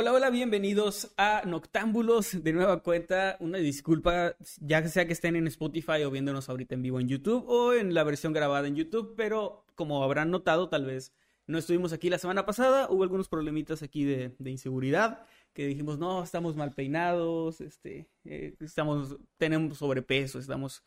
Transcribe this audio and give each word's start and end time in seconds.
Hola, 0.00 0.12
hola, 0.12 0.30
bienvenidos 0.30 1.12
a 1.16 1.42
Noctámbulos 1.44 2.44
de 2.44 2.52
nueva 2.52 2.84
cuenta. 2.84 3.36
Una 3.40 3.58
disculpa, 3.58 4.36
ya 4.60 4.86
sea 4.86 5.08
que 5.08 5.12
estén 5.12 5.34
en 5.34 5.48
Spotify 5.48 6.04
o 6.04 6.10
viéndonos 6.12 6.48
ahorita 6.48 6.76
en 6.76 6.82
vivo 6.82 7.00
en 7.00 7.08
YouTube 7.08 7.44
o 7.48 7.72
en 7.72 7.92
la 7.94 8.04
versión 8.04 8.32
grabada 8.32 8.68
en 8.68 8.76
YouTube, 8.76 9.14
pero 9.16 9.64
como 9.74 10.04
habrán 10.04 10.30
notado, 10.30 10.68
tal 10.68 10.84
vez 10.84 11.12
no 11.48 11.58
estuvimos 11.58 11.92
aquí 11.92 12.10
la 12.10 12.18
semana 12.18 12.46
pasada, 12.46 12.86
hubo 12.88 13.02
algunos 13.02 13.28
problemitas 13.28 13.82
aquí 13.82 14.04
de, 14.04 14.36
de 14.38 14.50
inseguridad, 14.52 15.26
que 15.58 15.66
dijimos, 15.66 15.98
no, 15.98 16.22
estamos 16.22 16.54
mal 16.54 16.70
peinados, 16.72 17.60
este, 17.60 18.06
eh, 18.24 18.54
estamos, 18.60 19.16
tenemos 19.38 19.78
sobrepeso, 19.78 20.38
estamos, 20.38 20.84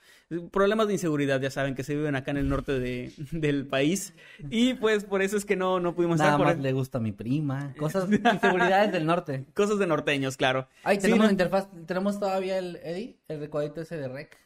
problemas 0.50 0.88
de 0.88 0.94
inseguridad, 0.94 1.42
ya 1.42 1.52
saben, 1.52 1.76
que 1.76 1.84
se 1.84 1.94
viven 1.94 2.16
acá 2.16 2.32
en 2.32 2.38
el 2.38 2.48
norte 2.48 2.80
de- 2.80 3.12
del 3.34 3.68
país, 3.68 4.14
y 4.50 4.76
pues 4.76 5.04
por 5.04 5.22
eso 5.22 5.36
es 5.36 5.44
que 5.44 5.58
no, 5.58 5.82
no 5.82 5.94
pudimos 5.94 6.20
Nada 6.20 6.30
estar 6.32 6.38
por 6.38 6.48
más 6.56 6.64
le 6.64 6.72
gusta 6.72 7.00
a 7.00 7.02
mi 7.02 7.12
prima. 7.12 7.74
Cosas, 7.78 8.10
inseguridades 8.10 8.94
del 8.94 9.06
norte. 9.06 9.44
Cosas 9.54 9.78
de 9.78 9.88
norteños, 9.88 10.38
claro. 10.38 10.70
Ay, 10.84 10.96
Sí, 10.96 11.02
tenemos 11.02 11.20
no- 11.20 11.26
la 11.26 11.32
interfaz, 11.34 11.68
tenemos 11.86 12.18
todavía 12.18 12.58
el 12.58 12.78
Eddie, 12.78 13.18
el 13.28 13.42
recuadrito 13.42 13.82
ese 13.82 13.98
de 13.98 14.08
rec. 14.08 14.38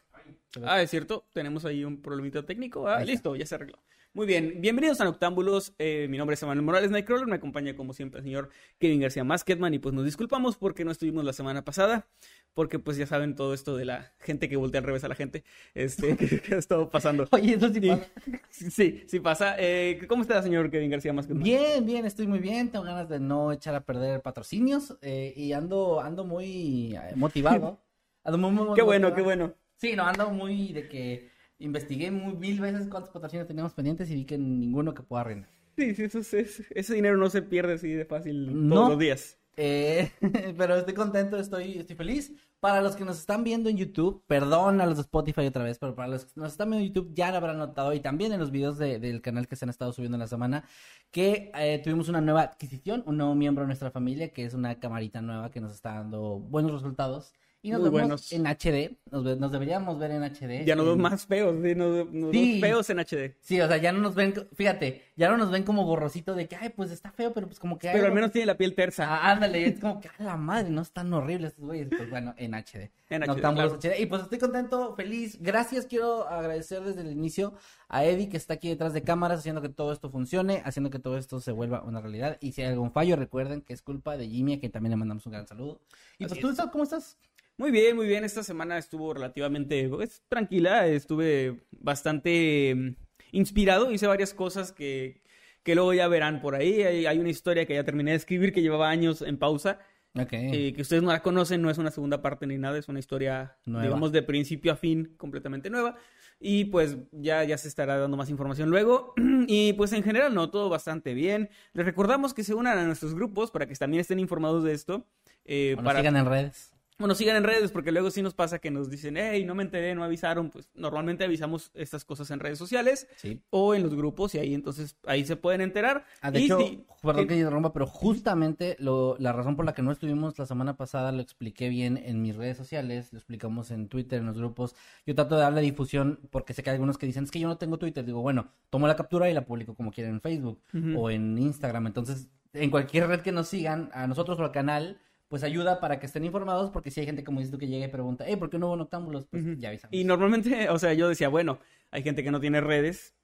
Ah, 0.64 0.82
es 0.82 0.90
cierto, 0.90 1.24
tenemos 1.34 1.64
ahí 1.64 1.84
un 1.84 2.02
problemita 2.02 2.44
técnico. 2.44 2.88
Ah, 2.88 3.04
listo, 3.04 3.36
ya 3.36 3.46
se 3.46 3.54
arregló. 3.54 3.78
Muy 4.16 4.26
bien, 4.26 4.62
bienvenidos 4.62 4.98
a 5.02 5.04
Noctámbulos. 5.04 5.74
Eh, 5.78 6.06
mi 6.08 6.16
nombre 6.16 6.32
es 6.32 6.42
Emanuel 6.42 6.64
Morales 6.64 6.90
Nightcrawler. 6.90 7.26
Me 7.26 7.36
acompaña 7.36 7.76
como 7.76 7.92
siempre 7.92 8.20
el 8.20 8.24
señor 8.24 8.48
Kevin 8.78 8.98
García 8.98 9.24
Masketman. 9.24 9.74
Y 9.74 9.78
pues 9.78 9.94
nos 9.94 10.06
disculpamos 10.06 10.56
porque 10.56 10.86
no 10.86 10.90
estuvimos 10.90 11.22
la 11.22 11.34
semana 11.34 11.66
pasada. 11.66 12.08
Porque 12.54 12.78
pues 12.78 12.96
ya 12.96 13.06
saben 13.06 13.34
todo 13.34 13.52
esto 13.52 13.76
de 13.76 13.84
la 13.84 14.14
gente 14.20 14.48
que 14.48 14.56
voltea 14.56 14.78
al 14.78 14.86
revés 14.86 15.04
a 15.04 15.08
la 15.08 15.16
gente. 15.16 15.44
Este, 15.74 16.16
que, 16.16 16.40
que 16.40 16.54
ha 16.54 16.56
estado 16.56 16.88
pasando. 16.88 17.26
Oye, 17.30 17.56
eso 17.56 17.68
sí 17.68 17.78
Sí. 17.78 17.88
pasa. 17.90 18.08
Sí, 18.50 19.04
sí 19.06 19.20
pasa. 19.20 19.56
Eh, 19.58 20.00
¿Cómo 20.08 20.22
está, 20.22 20.42
señor 20.42 20.70
Kevin 20.70 20.88
García 20.92 21.12
Masketman? 21.12 21.44
Bien, 21.44 21.84
bien, 21.84 22.06
estoy 22.06 22.26
muy 22.26 22.38
bien. 22.38 22.70
Tengo 22.72 22.86
ganas 22.86 23.10
de 23.10 23.20
no 23.20 23.52
echar 23.52 23.74
a 23.74 23.84
perder 23.84 24.22
patrocinios 24.22 24.96
eh, 25.02 25.34
y 25.36 25.52
ando, 25.52 26.00
ando 26.00 26.24
muy 26.24 26.96
eh, 26.96 27.12
motivado. 27.16 27.82
Ando 28.24 28.38
muy, 28.38 28.50
muy 28.50 28.74
Qué 28.74 28.82
bueno, 28.82 29.08
motivado. 29.10 29.14
qué 29.14 29.22
bueno. 29.22 29.54
Sí, 29.76 29.94
no, 29.94 30.04
ando 30.04 30.30
muy 30.30 30.72
de 30.72 30.88
que 30.88 31.35
investigué 31.58 32.10
muy 32.10 32.34
mil 32.34 32.60
veces 32.60 32.88
cuántos 32.88 33.10
patrocinios 33.10 33.46
teníamos 33.46 33.72
pendientes 33.74 34.10
y 34.10 34.14
vi 34.14 34.24
que 34.24 34.38
ninguno 34.38 34.94
que 34.94 35.02
pueda 35.02 35.22
arreglar. 35.22 35.48
Sí, 35.76 35.94
sí, 35.94 36.04
eso 36.04 36.18
es- 36.20 36.64
ese 36.70 36.94
dinero 36.94 37.16
no 37.16 37.28
se 37.30 37.42
pierde 37.42 37.74
así 37.74 37.88
de 37.92 38.04
fácil 38.04 38.46
todos 38.46 38.56
No. 38.64 38.88
los 38.90 38.98
días. 38.98 39.38
Eh, 39.58 40.10
pero 40.58 40.76
estoy 40.76 40.92
contento, 40.94 41.38
estoy, 41.38 41.78
estoy 41.78 41.96
feliz. 41.96 42.32
Para 42.60 42.80
los 42.80 42.96
que 42.96 43.04
nos 43.04 43.18
están 43.18 43.44
viendo 43.44 43.68
en 43.70 43.76
YouTube, 43.76 44.22
perdón 44.26 44.80
a 44.80 44.86
los 44.86 44.96
de 44.96 45.02
Spotify 45.02 45.46
otra 45.46 45.62
vez, 45.64 45.78
pero 45.78 45.94
para 45.94 46.08
los 46.08 46.24
que 46.26 46.32
nos 46.40 46.52
están 46.52 46.70
viendo 46.70 46.82
en 46.86 46.92
YouTube 46.92 47.14
ya 47.14 47.30
lo 47.30 47.36
habrán 47.36 47.58
notado 47.58 47.92
y 47.94 48.00
también 48.00 48.32
en 48.32 48.40
los 48.40 48.50
videos 48.50 48.76
de- 48.78 48.98
del 48.98 49.20
canal 49.22 49.46
que 49.46 49.56
se 49.56 49.64
han 49.64 49.68
estado 49.70 49.92
subiendo 49.92 50.16
en 50.16 50.20
la 50.20 50.26
semana, 50.26 50.64
que 51.10 51.52
eh, 51.54 51.80
tuvimos 51.82 52.08
una 52.08 52.20
nueva 52.20 52.42
adquisición, 52.42 53.02
un 53.06 53.18
nuevo 53.18 53.34
miembro 53.34 53.62
de 53.62 53.66
nuestra 53.68 53.90
familia, 53.90 54.30
que 54.32 54.44
es 54.44 54.52
una 54.54 54.78
camarita 54.80 55.20
nueva 55.22 55.50
que 55.50 55.60
nos 55.60 55.72
está 55.72 55.94
dando 55.94 56.38
buenos 56.38 56.72
resultados. 56.72 57.32
Y 57.66 57.70
nos 57.72 57.80
Muy 57.80 57.90
vemos 57.90 58.00
buenos. 58.00 58.32
en 58.32 58.46
HD, 58.46 58.96
nos, 59.10 59.24
ve- 59.24 59.34
nos 59.34 59.50
deberíamos 59.50 59.98
ver 59.98 60.12
en 60.12 60.22
HD. 60.22 60.64
Ya 60.64 60.76
nos 60.76 60.84
vemos 60.84 60.96
en- 60.98 61.02
más 61.02 61.26
feos, 61.26 61.56
sí, 61.64 61.74
nos, 61.74 62.06
nos 62.12 62.30
Sí. 62.30 62.60
vemos 62.60 62.60
feos 62.60 62.90
en 62.90 62.98
HD. 63.00 63.36
Sí, 63.40 63.60
o 63.60 63.66
sea, 63.66 63.76
ya 63.78 63.90
no 63.90 63.98
nos 63.98 64.14
ven, 64.14 64.34
fíjate, 64.54 65.02
ya 65.16 65.28
no 65.30 65.36
nos 65.36 65.50
ven 65.50 65.64
como 65.64 65.84
borrosito 65.84 66.36
de 66.36 66.46
que, 66.46 66.54
ay, 66.54 66.68
pues 66.68 66.92
está 66.92 67.10
feo, 67.10 67.32
pero 67.32 67.48
pues 67.48 67.58
como 67.58 67.76
que... 67.76 67.88
Pero 67.88 67.98
al 67.98 68.04
algo- 68.04 68.14
menos 68.14 68.30
tiene 68.30 68.46
la 68.46 68.56
piel 68.56 68.74
tersa. 68.76 69.06
Ah, 69.08 69.32
ándale, 69.32 69.66
es 69.66 69.80
como 69.80 70.00
que 70.00 70.08
a 70.16 70.22
la 70.22 70.36
madre, 70.36 70.70
no 70.70 70.82
están 70.82 71.12
horribles 71.12 71.50
estos 71.52 71.64
güeyes. 71.64 71.88
Pues 71.88 72.08
bueno, 72.08 72.34
en 72.36 72.54
HD. 72.54 72.90
En 73.08 73.22
HD, 73.24 73.40
claro. 73.40 73.78
HD. 73.80 74.00
Y 74.00 74.06
pues 74.06 74.22
estoy 74.22 74.38
contento, 74.38 74.94
feliz. 74.94 75.38
Gracias, 75.40 75.86
quiero 75.86 76.28
agradecer 76.28 76.82
desde 76.84 77.00
el 77.00 77.10
inicio 77.10 77.52
a 77.88 78.04
Eddie 78.04 78.28
que 78.28 78.36
está 78.36 78.54
aquí 78.54 78.68
detrás 78.68 78.92
de 78.92 79.02
cámaras 79.02 79.40
haciendo 79.40 79.60
que 79.62 79.68
todo 79.68 79.92
esto 79.92 80.08
funcione, 80.10 80.62
haciendo 80.64 80.90
que 80.90 80.98
todo 81.00 81.16
esto 81.18 81.40
se 81.40 81.50
vuelva 81.52 81.82
una 81.82 82.00
realidad. 82.00 82.36
Y 82.40 82.52
si 82.52 82.62
hay 82.62 82.68
algún 82.68 82.92
fallo, 82.92 83.16
recuerden 83.16 83.60
que 83.62 83.72
es 83.72 83.82
culpa 83.82 84.16
de 84.16 84.28
Jimmy, 84.28 84.54
a 84.54 84.60
quien 84.60 84.70
también 84.70 84.90
le 84.90 84.96
mandamos 84.96 85.26
un 85.26 85.32
gran 85.32 85.46
saludo. 85.48 85.80
Y 86.18 86.24
Así 86.24 86.34
pues 86.40 86.40
tú, 86.56 86.62
es. 86.62 86.70
¿cómo 86.70 86.84
estás? 86.84 87.16
Muy 87.58 87.70
bien, 87.70 87.96
muy 87.96 88.06
bien. 88.06 88.24
Esta 88.24 88.42
semana 88.42 88.76
estuvo 88.78 89.14
relativamente 89.14 89.88
pues, 89.88 90.22
tranquila. 90.28 90.86
Estuve 90.86 91.62
bastante 91.70 92.74
mm, 92.74 92.96
inspirado. 93.32 93.90
Hice 93.92 94.06
varias 94.06 94.34
cosas 94.34 94.72
que, 94.72 95.22
que 95.62 95.74
luego 95.74 95.94
ya 95.94 96.06
verán 96.08 96.40
por 96.40 96.54
ahí. 96.54 96.82
Hay, 96.82 97.06
hay 97.06 97.18
una 97.18 97.30
historia 97.30 97.64
que 97.66 97.74
ya 97.74 97.84
terminé 97.84 98.10
de 98.10 98.18
escribir 98.18 98.52
que 98.52 98.62
llevaba 98.62 98.90
años 98.90 99.22
en 99.22 99.38
pausa. 99.38 99.78
Ok. 100.18 100.32
eh, 100.32 100.72
que 100.74 100.80
ustedes 100.82 101.02
no 101.02 101.10
la 101.12 101.20
conocen, 101.22 101.60
no 101.60 101.68
es 101.70 101.76
una 101.76 101.90
segunda 101.90 102.22
parte 102.22 102.46
ni 102.46 102.56
nada. 102.58 102.78
Es 102.78 102.88
una 102.88 102.98
historia, 102.98 103.56
Nueva. 103.66 103.84
digamos, 103.84 104.12
de 104.12 104.22
principio 104.22 104.72
a 104.72 104.76
fin, 104.76 105.14
completamente 105.18 105.68
nueva. 105.70 105.96
Y 106.38 106.66
pues 106.66 106.96
ya, 107.12 107.44
ya 107.44 107.56
se 107.56 107.68
estará 107.68 107.96
dando 107.96 108.16
más 108.18 108.28
información 108.30 108.68
luego. 108.70 109.14
Y 109.48 109.72
pues 109.74 109.92
en 109.92 110.02
general, 110.02 110.34
no, 110.34 110.50
todo 110.50 110.68
bastante 110.68 111.14
bien. 111.14 111.48
Les 111.72 111.86
recordamos 111.86 112.34
que 112.34 112.42
se 112.44 112.52
unan 112.52 112.76
a 112.78 112.84
nuestros 112.84 113.14
grupos 113.14 113.50
para 113.50 113.66
que 113.66 113.74
también 113.76 114.00
estén 114.00 114.18
informados 114.18 114.64
de 114.64 114.72
esto. 114.72 115.06
eh, 115.44 115.74
O 115.74 115.76
nos 115.82 115.84
para 115.86 116.00
sigan 116.00 116.16
en 116.16 116.26
redes. 116.26 116.72
Bueno, 116.98 117.14
sigan 117.14 117.36
en 117.36 117.44
redes 117.44 117.70
porque 117.72 117.92
luego 117.92 118.10
sí 118.10 118.22
nos 118.22 118.32
pasa 118.34 118.58
que 118.58 118.70
nos 118.70 118.88
dicen, 118.88 119.16
hey, 119.16 119.44
no 119.44 119.54
me 119.54 119.62
enteré, 119.62 119.94
no 119.94 120.02
avisaron. 120.04 120.50
Pues 120.50 120.70
normalmente 120.74 121.24
avisamos 121.24 121.70
estas 121.74 122.04
cosas 122.04 122.30
en 122.30 122.40
redes 122.40 122.58
sociales 122.58 123.06
Sí. 123.16 123.40
o 123.50 123.74
en 123.74 123.82
los 123.82 123.94
grupos 123.94 124.34
y 124.34 124.38
ahí 124.38 124.54
entonces 124.54 124.96
ahí 125.06 125.24
se 125.24 125.36
pueden 125.36 125.60
enterar. 125.60 126.04
Ah, 126.22 126.30
de 126.30 126.40
Y 126.40 126.44
hecho, 126.44 126.58
perdón 127.02 127.24
eh, 127.24 127.26
que 127.26 127.50
rompa, 127.50 127.72
pero 127.72 127.86
justamente 127.86 128.76
lo, 128.78 129.16
la 129.18 129.32
razón 129.32 129.56
por 129.56 129.64
la 129.66 129.74
que 129.74 129.82
no 129.82 129.92
estuvimos 129.92 130.38
la 130.38 130.46
semana 130.46 130.76
pasada 130.76 131.12
lo 131.12 131.20
expliqué 131.20 131.68
bien 131.68 131.96
en 131.98 132.22
mis 132.22 132.34
redes 132.36 132.56
sociales, 132.56 133.12
lo 133.12 133.18
explicamos 133.18 133.70
en 133.70 133.88
Twitter, 133.88 134.20
en 134.20 134.26
los 134.26 134.38
grupos. 134.38 134.74
Yo 135.06 135.14
trato 135.14 135.34
de 135.36 135.42
darle 135.42 135.60
difusión 135.60 136.18
porque 136.30 136.54
sé 136.54 136.62
que 136.62 136.70
hay 136.70 136.74
algunos 136.74 136.96
que 136.98 137.06
dicen, 137.06 137.24
es 137.24 137.30
que 137.30 137.40
yo 137.40 137.48
no 137.48 137.58
tengo 137.58 137.78
Twitter. 137.78 138.04
Digo, 138.04 138.22
bueno, 138.22 138.48
tomo 138.70 138.86
la 138.86 138.96
captura 138.96 139.28
y 139.30 139.34
la 139.34 139.44
publico 139.44 139.74
como 139.74 139.90
quieran 139.92 140.14
en 140.14 140.20
Facebook 140.20 140.60
o 140.96 141.10
en 141.10 141.36
Instagram. 141.38 141.86
Entonces, 141.88 142.28
en 142.54 142.70
cualquier 142.70 143.06
red 143.06 143.20
que 143.20 143.32
nos 143.32 143.48
sigan, 143.48 143.90
a 143.92 144.06
nosotros 144.06 144.38
o 144.40 144.42
al 144.44 144.52
canal, 144.52 144.98
pues 145.28 145.42
ayuda 145.42 145.80
para 145.80 145.98
que 145.98 146.06
estén 146.06 146.24
informados 146.24 146.70
porque 146.70 146.90
si 146.90 147.00
hay 147.00 147.06
gente 147.06 147.24
como 147.24 147.40
dices 147.40 147.52
tú 147.52 147.58
que 147.58 147.66
llega 147.66 147.86
y 147.86 147.90
pregunta, 147.90 148.24
hey, 148.26 148.36
¿por 148.36 148.50
qué 148.50 148.58
no 148.58 148.68
hubo 148.68 148.76
noctámbulos? 148.76 149.26
Pues 149.26 149.44
ya 149.58 149.68
avisamos. 149.68 149.94
Y 149.94 150.04
normalmente, 150.04 150.68
o 150.70 150.78
sea, 150.78 150.92
yo 150.94 151.08
decía, 151.08 151.28
bueno, 151.28 151.58
hay 151.90 152.02
gente 152.02 152.22
que 152.22 152.30
no 152.30 152.40
tiene 152.40 152.60
redes, 152.60 153.14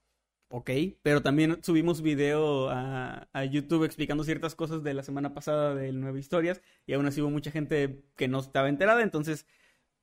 ok, 0.49 0.71
pero 1.03 1.23
también 1.23 1.63
subimos 1.63 2.03
video 2.03 2.71
a, 2.71 3.29
a 3.33 3.45
YouTube 3.45 3.85
explicando 3.85 4.25
ciertas 4.25 4.55
cosas 4.55 4.83
de 4.83 4.95
la 4.95 5.03
semana 5.03 5.35
pasada 5.35 5.75
del 5.75 6.01
Nueva 6.01 6.19
Historias 6.19 6.61
y 6.87 6.93
aún 6.93 7.07
así 7.07 7.21
hubo 7.21 7.31
mucha 7.31 7.51
gente 7.51 8.05
que 8.17 8.29
no 8.29 8.41
estaba 8.41 8.69
enterada, 8.69 9.03
entonces 9.03 9.47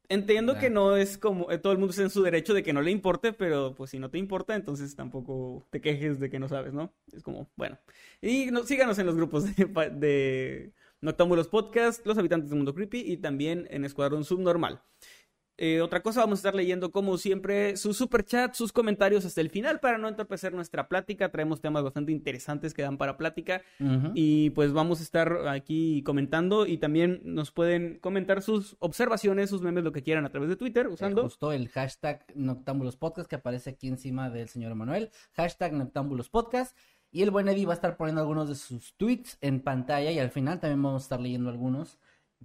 entiendo 0.09 0.57
que 0.57 0.69
no 0.69 0.97
es 0.97 1.17
como, 1.17 1.52
eh, 1.52 1.59
todo 1.59 1.72
el 1.72 1.79
mundo 1.79 1.91
está 1.91 2.02
en 2.02 2.09
su 2.09 2.23
derecho 2.23 2.53
de 2.53 2.63
que 2.63 2.73
no 2.73 2.81
le 2.81 2.91
importe, 2.91 3.31
pero 3.31 3.75
pues 3.75 3.91
si 3.91 3.99
no 3.99 4.09
te 4.09 4.17
importa, 4.17 4.55
entonces 4.55 4.95
tampoco 4.95 5.67
te 5.69 5.81
quejes 5.81 6.19
de 6.19 6.29
que 6.29 6.40
no 6.40 6.49
sabes, 6.49 6.73
¿no? 6.73 6.91
Es 7.13 7.23
como, 7.23 7.49
bueno. 7.55 7.78
Y 8.22 8.47
no, 8.47 8.63
síganos 8.63 8.97
en 8.97 9.05
los 9.05 9.16
grupos 9.16 9.55
de, 9.55 9.66
de 9.93 10.73
Noctámbulos 11.01 11.47
Podcast, 11.47 12.05
Los 12.05 12.17
Habitantes 12.17 12.49
del 12.49 12.57
Mundo 12.57 12.73
Creepy 12.73 12.99
y 12.99 13.17
también 13.17 13.67
en 13.69 13.85
Escuadrón 13.85 14.23
Subnormal. 14.25 14.81
Eh, 15.61 15.81
otra 15.81 16.01
cosa, 16.01 16.22
vamos 16.22 16.40
a 16.40 16.41
estar 16.41 16.55
leyendo 16.55 16.90
como 16.90 17.17
siempre 17.17 17.75
sus 17.75 17.97
superchats, 17.97 18.57
sus 18.57 18.72
comentarios 18.72 19.25
hasta 19.25 19.41
el 19.41 19.49
final 19.49 19.81
para 19.81 19.97
no 19.97 20.07
entorpecer 20.07 20.53
nuestra 20.53 20.87
plática. 20.87 21.31
Traemos 21.31 21.59
temas 21.59 21.84
bastante 21.84 22.13
interesantes 22.13 22.73
que 22.73 22.81
dan 22.81 22.97
para 22.97 23.17
plática 23.17 23.61
y 24.13 24.51
pues 24.51 24.72
vamos 24.72 25.01
a 25.01 25.03
estar 25.03 25.49
aquí 25.49 26.01
comentando 26.03 26.66
y 26.66 26.78
también 26.78 27.19
nos 27.25 27.52
pueden 27.52 27.99
comentar 27.99 28.41
sus 28.41 28.78
observaciones, 28.79 29.49
sus 29.49 29.61
memes, 29.61 29.84
lo 29.84 29.91
que 29.91 30.02
quieran 30.02 30.25
a 30.25 30.29
través 30.29 30.47
de 30.47 30.55
Twitter 30.55 30.85
Eh, 30.85 30.93
usando... 30.93 31.23
justo 31.23 31.52
el 31.52 31.67
hashtag 31.67 32.25
Noctámbulos 32.35 32.95
Podcast 32.95 33.29
que 33.29 33.35
aparece 33.35 33.72
aquí 33.72 33.90
encima 33.90 34.29
del 34.29 34.47
señor 34.47 34.72
Emanuel. 34.72 35.11
Hashtag 35.34 35.73
Noctámbulos 35.73 36.29
Podcast. 36.29 36.73
Y 37.11 37.23
el 37.23 37.32
buen 37.32 37.47
Eddie 37.47 37.66
va 37.66 37.73
a 37.73 37.76
estar 37.76 37.97
poniendo 37.97 38.22
algunos 38.22 38.47
de 38.50 38.56
sus 38.56 38.94
tweets 38.97 39.38
en 39.41 39.61
pantalla 39.61 40.11
y 40.11 40.20
al 40.20 40.29
final 40.29 40.59
también 40.59 40.82
vamos 40.84 41.03
a 41.03 41.06
estar 41.06 41.20
leyendo 41.20 41.50
algunos. 41.50 41.97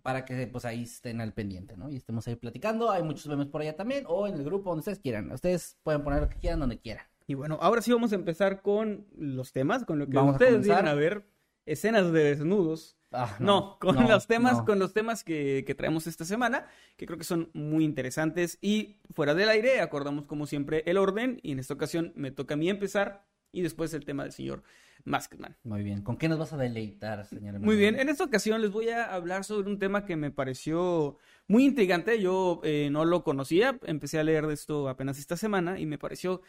para 0.02 0.24
que 0.24 0.46
pues 0.48 0.64
ahí 0.64 0.82
estén 0.82 1.20
al 1.20 1.32
pendiente, 1.32 1.76
¿no? 1.76 1.88
Y 1.88 1.96
estemos 1.96 2.26
ahí 2.26 2.34
platicando. 2.36 2.90
Hay 2.90 3.02
muchos 3.04 3.26
memes 3.28 3.46
por 3.46 3.60
allá 3.60 3.76
también, 3.76 4.04
o 4.08 4.26
en 4.26 4.34
el 4.34 4.42
grupo, 4.44 4.70
donde 4.70 4.80
ustedes 4.80 4.98
quieran. 4.98 5.30
Ustedes 5.30 5.78
pueden 5.84 6.02
poner 6.02 6.20
lo 6.22 6.28
que 6.28 6.36
quieran, 6.36 6.58
donde 6.60 6.78
quieran. 6.80 7.06
Y 7.28 7.34
bueno, 7.34 7.58
ahora 7.60 7.80
sí 7.80 7.92
vamos 7.92 8.10
a 8.12 8.16
empezar 8.16 8.60
con 8.60 9.06
los 9.16 9.52
temas, 9.52 9.84
con 9.84 9.98
lo 10.00 10.06
que 10.08 10.16
Vamos 10.16 10.32
a 10.32 10.36
ustedes 10.36 10.64
vienen 10.64 10.88
a 10.88 10.94
ver, 10.94 11.24
escenas 11.64 12.10
de 12.12 12.24
desnudos. 12.24 12.96
Ah, 13.12 13.36
No, 13.38 13.78
con 13.78 13.94
no, 13.94 14.08
los 14.08 14.26
temas, 14.26 14.58
no. 14.58 14.64
con 14.64 14.80
los 14.80 14.92
temas 14.92 15.22
que, 15.22 15.62
que 15.64 15.74
traemos 15.76 16.08
esta 16.08 16.24
semana, 16.24 16.66
que 16.96 17.06
creo 17.06 17.16
que 17.16 17.24
son 17.24 17.50
muy 17.54 17.84
interesantes. 17.84 18.58
Y 18.60 18.96
fuera 19.12 19.34
del 19.34 19.48
aire, 19.48 19.80
acordamos 19.80 20.26
como 20.26 20.46
siempre 20.46 20.82
el 20.86 20.96
orden, 20.96 21.38
y 21.44 21.52
en 21.52 21.60
esta 21.60 21.74
ocasión 21.74 22.12
me 22.16 22.32
toca 22.32 22.54
a 22.54 22.56
mí 22.56 22.68
empezar, 22.68 23.24
y 23.54 23.62
después 23.62 23.94
el 23.94 24.04
tema 24.04 24.24
del 24.24 24.32
señor 24.32 24.62
Maskman. 25.04 25.56
Muy 25.64 25.82
bien. 25.82 26.02
¿Con 26.02 26.16
qué 26.16 26.28
nos 26.28 26.38
vas 26.38 26.52
a 26.52 26.56
deleitar, 26.56 27.24
señora? 27.26 27.58
Muy 27.58 27.76
bien, 27.76 27.98
en 27.98 28.08
esta 28.08 28.24
ocasión 28.24 28.60
les 28.62 28.70
voy 28.70 28.88
a 28.88 29.14
hablar 29.14 29.44
sobre 29.44 29.68
un 29.70 29.78
tema 29.78 30.04
que 30.06 30.16
me 30.16 30.30
pareció 30.30 31.18
muy 31.46 31.64
intrigante. 31.64 32.20
Yo 32.20 32.60
eh, 32.64 32.88
no 32.90 33.04
lo 33.04 33.22
conocía, 33.24 33.78
empecé 33.84 34.18
a 34.18 34.24
leer 34.24 34.46
de 34.46 34.54
esto 34.54 34.88
apenas 34.88 35.18
esta 35.18 35.36
semana 35.36 35.78
y 35.78 35.86
me 35.86 35.98
pareció 35.98 36.42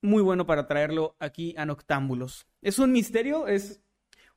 muy 0.00 0.22
bueno 0.22 0.46
para 0.46 0.66
traerlo 0.68 1.16
aquí 1.18 1.54
a 1.58 1.66
Noctámbulos. 1.66 2.46
Es 2.62 2.78
un 2.78 2.92
misterio, 2.92 3.48
es 3.48 3.82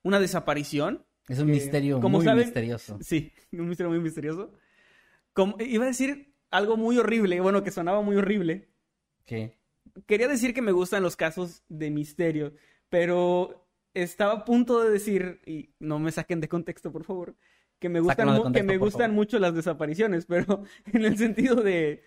una 0.03 0.19
desaparición. 0.19 1.05
Es 1.27 1.37
un 1.39 1.45
que, 1.47 1.53
misterio 1.53 1.99
como 2.01 2.17
muy 2.17 2.25
saben- 2.25 2.45
misterioso. 2.45 2.97
Sí, 3.01 3.31
un 3.51 3.69
misterio 3.69 3.91
muy 3.91 3.99
misterioso. 3.99 4.51
Como, 5.33 5.55
iba 5.59 5.83
a 5.83 5.87
decir 5.87 6.33
algo 6.49 6.77
muy 6.77 6.97
horrible, 6.97 7.39
bueno, 7.41 7.63
que 7.63 7.71
sonaba 7.71 8.01
muy 8.01 8.15
horrible. 8.15 8.69
¿Qué? 9.25 9.60
Quería 10.05 10.27
decir 10.27 10.53
que 10.53 10.61
me 10.61 10.71
gustan 10.71 11.03
los 11.03 11.15
casos 11.15 11.63
de 11.69 11.89
misterio, 11.91 12.53
pero 12.89 13.67
estaba 13.93 14.33
a 14.33 14.45
punto 14.45 14.81
de 14.83 14.89
decir, 14.89 15.41
y 15.45 15.71
no 15.79 15.99
me 15.99 16.11
saquen 16.11 16.39
de 16.39 16.47
contexto, 16.47 16.91
por 16.91 17.03
favor, 17.03 17.35
que 17.79 17.89
me 17.89 17.99
gustan, 17.99 18.15
Sácalo 18.27 18.31
de 18.33 18.37
mu- 18.37 18.43
contexto, 18.43 18.67
que 18.67 18.73
me 18.73 18.79
por 18.79 18.87
gustan 18.87 19.01
favor. 19.09 19.15
mucho 19.15 19.39
las 19.39 19.53
desapariciones, 19.55 20.25
pero 20.25 20.63
en 20.93 21.03
el 21.05 21.17
sentido 21.17 21.55
de, 21.57 22.03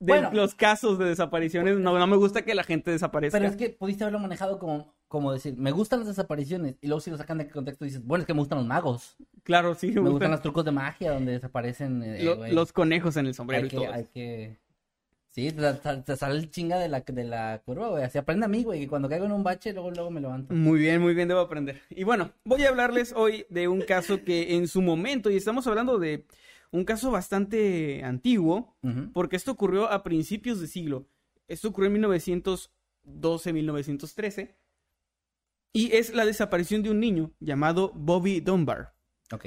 de 0.00 0.12
Bueno. 0.12 0.30
los 0.32 0.54
casos 0.54 0.98
de 0.98 1.06
desapariciones, 1.06 1.78
no, 1.78 1.98
no 1.98 2.06
me 2.06 2.16
gusta 2.16 2.42
que 2.42 2.54
la 2.54 2.64
gente 2.64 2.90
desaparezca. 2.90 3.38
Pero 3.38 3.50
es 3.50 3.56
que 3.56 3.70
pudiste 3.70 4.04
haberlo 4.04 4.18
manejado 4.18 4.58
como, 4.58 4.94
como 5.08 5.32
decir, 5.32 5.56
me 5.56 5.70
gustan 5.70 6.00
las 6.00 6.08
desapariciones. 6.08 6.76
Y 6.82 6.88
luego 6.88 7.00
si 7.00 7.10
lo 7.10 7.16
sacan 7.16 7.38
de 7.38 7.48
contexto 7.48 7.84
dices, 7.86 8.04
bueno, 8.04 8.22
es 8.22 8.26
que 8.26 8.34
me 8.34 8.40
gustan 8.40 8.58
los 8.58 8.66
magos. 8.66 9.16
Claro, 9.44 9.74
sí, 9.74 9.86
me, 9.88 9.94
Me 9.94 10.00
gustan 10.00 10.12
gustan 10.12 10.30
los 10.32 10.42
trucos 10.42 10.64
de 10.64 10.72
magia 10.72 11.12
donde 11.12 11.32
desaparecen. 11.32 12.02
eh, 12.02 12.22
lo- 12.22 12.46
los 12.48 12.72
conejos 12.72 13.16
en 13.16 13.26
el 13.28 13.34
sombrero 13.34 13.62
hay 13.62 13.66
y 13.66 13.70
que, 13.70 13.76
todo. 13.76 13.92
hay 13.92 14.04
que... 14.04 14.58
Sí, 15.30 15.52
te, 15.52 16.16
sale 16.16 16.38
el 16.38 16.50
chinga 16.50 16.78
de 16.78 16.88
la, 16.88 17.00
de 17.00 17.24
la 17.24 17.60
curva, 17.64 17.88
güey. 17.88 18.02
Así 18.02 18.18
aprende 18.18 18.46
a 18.46 18.48
mí, 18.48 18.64
güey. 18.64 18.80
Que 18.80 18.88
cuando 18.88 19.08
caigo 19.08 19.26
en 19.26 19.32
un 19.32 19.44
bache, 19.44 19.72
luego, 19.72 19.90
luego 19.90 20.10
me 20.10 20.20
levanto. 20.20 20.54
Muy 20.54 20.80
bien, 20.80 21.00
muy 21.00 21.14
bien, 21.14 21.28
debo 21.28 21.40
aprender. 21.40 21.80
Y 21.90 22.04
bueno, 22.04 22.32
voy 22.44 22.64
a 22.64 22.70
hablarles 22.70 23.12
hoy 23.14 23.46
de 23.50 23.68
un 23.68 23.82
caso 23.82 24.24
que 24.24 24.56
en 24.56 24.68
su 24.68 24.82
momento, 24.82 25.30
y 25.30 25.36
estamos 25.36 25.66
hablando 25.66 25.98
de 25.98 26.26
un 26.70 26.84
caso 26.84 27.10
bastante 27.10 28.02
antiguo, 28.04 28.76
porque 29.12 29.36
esto 29.36 29.52
ocurrió 29.52 29.90
a 29.90 30.02
principios 30.02 30.60
de 30.60 30.66
siglo. 30.66 31.06
Esto 31.46 31.68
ocurrió 31.68 31.90
en 31.90 32.02
1912-1913. 32.02 34.54
Y 35.72 35.94
es 35.94 36.14
la 36.14 36.24
desaparición 36.24 36.82
de 36.82 36.90
un 36.90 37.00
niño 37.00 37.32
llamado 37.40 37.92
Bobby 37.94 38.40
Dunbar. 38.40 38.94
Ok. 39.32 39.46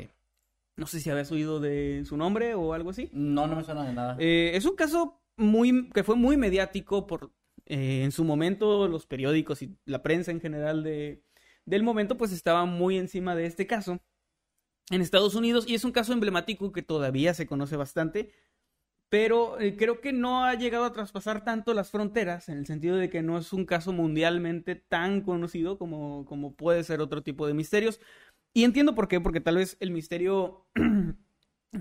No 0.77 0.87
sé 0.87 0.99
si 0.99 1.09
habías 1.09 1.31
oído 1.31 1.59
de 1.59 2.03
su 2.05 2.17
nombre 2.17 2.55
o 2.55 2.73
algo 2.73 2.91
así. 2.91 3.09
No, 3.11 3.47
no 3.47 3.55
me 3.55 3.63
suena 3.63 3.85
de 3.85 3.93
nada. 3.93 4.17
Eh, 4.19 4.51
es 4.55 4.65
un 4.65 4.75
caso 4.75 5.20
muy 5.41 5.89
que 5.89 6.03
fue 6.03 6.15
muy 6.15 6.37
mediático 6.37 7.07
por 7.07 7.31
eh, 7.65 8.03
en 8.03 8.11
su 8.11 8.23
momento 8.23 8.87
los 8.87 9.05
periódicos 9.05 9.61
y 9.61 9.77
la 9.85 10.01
prensa 10.03 10.31
en 10.31 10.41
general 10.41 10.83
de, 10.83 11.23
del 11.65 11.83
momento 11.83 12.17
pues 12.17 12.31
estaba 12.31 12.65
muy 12.65 12.97
encima 12.97 13.35
de 13.35 13.45
este 13.45 13.67
caso 13.67 13.99
en 14.89 15.01
Estados 15.01 15.35
Unidos 15.35 15.65
y 15.67 15.75
es 15.75 15.83
un 15.83 15.91
caso 15.91 16.13
emblemático 16.13 16.71
que 16.71 16.81
todavía 16.81 17.33
se 17.33 17.47
conoce 17.47 17.75
bastante 17.75 18.31
pero 19.11 19.59
eh, 19.59 19.75
creo 19.75 19.99
que 19.99 20.13
no 20.13 20.45
ha 20.45 20.53
llegado 20.55 20.85
a 20.85 20.93
traspasar 20.93 21.43
tanto 21.43 21.73
las 21.73 21.91
fronteras 21.91 22.47
en 22.47 22.59
el 22.59 22.65
sentido 22.65 22.95
de 22.95 23.09
que 23.09 23.21
no 23.21 23.37
es 23.37 23.51
un 23.51 23.65
caso 23.65 23.91
mundialmente 23.91 24.75
tan 24.75 25.19
conocido 25.19 25.77
como, 25.77 26.25
como 26.25 26.55
puede 26.55 26.85
ser 26.85 27.01
otro 27.01 27.21
tipo 27.21 27.45
de 27.45 27.53
misterios. 27.53 27.99
Y 28.53 28.63
entiendo 28.63 28.95
por 28.95 29.09
qué 29.09 29.19
porque 29.19 29.41
tal 29.41 29.57
vez 29.57 29.75
el 29.81 29.91
misterio 29.91 30.65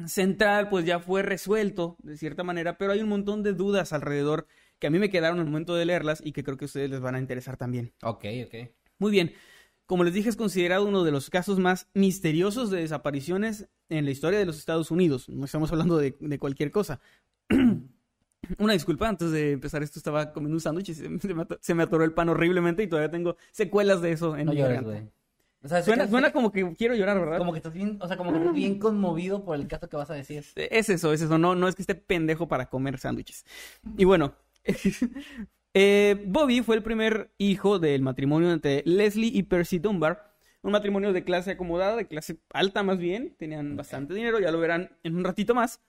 central 0.06 0.68
pues 0.68 0.84
ya 0.84 1.00
fue 1.00 1.22
resuelto 1.22 1.96
de 2.02 2.16
cierta 2.16 2.44
manera, 2.44 2.78
pero 2.78 2.92
hay 2.92 3.00
un 3.00 3.08
montón 3.08 3.42
de 3.42 3.52
dudas 3.52 3.92
alrededor 3.92 4.46
que 4.78 4.86
a 4.86 4.90
mí 4.90 4.98
me 4.98 5.10
quedaron 5.10 5.38
al 5.38 5.46
momento 5.46 5.74
de 5.74 5.84
leerlas 5.84 6.22
y 6.24 6.32
que 6.32 6.42
creo 6.42 6.56
que 6.56 6.64
a 6.64 6.66
ustedes 6.66 6.90
les 6.90 7.00
van 7.00 7.14
a 7.14 7.18
interesar 7.18 7.56
también. 7.56 7.92
Ok, 8.02 8.24
ok. 8.46 8.70
Muy 8.98 9.10
bien, 9.10 9.32
como 9.86 10.04
les 10.04 10.14
dije 10.14 10.28
es 10.28 10.36
considerado 10.36 10.86
uno 10.86 11.04
de 11.04 11.10
los 11.10 11.30
casos 11.30 11.58
más 11.58 11.88
misteriosos 11.94 12.70
de 12.70 12.80
desapariciones 12.80 13.68
en 13.88 14.04
la 14.04 14.12
historia 14.12 14.38
de 14.38 14.46
los 14.46 14.58
Estados 14.58 14.90
Unidos. 14.90 15.28
No 15.28 15.44
estamos 15.44 15.70
hablando 15.72 15.98
de, 15.98 16.16
de 16.20 16.38
cualquier 16.38 16.70
cosa. 16.70 17.00
Una 18.58 18.72
disculpa, 18.72 19.08
antes 19.08 19.30
de 19.32 19.52
empezar 19.52 19.82
esto 19.82 19.98
estaba 19.98 20.32
comiendo 20.32 20.56
un 20.56 20.60
sándwich 20.60 20.90
y 20.90 20.94
se, 20.94 21.08
se 21.60 21.74
me 21.74 21.82
atoró 21.82 22.04
el 22.04 22.12
pan 22.12 22.28
horriblemente 22.28 22.82
y 22.82 22.88
todavía 22.88 23.10
tengo 23.10 23.36
secuelas 23.52 24.00
de 24.00 24.12
eso 24.12 24.36
en 24.36 24.46
No 24.46 24.52
mi 24.52 24.58
llores, 24.58 24.82
garganta. 24.82 25.12
O 25.62 25.68
sea, 25.68 25.82
Suena, 25.82 26.08
suena 26.08 26.32
como 26.32 26.50
que 26.50 26.74
quiero 26.74 26.94
llorar, 26.94 27.20
¿verdad? 27.20 27.38
como 27.38 27.52
que 27.52 27.58
estás 27.58 27.74
bien, 27.74 27.98
o 28.00 28.08
sea, 28.08 28.16
como 28.16 28.32
que 28.32 28.38
estás 28.38 28.54
bien 28.54 28.78
conmovido 28.78 29.44
por 29.44 29.56
el 29.56 29.68
caso 29.68 29.88
que 29.88 29.96
vas 29.96 30.10
a 30.10 30.14
decir. 30.14 30.44
Es 30.56 30.88
eso, 30.88 31.12
es 31.12 31.20
eso. 31.20 31.36
No, 31.36 31.54
no 31.54 31.68
es 31.68 31.74
que 31.74 31.82
esté 31.82 31.94
pendejo 31.94 32.48
para 32.48 32.70
comer 32.70 32.98
sándwiches. 32.98 33.44
Y 33.98 34.06
bueno, 34.06 34.34
eh, 35.74 36.24
Bobby 36.26 36.62
fue 36.62 36.76
el 36.76 36.82
primer 36.82 37.30
hijo 37.36 37.78
del 37.78 38.00
matrimonio 38.00 38.50
entre 38.52 38.82
Leslie 38.86 39.30
y 39.34 39.42
Percy 39.42 39.78
Dunbar. 39.78 40.30
Un 40.62 40.72
matrimonio 40.72 41.12
de 41.12 41.24
clase 41.24 41.52
acomodada, 41.52 41.96
de 41.96 42.06
clase 42.06 42.38
alta 42.52 42.82
más 42.82 42.98
bien. 42.98 43.34
Tenían 43.38 43.76
bastante 43.76 44.14
dinero, 44.14 44.40
ya 44.40 44.50
lo 44.50 44.60
verán 44.60 44.96
en 45.02 45.16
un 45.16 45.24
ratito 45.24 45.54
más. 45.54 45.80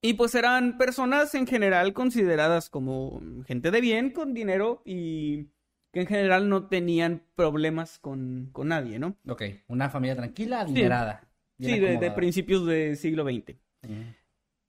Y 0.00 0.14
pues 0.14 0.34
eran 0.34 0.78
personas 0.78 1.34
en 1.36 1.46
general 1.46 1.92
consideradas 1.92 2.70
como 2.70 3.20
gente 3.46 3.70
de 3.70 3.80
bien, 3.80 4.10
con 4.10 4.34
dinero 4.34 4.82
y 4.84 5.46
que 5.92 6.00
en 6.00 6.06
general 6.06 6.48
no 6.48 6.66
tenían 6.66 7.22
problemas 7.34 7.98
con, 7.98 8.48
con 8.52 8.68
nadie, 8.68 8.98
¿no? 8.98 9.16
Ok, 9.28 9.42
una 9.68 9.90
familia 9.90 10.16
tranquila, 10.16 10.62
adinerada. 10.62 11.28
bien 11.58 11.74
Sí, 11.74 11.80
de, 11.80 12.10
principios 12.10 12.66
del 12.66 12.96
siglo 12.96 13.24
XX. 13.24 13.56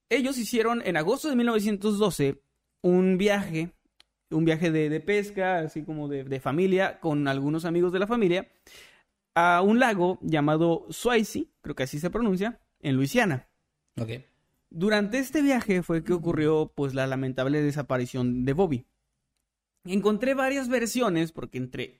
Ellos 0.09 0.37
hicieron 0.37 0.81
en 0.85 0.97
agosto 0.97 1.29
de 1.29 1.35
1912 1.35 2.41
un 2.81 3.17
viaje, 3.17 3.71
un 4.29 4.45
viaje 4.45 4.69
de, 4.69 4.89
de 4.89 4.99
pesca, 4.99 5.59
así 5.59 5.83
como 5.83 6.07
de, 6.09 6.25
de 6.25 6.39
familia, 6.39 6.99
con 6.99 7.27
algunos 7.27 7.65
amigos 7.65 7.93
de 7.93 7.99
la 7.99 8.07
familia, 8.07 8.51
a 9.33 9.61
un 9.61 9.79
lago 9.79 10.19
llamado 10.21 10.85
Swayze, 10.89 11.47
creo 11.61 11.75
que 11.75 11.83
así 11.83 11.99
se 11.99 12.09
pronuncia, 12.09 12.59
en 12.81 12.95
Luisiana. 12.95 13.47
Ok. 13.99 14.09
Durante 14.69 15.19
este 15.19 15.41
viaje 15.41 15.83
fue 15.83 16.03
que 16.03 16.13
ocurrió 16.13 16.71
pues 16.75 16.93
la 16.93 17.07
lamentable 17.07 17.61
desaparición 17.61 18.43
de 18.43 18.53
Bobby. 18.53 18.85
Encontré 19.85 20.33
varias 20.33 20.69
versiones 20.69 21.31
porque 21.31 21.57
entre, 21.57 21.99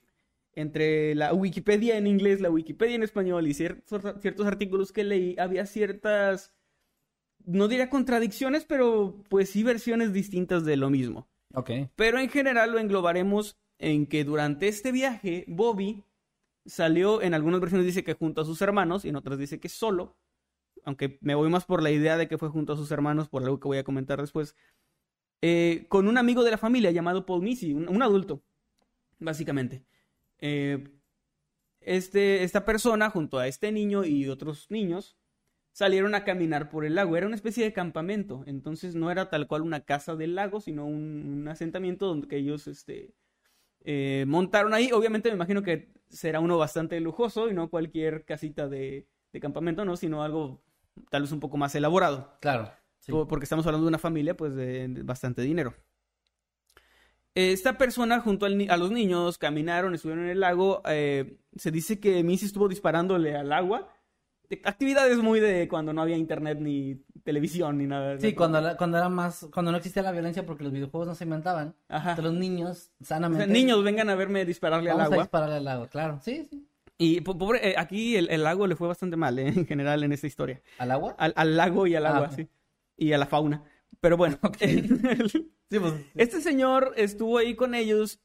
entre 0.54 1.16
la 1.16 1.34
Wikipedia 1.34 1.98
en 1.98 2.08
inglés, 2.08 2.42
la 2.42 2.50
Wikipedia 2.50 2.96
en 2.96 3.04
español 3.04 3.48
y 3.48 3.54
ciertos, 3.54 4.02
ciertos 4.22 4.48
artículos 4.48 4.92
que 4.92 5.04
leí, 5.04 5.36
había 5.38 5.66
ciertas, 5.66 6.54
no 7.46 7.68
diría 7.68 7.90
contradicciones, 7.90 8.66
pero 8.66 9.22
pues 9.30 9.50
sí 9.50 9.64
versiones 9.64 10.14
distintas 10.14 10.64
de 10.66 10.78
lo 10.78 10.90
mismo. 10.90 11.28
Ok. 11.54 11.72
Pero 11.96 12.20
en 12.20 12.30
general 12.30 12.72
lo 12.72 12.80
englobaremos 12.80 13.58
en 13.80 14.08
que 14.08 14.24
durante 14.24 14.68
este 14.68 14.92
viaje 14.92 15.44
Bobby 15.48 16.04
salió, 16.66 17.22
en 17.22 17.34
algunas 17.34 17.60
versiones 17.60 17.86
dice 17.86 18.04
que 18.04 18.14
junto 18.14 18.42
a 18.42 18.46
sus 18.46 18.62
hermanos 18.62 19.06
y 19.06 19.10
en 19.10 19.16
otras 19.16 19.38
dice 19.38 19.60
que 19.60 19.70
solo, 19.70 20.16
aunque 20.86 21.18
me 21.22 21.36
voy 21.36 21.50
más 21.50 21.66
por 21.66 21.84
la 21.84 21.92
idea 21.92 22.18
de 22.18 22.28
que 22.28 22.38
fue 22.38 22.50
junto 22.50 22.74
a 22.74 22.78
sus 22.78 22.92
hermanos, 22.92 23.30
por 23.30 23.44
algo 23.44 23.60
que 23.60 23.68
voy 23.68 23.78
a 23.78 23.84
comentar 23.84 24.20
después, 24.20 24.56
eh, 25.46 25.88
con 25.90 26.08
un 26.08 26.18
amigo 26.18 26.42
de 26.46 26.52
la 26.52 26.58
familia 26.58 26.90
llamado 26.92 27.26
Paul 27.26 27.42
Missy, 27.42 27.74
un, 27.74 28.02
adulto, 28.02 28.42
básicamente. 29.20 29.84
Eh, 30.40 30.88
este, 31.82 32.46
esta 32.46 32.64
persona 32.64 33.10
junto 33.10 33.40
a 33.40 33.48
este 33.48 33.74
niño 33.74 34.06
y 34.06 34.30
otros 34.30 34.72
niños 34.72 35.18
salieron 35.74 36.16
a 36.16 36.24
caminar 36.24 36.70
por 36.70 36.86
el 36.86 36.96
lago. 36.96 37.18
Era 37.18 37.28
una 37.28 37.36
especie 37.36 37.66
de 37.66 37.74
campamento, 37.74 38.46
entonces 38.48 38.96
no 38.96 39.12
era 39.12 39.30
tal 39.30 39.46
cual 39.48 39.64
una 39.64 39.82
casa 39.82 40.16
del 40.16 40.34
lago, 40.34 40.62
sino 40.62 40.86
un, 40.86 41.42
un 41.42 41.48
asentamiento 41.50 42.08
donde 42.08 42.30
que 42.30 42.38
ellos 42.38 42.68
este, 42.68 43.14
eh, 43.84 44.24
montaron 44.26 44.74
ahí. 44.74 44.94
Obviamente 44.94 45.28
me 45.28 45.36
imagino 45.36 45.62
que 45.62 45.92
será 46.08 46.40
uno 46.40 46.58
bastante 46.58 46.98
lujoso 47.02 47.50
y 47.50 47.54
no 47.54 47.70
cualquier 47.70 48.24
casita 48.24 48.70
de, 48.70 49.10
de 49.34 49.40
campamento, 49.42 49.84
¿no? 49.84 49.98
Sino 49.98 50.24
algo 50.24 50.64
tal 51.10 51.24
vez 51.24 51.34
un 51.34 51.42
poco 51.42 51.58
más 51.58 51.76
elaborado. 51.76 52.38
Claro. 52.40 52.72
Sí. 53.06 53.12
Porque 53.30 53.44
estamos 53.46 53.66
hablando 53.66 53.86
de 53.86 53.90
una 53.90 53.98
familia, 54.00 54.36
pues, 54.36 54.56
de, 54.56 54.88
de 54.88 55.04
bastante 55.04 55.42
dinero. 55.42 55.74
Esta 57.36 57.78
persona 57.80 58.20
junto 58.20 58.46
al 58.46 58.68
a 58.70 58.78
los 58.78 58.92
niños 58.92 59.40
caminaron, 59.40 59.96
estuvieron 59.96 60.26
en 60.26 60.32
el 60.32 60.40
lago. 60.40 60.82
eh, 60.88 61.38
se 61.56 61.72
dice 61.72 62.00
que 62.00 62.24
Missy 62.24 62.46
estuvo 62.46 62.68
disparándole 62.68 63.36
al 63.36 63.52
agua. 63.52 63.90
De- 64.50 64.62
Actividades 64.66 65.18
muy 65.18 65.40
de 65.40 65.68
cuando 65.68 65.94
no 65.94 66.02
había 66.04 66.16
internet 66.16 66.60
ni 66.62 67.02
televisión 67.24 67.80
ni 67.80 67.88
nada. 67.88 68.20
Sí, 68.20 68.34
cuando, 68.36 68.62
la- 68.62 68.78
cuando 68.78 68.98
era 68.98 69.10
más, 69.10 69.48
cuando 69.52 69.72
no 69.72 69.78
existía 69.78 70.04
la 70.04 70.12
violencia 70.12 70.46
porque 70.46 70.64
los 70.64 70.72
videojuegos 70.72 71.08
no 71.08 71.16
se 71.16 71.24
inventaban, 71.24 71.74
Ajá. 71.90 72.12
entonces 72.12 72.32
los 72.32 72.40
niños 72.40 72.92
O 73.02 73.06
sanamente. 73.06 73.46
sea, 73.46 73.54
niños, 73.54 73.84
vengan 73.84 74.10
a 74.10 74.16
verme 74.16 74.46
dispararle 74.46 74.92
al 74.92 74.98
vamos 74.98 75.12
a 75.12 75.14
agua. 75.16 75.24
dispararle 75.24 75.56
al 75.56 75.68
agua, 75.68 75.88
claro. 75.88 76.20
Sí, 76.22 76.46
sí. 76.48 76.68
Y 77.00 77.22
po- 77.22 77.36
pobre, 77.36 77.68
eh, 77.72 77.76
aquí 77.80 78.16
el, 78.16 78.30
el 78.30 78.44
lago 78.44 78.68
le 78.68 78.76
fue 78.76 78.88
bastante 78.88 79.16
mal, 79.18 79.40
eh, 79.40 79.48
en 79.48 79.66
general, 79.66 80.04
en 80.04 80.12
esta 80.12 80.28
historia. 80.28 80.62
¿Al 80.78 80.92
agua? 80.92 81.16
Al, 81.18 81.34
al 81.36 81.58
lago 81.58 81.88
y 81.88 81.96
al 81.96 82.06
Ah, 82.06 82.16
agua, 82.18 82.30
sí. 82.30 82.48
Y 82.98 83.14
a 83.14 83.18
la 83.18 83.26
fauna. 83.26 83.64
Pero 84.00 84.18
bueno, 84.18 84.38
Sí, 84.60 85.80
pues. 85.80 85.94
este 86.16 86.42
señor 86.42 86.94
estuvo 86.98 87.38
ahí 87.38 87.56
con 87.56 87.74
ellos 87.74 88.22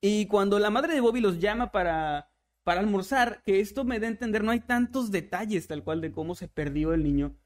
y 0.00 0.26
cuando 0.26 0.58
la 0.58 0.70
madre 0.70 0.94
de 0.94 1.00
Bobby 1.00 1.20
los 1.20 1.38
llama 1.40 1.70
para, 1.72 2.30
para 2.62 2.80
almorzar, 2.80 3.42
que 3.44 3.60
esto 3.60 3.84
me 3.84 3.98
da 3.98 4.06
a 4.06 4.10
entender, 4.10 4.42
no 4.44 4.50
hay 4.52 4.60
tantos 4.60 5.10
detalles 5.10 5.66
tal 5.66 5.82
cual 5.84 6.00
de 6.00 6.12
cómo 6.12 6.34
se 6.34 6.48
perdió 6.48 6.94
el 6.94 7.02
niño, 7.02 7.36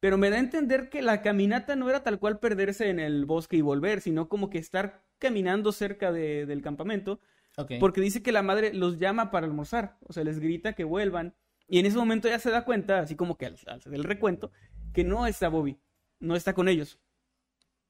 pero 0.00 0.16
me 0.16 0.30
da 0.30 0.36
a 0.36 0.40
entender 0.40 0.88
que 0.90 1.02
la 1.02 1.22
caminata 1.22 1.76
no 1.76 1.88
era 1.90 2.02
tal 2.02 2.18
cual 2.18 2.38
perderse 2.38 2.88
en 2.88 2.98
el 3.00 3.26
bosque 3.26 3.56
y 3.56 3.62
volver, 3.62 4.00
sino 4.00 4.28
como 4.28 4.48
que 4.48 4.58
estar 4.58 5.02
caminando 5.18 5.72
cerca 5.72 6.12
de- 6.12 6.46
del 6.46 6.62
campamento, 6.62 7.20
Ok. 7.56 7.72
porque 7.80 8.00
dice 8.00 8.22
que 8.22 8.32
la 8.32 8.42
madre 8.42 8.72
los 8.74 8.98
llama 8.98 9.30
para 9.30 9.46
almorzar, 9.46 9.98
o 10.06 10.12
sea, 10.12 10.24
les 10.24 10.38
grita 10.40 10.74
que 10.74 10.84
vuelvan, 10.84 11.34
y 11.68 11.78
en 11.78 11.86
ese 11.86 11.96
momento 11.96 12.28
ya 12.28 12.38
se 12.38 12.50
da 12.50 12.64
cuenta, 12.64 13.00
así 13.00 13.16
como 13.16 13.36
que 13.38 13.46
al, 13.46 13.56
al 13.66 13.76
hacer 13.78 13.94
el 13.94 14.04
recuento, 14.04 14.50
que 14.92 15.04
no 15.04 15.26
está 15.26 15.48
Bobby, 15.48 15.78
no 16.20 16.36
está 16.36 16.54
con 16.54 16.68
ellos. 16.68 16.98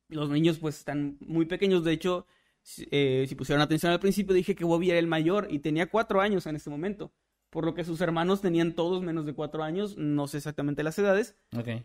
Los 0.08 0.30
niños 0.30 0.58
pues 0.58 0.78
están 0.78 1.16
muy 1.20 1.46
pequeños, 1.46 1.84
de 1.84 1.92
hecho, 1.92 2.26
si, 2.62 2.86
eh, 2.90 3.24
si 3.28 3.34
pusieron 3.34 3.62
atención 3.62 3.92
al 3.92 4.00
principio 4.00 4.34
dije 4.34 4.54
que 4.54 4.64
Bobby 4.64 4.90
era 4.90 4.98
el 4.98 5.06
mayor 5.06 5.48
y 5.50 5.60
tenía 5.60 5.88
cuatro 5.90 6.20
años 6.20 6.46
en 6.46 6.56
ese 6.56 6.70
momento, 6.70 7.12
por 7.50 7.64
lo 7.64 7.74
que 7.74 7.84
sus 7.84 8.00
hermanos 8.00 8.40
tenían 8.40 8.74
todos 8.74 9.02
menos 9.02 9.26
de 9.26 9.34
cuatro 9.34 9.62
años, 9.62 9.96
no 9.96 10.26
sé 10.26 10.38
exactamente 10.38 10.82
las 10.82 10.98
edades, 10.98 11.36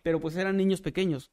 pero 0.04 0.20
pues 0.20 0.36
eran 0.36 0.58
niños 0.58 0.82
pequeños. 0.82 1.32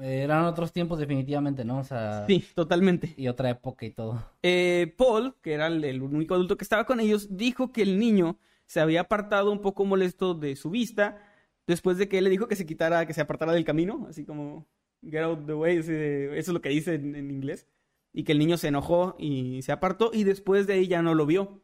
Eran 0.00 0.46
otros 0.46 0.72
tiempos 0.72 0.98
definitivamente, 0.98 1.62
¿no? 1.62 1.80
O 1.80 1.84
sea... 1.84 2.26
Sí, 2.26 2.42
totalmente. 2.54 3.12
Y 3.18 3.28
otra 3.28 3.50
época 3.50 3.84
y 3.84 3.90
todo. 3.90 4.30
Eh, 4.42 4.94
Paul, 4.96 5.34
que 5.42 5.52
era 5.52 5.66
el, 5.66 5.84
el 5.84 6.00
único 6.00 6.34
adulto 6.34 6.56
que 6.56 6.64
estaba 6.64 6.86
con 6.86 7.00
ellos, 7.00 7.36
dijo 7.36 7.70
que 7.70 7.82
el 7.82 7.98
niño 7.98 8.38
se 8.66 8.80
había 8.80 9.02
apartado 9.02 9.52
un 9.52 9.60
poco 9.60 9.84
molesto 9.84 10.32
de 10.32 10.56
su 10.56 10.70
vista 10.70 11.18
después 11.66 11.98
de 11.98 12.08
que 12.08 12.18
él 12.18 12.24
le 12.24 12.30
dijo 12.30 12.48
que 12.48 12.56
se 12.56 12.66
quitara, 12.66 13.06
que 13.06 13.14
se 13.14 13.20
apartara 13.20 13.52
del 13.52 13.64
camino, 13.64 14.06
así 14.08 14.24
como 14.24 14.66
get 15.02 15.20
out 15.22 15.46
the 15.46 15.54
way, 15.54 15.78
así 15.78 15.92
de- 15.92 16.38
eso 16.38 16.50
es 16.50 16.54
lo 16.54 16.60
que 16.60 16.68
dice 16.70 16.94
en, 16.94 17.14
en 17.14 17.30
inglés, 17.30 17.66
y 18.12 18.24
que 18.24 18.32
el 18.32 18.38
niño 18.38 18.56
se 18.56 18.68
enojó 18.68 19.16
y 19.18 19.62
se 19.62 19.72
apartó 19.72 20.10
y 20.12 20.24
después 20.24 20.66
de 20.66 20.74
ahí 20.74 20.86
ya 20.88 21.02
no 21.02 21.14
lo 21.14 21.26
vio, 21.26 21.62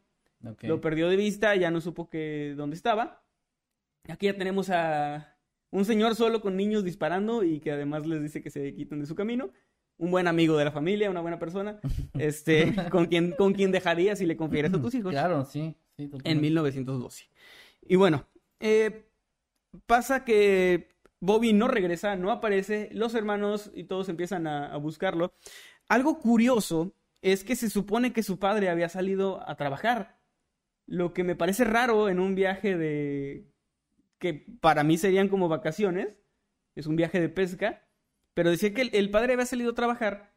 lo 0.63 0.81
perdió 0.81 1.09
de 1.09 1.17
vista, 1.17 1.55
ya 1.57 1.71
no 1.71 1.81
supo 1.81 2.09
que 2.09 2.55
dónde 2.57 2.75
estaba. 2.77 3.23
Aquí 4.09 4.27
ya 4.27 4.37
tenemos 4.37 4.71
a 4.71 5.37
un 5.71 5.85
señor 5.85 6.15
solo 6.17 6.41
con 6.41 6.57
niños 6.57 6.83
disparando 6.83 7.45
y 7.45 7.61
que 7.61 7.71
además 7.73 8.07
les 8.07 8.23
dice 8.23 8.43
que 8.43 8.51
se 8.51 8.75
quiten 8.75 9.01
de 9.01 9.07
su 9.07 9.15
camino. 9.15 9.51
Un 9.99 10.11
buen 10.11 10.27
amigo 10.29 10.57
de 10.57 10.65
la 10.65 10.73
familia, 10.73 11.11
una 11.11 11.21
buena 11.21 11.39
persona, 11.39 11.79
este, 12.19 12.75
con 12.91 13.05
quien, 13.07 13.33
con 13.33 13.53
quien 13.53 13.71
dejarías 13.71 14.19
si 14.19 14.25
le 14.25 14.35
confieras 14.39 14.73
a 14.73 14.81
tus 14.81 14.95
hijos 14.95 15.13
Claro, 15.13 15.45
sí. 15.45 15.77
sí 15.97 16.05
en 16.05 16.11
totalmente. 16.11 16.43
1912. 16.43 17.29
Y 17.87 17.97
bueno, 17.97 18.27
eh, 18.61 19.10
pasa 19.87 20.25
que 20.25 20.89
Bobby 21.21 21.53
no 21.53 21.69
regresa, 21.69 22.17
no 22.17 22.31
aparece, 22.31 22.89
los 22.93 23.15
hermanos 23.15 23.71
y 23.75 23.85
todos 23.85 24.09
empiezan 24.09 24.47
a, 24.47 24.77
buscarlo. 24.79 25.35
Algo 25.89 26.19
curioso 26.19 26.95
es 27.23 27.45
que 27.45 27.57
se 27.57 27.71
supone 27.71 28.13
que 28.13 28.23
su 28.23 28.39
padre 28.39 28.71
había 28.71 28.89
salido 28.89 29.47
a 29.49 29.57
trabajar, 29.57 30.19
lo 30.87 31.13
que 31.13 31.25
me 31.25 31.37
parece 31.37 31.65
raro 31.65 32.09
en 32.09 32.19
un 32.19 32.35
viaje 32.35 32.77
de... 32.77 33.53
que 34.19 34.35
para 34.61 34.83
mí 34.85 34.99
serían 34.99 35.29
como 35.29 35.49
vacaciones, 35.49 36.19
es 36.75 36.87
un 36.87 36.97
viaje 36.97 37.21
de 37.21 37.29
pesca, 37.29 37.87
pero 38.35 38.51
decía 38.51 38.73
que 38.73 38.83
el 38.83 39.11
padre 39.11 39.35
había 39.35 39.47
salido 39.47 39.73
a 39.73 39.75
trabajar 39.75 40.30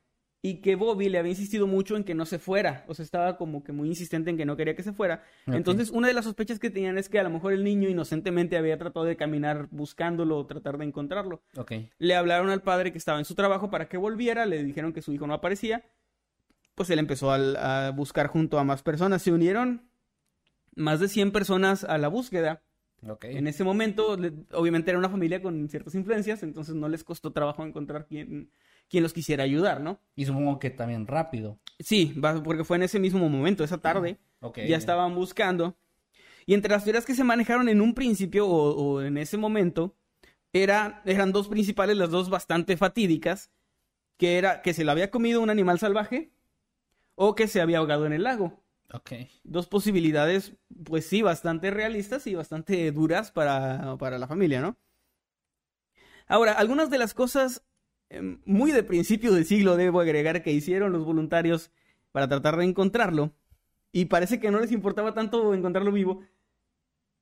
y 0.45 0.55
que 0.55 0.75
Bobby 0.75 1.07
le 1.07 1.19
había 1.19 1.31
insistido 1.31 1.67
mucho 1.67 1.95
en 1.95 2.03
que 2.03 2.13
no 2.13 2.25
se 2.25 2.37
fuera, 2.37 2.83
o 2.89 2.93
sea, 2.93 3.05
estaba 3.05 3.37
como 3.37 3.63
que 3.63 3.71
muy 3.71 3.87
insistente 3.87 4.29
en 4.29 4.35
que 4.35 4.45
no 4.45 4.57
quería 4.57 4.75
que 4.75 4.83
se 4.83 4.91
fuera. 4.91 5.23
Entonces, 5.47 5.89
una 5.89 6.09
de 6.09 6.13
las 6.13 6.25
sospechas 6.25 6.59
que 6.59 6.69
tenían 6.69 6.97
es 6.97 7.07
que 7.07 7.17
a 7.17 7.23
lo 7.23 7.29
mejor 7.29 7.53
el 7.53 7.63
niño 7.63 7.87
inocentemente 7.87 8.57
había 8.57 8.77
tratado 8.77 9.05
de 9.05 9.15
caminar 9.15 9.69
buscándolo 9.71 10.37
o 10.37 10.45
tratar 10.45 10.77
de 10.77 10.83
encontrarlo. 10.83 11.41
Ok. 11.55 11.71
Le 11.97 12.15
hablaron 12.15 12.49
al 12.49 12.61
padre 12.61 12.91
que 12.91 12.97
estaba 12.97 13.19
en 13.19 13.25
su 13.25 13.35
trabajo 13.35 13.71
para 13.71 13.87
que 13.87 13.95
volviera, 13.95 14.45
le 14.45 14.61
dijeron 14.65 14.91
que 14.91 15.01
su 15.01 15.13
hijo 15.13 15.25
no 15.25 15.33
aparecía. 15.33 15.85
Pues 16.75 16.89
él 16.89 16.99
empezó 16.99 17.31
a, 17.31 17.91
buscar 17.91 18.27
junto 18.27 18.59
a 18.59 18.65
más 18.65 18.83
personas. 18.83 19.21
Se 19.21 19.31
unieron 19.31 19.87
más 20.75 20.99
de 20.99 21.07
100 21.07 21.31
personas 21.31 21.85
a 21.85 21.97
la 21.97 22.09
búsqueda. 22.09 22.61
Ok. 23.07 23.25
En 23.25 23.47
ese 23.47 23.63
momento, 23.63 24.17
obviamente 24.51 24.91
era 24.91 24.99
una 24.99 25.09
familia 25.09 25.41
con 25.41 25.69
ciertas 25.69 25.95
influencias, 25.95 26.43
entonces 26.43 26.75
no 26.75 26.89
les 26.89 27.05
costó 27.05 27.31
trabajo 27.31 27.65
encontrar 27.65 28.07
quien, 28.07 28.49
quien 28.93 29.01
los 29.01 29.13
quisiera 29.13 29.43
ayudar, 29.43 29.81
¿no? 29.81 29.99
Y 30.15 30.27
supongo 30.27 30.59
que 30.59 30.69
también 30.69 31.07
rápido. 31.07 31.57
Sí, 31.79 32.15
porque 32.43 32.63
fue 32.63 32.77
en 32.77 32.83
ese 32.83 32.99
mismo 32.99 33.27
momento, 33.27 33.63
esa 33.63 33.79
tarde. 33.79 34.19
Ok. 34.39 34.59
ya 34.67 34.77
estaban 34.77 35.15
buscando. 35.15 35.75
Y 36.45 36.53
entre 36.53 36.69
las 36.69 36.83
teorías 36.83 37.03
que 37.03 37.15
se 37.15 37.23
manejaron 37.23 37.69
en 37.69 37.81
un 37.81 37.95
principio 37.95 38.45
o, 38.47 38.75
o 38.75 39.01
en 39.01 39.17
ese 39.17 39.35
momento, 39.35 39.95
era, 40.51 41.01
eran 41.05 41.31
dos 41.31 41.47
principales, 41.47 41.97
las 41.97 42.11
dos 42.11 42.29
bastante 42.29 42.77
fatídicas, 42.77 43.49
que 44.17 44.37
era 44.37 44.61
que 44.61 44.75
se 44.75 44.83
lo 44.83 44.91
había 44.91 45.09
comido 45.09 45.41
un 45.41 45.49
animal 45.49 45.79
salvaje 45.79 46.31
o 47.15 47.33
que 47.33 47.47
se 47.47 47.61
había 47.61 47.79
ahogado 47.79 48.05
en 48.05 48.13
el 48.13 48.21
lago. 48.21 48.61
Ok. 48.93 49.13
Dos 49.43 49.65
posibilidades, 49.65 50.53
pues 50.85 51.07
sí, 51.07 51.23
bastante 51.23 51.71
realistas 51.71 52.27
y 52.27 52.35
bastante 52.35 52.91
duras 52.91 53.31
para, 53.31 53.97
para 53.97 54.19
la 54.19 54.27
familia, 54.27 54.61
¿no? 54.61 54.77
Ahora, 56.27 56.51
algunas 56.51 56.91
de 56.91 56.99
las 56.99 57.15
cosas 57.15 57.63
muy 58.45 58.71
de 58.71 58.83
principio 58.83 59.33
de 59.33 59.43
siglo, 59.43 59.75
debo 59.75 59.99
agregar, 59.99 60.43
que 60.43 60.51
hicieron 60.51 60.91
los 60.91 61.03
voluntarios 61.05 61.71
para 62.11 62.27
tratar 62.27 62.57
de 62.57 62.65
encontrarlo, 62.65 63.31
y 63.91 64.05
parece 64.05 64.39
que 64.39 64.51
no 64.51 64.59
les 64.59 64.71
importaba 64.71 65.13
tanto 65.13 65.53
encontrarlo 65.53 65.91
vivo, 65.91 66.21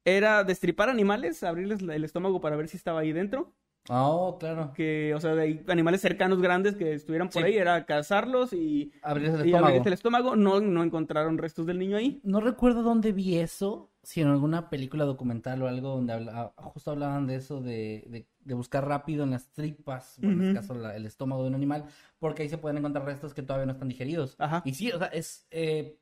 era 0.03 0.43
destripar 0.43 0.89
animales, 0.89 1.43
abrirles 1.43 1.81
el 1.81 2.03
estómago 2.03 2.41
para 2.41 2.55
ver 2.55 2.67
si 2.67 2.77
estaba 2.77 3.01
ahí 3.01 3.11
dentro, 3.13 3.53
Oh, 3.89 4.37
claro. 4.39 4.73
que, 4.75 5.13
o 5.15 5.19
sea, 5.19 5.33
de 5.35 5.63
animales 5.67 6.01
cercanos 6.01 6.41
grandes 6.41 6.75
que 6.75 6.93
estuvieran 6.93 7.29
por 7.29 7.41
Sí. 7.41 7.47
ahí, 7.47 7.57
era 7.57 7.85
cazarlos 7.85 8.53
y, 8.53 8.91
Abrirles 9.01 9.33
el 9.41 9.55
abrirles 9.55 9.87
el 9.87 9.93
estómago, 9.93 10.35
no, 10.35 10.59
no 10.59 10.83
encontraron 10.83 11.37
restos 11.37 11.65
del 11.65 11.79
niño 11.79 11.97
ahí. 11.97 12.19
No 12.23 12.41
recuerdo 12.41 12.83
dónde 12.83 13.11
vi 13.11 13.37
eso, 13.37 13.89
si 14.03 14.21
en 14.21 14.27
alguna 14.27 14.69
película 14.69 15.05
documental 15.05 15.61
o 15.63 15.67
algo 15.67 15.89
donde 15.89 16.13
habla- 16.13 16.53
ah, 16.57 16.61
justo 16.69 16.91
hablaban 16.91 17.27
de 17.27 17.35
eso, 17.35 17.59
de, 17.61 18.05
de, 18.07 18.27
de 18.43 18.53
buscar 18.55 18.87
rápido 18.87 19.23
en 19.23 19.31
las 19.31 19.51
tripas, 19.51 20.19
o 20.19 20.31
en 20.31 20.39
Ujú. 20.39 20.41
este 20.41 20.53
caso 20.53 20.73
la- 20.73 20.95
el 20.95 21.05
estómago 21.05 21.43
de 21.43 21.49
un 21.49 21.55
animal, 21.55 21.85
porque 22.19 22.43
ahí 22.43 22.49
se 22.49 22.57
pueden 22.57 22.77
encontrar 22.77 23.05
restos 23.05 23.33
que 23.33 23.43
todavía 23.43 23.65
no 23.65 23.73
están 23.73 23.89
digeridos. 23.89 24.37
Ajá. 24.37 24.63
Y 24.63 24.73
sí, 24.73 24.91
o 24.91 24.97
sea, 24.99 25.07
es, 25.07 25.47
eh, 25.51 25.97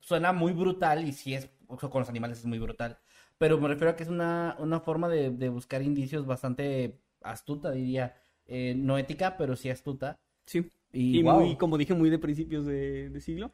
suena 0.00 0.32
muy 0.32 0.52
brutal 0.52 1.06
y 1.06 1.12
sí 1.12 1.34
es, 1.34 1.48
o 1.66 1.78
sea, 1.78 1.88
con 1.88 2.00
los 2.00 2.08
animales 2.08 2.38
es 2.38 2.44
muy 2.46 2.58
brutal, 2.58 2.98
pero 3.38 3.58
me 3.58 3.68
refiero 3.68 3.90
a 3.90 3.96
que 3.96 4.02
es 4.04 4.08
una, 4.08 4.56
una 4.58 4.80
forma 4.80 5.08
de, 5.08 5.30
de 5.30 5.48
buscar 5.48 5.82
indicios 5.82 6.26
bastante 6.26 7.00
astuta, 7.22 7.70
diría, 7.72 8.16
Eh, 8.46 8.74
no 8.76 8.98
ética, 8.98 9.36
pero 9.38 9.54
sí 9.56 9.70
astuta. 9.70 10.18
Sí. 10.46 10.70
Y, 11.10 11.18
Y, 11.18 11.22
wow. 11.22 11.42
muy, 11.42 11.56
como 11.56 11.78
dije, 11.78 11.94
muy 11.94 12.10
de 12.10 12.18
principios 12.18 12.64
de, 12.66 13.10
de 13.10 13.20
siglo. 13.20 13.52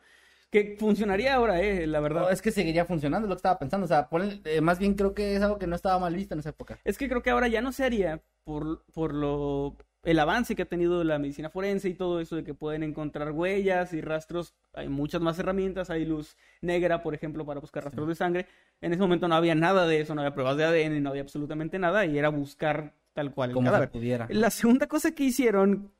Que 0.50 0.76
funcionaría 0.78 1.34
ahora, 1.34 1.60
eh, 1.60 1.86
la 1.86 2.00
verdad. 2.00 2.22
No, 2.22 2.30
es 2.30 2.40
que 2.40 2.50
seguiría 2.50 2.86
funcionando, 2.86 3.26
es 3.26 3.28
lo 3.28 3.36
que 3.36 3.40
estaba 3.40 3.58
pensando. 3.58 3.84
O 3.84 3.88
sea, 3.88 4.08
ponle- 4.08 4.40
eh, 4.44 4.60
más 4.62 4.78
bien 4.78 4.94
creo 4.94 5.12
que 5.14 5.36
es 5.36 5.42
algo 5.42 5.58
que 5.58 5.66
no 5.66 5.76
estaba 5.76 5.98
mal 5.98 6.14
visto 6.14 6.34
en 6.34 6.40
esa 6.40 6.50
época. 6.50 6.78
Es 6.84 6.96
que 6.96 7.08
creo 7.08 7.22
que 7.22 7.30
ahora 7.30 7.48
ya 7.48 7.60
no 7.60 7.70
se 7.72 7.84
haría 7.84 8.22
por, 8.44 8.84
por 8.94 9.12
lo 9.12 9.76
el 10.04 10.18
avance 10.20 10.54
que 10.56 10.62
ha 10.62 10.66
tenido 10.68 11.04
la 11.04 11.18
medicina 11.18 11.50
forense 11.50 11.88
y 11.88 11.94
todo 11.94 12.20
eso 12.20 12.36
de 12.36 12.44
que 12.44 12.54
pueden 12.54 12.82
encontrar 12.82 13.32
huellas 13.32 13.92
y 13.92 14.00
rastros. 14.00 14.54
Hay 14.72 14.88
muchas 14.88 15.20
más 15.20 15.38
herramientas, 15.38 15.90
hay 15.90 16.06
luz 16.06 16.36
negra, 16.62 17.02
por 17.02 17.14
ejemplo, 17.14 17.44
para 17.44 17.60
buscar 17.60 17.84
rastros 17.84 18.08
de 18.08 18.14
sangre. 18.14 18.46
En 18.80 18.92
ese 18.92 19.02
momento 19.02 19.28
no 19.28 19.34
había 19.34 19.54
nada 19.54 19.86
de 19.86 20.00
eso, 20.00 20.14
no 20.14 20.22
había 20.22 20.32
pruebas 20.32 20.56
de 20.56 20.64
ADN, 20.64 21.02
no 21.02 21.10
había 21.10 21.22
absolutamente 21.22 21.78
nada 21.78 22.06
y 22.06 22.16
era 22.16 22.30
buscar 22.30 22.94
tal 23.12 23.34
cual 23.34 23.52
Como 23.52 23.70
se 23.76 23.88
pudiera. 23.88 24.26
La 24.30 24.48
segunda 24.50 24.86
cosa 24.86 25.10
que 25.14 25.24
hicieron, 25.24 25.90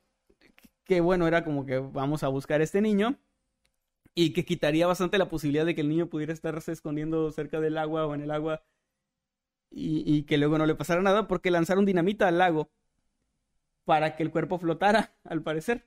que 0.85 1.01
bueno, 1.01 1.27
era 1.27 1.43
como 1.43 1.67
que 1.67 1.77
vamos 1.77 2.23
a 2.23 2.29
buscar 2.29 2.61
a 2.61 2.63
este 2.63 2.81
niño 2.81 3.15
y 4.15 4.33
que 4.33 4.45
quitaría 4.45 4.87
bastante 4.87 5.17
la 5.17 5.29
posibilidad 5.29 5.65
de 5.65 5.75
que 5.75 5.81
el 5.81 5.89
niño 5.89 6.07
pudiera 6.09 6.33
estarse 6.33 6.71
escondiendo 6.71 7.31
cerca 7.31 7.59
del 7.59 7.77
agua 7.77 8.05
o 8.05 8.15
en 8.15 8.21
el 8.21 8.31
agua 8.31 8.63
y, 9.71 10.03
y 10.05 10.23
que 10.23 10.37
luego 10.37 10.57
no 10.57 10.65
le 10.65 10.75
pasara 10.75 11.01
nada 11.01 11.27
porque 11.27 11.51
lanzaron 11.51 11.85
dinamita 11.85 12.27
al 12.27 12.37
lago 12.39 12.69
para 13.85 14.15
que 14.15 14.23
el 14.23 14.31
cuerpo 14.31 14.57
flotara, 14.59 15.15
al 15.23 15.41
parecer. 15.41 15.85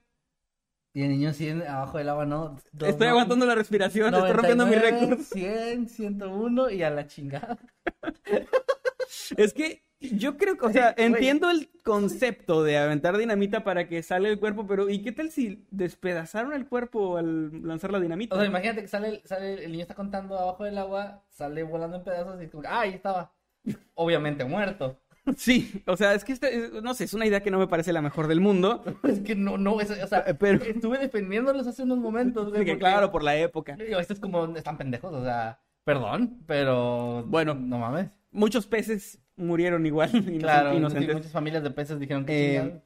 Y 0.95 1.01
el 1.01 1.09
niño 1.09 1.29
así 1.29 1.47
en- 1.49 1.63
abajo 1.63 1.97
del 1.97 2.09
agua, 2.09 2.25
¿no? 2.25 2.57
Dos- 2.71 2.89
Estoy 2.89 3.07
aguantando 3.07 3.45
la 3.45 3.55
respiración, 3.55 4.13
estoy 4.13 4.31
rompiendo 4.31 4.65
mi 4.65 4.75
99, 4.75 5.07
récord. 5.15 5.25
100, 5.25 5.89
101 5.89 6.69
y 6.69 6.83
a 6.83 6.89
la 6.89 7.07
chingada. 7.07 7.57
Es 9.37 9.53
que 9.53 9.83
yo 10.11 10.37
creo 10.37 10.57
que, 10.57 10.65
o 10.65 10.71
sea, 10.71 10.93
entiendo 10.97 11.49
el 11.49 11.69
concepto 11.83 12.63
de 12.63 12.77
aventar 12.77 13.17
dinamita 13.17 13.63
para 13.63 13.87
que 13.87 14.01
salga 14.03 14.29
el 14.29 14.39
cuerpo, 14.39 14.65
pero 14.67 14.89
¿y 14.89 14.99
qué 15.01 15.11
tal 15.11 15.31
si 15.31 15.65
despedazaron 15.71 16.53
el 16.53 16.67
cuerpo 16.67 17.17
al 17.17 17.65
lanzar 17.67 17.91
la 17.91 17.99
dinamita? 17.99 18.35
O 18.35 18.37
sea, 18.37 18.47
imagínate 18.47 18.81
que 18.81 18.87
sale, 18.87 19.21
sale, 19.25 19.63
el 19.65 19.71
niño 19.71 19.81
está 19.83 19.95
contando 19.95 20.37
abajo 20.37 20.63
del 20.63 20.77
agua, 20.77 21.23
sale 21.29 21.63
volando 21.63 21.97
en 21.97 22.03
pedazos 22.03 22.41
y 22.41 22.47
como, 22.47 22.63
ah, 22.67 22.81
ahí 22.81 22.91
estaba. 22.93 23.33
Obviamente 23.95 24.45
muerto. 24.45 24.99
Sí, 25.37 25.81
o 25.87 25.95
sea, 25.95 26.13
es 26.15 26.25
que 26.25 26.33
este- 26.33 26.53
es- 26.65 26.83
no 26.83 26.93
sé, 26.93 27.05
es 27.05 27.13
una 27.13 27.25
idea 27.25 27.41
que 27.41 27.49
no 27.49 27.57
me 27.57 27.67
parece 27.67 27.93
la 27.93 28.01
mejor 28.01 28.27
del 28.27 28.41
mundo. 28.41 28.83
Es 29.03 29.21
que 29.21 29.35
no, 29.35 29.57
no, 29.57 29.79
es- 29.79 29.89
o 29.89 30.07
sea, 30.07 30.19
Eh, 30.27 30.33
pero- 30.33 30.61
estuve 30.63 30.97
defendiéndolos 30.97 31.65
hace 31.65 31.83
unos 31.83 31.97
momentos, 31.97 32.49
güey, 32.49 32.57
porque- 32.65 32.77
claro, 32.77 33.09
por 33.09 33.23
la 33.23 33.37
época. 33.37 33.77
Digo, 33.77 33.99
esto 33.99 34.11
es 34.13 34.19
como, 34.19 34.45
están 34.57 34.77
pendejos, 34.77 35.13
o 35.13 35.23
sea, 35.23 35.59
Perdón, 35.85 36.39
pero. 36.47 37.25
Bueno. 37.27 37.55
No 37.55 37.77
mames. 37.77 38.07
Muchos 38.33 38.67
peces 38.67 39.19
murieron 39.35 39.85
igual. 39.85 40.09
Claro, 40.39 40.73
inocentes. 40.75 41.15
muchas 41.15 41.31
familias 41.31 41.63
de 41.63 41.71
peces 41.71 41.99
dijeron 41.99 42.25
que. 42.25 42.57
Eh. 42.57 42.81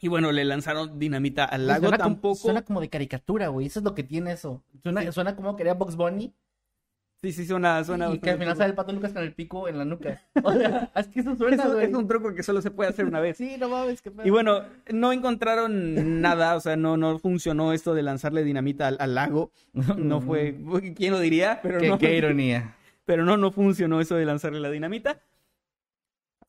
Y 0.00 0.08
bueno, 0.08 0.32
le 0.32 0.44
lanzaron 0.44 0.98
dinamita 0.98 1.44
al 1.44 1.60
Güey, 1.60 1.68
lago. 1.68 1.82
suena, 1.82 1.98
como, 1.98 2.14
Tampoco. 2.14 2.34
suena 2.34 2.62
como 2.62 2.80
de 2.80 2.88
caricatura, 2.88 3.48
güey. 3.48 3.66
Eso 3.68 3.78
es 3.78 3.84
lo 3.84 3.94
que 3.94 4.02
tiene 4.02 4.32
eso. 4.32 4.64
Suena, 4.82 5.12
suena 5.12 5.36
como 5.36 5.54
quería 5.54 5.74
Box 5.74 5.94
Bunny. 5.94 6.34
Sí, 7.20 7.30
sí, 7.30 7.46
suena. 7.46 7.84
suena 7.84 8.12
y 8.12 8.18
que 8.18 8.30
al 8.30 8.38
final 8.38 8.56
sale 8.56 8.70
el 8.70 8.74
pato 8.74 8.92
Lucas 8.92 9.12
con 9.12 9.22
el 9.22 9.32
pico 9.32 9.68
en 9.68 9.78
la 9.78 9.84
nuca. 9.84 10.20
O 10.42 10.52
sea, 10.52 10.90
es 10.96 11.06
que 11.06 11.20
eso 11.20 11.36
suena, 11.36 11.62
Eso 11.62 11.74
güey. 11.74 11.86
es 11.86 11.94
un 11.94 12.08
truco 12.08 12.34
que 12.34 12.42
solo 12.42 12.60
se 12.60 12.72
puede 12.72 12.90
hacer 12.90 13.04
una 13.04 13.20
vez. 13.20 13.36
Sí, 13.42 13.54
no 13.60 13.68
mames. 13.68 14.02
Y 14.24 14.30
bueno, 14.30 14.62
no 14.92 15.12
encontraron 15.12 16.20
nada, 16.20 16.56
o 16.56 16.60
sea, 16.60 16.74
no, 16.74 16.96
no 16.96 17.20
funcionó 17.20 17.72
esto 17.72 17.94
de 17.94 18.02
lanzarle 18.02 18.42
dinamita 18.42 18.88
al, 18.88 18.96
al 18.98 19.14
lago. 19.14 19.52
No 19.72 20.20
fue, 20.20 20.56
¿quién 20.96 21.12
lo 21.12 21.20
diría? 21.20 21.60
Pero 21.62 21.78
Qué, 21.78 21.88
no, 21.90 21.98
qué 21.98 22.16
ironía. 22.16 22.74
Pero 23.04 23.24
no, 23.24 23.36
no 23.36 23.50
funcionó 23.52 24.00
eso 24.00 24.16
de 24.16 24.24
lanzarle 24.24 24.60
la 24.60 24.70
dinamita. 24.70 25.22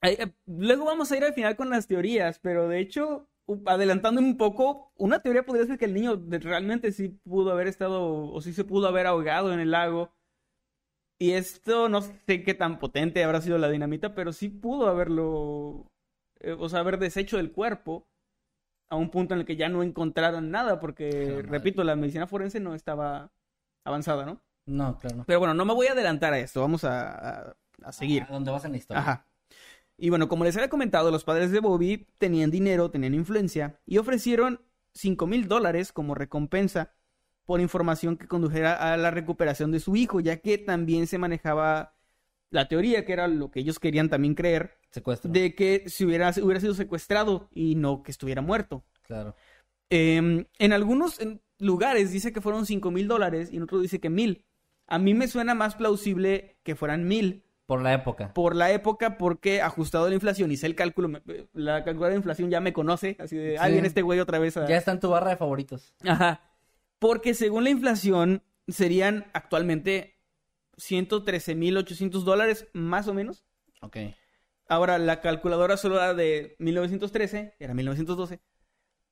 Eh, 0.01 0.31
Luego 0.45 0.85
vamos 0.85 1.11
a 1.11 1.17
ir 1.17 1.23
al 1.23 1.33
final 1.33 1.55
con 1.55 1.69
las 1.69 1.87
teorías, 1.87 2.39
pero 2.39 2.67
de 2.67 2.79
hecho, 2.79 3.29
adelantando 3.65 4.21
un 4.21 4.37
poco, 4.37 4.91
una 4.97 5.21
teoría 5.21 5.45
podría 5.45 5.65
ser 5.65 5.77
que 5.77 5.85
el 5.85 5.93
niño 5.93 6.21
realmente 6.29 6.91
sí 6.91 7.09
pudo 7.09 7.51
haber 7.51 7.67
estado, 7.67 8.31
o 8.31 8.41
sí 8.41 8.53
se 8.53 8.65
pudo 8.65 8.87
haber 8.87 9.07
ahogado 9.07 9.53
en 9.53 9.59
el 9.59 9.71
lago. 9.71 10.11
Y 11.19 11.31
esto 11.31 11.87
no 11.89 12.01
sé 12.01 12.43
qué 12.43 12.53
tan 12.53 12.79
potente 12.79 13.23
habrá 13.23 13.39
sido 13.41 13.57
la 13.57 13.69
dinamita, 13.69 14.13
pero 14.13 14.33
sí 14.33 14.49
pudo 14.49 14.87
haberlo, 14.89 15.91
eh, 16.41 16.51
o 16.59 16.67
sea, 16.69 16.79
haber 16.79 16.99
deshecho 16.99 17.37
del 17.37 17.51
cuerpo 17.53 18.07
a 18.89 18.95
un 18.97 19.09
punto 19.09 19.33
en 19.33 19.41
el 19.41 19.45
que 19.45 19.55
ya 19.55 19.69
no 19.69 19.83
encontraron 19.83 20.51
nada, 20.51 20.79
porque, 20.79 21.41
repito, 21.43 21.83
la 21.83 21.95
medicina 21.95 22.27
forense 22.27 22.59
no 22.59 22.75
estaba 22.75 23.31
avanzada, 23.85 24.25
¿no? 24.25 24.41
No, 24.65 24.97
claro. 24.97 25.23
Pero 25.27 25.39
bueno, 25.39 25.53
no 25.53 25.65
me 25.65 25.73
voy 25.73 25.87
a 25.87 25.91
adelantar 25.91 26.33
a 26.33 26.39
esto, 26.39 26.61
vamos 26.61 26.83
a, 26.83 27.11
a- 27.49 27.55
a 27.83 27.91
seguir. 27.91 28.23
¿A 28.23 28.27
dónde 28.31 28.51
vas 28.51 28.63
en 28.65 28.71
la 28.71 28.77
historia? 28.77 29.01
Ajá. 29.01 29.27
Y 29.97 30.09
bueno, 30.09 30.27
como 30.27 30.43
les 30.43 30.55
había 30.55 30.69
comentado, 30.69 31.11
los 31.11 31.23
padres 31.23 31.51
de 31.51 31.59
Bobby 31.59 32.07
tenían 32.17 32.49
dinero, 32.49 32.89
tenían 32.89 33.13
influencia 33.13 33.79
y 33.85 33.97
ofrecieron 33.97 34.61
5 34.93 35.27
mil 35.27 35.47
dólares 35.47 35.91
como 35.91 36.15
recompensa 36.15 36.93
por 37.45 37.59
información 37.61 38.15
que 38.17 38.27
condujera 38.27 38.93
a 38.93 38.97
la 38.97 39.11
recuperación 39.11 39.71
de 39.71 39.79
su 39.81 39.95
hijo, 39.95 40.19
ya 40.21 40.37
que 40.37 40.57
también 40.57 41.07
se 41.07 41.17
manejaba 41.17 41.95
la 42.49 42.67
teoría, 42.67 43.05
que 43.05 43.13
era 43.13 43.27
lo 43.27 43.51
que 43.51 43.59
ellos 43.59 43.79
querían 43.79 44.09
también 44.09 44.33
creer, 44.35 44.77
Secuestro. 44.91 45.29
de 45.31 45.53
que 45.55 45.83
si 45.87 46.05
hubiera, 46.05 46.31
hubiera 46.41 46.61
sido 46.61 46.73
secuestrado 46.73 47.49
y 47.51 47.75
no 47.75 48.01
que 48.03 48.11
estuviera 48.11 48.41
muerto. 48.41 48.85
Claro. 49.03 49.35
Eh, 49.89 50.47
en 50.57 50.73
algunos 50.73 51.19
lugares 51.59 52.11
dice 52.11 52.31
que 52.31 52.41
fueron 52.41 52.65
5 52.65 52.91
mil 52.91 53.07
dólares 53.07 53.51
y 53.51 53.57
en 53.57 53.63
otros 53.63 53.81
dice 53.81 53.99
que 53.99 54.09
mil. 54.09 54.45
A 54.87 54.99
mí 54.99 55.13
me 55.13 55.27
suena 55.27 55.55
más 55.55 55.75
plausible 55.75 56.57
que 56.63 56.75
fueran 56.75 57.07
mil 57.07 57.43
Por 57.65 57.81
la 57.81 57.93
época. 57.93 58.33
por 58.33 58.55
la 58.55 58.71
época 58.71 59.17
porque 59.17 59.61
ajustado 59.61 60.05
a 60.05 60.09
la 60.09 60.15
inflación 60.15 60.51
hice 60.51 60.67
el 60.67 60.75
cálculo, 60.75 61.07
me- 61.07 61.21
la 61.53 61.83
calculadora 61.83 62.09
de 62.11 62.17
inflación 62.17 62.49
ya 62.49 62.59
me 62.59 62.73
conoce, 62.73 63.15
así 63.19 63.35
de, 63.37 63.57
ah, 63.57 63.65
Sí. 63.67 63.71
viene 63.73 63.87
este 63.87 64.01
güey 64.01 64.19
otra 64.19 64.39
vez 64.39 64.57
a... 64.57 64.67
Ya 64.67 64.77
está 64.77 64.91
en 64.91 64.99
tu 64.99 65.09
barra 65.09 65.29
de 65.31 65.37
favoritos. 65.37 65.93
Ajá. 66.05 66.41
Porque 66.99 67.33
según 67.33 67.63
la 67.63 67.69
inflación 67.69 68.43
serían 68.67 69.25
actualmente 69.33 70.19
113.800 70.77 72.23
dólares 72.23 72.67
más 72.73 73.07
o 73.07 73.13
menos. 73.13 73.43
Ok. 73.81 73.97
Ahora, 74.67 74.97
la 74.97 75.21
calculadora 75.21 75.77
solo 75.77 75.95
era 75.95 76.13
de 76.13 76.55
1913, 76.59 77.55
era 77.59 77.73
1912, 77.73 78.39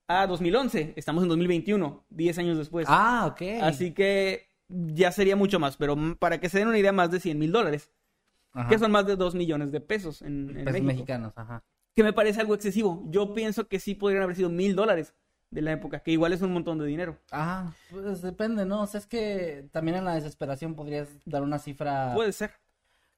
a 0.08 0.26
2011, 0.28 0.94
estamos 0.96 1.24
en 1.24 1.30
2021, 1.30 2.06
10 2.10 2.38
años 2.38 2.58
después. 2.58 2.86
Ah, 2.90 3.28
ok. 3.32 3.42
Así 3.62 3.94
que 3.94 4.51
ya 4.88 5.12
sería 5.12 5.36
mucho 5.36 5.60
más, 5.60 5.78
pero 5.78 5.96
para 6.18 6.40
que 6.40 6.50
se 6.50 6.60
den 6.60 6.68
una 6.68 6.78
idea, 6.80 6.92
más 6.92 7.12
de 7.12 7.20
100 7.20 7.38
mil 7.40 7.52
dólares, 7.52 7.92
Ajá. 8.54 8.70
que 8.70 8.80
son 8.80 8.92
más 8.92 9.06
de 9.06 9.16
2 9.16 9.36
millones 9.36 9.72
de 9.72 9.80
pesos 9.82 10.22
en, 10.22 10.50
en 10.50 10.56
Pesos 10.66 10.74
México. 10.74 10.86
mexicanos, 10.88 11.34
ajá. 11.36 11.64
que 11.96 12.04
me 12.04 12.14
parece 12.14 12.42
algo 12.42 12.56
excesivo. 12.56 13.04
Yo 13.10 13.34
pienso 13.34 13.68
que 13.68 13.80
sí 13.80 13.96
podrían 13.96 14.24
haber 14.24 14.36
sido 14.36 14.50
mil 14.50 14.76
dólares 14.76 15.14
de 15.50 15.62
la 15.62 15.74
época, 15.74 16.00
que 16.00 16.12
igual 16.12 16.32
es 16.34 16.42
un 16.42 16.54
montón 16.54 16.78
de 16.80 16.86
dinero. 16.86 17.18
Ah, 17.32 17.74
pues 17.90 18.22
depende, 18.22 18.66
¿no? 18.66 18.82
O 18.84 18.88
sea, 18.88 19.00
es 19.00 19.06
que 19.08 19.68
también 19.72 19.98
en 19.98 20.06
la 20.06 20.16
desesperación 20.16 20.76
podrías 20.76 21.10
dar 21.26 21.44
una 21.44 21.60
cifra. 21.60 22.14
Puede 22.14 22.32
ser. 22.32 22.52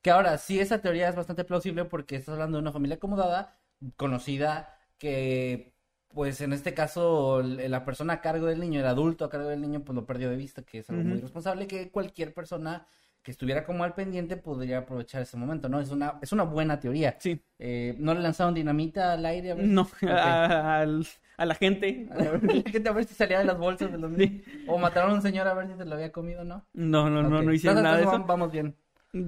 Que 0.01 0.09
ahora, 0.11 0.37
sí, 0.37 0.59
esa 0.59 0.81
teoría 0.81 1.09
es 1.09 1.15
bastante 1.15 1.43
plausible 1.43 1.85
porque 1.85 2.15
estás 2.15 2.33
hablando 2.33 2.57
de 2.57 2.61
una 2.63 2.71
familia 2.71 2.95
acomodada, 2.97 3.55
conocida, 3.97 4.77
que, 4.97 5.72
pues 6.13 6.41
en 6.41 6.53
este 6.53 6.73
caso, 6.73 7.41
la 7.43 7.85
persona 7.85 8.13
a 8.13 8.21
cargo 8.21 8.45
del 8.47 8.59
niño, 8.59 8.79
el 8.79 8.85
adulto 8.85 9.25
a 9.25 9.29
cargo 9.29 9.49
del 9.49 9.61
niño, 9.61 9.83
pues 9.83 9.95
lo 9.95 10.05
perdió 10.05 10.29
de 10.29 10.35
vista, 10.37 10.63
que 10.63 10.79
es 10.79 10.89
algo 10.89 11.03
muy 11.03 11.19
responsable, 11.19 11.67
que 11.67 11.89
cualquier 11.91 12.33
persona 12.33 12.85
que 13.23 13.31
estuviera 13.31 13.63
como 13.65 13.85
al 13.85 13.93
pendiente 13.93 14.35
podría 14.35 14.79
aprovechar 14.79 15.21
ese 15.21 15.37
momento, 15.37 15.69
¿no? 15.69 15.79
Es 15.79 15.89
una, 15.91 16.19
es 16.21 16.33
una 16.33 16.43
buena 16.43 16.79
teoría. 16.79 17.15
Sí. 17.19 17.41
Eh, 17.57 17.95
¿No 17.97 18.13
le 18.13 18.19
lanzaron 18.19 18.53
dinamita 18.53 19.13
al 19.13 19.25
aire? 19.25 19.51
A 19.51 19.55
ver 19.55 19.65
No, 19.65 19.87
a, 20.09 20.81
al- 20.81 21.07
a 21.37 21.45
la 21.45 21.55
gente. 21.55 22.09
A 22.11 22.15
ver, 22.17 22.43
la 22.43 22.69
gente 22.69 22.89
a 22.89 22.91
ver 22.91 23.05
si 23.05 23.15
salía 23.15 23.39
de 23.39 23.45
las 23.45 23.57
bolsas 23.57 23.91
de 23.91 23.97
los 23.97 24.11
niños. 24.11 24.45
O 24.67 24.77
mataron 24.77 25.11
a 25.11 25.13
un 25.15 25.21
señor 25.21 25.47
a 25.47 25.53
ver 25.53 25.67
si 25.67 25.77
se 25.77 25.85
lo 25.85 25.95
había 25.95 26.11
comido, 26.11 26.43
¿no? 26.43 26.65
No, 26.73 27.09
no, 27.09 27.23
no, 27.23 27.41
no 27.41 27.53
hicieron 27.53 27.77
Entonces, 27.77 27.83
nada 27.83 27.97
de 27.97 28.03
eso. 28.03 28.27
Vamos 28.27 28.51
bien. 28.51 28.75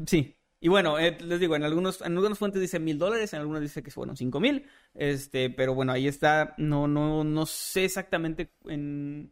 Sí. 0.06 0.36
Y 0.66 0.68
bueno, 0.68 0.98
eh, 0.98 1.16
les 1.22 1.40
digo, 1.40 1.56
en 1.56 1.62
algunos, 1.62 2.02
en 2.02 2.14
algunas 2.16 2.40
fuentes 2.40 2.60
dice 2.60 2.80
mil 2.80 2.98
dólares, 2.98 3.32
en 3.34 3.40
algunas 3.40 3.62
dice 3.62 3.84
que 3.84 3.92
fueron 3.92 4.18
cinco 4.18 4.40
mil. 4.40 4.66
Este, 4.96 5.52
pero 5.52 5.76
bueno, 5.76 5.92
ahí 5.92 6.08
está. 6.08 6.56
No, 6.58 6.88
no, 6.88 7.24
no 7.24 7.46
sé 7.46 7.86
exactamente 7.86 8.52
en. 8.66 9.32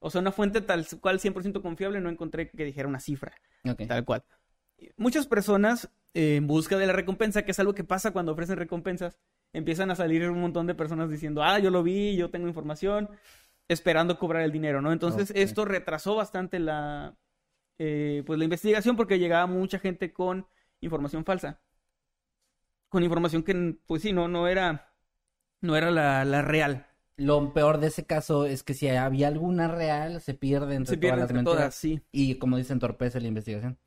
O 0.00 0.10
sea, 0.10 0.20
una 0.20 0.32
fuente 0.32 0.60
tal 0.60 0.86
cual 1.00 1.18
100% 1.18 1.62
confiable, 1.62 1.98
no 2.02 2.10
encontré 2.10 2.50
que 2.50 2.62
dijera 2.66 2.88
una 2.88 3.00
cifra. 3.00 3.32
Ok. 3.66 3.86
Tal 3.88 4.04
cual. 4.04 4.22
Muchas 4.98 5.26
personas 5.26 5.88
eh, 6.12 6.36
en 6.36 6.46
busca 6.46 6.76
de 6.76 6.86
la 6.86 6.92
recompensa, 6.92 7.46
que 7.46 7.52
es 7.52 7.58
algo 7.58 7.74
que 7.74 7.82
pasa 7.82 8.10
cuando 8.10 8.32
ofrecen 8.32 8.58
recompensas, 8.58 9.18
empiezan 9.54 9.90
a 9.90 9.96
salir 9.96 10.28
un 10.28 10.42
montón 10.42 10.66
de 10.66 10.74
personas 10.74 11.08
diciendo, 11.08 11.42
ah, 11.42 11.58
yo 11.58 11.70
lo 11.70 11.82
vi, 11.82 12.16
yo 12.18 12.28
tengo 12.28 12.48
información, 12.48 13.08
esperando 13.66 14.18
cobrar 14.18 14.42
el 14.42 14.52
dinero, 14.52 14.82
¿no? 14.82 14.92
Entonces 14.92 15.32
esto 15.34 15.64
retrasó 15.64 16.16
bastante 16.16 16.58
la, 16.58 17.16
eh, 17.78 18.22
pues 18.26 18.38
la 18.38 18.44
investigación 18.44 18.94
porque 18.94 19.18
llegaba 19.18 19.46
mucha 19.46 19.78
gente 19.78 20.12
con 20.12 20.46
información 20.80 21.24
falsa, 21.24 21.60
con 22.88 23.02
información 23.02 23.42
que, 23.42 23.76
pues 23.86 24.02
sí, 24.02 24.12
no, 24.12 24.28
no 24.28 24.48
era, 24.48 24.92
no 25.60 25.76
era 25.76 25.90
la, 25.90 26.24
la 26.24 26.42
real. 26.42 26.86
Lo 27.16 27.52
peor 27.54 27.78
de 27.78 27.88
ese 27.88 28.04
caso 28.04 28.44
es 28.44 28.62
que 28.62 28.74
si 28.74 28.88
había 28.88 29.28
alguna 29.28 29.68
real, 29.68 30.20
se 30.20 30.34
pierde 30.34 30.74
entre 30.76 30.94
Se 30.94 30.98
pierde 30.98 31.16
todas 31.16 31.18
las 31.18 31.30
entre 31.30 31.36
mentiras. 31.36 31.60
todas, 31.60 31.74
sí. 31.74 32.02
Y 32.12 32.34
como 32.36 32.56
dicen, 32.58 32.74
entorpece 32.76 33.20
la 33.20 33.28
investigación. 33.28 33.78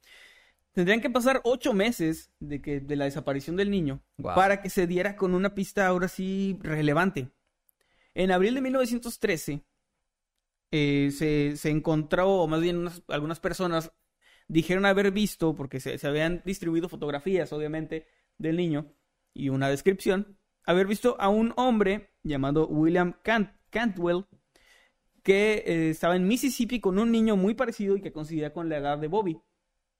Tendrían 0.74 1.02
que 1.02 1.10
pasar 1.10 1.42
ocho 1.44 1.74
meses 1.74 2.32
de, 2.40 2.62
que, 2.62 2.80
de 2.80 2.96
la 2.96 3.06
desaparición 3.06 3.56
del 3.56 3.72
niño 3.72 4.02
para 4.36 4.62
que 4.62 4.70
se 4.70 4.88
diera 4.88 5.16
con 5.16 5.34
una 5.36 5.56
pista 5.56 5.88
ahora 5.88 6.08
sí 6.08 6.58
relevante. 6.62 7.32
En 8.16 8.32
abril 8.32 8.56
de 8.56 8.62
1913 8.62 9.64
eh, 10.72 11.12
se, 11.12 11.58
se 11.58 11.70
encontró, 11.70 12.30
o 12.30 12.48
más 12.48 12.62
bien 12.62 12.78
unas- 12.78 13.04
algunas 13.10 13.40
personas 13.40 13.92
dijeron 14.50 14.86
haber 14.86 15.12
visto, 15.12 15.56
porque 15.56 15.80
se, 15.80 15.98
se 15.98 16.08
habían 16.08 16.42
distribuido 16.46 16.90
fotografías, 16.90 17.54
obviamente, 17.54 18.08
del 18.38 18.58
niño 18.58 18.94
y 19.34 19.50
una 19.50 19.70
descripción, 19.70 20.38
haber 20.66 20.88
visto 20.88 21.16
a 21.20 21.30
un 21.30 21.54
hombre 21.56 22.12
llamado 22.24 22.68
William 22.68 23.16
Cant- 23.24 23.54
Cantwell 23.70 24.26
que 25.24 25.64
eh, 25.66 25.90
estaba 25.92 26.16
en 26.16 26.28
Mississippi 26.28 26.80
con 26.80 26.98
un 27.00 27.12
niño 27.12 27.36
muy 27.38 27.54
parecido 27.54 27.96
y 27.96 28.02
que 28.02 28.12
coincidía 28.12 28.54
con 28.54 28.70
la 28.70 28.78
edad 28.78 28.98
de 28.98 29.08
Bobby. 29.08 29.42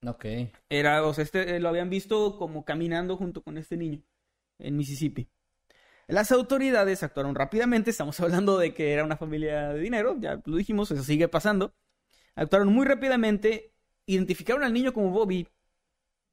Ok. 0.06 0.26
Era, 0.70 1.04
o 1.06 1.14
sea, 1.14 1.24
este 1.24 1.56
eh, 1.56 1.60
lo 1.60 1.70
habían 1.70 1.90
visto 1.90 2.38
como 2.38 2.64
caminando 2.66 3.18
junto 3.18 3.44
con 3.44 3.58
este 3.58 3.78
niño 3.78 4.02
en 4.60 4.78
Mississippi. 4.78 5.30
Las 6.08 6.32
autoridades 6.32 7.04
actuaron 7.04 7.36
rápidamente, 7.36 7.92
estamos 7.92 8.20
hablando 8.22 8.58
de 8.58 8.74
que 8.74 8.94
era 8.94 9.04
una 9.04 9.18
familia 9.18 9.70
de 9.74 9.80
dinero, 9.82 10.18
ya 10.20 10.42
lo 10.46 10.58
dijimos, 10.58 10.92
eso 10.92 11.04
sigue 11.04 11.28
pasando. 11.28 11.74
Actuaron 12.36 12.70
muy 12.74 12.86
rápidamente, 12.86 13.74
identificaron 14.14 14.64
al 14.64 14.74
niño 14.74 14.94
como 14.94 15.12
Bobby 15.12 15.48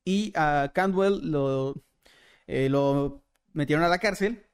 y 0.05 0.33
a 0.35 0.71
Cantwell 0.75 1.21
lo, 1.31 1.75
eh, 2.47 2.69
lo 2.69 3.23
metieron 3.53 3.85
a 3.85 3.89
la 3.89 3.99
cárcel. 3.99 4.45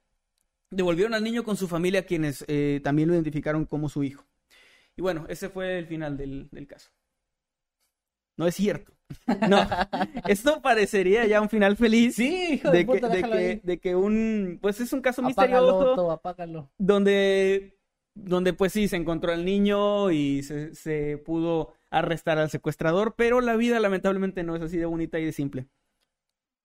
Devolvieron 0.70 1.14
al 1.14 1.22
niño 1.22 1.44
con 1.44 1.56
su 1.56 1.68
familia, 1.68 2.06
quienes 2.06 2.44
eh, 2.48 2.80
también 2.82 3.08
lo 3.08 3.14
identificaron 3.14 3.66
como 3.66 3.88
su 3.88 4.02
hijo. 4.04 4.24
Y 4.96 5.02
bueno, 5.02 5.26
ese 5.28 5.50
fue 5.50 5.78
el 5.78 5.86
final 5.86 6.16
del, 6.16 6.48
del 6.50 6.66
caso. 6.66 6.90
No 8.36 8.46
es 8.46 8.54
cierto. 8.54 8.92
No, 9.46 9.58
esto 10.26 10.62
parecería 10.62 11.26
ya 11.26 11.40
un 11.42 11.50
final 11.50 11.76
feliz. 11.76 12.16
Sí, 12.16 12.54
hijo 12.54 12.70
de, 12.70 12.78
de 12.78 12.86
que, 12.86 13.00
de 13.08 13.24
que, 13.24 13.32
ahí. 13.34 13.60
de 13.62 13.78
que 13.80 13.94
un, 13.94 14.58
pues 14.62 14.80
es 14.80 14.92
un 14.92 15.02
caso 15.02 15.20
Apágalo, 15.22 15.26
misterioso 15.26 15.78
Otto, 15.78 16.10
apágalo. 16.10 16.72
donde, 16.78 17.78
donde 18.14 18.52
pues 18.54 18.72
sí, 18.72 18.88
se 18.88 18.96
encontró 18.96 19.32
al 19.32 19.44
niño 19.44 20.10
y 20.10 20.42
se, 20.42 20.74
se 20.74 21.18
pudo 21.18 21.74
arrestar 21.92 22.38
al 22.38 22.50
secuestrador, 22.50 23.14
pero 23.16 23.40
la 23.40 23.54
vida 23.56 23.78
lamentablemente 23.80 24.42
no 24.42 24.56
es 24.56 24.62
así 24.62 24.78
de 24.78 24.86
bonita 24.86 25.18
y 25.18 25.24
de 25.24 25.32
simple. 25.32 25.68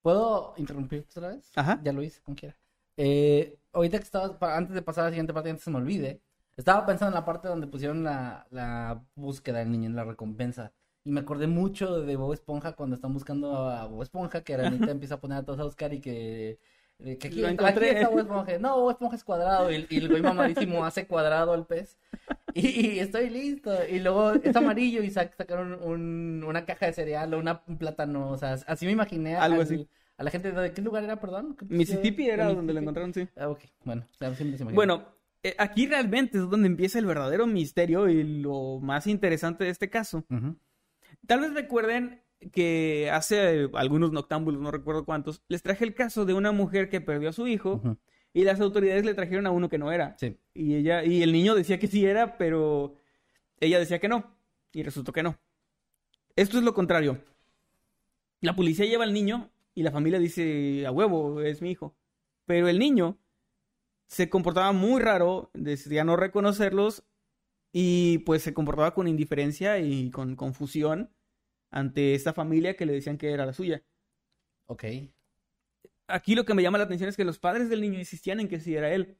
¿Puedo 0.01 0.53
interrumpir 0.57 1.05
otra 1.15 1.29
vez? 1.29 1.51
Ajá. 1.55 1.79
Ya 1.83 1.91
lo 1.93 2.01
hice, 2.01 2.21
como 2.21 2.35
quiera. 2.35 2.55
Eh, 2.95 3.57
ahorita 3.73 3.97
que 3.97 4.03
estaba, 4.03 4.37
antes 4.55 4.73
de 4.73 4.81
pasar 4.81 5.03
a 5.03 5.07
la 5.07 5.11
siguiente 5.11 5.33
parte, 5.33 5.49
antes 5.49 5.63
se 5.63 5.69
me 5.71 5.77
olvide, 5.77 6.21
estaba 6.55 6.85
pensando 6.85 7.09
en 7.15 7.19
la 7.21 7.25
parte 7.25 7.47
donde 7.47 7.67
pusieron 7.67 8.03
la, 8.03 8.47
la 8.49 9.03
búsqueda 9.15 9.59
del 9.59 9.71
niño, 9.71 9.87
en 9.87 9.95
la 9.95 10.03
recompensa. 10.05 10.71
Y 11.03 11.11
me 11.11 11.19
acordé 11.21 11.47
mucho 11.47 12.01
de 12.01 12.15
Bob 12.15 12.33
Esponja 12.33 12.73
cuando 12.73 12.95
están 12.95 13.13
buscando 13.13 13.69
a 13.69 13.85
Bob 13.87 14.01
Esponja, 14.03 14.41
que 14.43 14.53
Aranita 14.55 14.91
empieza 14.91 15.15
a 15.15 15.19
poner 15.21 15.37
a 15.39 15.43
todos 15.43 15.59
a 15.59 15.63
buscar 15.63 15.93
y 15.93 16.01
que... 16.01 16.59
que 16.99 17.11
aquí, 17.27 17.29
Lo 17.41 17.47
está- 17.47 17.67
aquí 17.67 17.77
encontré. 17.77 17.91
está 17.97 18.09
Bob 18.09 18.19
Esponja. 18.19 18.59
No, 18.59 18.81
Bob 18.81 18.91
Esponja 18.91 19.15
es 19.15 19.23
cuadrado. 19.23 19.71
Y, 19.71 19.87
y 19.89 19.97
el 19.97 20.09
güey 20.09 20.21
mamadísimo 20.21 20.83
hace 20.85 21.05
cuadrado 21.07 21.53
al 21.53 21.65
pez. 21.65 21.97
Y, 22.63 22.91
y 22.91 22.99
estoy 22.99 23.29
listo. 23.29 23.71
Y 23.87 23.99
luego 23.99 24.33
es 24.33 24.55
amarillo 24.55 25.03
y 25.03 25.09
sac- 25.09 25.35
sacaron 25.37 25.77
un- 25.83 26.43
una 26.45 26.65
caja 26.65 26.87
de 26.87 26.93
cereal 26.93 27.33
o 27.33 27.39
una, 27.39 27.61
un 27.67 27.77
plátano. 27.77 28.29
O 28.31 28.37
sea, 28.37 28.53
así 28.67 28.85
me 28.85 28.91
imaginé 28.93 29.35
a, 29.35 29.43
Algo 29.43 29.57
al- 29.57 29.61
así. 29.63 29.87
a 30.17 30.23
la 30.23 30.31
gente. 30.31 30.51
¿De 30.51 30.71
qué 30.73 30.81
lugar 30.81 31.03
era, 31.03 31.19
perdón? 31.19 31.55
¿Qué 31.57 31.65
Mississippi 31.69 32.27
era 32.29 32.47
De 32.47 32.55
donde 32.55 32.73
lo 32.73 32.79
encontraron, 32.79 33.13
sí. 33.13 33.27
Ah, 33.37 33.49
ok. 33.49 33.59
Bueno, 33.85 34.03
o 34.11 34.17
sea, 34.17 34.33
siempre 34.35 34.57
se 34.57 34.63
imagina. 34.63 34.75
Bueno, 34.75 35.05
eh, 35.43 35.55
aquí 35.59 35.85
realmente 35.87 36.37
es 36.39 36.49
donde 36.49 36.67
empieza 36.67 36.97
el 36.99 37.05
verdadero 37.05 37.45
misterio 37.47 38.09
y 38.09 38.23
lo 38.23 38.79
más 38.81 39.05
interesante 39.07 39.63
de 39.65 39.69
este 39.69 39.89
caso. 39.89 40.25
Tal 41.27 41.41
vez 41.41 41.53
recuerden 41.53 42.21
que 42.51 43.09
hace 43.11 43.69
algunos 43.73 44.11
noctámbulos, 44.11 44.61
no 44.61 44.71
recuerdo 44.71 45.05
cuántos, 45.05 45.41
les 45.47 45.61
traje 45.63 45.83
el 45.85 45.93
caso 45.93 46.25
de 46.25 46.33
una 46.33 46.51
mujer 46.51 46.89
que 46.89 47.01
perdió 47.01 47.29
a 47.29 47.33
su 47.33 47.47
hijo. 47.47 47.81
Y 48.37 48.43
las 48.43 48.61
autoridades 48.61 49.03
le 49.03 49.15
trajeron 49.15 49.47
a 49.47 49.51
uno 49.51 49.67
que 49.67 49.79
no 49.79 49.91
era. 49.91 50.15
Sí. 50.19 50.37
Y 50.53 50.75
ella, 50.75 51.03
y 51.03 51.23
el 51.23 51.31
niño 51.31 51.55
decía 51.55 51.79
que 51.79 51.87
sí 51.87 52.05
era, 52.05 52.37
pero 52.37 52.93
ella 53.59 53.79
decía 53.79 53.97
que 53.97 54.07
no. 54.07 54.37
Y 54.73 54.83
resultó 54.83 55.11
que 55.11 55.23
no. 55.23 55.39
Esto 56.35 56.59
es 56.59 56.63
lo 56.63 56.75
contrario. 56.75 57.19
La 58.41 58.55
policía 58.55 58.85
lleva 58.85 59.05
al 59.05 59.13
niño 59.15 59.49
y 59.73 59.81
la 59.81 59.89
familia 59.89 60.19
dice, 60.19 60.85
a 60.85 60.91
huevo, 60.91 61.41
es 61.41 61.63
mi 61.63 61.71
hijo. 61.71 61.97
Pero 62.45 62.67
el 62.67 62.77
niño 62.77 63.17
se 64.05 64.29
comportaba 64.29 64.71
muy 64.71 65.01
raro, 65.01 65.49
decía 65.55 66.03
no 66.03 66.15
reconocerlos 66.15 67.07
y 67.71 68.19
pues 68.19 68.43
se 68.43 68.53
comportaba 68.53 68.93
con 68.93 69.07
indiferencia 69.07 69.79
y 69.79 70.11
con 70.11 70.35
confusión 70.35 71.11
ante 71.71 72.13
esta 72.13 72.33
familia 72.33 72.75
que 72.75 72.85
le 72.85 72.93
decían 72.93 73.17
que 73.17 73.31
era 73.31 73.47
la 73.47 73.53
suya. 73.53 73.83
Ok. 74.67 74.83
Aquí 76.07 76.35
lo 76.35 76.45
que 76.45 76.53
me 76.53 76.63
llama 76.63 76.77
la 76.77 76.85
atención 76.85 77.09
es 77.09 77.17
que 77.17 77.25
los 77.25 77.37
padres 77.39 77.69
del 77.69 77.81
niño 77.81 77.99
insistían 77.99 78.39
en 78.39 78.47
que 78.47 78.59
sí 78.59 78.75
era 78.75 78.93
él. 78.93 79.17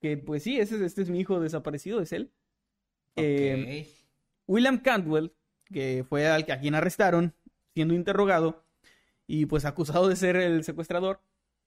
Que 0.00 0.16
pues 0.16 0.42
sí, 0.42 0.58
ese, 0.58 0.84
este 0.84 1.02
es 1.02 1.10
mi 1.10 1.20
hijo 1.20 1.40
desaparecido, 1.40 2.00
es 2.00 2.12
él. 2.12 2.32
Eh. 3.16 3.86
William 4.46 4.78
Cantwell, 4.78 5.32
que 5.64 6.04
fue 6.08 6.26
al 6.28 6.44
que 6.46 6.52
a 6.52 6.60
quien 6.60 6.74
arrestaron, 6.74 7.34
siendo 7.74 7.94
interrogado 7.94 8.64
y 9.26 9.46
pues 9.46 9.64
acusado 9.64 10.08
de 10.08 10.16
ser 10.16 10.36
el 10.36 10.64
secuestrador, 10.64 11.20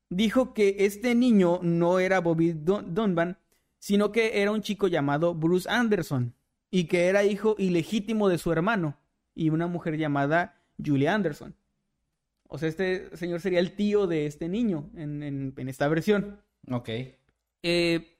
dijo 0.09 0.53
que 0.53 0.77
este 0.79 1.13
niño 1.15 1.59
no 1.61 1.99
era 1.99 2.19
Bobby 2.21 2.53
Dun- 2.53 2.93
Dunban, 2.93 3.37
sino 3.79 4.11
que 4.11 4.41
era 4.41 4.51
un 4.51 4.61
chico 4.61 4.87
llamado 4.87 5.35
Bruce 5.35 5.69
Anderson 5.69 6.33
y 6.71 6.85
que 6.85 7.07
era 7.07 7.23
hijo 7.23 7.55
ilegítimo 7.57 8.29
de 8.29 8.37
su 8.37 8.51
hermano 8.51 8.97
y 9.35 9.49
una 9.49 9.67
mujer 9.67 9.97
llamada 9.97 10.61
Julia 10.83 11.13
Anderson. 11.13 11.55
O 12.51 12.57
sea, 12.57 12.67
este 12.67 13.15
señor 13.15 13.39
sería 13.41 13.59
el 13.59 13.75
tío 13.75 14.07
de 14.07 14.25
este 14.25 14.49
niño 14.49 14.89
en, 14.95 15.23
en- 15.23 15.53
en 15.55 15.69
esta 15.69 15.87
versión. 15.87 16.41
Ok. 16.69 16.89
Eh, 17.63 18.17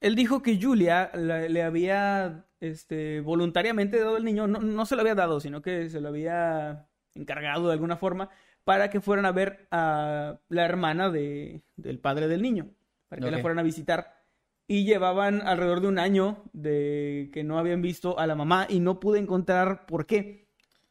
él 0.00 0.14
dijo 0.14 0.42
que 0.42 0.58
Julia 0.60 1.10
la- 1.14 1.48
le 1.48 1.62
había 1.62 2.46
este, 2.60 3.20
voluntariamente 3.20 3.98
dado 3.98 4.16
el 4.16 4.24
niño, 4.24 4.46
no, 4.46 4.60
no 4.60 4.86
se 4.86 4.94
lo 4.94 5.00
había 5.02 5.14
dado, 5.16 5.40
sino 5.40 5.60
que 5.62 5.88
se 5.90 6.00
lo 6.00 6.08
había 6.08 6.86
encargado 7.14 7.66
de 7.66 7.72
alguna 7.74 7.96
forma 7.96 8.30
para 8.64 8.90
que 8.90 9.00
fueran 9.00 9.26
a 9.26 9.32
ver 9.32 9.66
a 9.72 10.38
la 10.48 10.64
hermana 10.64 11.10
de, 11.10 11.62
del 11.76 11.98
padre 11.98 12.28
del 12.28 12.42
niño, 12.42 12.70
para 13.08 13.20
que 13.20 13.30
la 13.32 13.38
fueran 13.42 13.58
a 13.58 13.62
visitar. 13.64 14.22
Y 14.68 14.84
llevaban 14.84 15.42
alrededor 15.42 15.80
de 15.80 15.88
un 15.88 15.98
año 15.98 16.44
de 16.52 17.28
que 17.34 17.42
no 17.42 17.58
habían 17.58 17.82
visto 17.82 18.18
a 18.20 18.26
la 18.28 18.36
mamá 18.36 18.66
y 18.68 18.78
no 18.78 19.00
pude 19.00 19.18
encontrar 19.18 19.84
por 19.86 20.06
qué. 20.06 20.41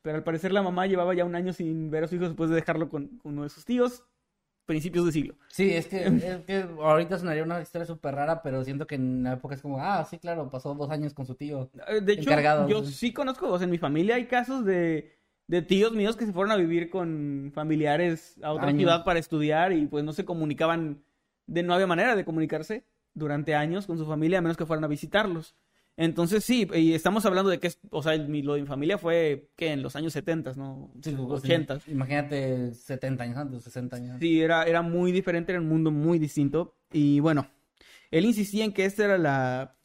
Pero 0.01 0.17
al 0.17 0.23
parecer 0.23 0.51
la 0.51 0.63
mamá 0.63 0.87
llevaba 0.87 1.13
ya 1.13 1.25
un 1.25 1.35
año 1.35 1.53
sin 1.53 1.91
ver 1.91 2.03
a 2.03 2.07
su 2.07 2.15
hijo 2.15 2.25
después 2.25 2.49
de 2.49 2.55
dejarlo 2.55 2.89
con, 2.89 3.19
uno 3.23 3.43
de 3.43 3.49
sus 3.49 3.65
tíos, 3.65 4.03
principios 4.65 5.05
de 5.05 5.11
siglo. 5.11 5.35
Sí, 5.47 5.73
es 5.73 5.87
que, 5.87 6.05
es 6.05 6.45
que 6.45 6.65
ahorita 6.79 7.19
sonaría 7.19 7.43
una 7.43 7.61
historia 7.61 7.85
súper 7.85 8.15
rara, 8.15 8.41
pero 8.41 8.63
siento 8.63 8.87
que 8.87 8.95
en 8.95 9.23
la 9.23 9.33
época 9.33 9.55
es 9.55 9.61
como, 9.61 9.79
ah, 9.79 10.03
sí, 10.09 10.17
claro, 10.17 10.49
pasó 10.49 10.73
dos 10.75 10.89
años 10.89 11.13
con 11.13 11.25
su 11.25 11.35
tío. 11.35 11.69
Eh, 11.87 12.01
De 12.01 12.13
hecho, 12.13 12.31
Encargado, 12.31 12.67
yo 12.67 12.83
sí. 12.83 12.93
sí 12.93 13.13
conozco, 13.13 13.49
o 13.51 13.57
sea, 13.57 13.65
en 13.65 13.71
mi 13.71 13.77
familia 13.77 14.15
hay 14.15 14.27
casos 14.27 14.65
de, 14.65 15.17
de 15.47 15.61
tíos 15.61 15.91
míos 15.93 16.15
que 16.15 16.25
se 16.25 16.33
fueron 16.33 16.51
a 16.51 16.55
vivir 16.57 16.89
con 16.89 17.51
familiares 17.53 18.39
a 18.43 18.53
otra 18.53 18.69
Años. 18.69 18.79
ciudad 18.79 19.03
para 19.03 19.19
estudiar 19.19 19.73
y 19.73 19.85
pues 19.87 20.03
no 20.03 20.13
se 20.13 20.25
comunicaban, 20.25 21.03
de 21.47 21.63
no 21.63 21.73
había 21.73 21.87
manera 21.87 22.15
de 22.15 22.25
comunicarse 22.25 22.85
durante 23.13 23.55
años 23.55 23.85
con 23.87 23.97
su 23.97 24.05
familia 24.05 24.39
a 24.39 24.41
menos 24.41 24.57
que 24.57 24.65
fueran 24.65 24.83
a 24.85 24.87
visitarlos. 24.87 25.55
Entonces 25.97 26.43
sí, 26.43 26.67
y 26.73 26.93
estamos 26.93 27.25
hablando 27.25 27.51
de 27.51 27.59
que, 27.59 27.67
es, 27.67 27.79
o 27.91 28.01
sea, 28.01 28.17
mi- 28.17 28.41
lo 28.41 28.53
de 28.55 28.61
mi 28.61 28.67
familia 28.67 28.97
fue 28.97 29.49
que 29.55 29.71
en 29.71 29.83
los 29.83 29.95
años 29.95 30.13
70, 30.13 30.53
¿no? 30.53 30.91
Sí, 31.01 31.11
pues, 31.11 31.43
80. 31.43 31.79
Imagínate 31.87 32.73
70 32.73 33.23
años 33.25 33.37
antes, 33.37 33.63
60 33.63 33.97
años 33.97 34.11
antes. 34.13 34.27
Sí, 34.27 34.41
era, 34.41 34.63
era 34.63 34.81
muy 34.81 35.11
diferente, 35.11 35.51
era 35.51 35.61
un 35.61 35.67
mundo 35.67 35.91
muy 35.91 36.17
distinto. 36.17 36.75
Y 36.91 37.19
bueno, 37.19 37.47
él 38.09 38.25
insistía 38.25 38.63
en 38.65 38.73
que 38.73 38.85
esta 38.85 39.05
era 39.05 39.17
la, 39.17 39.77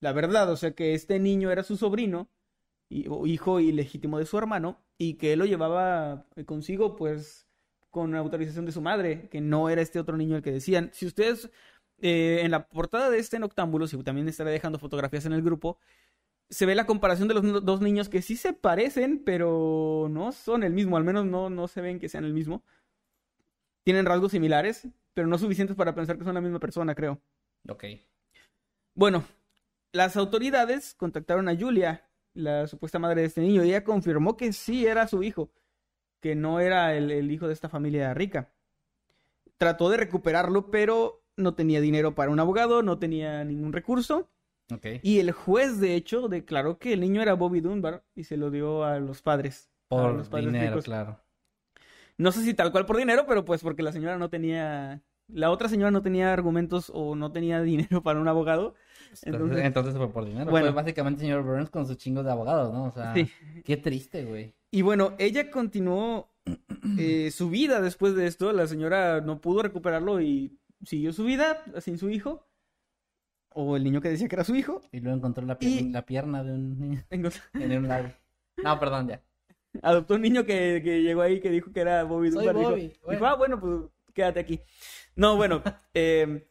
la 0.00 0.12
verdad, 0.12 0.50
o 0.50 0.56
sea, 0.56 0.72
que 0.72 0.94
este 0.94 1.18
niño 1.18 1.50
era 1.50 1.62
su 1.64 1.76
sobrino, 1.76 2.28
y, 2.88 3.06
o 3.08 3.26
hijo 3.26 3.60
ilegítimo 3.60 4.18
de 4.18 4.26
su 4.26 4.38
hermano, 4.38 4.78
y 4.98 5.14
que 5.14 5.32
él 5.32 5.40
lo 5.40 5.46
llevaba 5.46 6.26
consigo, 6.46 6.96
pues, 6.96 7.48
con 7.90 8.14
autorización 8.14 8.66
de 8.66 8.72
su 8.72 8.80
madre, 8.80 9.28
que 9.30 9.40
no 9.40 9.68
era 9.70 9.80
este 9.82 10.00
otro 10.00 10.16
niño 10.16 10.36
el 10.36 10.42
que 10.42 10.52
decían. 10.52 10.90
Si 10.92 11.06
ustedes, 11.06 11.50
eh, 12.00 12.40
en 12.42 12.50
la 12.50 12.68
portada 12.68 13.10
de 13.10 13.18
este 13.18 13.38
Noctámbulo, 13.38 13.86
si 13.86 14.02
también 14.02 14.28
estaré 14.28 14.50
dejando 14.50 14.78
fotografías 14.78 15.26
en 15.26 15.32
el 15.32 15.42
grupo, 15.42 15.78
se 16.50 16.66
ve 16.66 16.74
la 16.74 16.86
comparación 16.86 17.28
de 17.28 17.34
los 17.34 17.44
no- 17.44 17.60
dos 17.60 17.80
niños 17.82 18.08
que 18.08 18.22
sí 18.22 18.36
se 18.36 18.52
parecen, 18.54 19.22
pero 19.24 20.08
no 20.10 20.32
son 20.32 20.64
el 20.64 20.72
mismo, 20.74 20.96
al 20.96 21.04
menos 21.04 21.26
no, 21.26 21.50
no 21.50 21.68
se 21.68 21.80
ven 21.82 22.00
que 22.00 22.08
sean 22.08 22.24
el 22.24 22.34
mismo 22.34 22.64
tienen 23.84 24.06
rasgos 24.06 24.32
similares, 24.32 24.88
pero 25.12 25.26
no 25.26 25.38
suficientes 25.38 25.76
para 25.76 25.94
pensar 25.94 26.18
que 26.18 26.24
son 26.24 26.34
la 26.34 26.40
misma 26.40 26.58
persona, 26.58 26.94
creo. 26.94 27.20
Ok. 27.68 27.84
Bueno, 28.94 29.24
las 29.92 30.16
autoridades 30.16 30.94
contactaron 30.94 31.48
a 31.48 31.56
Julia, 31.56 32.08
la 32.34 32.66
supuesta 32.66 32.98
madre 32.98 33.22
de 33.22 33.26
este 33.28 33.40
niño, 33.40 33.64
y 33.64 33.68
ella 33.68 33.84
confirmó 33.84 34.36
que 34.36 34.52
sí 34.52 34.86
era 34.86 35.06
su 35.06 35.22
hijo, 35.22 35.52
que 36.20 36.34
no 36.34 36.60
era 36.60 36.94
el, 36.96 37.10
el 37.10 37.30
hijo 37.30 37.46
de 37.46 37.54
esta 37.54 37.68
familia 37.68 38.14
rica. 38.14 38.52
Trató 39.58 39.88
de 39.90 39.96
recuperarlo, 39.96 40.70
pero 40.70 41.23
no 41.36 41.54
tenía 41.54 41.80
dinero 41.80 42.14
para 42.14 42.30
un 42.30 42.40
abogado, 42.40 42.82
no 42.82 42.98
tenía 42.98 43.44
ningún 43.44 43.72
recurso, 43.72 44.28
y 45.02 45.18
el 45.18 45.32
juez, 45.32 45.78
de 45.78 45.94
hecho, 45.94 46.28
declaró 46.28 46.78
que 46.78 46.94
el 46.94 47.00
niño 47.00 47.20
era 47.20 47.34
Bobby 47.34 47.60
Dunbar 47.60 48.02
y 48.14 48.24
se 48.24 48.36
lo 48.38 48.50
dio 48.50 48.82
a 48.84 48.98
los 48.98 49.20
padres. 49.20 49.70
a 49.90 49.96
Por 49.96 50.14
los 50.14 50.28
padres 50.30 50.46
dinero, 50.46 50.70
ricos. 50.70 50.84
claro. 50.86 51.20
No 52.16 52.32
sé 52.32 52.42
si 52.44 52.54
tal 52.54 52.72
cual 52.72 52.86
por 52.86 52.96
dinero, 52.96 53.24
pero 53.28 53.44
pues 53.44 53.60
porque 53.62 53.82
la 53.82 53.92
señora 53.92 54.16
no 54.16 54.30
tenía. 54.30 55.02
La 55.28 55.50
otra 55.50 55.68
señora 55.68 55.90
no 55.90 56.00
tenía 56.02 56.32
argumentos 56.32 56.90
o 56.94 57.14
no 57.16 57.30
tenía 57.32 57.60
dinero 57.62 58.02
para 58.02 58.20
un 58.20 58.28
abogado. 58.28 58.74
Entonces, 59.22 59.64
Entonces, 59.64 59.96
fue 59.96 60.10
por 60.10 60.24
dinero. 60.24 60.50
Bueno. 60.50 60.66
Fue 60.68 60.74
básicamente 60.74 61.20
el 61.22 61.26
señor 61.28 61.42
Burns 61.44 61.70
con 61.70 61.86
su 61.86 61.94
chingo 61.96 62.22
de 62.22 62.30
abogados, 62.30 62.72
¿no? 62.72 62.84
O 62.86 62.90
sea, 62.92 63.12
Sí. 63.14 63.28
qué 63.64 63.76
triste, 63.76 64.24
güey. 64.24 64.54
y 64.70 64.82
bueno, 64.82 65.14
ella 65.18 65.50
continuó 65.50 66.30
eh, 66.98 67.30
su 67.32 67.50
vida 67.50 67.80
después 67.80 68.14
de 68.14 68.26
esto. 68.26 68.52
La 68.52 68.66
señora 68.66 69.20
no 69.20 69.40
pudo 69.40 69.62
recuperarlo 69.62 70.20
y 70.20 70.58
siguió 70.84 71.12
su 71.12 71.24
vida 71.24 71.62
sin 71.80 71.98
su 71.98 72.10
hijo. 72.10 72.46
O 73.56 73.76
el 73.76 73.84
niño 73.84 74.00
que 74.00 74.08
decía 74.08 74.26
que 74.28 74.34
era 74.34 74.42
su 74.44 74.56
hijo. 74.56 74.80
Y 74.90 75.00
luego 75.00 75.16
encontró 75.16 75.46
la, 75.46 75.56
pier- 75.58 75.82
Y- 75.82 75.90
la 75.92 76.04
pierna 76.04 76.42
de 76.42 76.52
un 76.52 76.78
niño 76.78 77.04
en 77.54 77.78
un 77.78 77.88
lago. 77.88 78.08
No, 78.62 78.78
perdón, 78.80 79.08
ya. 79.08 79.22
adoptó 79.82 80.14
un 80.14 80.22
niño 80.22 80.44
que, 80.44 80.80
que 80.84 81.02
llegó 81.02 81.22
ahí 81.22 81.40
que 81.40 81.50
dijo 81.50 81.72
que 81.72 81.80
era 81.80 82.02
Bobby 82.04 82.30
Soy 82.32 82.46
Dunbar. 82.46 82.56
Dijo- 82.56 82.70
Bobby, 82.70 82.82
Dijo, 82.88 83.00
bueno. 83.06 83.26
ah, 83.26 83.34
bueno, 83.36 83.60
pues 83.60 83.80
quédate 84.12 84.40
aquí. 84.40 84.60
No, 85.16 85.36
bueno, 85.36 85.62
eh, 85.94 86.48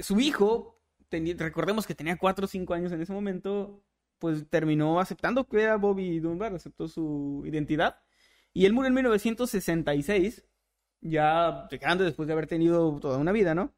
su 0.00 0.18
hijo, 0.20 0.80
recordemos 1.10 1.86
que 1.86 1.94
tenía 1.94 2.16
4 2.16 2.44
o 2.44 2.48
5 2.48 2.74
años 2.74 2.92
en 2.92 3.00
ese 3.02 3.12
momento, 3.12 3.82
pues 4.18 4.48
terminó 4.48 5.00
aceptando 5.00 5.46
que 5.46 5.62
era 5.62 5.76
Bobby 5.76 6.18
Dunbar, 6.20 6.54
aceptó 6.54 6.88
su 6.88 7.42
identidad. 7.46 8.00
Y 8.54 8.64
él 8.66 8.72
murió 8.72 8.88
en 8.88 8.94
1966, 8.94 10.44
ya 11.00 11.66
de 11.70 11.78
grande 11.78 12.04
después 12.04 12.26
de 12.26 12.32
haber 12.32 12.46
tenido 12.46 12.98
toda 13.00 13.18
una 13.18 13.32
vida, 13.32 13.54
¿no? 13.54 13.74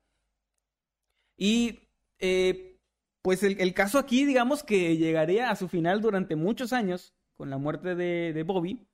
Y 1.37 1.81
eh, 2.19 2.79
pues 3.23 3.43
el, 3.43 3.75
caso 3.75 3.99
aquí, 3.99 4.25
digamos 4.25 4.63
que 4.63 4.97
llegaría 4.97 5.51
a 5.51 5.57
su 5.57 5.69
final 5.69 6.01
durante 6.01 6.37
muchos 6.37 6.73
años 6.73 7.15
con 7.37 7.51
la 7.51 7.59
muerte 7.59 7.95
de, 7.95 8.33
de 8.33 8.43
Bobby. 8.43 8.87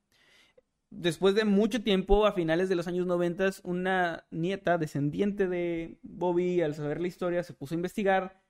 Después 0.91 1.35
de 1.35 1.45
mucho 1.45 1.83
tiempo, 1.83 2.27
a 2.27 2.33
finales 2.33 2.69
de 2.69 2.77
los 2.77 2.87
años 2.87 3.07
90, 3.07 3.51
una 3.65 4.27
nieta 4.31 4.79
descendiente 4.79 5.49
de 5.49 5.99
Bobby, 6.03 6.62
al 6.62 6.75
saber 6.75 7.01
la 7.01 7.09
historia, 7.09 7.43
se 7.43 7.55
puso 7.55 7.75
a 7.75 7.77
investigar, 7.77 8.41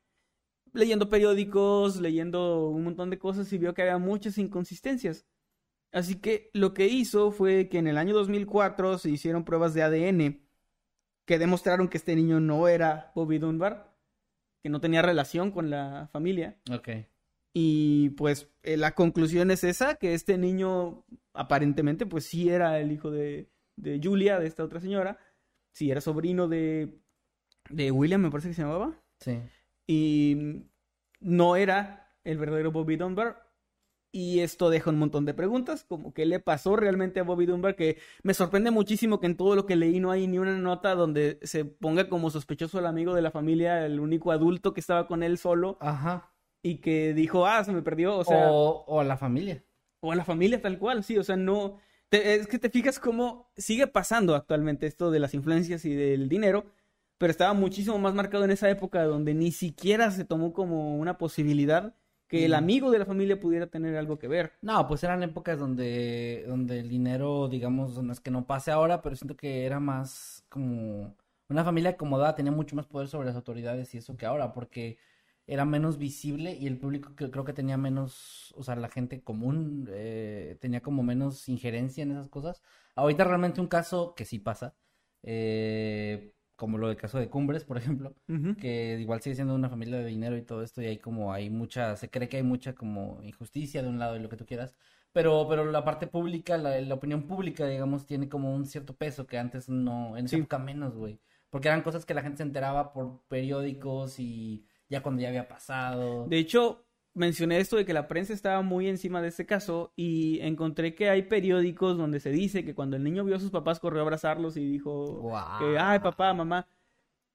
leyendo 0.73 1.09
periódicos, 1.09 2.01
leyendo 2.01 2.69
un 2.69 2.85
montón 2.85 3.11
de 3.11 3.19
cosas 3.19 3.53
y 3.53 3.59
vio 3.59 3.75
que 3.75 3.83
había 3.83 3.99
muchas 3.99 4.39
inconsistencias. 4.39 5.27
Así 5.97 6.17
que 6.21 6.51
lo 6.53 6.75
que 6.75 6.89
hizo 6.89 7.31
fue 7.31 7.71
que 7.71 7.79
en 7.79 7.87
el 7.87 7.97
año 7.97 8.13
2004 8.15 8.99
se 8.99 9.09
hicieron 9.09 9.45
pruebas 9.45 9.73
de 9.73 9.83
ADN 9.83 10.47
que 11.27 11.39
demostraron 11.39 11.89
que 11.89 11.97
este 11.97 12.15
niño 12.15 12.39
no 12.39 12.69
era 12.69 13.13
Bobby 13.15 13.39
Dunbar, 13.39 13.97
que 14.63 14.69
no 14.69 14.81
tenía 14.81 15.01
relación 15.01 15.51
con 15.51 15.71
la 15.71 16.09
familia. 16.13 16.61
Ok. 16.71 16.89
Y 17.55 18.11
pues 18.11 18.51
eh, 18.63 18.77
la 18.77 18.95
conclusión 18.95 19.51
es 19.51 19.65
esa, 19.65 19.95
que 19.95 20.13
este 20.13 20.37
niño 20.37 21.07
aparentemente 21.33 22.05
pues 22.05 22.27
sí 22.27 22.51
era 22.51 22.79
el 22.79 22.93
hijo 22.93 23.11
de, 23.11 23.51
de 23.77 23.99
Julia, 24.03 24.39
de 24.39 24.47
esta 24.49 24.65
otra 24.65 24.81
señora, 24.81 25.19
sí 25.73 25.91
era 25.91 26.03
sobrino 26.03 26.47
de, 26.47 27.01
de 27.71 27.91
William, 27.91 28.21
me 28.21 28.31
parece 28.31 28.49
que 28.49 28.55
se 28.55 28.63
llamaba, 28.63 29.03
Sí. 29.21 29.41
y 29.87 30.67
no 31.21 31.57
era 31.57 32.13
el 32.23 32.37
verdadero 32.37 32.71
Bobby 32.71 32.97
Dunbar. 32.97 33.46
Y 34.17 34.41
esto 34.41 34.71
deja 34.71 34.89
un 34.89 34.99
montón 34.99 35.27
de 35.27 35.35
preguntas, 35.35 35.85
como 35.85 36.15
qué 36.15 36.25
le 36.25 36.41
pasó 36.41 36.75
realmente 36.75 37.21
a 37.21 37.23
Bobby 37.23 37.45
Dunbar, 37.45 37.77
que 37.77 37.99
me 38.23 38.33
sorprende 38.33 38.71
muchísimo 38.71 39.21
que 39.21 39.27
en 39.27 39.37
todo 39.37 39.55
lo 39.55 39.67
que 39.67 39.77
leí 39.77 40.01
no 40.01 40.11
hay 40.11 40.27
ni 40.27 40.39
una 40.39 40.57
nota 40.57 40.95
donde 40.95 41.39
se 41.43 41.67
ponga 41.67 42.09
como 42.09 42.31
sospechoso 42.31 42.79
el 42.79 42.87
amigo 42.87 43.13
de 43.15 43.21
la 43.21 43.31
familia, 43.31 43.85
el 43.85 44.01
único 44.01 44.33
adulto 44.33 44.73
que 44.73 44.81
estaba 44.81 45.07
con 45.07 45.23
él 45.23 45.37
solo 45.37 45.77
Ajá. 45.83 46.33
y 46.63 46.77
que 46.77 47.13
dijo, 47.13 47.45
ah, 47.47 47.63
se 47.63 47.73
me 47.73 47.83
perdió, 47.83 48.17
o 48.17 48.25
sea, 48.25 48.51
o, 48.51 48.85
o 48.87 49.03
la 49.05 49.19
familia. 49.19 49.63
o 50.01 50.13
a 50.13 50.17
la 50.17 50.25
familia 50.25 50.63
tal 50.63 50.79
cual, 50.79 51.05
sí, 51.05 51.19
o 51.19 51.23
sea, 51.23 51.37
no, 51.37 51.77
te- 52.09 52.37
es 52.37 52.47
que 52.47 52.59
te 52.59 52.71
fijas 52.71 52.99
cómo 52.99 53.51
sigue 53.59 53.87
pasando 53.87 54.35
actualmente 54.35 54.87
esto 54.87 55.11
de 55.11 55.19
las 55.19 55.35
influencias 55.35 55.85
y 55.85 55.95
del 55.95 56.31
dinero, 56.31 56.65
pero 57.19 57.31
estaba 57.31 57.53
muchísimo 57.53 57.99
más 57.99 58.15
marcado 58.15 58.45
en 58.45 58.51
esa 58.51 58.71
época 58.71 59.05
donde 59.05 59.35
ni 59.35 59.53
siquiera 59.53 60.11
se 60.11 60.25
tomó 60.25 60.55
como 60.55 60.97
una 60.97 61.19
posibilidad 61.19 61.95
que 62.29 62.45
el 62.45 62.55
amigo 62.55 62.91
de 62.91 62.99
la 62.99 63.07
familia 63.07 63.39
pudiera 63.41 63.67
tener 63.69 63.97
algo 63.97 64.19
que 64.19 64.29
ver. 64.29 64.53
No, 64.63 64.87
pues 64.89 65.05
eran 65.05 65.23
épocas 65.23 65.59
donde, 65.59 66.45
donde 66.49 66.81
el 66.81 66.89
dinero, 66.89 67.49
digamos, 67.49 68.03
no 68.03 68.13
es 68.13 68.21
que 68.21 68.31
no 68.31 68.47
pase 68.47 68.71
ahora, 68.71 69.03
pero 69.03 69.15
siento 69.17 69.37
que 69.37 69.65
era 69.65 69.81
más 69.81 70.45
como 70.49 71.15
una 71.49 71.65
familia 71.65 71.91
acomodada, 71.91 72.35
tenía 72.35 72.53
mucho 72.53 72.75
más 72.77 72.87
poder 72.87 73.09
sobre 73.09 73.27
las 73.27 73.37
autoridades 73.37 73.95
y 73.95 73.99
eso 73.99 74.17
que 74.17 74.27
ahora, 74.27 74.53
porque 74.53 74.99
era 75.47 75.65
menos 75.65 75.99
visible 75.99 76.53
y 76.55 76.67
el 76.67 76.79
público 76.79 77.15
que- 77.15 77.31
creo 77.31 77.45
que 77.45 77.53
tenía 77.53 77.77
menos, 77.77 78.53
o 78.57 78.63
sea, 78.65 78.75
la 78.77 78.89
gente 78.89 79.23
común 79.23 79.89
eh, 79.93 80.57
tenía 80.61 80.81
como 80.83 81.03
menos 81.05 81.49
injerencia 81.49 82.03
en 82.03 82.11
esas 82.13 82.29
cosas. 82.29 82.63
Ahorita 82.97 83.23
realmente 83.25 83.61
un 83.61 83.69
caso 83.69 84.15
que 84.17 84.25
sí 84.25 84.39
pasa, 84.41 84.75
eh, 85.23 86.35
como 86.57 86.79
lo 86.79 86.89
del 86.89 86.97
caso 86.97 87.19
de 87.19 87.29
Cumbres, 87.31 87.65
por 87.65 87.79
ejemplo, 87.79 88.15
Ujú. 88.29 88.57
que 88.57 88.99
igual 89.01 89.21
sigue 89.23 89.37
siendo 89.37 89.55
una 89.55 89.69
familia 89.71 89.99
de 89.99 90.07
dinero 90.07 90.37
y 90.37 90.43
todo 90.43 90.63
esto, 90.63 90.83
y 90.83 90.87
hay 90.87 90.99
como, 90.99 91.33
hay 91.33 91.51
mucha, 91.51 91.97
se 91.97 92.11
cree 92.11 92.29
que 92.29 92.39
hay 92.39 92.43
mucha 92.43 92.75
como 92.75 93.23
injusticia 93.23 93.83
de 93.83 93.89
un 93.89 93.99
lado 93.99 94.17
y 94.17 94.21
lo 94.21 94.29
que 94.29 94.37
tú 94.37 94.47
quieras, 94.47 94.75
pero, 95.13 95.47
pero 95.49 95.71
la 95.71 95.85
parte 95.85 96.07
pública, 96.07 96.57
la, 96.59 96.81
la 96.81 96.95
opinión 96.95 97.27
pública, 97.27 97.67
digamos, 97.67 98.07
tiene 98.07 98.29
como 98.29 98.55
un 98.55 98.67
cierto 98.67 98.97
peso 98.97 99.27
que 99.27 99.39
antes 99.39 99.69
no, 99.69 100.17
en 100.17 100.27
esa 100.27 100.37
Sí. 100.37 100.37
época 100.37 100.59
menos, 100.59 100.95
güey, 100.97 101.21
porque 101.51 101.69
eran 101.69 101.83
cosas 101.83 102.05
que 102.07 102.15
la 102.15 102.23
gente 102.23 102.39
se 102.39 102.43
enteraba 102.45 102.93
por 102.93 103.23
periódicos 103.29 104.19
y 104.19 104.67
ya 104.89 105.03
cuando 105.03 105.23
ya 105.23 105.29
había 105.29 105.49
pasado. 105.49 106.27
De 106.27 106.39
hecho, 106.39 106.86
mencioné 107.17 107.59
esto 107.59 107.77
de 107.77 107.85
que 107.85 107.93
la 107.95 108.09
prensa 108.09 108.33
estaba 108.33 108.63
muy 108.63 108.89
encima 108.89 109.21
de 109.23 109.29
este 109.29 109.47
caso 109.47 109.93
y 109.97 110.39
encontré 110.43 110.95
que 110.95 111.09
hay 111.11 111.23
periódicos 111.23 111.97
donde 111.99 112.21
se 112.21 112.31
dice 112.31 112.65
que 112.65 112.75
cuando 112.75 112.97
el 112.97 113.03
niño 113.05 113.25
vio 113.25 113.37
a 113.37 113.41
sus 113.41 113.51
papás 113.51 113.81
corrió 113.81 114.01
a 114.01 114.03
abrazarlos 114.03 114.57
y 114.57 114.65
dijo 114.65 115.07
Guau. 115.23 115.59
que, 115.59 115.79
ay, 115.79 115.99
papá, 116.01 116.33
mamá. 116.35 116.67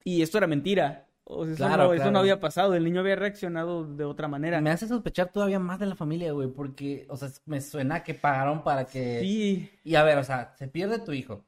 Y 0.03 0.21
esto 0.21 0.37
era 0.37 0.47
mentira. 0.47 1.07
O 1.23 1.45
sea, 1.45 1.53
eso, 1.53 1.65
Claro, 1.65 1.83
no, 1.85 1.93
eso 1.93 2.01
claro. 2.03 2.11
no 2.11 2.19
había 2.19 2.39
pasado. 2.39 2.75
El 2.75 2.83
niño 2.83 3.01
había 3.01 3.15
reaccionado 3.15 3.85
de 3.85 4.05
otra 4.05 4.27
manera. 4.27 4.61
Me 4.61 4.69
hace 4.71 4.87
sospechar 4.87 5.31
todavía 5.31 5.59
más 5.59 5.79
de 5.79 5.85
la 5.87 5.95
familia, 5.95 6.31
güey, 6.33 6.47
porque, 6.49 7.05
o 7.09 7.17
sea, 7.17 7.29
me 7.45 7.61
suena 7.61 8.03
que 8.03 8.13
pagaron 8.13 8.63
para 8.63 8.85
que... 8.85 9.19
Sí, 9.21 9.69
Y 9.83 9.95
a 9.95 10.03
ver, 10.03 10.17
o 10.17 10.23
sea, 10.23 10.53
se 10.57 10.67
pierde 10.67 10.99
tu 10.99 11.11
hijo. 11.13 11.45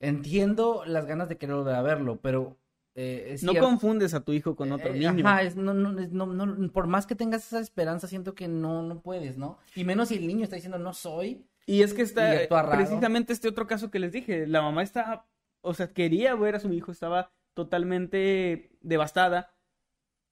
Entiendo 0.00 0.82
las 0.86 1.06
ganas 1.06 1.28
de 1.28 1.38
querer 1.38 1.56
volver 1.56 1.74
a 1.76 1.82
verlo, 1.82 2.18
pero 2.20 2.56
eh, 2.96 3.36
no 3.42 3.52
cierto- 3.52 3.68
confundes 3.68 4.14
a 4.14 4.20
tu 4.24 4.32
hijo 4.32 4.54
con 4.54 4.70
otro 4.72 4.94
Eh, 4.94 4.98
niño. 4.98 5.26
Ajá, 5.28 5.42
es- 5.42 5.56
no, 5.56 5.74
no, 5.74 5.98
es- 6.00 6.12
no, 6.12 6.26
no, 6.26 6.72
por 6.72 6.86
más 6.86 7.06
que 7.06 7.14
tengas 7.14 7.44
esa 7.46 7.60
esperanza, 7.60 8.06
siento 8.06 8.34
que 8.34 8.46
no, 8.48 8.82
no 8.82 9.00
puedes, 9.00 9.36
¿no? 9.36 9.58
Y 9.74 9.84
menos 9.84 10.08
si 10.08 10.16
el 10.16 10.26
niño 10.26 10.44
está 10.44 10.56
diciendo 10.56 10.78
no 10.78 10.92
soy. 10.94 11.44
Y 11.66 11.82
es 11.82 11.94
que 11.94 12.02
está 12.02 12.30
precisamente 12.76 13.32
este 13.32 13.48
otro 13.48 13.66
caso 13.66 13.90
que 13.90 13.98
les 13.98 14.12
dije. 14.12 14.46
La 14.46 14.60
mamá 14.62 14.82
está, 14.82 15.26
o 15.62 15.72
sea, 15.74 15.92
quería 15.92 16.34
ver 16.34 16.54
a 16.56 16.60
su 16.60 16.72
hijo, 16.72 16.92
estaba 16.92 17.32
totalmente 17.54 18.70
devastada. 18.80 19.50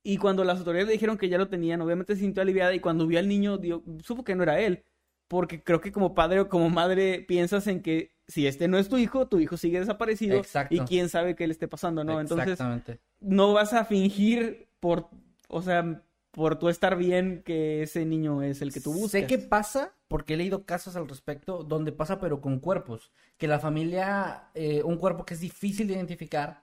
Y 0.05 0.17
cuando 0.19 0.45
las 0.45 0.59
autoridades 0.59 0.87
le 0.89 0.93
dijeron 0.95 1.17
que 1.17 1.29
ya 1.29 1.39
lo 1.39 1.49
tenían, 1.49 1.81
obviamente 1.81 2.15
se 2.15 2.21
sintió 2.23 2.43
aliviada 2.43 2.75
y 2.75 2.81
cuando 2.81 3.07
vio 3.07 3.19
al 3.19 3.29
niño, 3.29 3.57
dio- 3.59 3.83
supo 4.03 4.25
que 4.25 4.35
no 4.35 4.43
era 4.43 4.61
él. 4.61 4.85
Porque 5.29 5.63
creo 5.63 5.81
que 5.81 5.93
como 5.93 6.15
padre 6.15 6.41
o 6.41 6.49
como 6.49 6.69
madre 6.71 7.21
piensas 7.27 7.67
en 7.67 7.83
que 7.83 8.13
si 8.33 8.47
este 8.47 8.67
no 8.69 8.79
es 8.79 8.89
tu 8.89 8.97
hijo, 8.97 9.27
tu 9.29 9.39
hijo 9.39 9.57
sigue 9.57 9.79
desaparecido 9.81 10.37
Exacto. 10.39 10.75
y 10.75 10.81
quién 10.81 11.09
sabe 11.09 11.35
qué 11.37 11.47
le 11.47 11.53
esté 11.53 11.69
pasando, 11.69 12.03
¿no? 12.05 12.21
Entonces 12.21 12.49
Exactamente. 12.49 12.99
no 13.21 13.53
vas 13.53 13.73
a 13.73 13.85
fingir 13.85 14.69
por, 14.81 15.09
o 15.49 15.63
sea, 15.63 16.03
por 16.31 16.59
tú 16.59 16.69
estar 16.71 16.97
bien 16.97 17.43
que 17.45 17.83
ese 17.83 18.07
niño 18.07 18.43
es 18.43 18.63
el 18.63 18.73
que 18.73 18.81
tú 18.81 18.93
buscas. 18.93 19.11
Sé 19.13 19.27
que 19.27 19.39
pasa, 19.39 19.93
porque 20.09 20.35
he 20.35 20.37
leído 20.39 20.65
casos 20.65 20.97
al 20.97 21.07
respecto, 21.09 21.63
donde 21.63 21.93
pasa 21.93 22.19
pero 22.21 22.41
con 22.41 22.59
cuerpos. 22.59 23.13
Que 23.37 23.47
la 23.49 23.59
familia, 23.59 24.45
eh, 24.55 24.83
un 24.83 24.97
cuerpo 24.97 25.25
que 25.27 25.35
es 25.35 25.41
difícil 25.41 25.87
de 25.89 25.95
identificar, 25.95 26.63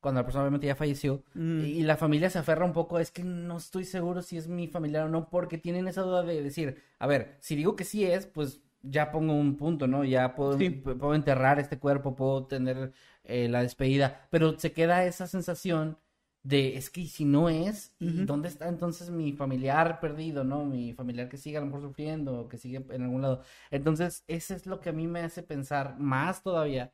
cuando 0.00 0.20
la 0.20 0.24
persona 0.24 0.44
obviamente 0.44 0.66
ya 0.68 0.74
falleció, 0.74 1.22
Mm. 1.34 1.60
y 1.60 1.82
la 1.82 1.98
familia 1.98 2.30
se 2.30 2.38
aferra 2.38 2.64
un 2.64 2.72
poco, 2.72 2.98
es 2.98 3.10
que 3.10 3.22
no 3.22 3.58
estoy 3.58 3.84
seguro 3.84 4.22
si 4.22 4.38
es 4.38 4.48
mi 4.48 4.66
familiar 4.68 5.04
o 5.04 5.08
no, 5.10 5.28
porque 5.28 5.58
tienen 5.58 5.86
esa 5.86 6.00
duda 6.00 6.22
de 6.22 6.42
decir, 6.42 6.82
a 6.98 7.06
ver, 7.06 7.36
si 7.40 7.54
digo 7.56 7.76
que 7.76 7.84
sí 7.84 8.04
es, 8.06 8.24
pues 8.24 8.60
ya 8.82 9.10
pongo 9.12 9.34
un 9.34 9.56
punto, 9.56 9.86
¿no? 9.86 10.04
Ya 10.04 10.34
puedo, 10.34 10.56
Sí. 10.58 10.70
puedo 10.70 11.14
enterrar 11.14 11.58
este 11.60 11.78
cuerpo, 11.78 12.14
puedo 12.16 12.46
tener 12.46 12.92
eh, 13.24 13.48
la 13.48 13.62
despedida, 13.62 14.26
pero 14.30 14.58
se 14.58 14.72
queda 14.72 15.04
esa 15.04 15.26
sensación 15.26 15.98
de, 16.42 16.76
es 16.76 16.88
que 16.90 17.02
¿y 17.02 17.08
si 17.08 17.24
no 17.24 17.48
es, 17.50 17.94
¿y 18.00 18.06
Ujú. 18.06 18.26
dónde 18.26 18.48
está 18.48 18.68
entonces 18.68 19.10
mi 19.10 19.32
familiar 19.32 20.00
perdido, 20.00 20.42
¿no? 20.44 20.64
Mi 20.64 20.92
familiar 20.94 21.28
que 21.28 21.36
sigue 21.36 21.58
a 21.58 21.60
lo 21.60 21.66
mejor 21.66 21.82
sufriendo, 21.82 22.48
que 22.48 22.56
sigue 22.58 22.84
en 22.90 23.02
algún 23.02 23.22
lado. 23.22 23.42
Entonces, 23.70 24.24
eso 24.26 24.54
es 24.54 24.66
lo 24.66 24.80
que 24.80 24.88
a 24.90 24.92
mí 24.92 25.06
me 25.06 25.20
hace 25.20 25.42
pensar 25.42 25.98
más 25.98 26.42
todavía. 26.42 26.92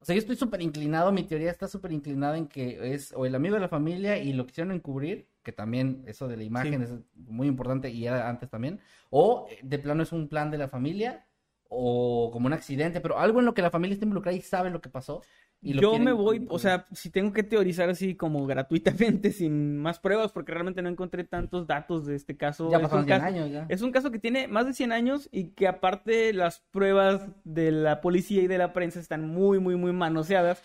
O 0.00 0.04
sea, 0.04 0.14
yo 0.14 0.20
estoy 0.20 0.36
súper 0.36 0.60
inclinado, 0.62 1.12
mi 1.12 1.24
teoría 1.24 1.50
está 1.50 1.66
súper 1.68 1.92
inclinada 1.92 2.36
en 2.38 2.46
que 2.48 2.94
es 2.94 3.12
o 3.14 3.24
el 3.26 3.34
amigo 3.34 3.54
de 3.54 3.60
la 3.62 3.68
familia 3.68 4.18
y 4.18 4.32
lo 4.34 4.46
quisieron 4.46 4.72
encubrir, 4.72 5.28
que 5.44 5.52
también 5.52 6.02
eso 6.06 6.26
de 6.26 6.36
la 6.36 6.42
imagen 6.42 6.82
es 6.82 6.92
muy 7.14 7.46
importante 7.46 7.90
y 7.90 8.06
era 8.06 8.28
antes 8.28 8.50
también, 8.50 8.80
o 9.10 9.46
eh, 9.50 9.60
de 9.62 9.78
plano 9.78 10.02
es 10.02 10.10
un 10.10 10.28
plan 10.28 10.50
de 10.50 10.58
la 10.58 10.68
familia 10.68 11.26
o 11.68 12.30
como 12.32 12.46
un 12.46 12.52
accidente, 12.52 13.00
pero 13.00 13.18
algo 13.18 13.40
en 13.40 13.46
lo 13.46 13.54
que 13.54 13.62
la 13.62 13.70
familia 13.70 13.94
está 13.94 14.04
involucrada 14.04 14.36
y 14.36 14.40
sabe 14.40 14.70
lo 14.70 14.80
que 14.80 14.88
pasó. 14.88 15.22
Y 15.60 15.72
lo 15.72 15.80
Yo 15.80 15.90
quieren 15.90 16.04
me 16.04 16.12
voy, 16.12 16.46
o 16.50 16.58
sea, 16.58 16.86
si 16.92 17.10
tengo 17.10 17.32
que 17.32 17.42
teorizar 17.42 17.88
así 17.88 18.14
como 18.14 18.46
gratuitamente, 18.46 19.32
sin 19.32 19.78
más 19.78 19.98
pruebas, 19.98 20.32
porque 20.32 20.52
realmente 20.52 20.82
no 20.82 20.88
encontré 20.88 21.24
tantos 21.24 21.66
datos 21.66 22.06
de 22.06 22.16
este 22.16 22.36
caso. 22.36 22.70
ya 22.70 22.76
es, 22.76 22.82
pasaron 22.82 23.04
un 23.04 23.08
100 23.08 23.18
caso 23.18 23.34
años 23.34 23.50
ya. 23.50 23.66
es 23.68 23.82
un 23.82 23.92
caso 23.92 24.10
que 24.10 24.18
tiene 24.18 24.46
más 24.48 24.66
de 24.66 24.74
100 24.74 24.92
años 24.92 25.28
y 25.32 25.48
que 25.50 25.66
aparte 25.66 26.32
las 26.32 26.60
pruebas 26.70 27.28
de 27.44 27.70
la 27.72 28.00
policía 28.00 28.42
y 28.42 28.46
de 28.46 28.58
la 28.58 28.72
prensa 28.72 29.00
están 29.00 29.26
muy, 29.26 29.58
muy, 29.58 29.76
muy 29.76 29.92
manoseadas 29.92 30.62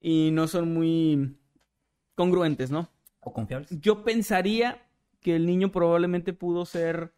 y 0.00 0.30
no 0.32 0.46
son 0.46 0.72
muy 0.72 1.36
congruentes, 2.14 2.70
¿no? 2.70 2.88
O 3.28 3.32
confiables. 3.32 3.70
Yo 3.80 4.04
pensaría 4.04 4.82
que 5.20 5.36
el 5.36 5.46
niño 5.46 5.70
probablemente 5.70 6.32
pudo 6.32 6.64
ser 6.64 7.12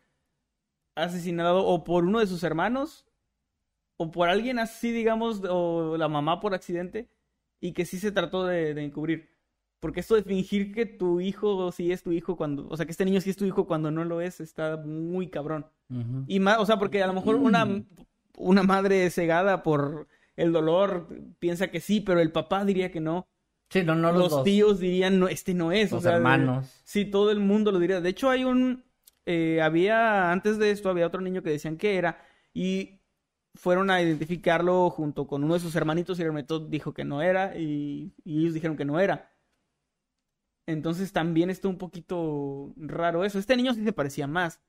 asesinado 0.95 1.65
o 1.67 1.85
por 1.85 2.05
uno 2.05 2.21
de 2.21 2.27
sus 2.27 2.43
hermanos 2.43 3.07
o 3.97 4.11
por 4.11 4.29
alguien 4.29 4.59
así, 4.59 4.93
digamos, 4.93 5.43
o 5.49 5.97
la 5.97 6.09
mamá 6.09 6.41
por 6.41 6.55
accidente 6.55 7.09
y 7.61 7.73
que 7.73 7.85
sí 7.85 7.99
se 7.99 8.13
trató 8.13 8.47
de, 8.47 8.75
de 8.75 8.85
encubrir. 8.85 9.31
Porque 9.81 10.01
esto 10.01 10.15
de 10.15 10.23
fingir 10.23 10.73
que 10.73 10.85
tu 10.85 11.21
hijo 11.21 11.73
sí 11.73 11.91
es 11.91 12.03
tu 12.03 12.13
hijo 12.13 12.37
cuando, 12.37 12.69
o 12.69 12.77
sea, 12.77 12.85
que 12.85 12.93
este 12.93 13.07
niño 13.07 13.21
sí 13.21 13.31
es 13.31 13.37
tu 13.37 13.47
hijo 13.47 13.67
cuando 13.67 13.91
no 13.91 14.05
lo 14.05 14.21
es, 14.21 14.41
está 14.41 14.77
muy 14.77 15.29
cabrón. 15.29 15.67
Y 16.29 16.39
más, 16.39 16.59
o 16.59 16.67
sea, 16.67 16.79
porque 16.79 17.03
a 17.03 17.07
lo 17.07 17.15
mejor 17.15 17.35
una, 17.37 17.67
una 18.37 18.63
madre 18.63 19.11
cegada 19.11 19.63
por 19.63 20.07
el 20.37 20.53
dolor 20.53 21.09
piensa 21.39 21.69
que 21.69 21.81
sí, 21.81 22.01
pero 22.01 22.21
el 22.21 22.31
papá 22.31 22.65
diría 22.65 22.93
que 22.93 23.01
no. 23.01 23.27
Sí, 23.71 23.83
no, 23.85 23.95
no 23.95 24.11
los, 24.13 24.19
los 24.19 24.31
dos. 24.31 24.45
tíos 24.45 24.81
dirían, 24.81 25.19
no, 25.21 25.29
este 25.29 25.55
no 25.55 25.73
es. 25.73 25.93
o 25.93 25.97
Los 25.97 26.05
de- 26.05 26.11
hermanos. 26.11 26.67
Sí, 26.85 27.05
todo 27.05 27.31
el 27.31 27.39
mundo 27.41 27.71
lo 27.73 27.79
diría. 27.79 28.01
De 28.01 28.09
hecho, 28.11 28.29
hay 28.31 28.45
un. 28.45 28.85
eh, 29.27 29.61
había. 29.63 30.33
Antes 30.33 30.59
de 30.59 30.71
esto, 30.73 30.91
había 30.91 31.07
otro 31.07 31.21
niño 31.21 31.43
que 31.43 31.51
decían 31.51 31.77
que 31.77 31.97
era. 31.97 32.21
Y 32.53 33.01
fueron 33.55 33.91
a 33.91 34.03
identificarlo 34.03 34.91
junto 34.91 35.27
con 35.27 35.45
uno 35.45 35.55
de 35.55 35.61
sus 35.61 35.77
hermanitos. 35.77 36.19
Y 36.19 36.23
el 36.23 36.29
hermanito 36.29 36.59
dijo 36.61 36.93
que 36.95 37.05
no 37.05 37.23
era. 37.23 37.57
Y, 37.57 38.13
y 38.25 38.41
ellos 38.43 38.55
dijeron 38.55 38.77
que 38.77 38.85
no 38.85 38.99
era. 39.01 39.31
Entonces 40.67 41.13
también 41.13 41.51
está 41.51 41.69
un 41.69 41.79
poquito 41.79 42.73
raro 42.77 43.25
eso. 43.25 43.39
Este 43.39 43.57
niño 43.57 43.75
sí 43.75 43.85
se 43.85 43.93
parecía 43.93 44.27
más. 44.27 44.61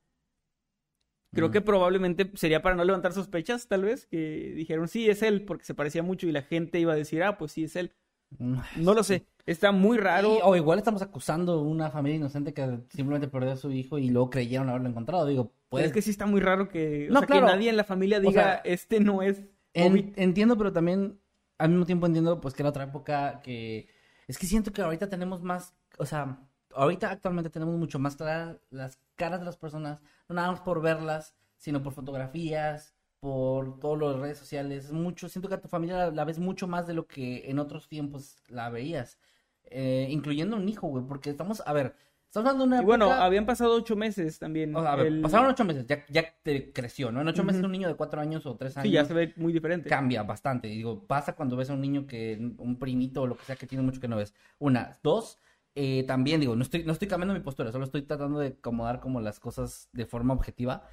Creo 1.34 1.46
Ujú. 1.46 1.52
que 1.52 1.60
probablemente 1.62 2.30
sería 2.34 2.60
para 2.62 2.74
no 2.76 2.84
levantar 2.84 3.12
sospechas, 3.12 3.66
tal 3.66 3.82
vez, 3.84 4.06
que 4.06 4.52
dijeron 4.54 4.88
sí 4.88 5.08
es 5.08 5.22
él, 5.22 5.44
porque 5.44 5.64
se 5.64 5.74
parecía 5.74 6.02
mucho 6.02 6.26
y 6.26 6.32
la 6.32 6.42
gente 6.42 6.78
iba 6.78 6.92
a 6.92 6.96
decir, 6.96 7.22
ah, 7.22 7.38
pues 7.38 7.52
sí 7.52 7.64
es 7.64 7.74
él. 7.76 7.92
Mm. 8.38 8.56
No 8.76 8.94
lo 8.94 9.02
sé. 9.02 9.26
Está 9.46 9.72
muy 9.72 9.98
raro. 9.98 10.36
Y- 10.36 10.40
o 10.42 10.54
igual 10.56 10.78
estamos 10.78 11.02
acusando 11.02 11.52
a 11.54 11.62
una 11.62 11.90
familia 11.90 12.16
inocente 12.16 12.54
que 12.54 12.80
simplemente 12.90 13.28
perdió 13.28 13.52
a 13.52 13.56
su 13.56 13.70
hijo 13.72 13.98
y 13.98 14.08
luego 14.10 14.30
creyeron 14.30 14.68
haberlo 14.68 14.88
encontrado. 14.88 15.26
Digo, 15.26 15.52
pues. 15.68 15.86
es 15.86 15.92
que 15.92 16.02
sí 16.02 16.10
está 16.10 16.26
muy 16.26 16.40
raro 16.40 16.68
que, 16.68 17.08
o 17.10 17.12
No, 17.12 17.20
sea, 17.20 17.26
claro. 17.26 17.46
que 17.46 17.52
nadie 17.52 17.70
en 17.70 17.76
la 17.76 17.84
familia 17.84 18.20
diga, 18.20 18.32
sea, 18.42 18.54
este 18.64 19.00
no 19.00 19.22
es 19.22 19.42
en- 19.74 19.88
Bobby". 19.92 20.12
entiendo, 20.16 20.56
pero 20.56 20.72
también 20.72 21.18
al 21.58 21.70
mismo 21.70 21.86
tiempo 21.86 22.06
entiendo 22.06 22.40
pues 22.40 22.54
que 22.54 22.62
era 22.62 22.70
otra 22.70 22.84
época 22.84 23.40
que. 23.42 23.88
Es 24.28 24.38
que 24.38 24.46
siento 24.46 24.72
que 24.72 24.82
ahorita 24.82 25.08
tenemos 25.08 25.42
más. 25.42 25.74
O 25.98 26.06
sea, 26.06 26.38
ahorita 26.74 27.10
actualmente 27.10 27.50
tenemos 27.50 27.76
mucho 27.76 27.98
más 27.98 28.16
claras 28.16 28.56
las 28.70 28.98
caras 29.16 29.40
de 29.40 29.46
las 29.46 29.56
personas, 29.56 30.00
no 30.28 30.36
nada 30.36 30.50
más 30.52 30.60
por 30.60 30.80
verlas, 30.80 31.34
sino 31.58 31.82
por 31.82 31.92
fotografías, 31.92 32.94
por 33.22 33.78
todas 33.78 34.00
las 34.14 34.20
redes 34.20 34.36
sociales. 34.38 34.86
Es 34.86 34.92
mucho, 34.92 35.28
siento 35.28 35.48
que 35.48 35.54
a 35.54 35.60
tu 35.60 35.68
familia 35.68 35.96
la, 35.96 36.10
la 36.10 36.24
ves 36.24 36.40
mucho 36.40 36.66
más 36.66 36.88
de 36.88 36.94
lo 36.94 37.06
que 37.06 37.48
en 37.48 37.60
otros 37.60 37.88
tiempos 37.88 38.34
la 38.48 38.68
veías. 38.68 39.16
Eh, 39.64 40.08
incluyendo 40.10 40.56
un 40.56 40.68
hijo, 40.68 40.88
güey, 40.88 41.04
porque 41.06 41.30
estamos, 41.30 41.62
a 41.64 41.72
ver, 41.72 41.94
estamos 42.26 42.50
hablando 42.50 42.64
de 42.64 42.68
una 42.68 42.82
Y 42.82 42.84
bueno, 42.84 43.12
habían 43.12 43.46
pasado 43.46 43.74
ocho 43.76 43.94
meses 43.94 44.40
también. 44.40 44.74
o 44.74 44.82
sea, 44.82 44.94
a 44.94 44.96
ver, 44.96 45.06
El- 45.06 45.22
pasaron 45.22 45.46
ocho 45.46 45.64
meses, 45.64 45.86
ya, 45.86 46.04
ya 46.08 46.34
te 46.42 46.72
creció, 46.72 47.12
¿no? 47.12 47.20
En 47.20 47.28
ocho 47.28 47.44
meses 47.44 47.62
un 47.62 47.70
niño 47.70 47.86
de 47.86 47.94
cuatro 47.94 48.20
años 48.20 48.44
o 48.44 48.56
tres 48.56 48.76
años 48.76 48.88
Sí, 48.88 48.92
ya 48.92 49.04
se 49.04 49.14
ve 49.14 49.32
muy 49.36 49.52
diferente. 49.52 49.88
cambia 49.88 50.24
bastante. 50.24 50.66
Digo, 50.66 51.06
pasa 51.06 51.36
cuando 51.36 51.56
ves 51.56 51.70
a 51.70 51.74
un 51.74 51.80
niño 51.80 52.08
que, 52.08 52.36
un 52.58 52.76
primito 52.80 53.22
o 53.22 53.26
lo 53.28 53.36
que 53.36 53.44
sea 53.44 53.54
que 53.54 53.68
tiene 53.68 53.84
mucho 53.84 54.00
que 54.00 54.08
no 54.08 54.16
ves. 54.16 54.34
Una, 54.58 54.98
dos, 55.04 55.38
eh, 55.76 56.02
también 56.08 56.40
digo, 56.40 56.56
no 56.56 56.62
estoy, 56.62 56.82
no 56.82 56.92
estoy 56.92 57.06
cambiando 57.06 57.34
mi 57.34 57.40
postura, 57.40 57.70
solo 57.70 57.84
estoy 57.84 58.02
tratando 58.02 58.40
de 58.40 58.48
acomodar 58.48 58.98
como 58.98 59.20
las 59.20 59.38
cosas 59.38 59.88
de 59.92 60.06
forma 60.06 60.34
objetiva. 60.34 60.88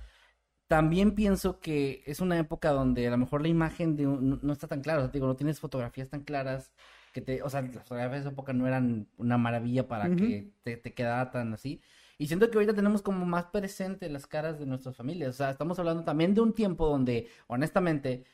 También 0.69 1.15
pienso 1.15 1.59
que 1.59 2.03
es 2.05 2.19
una 2.19 2.37
época 2.37 2.69
donde 2.69 3.07
a 3.07 3.09
lo 3.11 3.17
mejor 3.17 3.41
la 3.41 3.47
imagen 3.47 3.95
de 3.95 4.05
un- 4.05 4.39
no, 4.43 4.53
está 4.53 4.67
tan 4.67 4.81
clara, 4.81 4.99
o 4.99 5.01
sea, 5.01 5.11
digo, 5.11 5.25
no 5.25 5.35
tienes 5.35 5.59
fotografías 5.59 6.09
tan 6.09 6.21
claras 6.23 6.71
que 7.11 7.21
te, 7.21 7.41
o 7.41 7.49
sea, 7.49 7.63
las 7.63 7.71
fotografías 7.83 8.11
de 8.11 8.19
esa 8.19 8.29
época 8.29 8.53
no 8.53 8.67
eran 8.67 9.07
una 9.17 9.39
maravilla 9.39 9.87
para 9.87 10.05
que 10.15 10.53
te, 10.61 10.77
te 10.77 10.93
quedara 10.93 11.31
tan 11.31 11.53
así. 11.53 11.81
Y 12.19 12.27
siento 12.27 12.51
que 12.51 12.57
ahorita 12.57 12.75
tenemos 12.75 13.01
como 13.01 13.25
más 13.25 13.45
presente 13.45 14.09
las 14.09 14.27
caras 14.27 14.59
de 14.59 14.67
nuestras 14.67 14.95
familias. 14.95 15.31
O 15.31 15.33
sea, 15.33 15.49
estamos 15.49 15.79
hablando 15.79 16.03
también 16.03 16.35
de 16.35 16.41
un 16.41 16.53
tiempo 16.53 16.85
donde, 16.87 17.27
honestamente, 17.47 18.25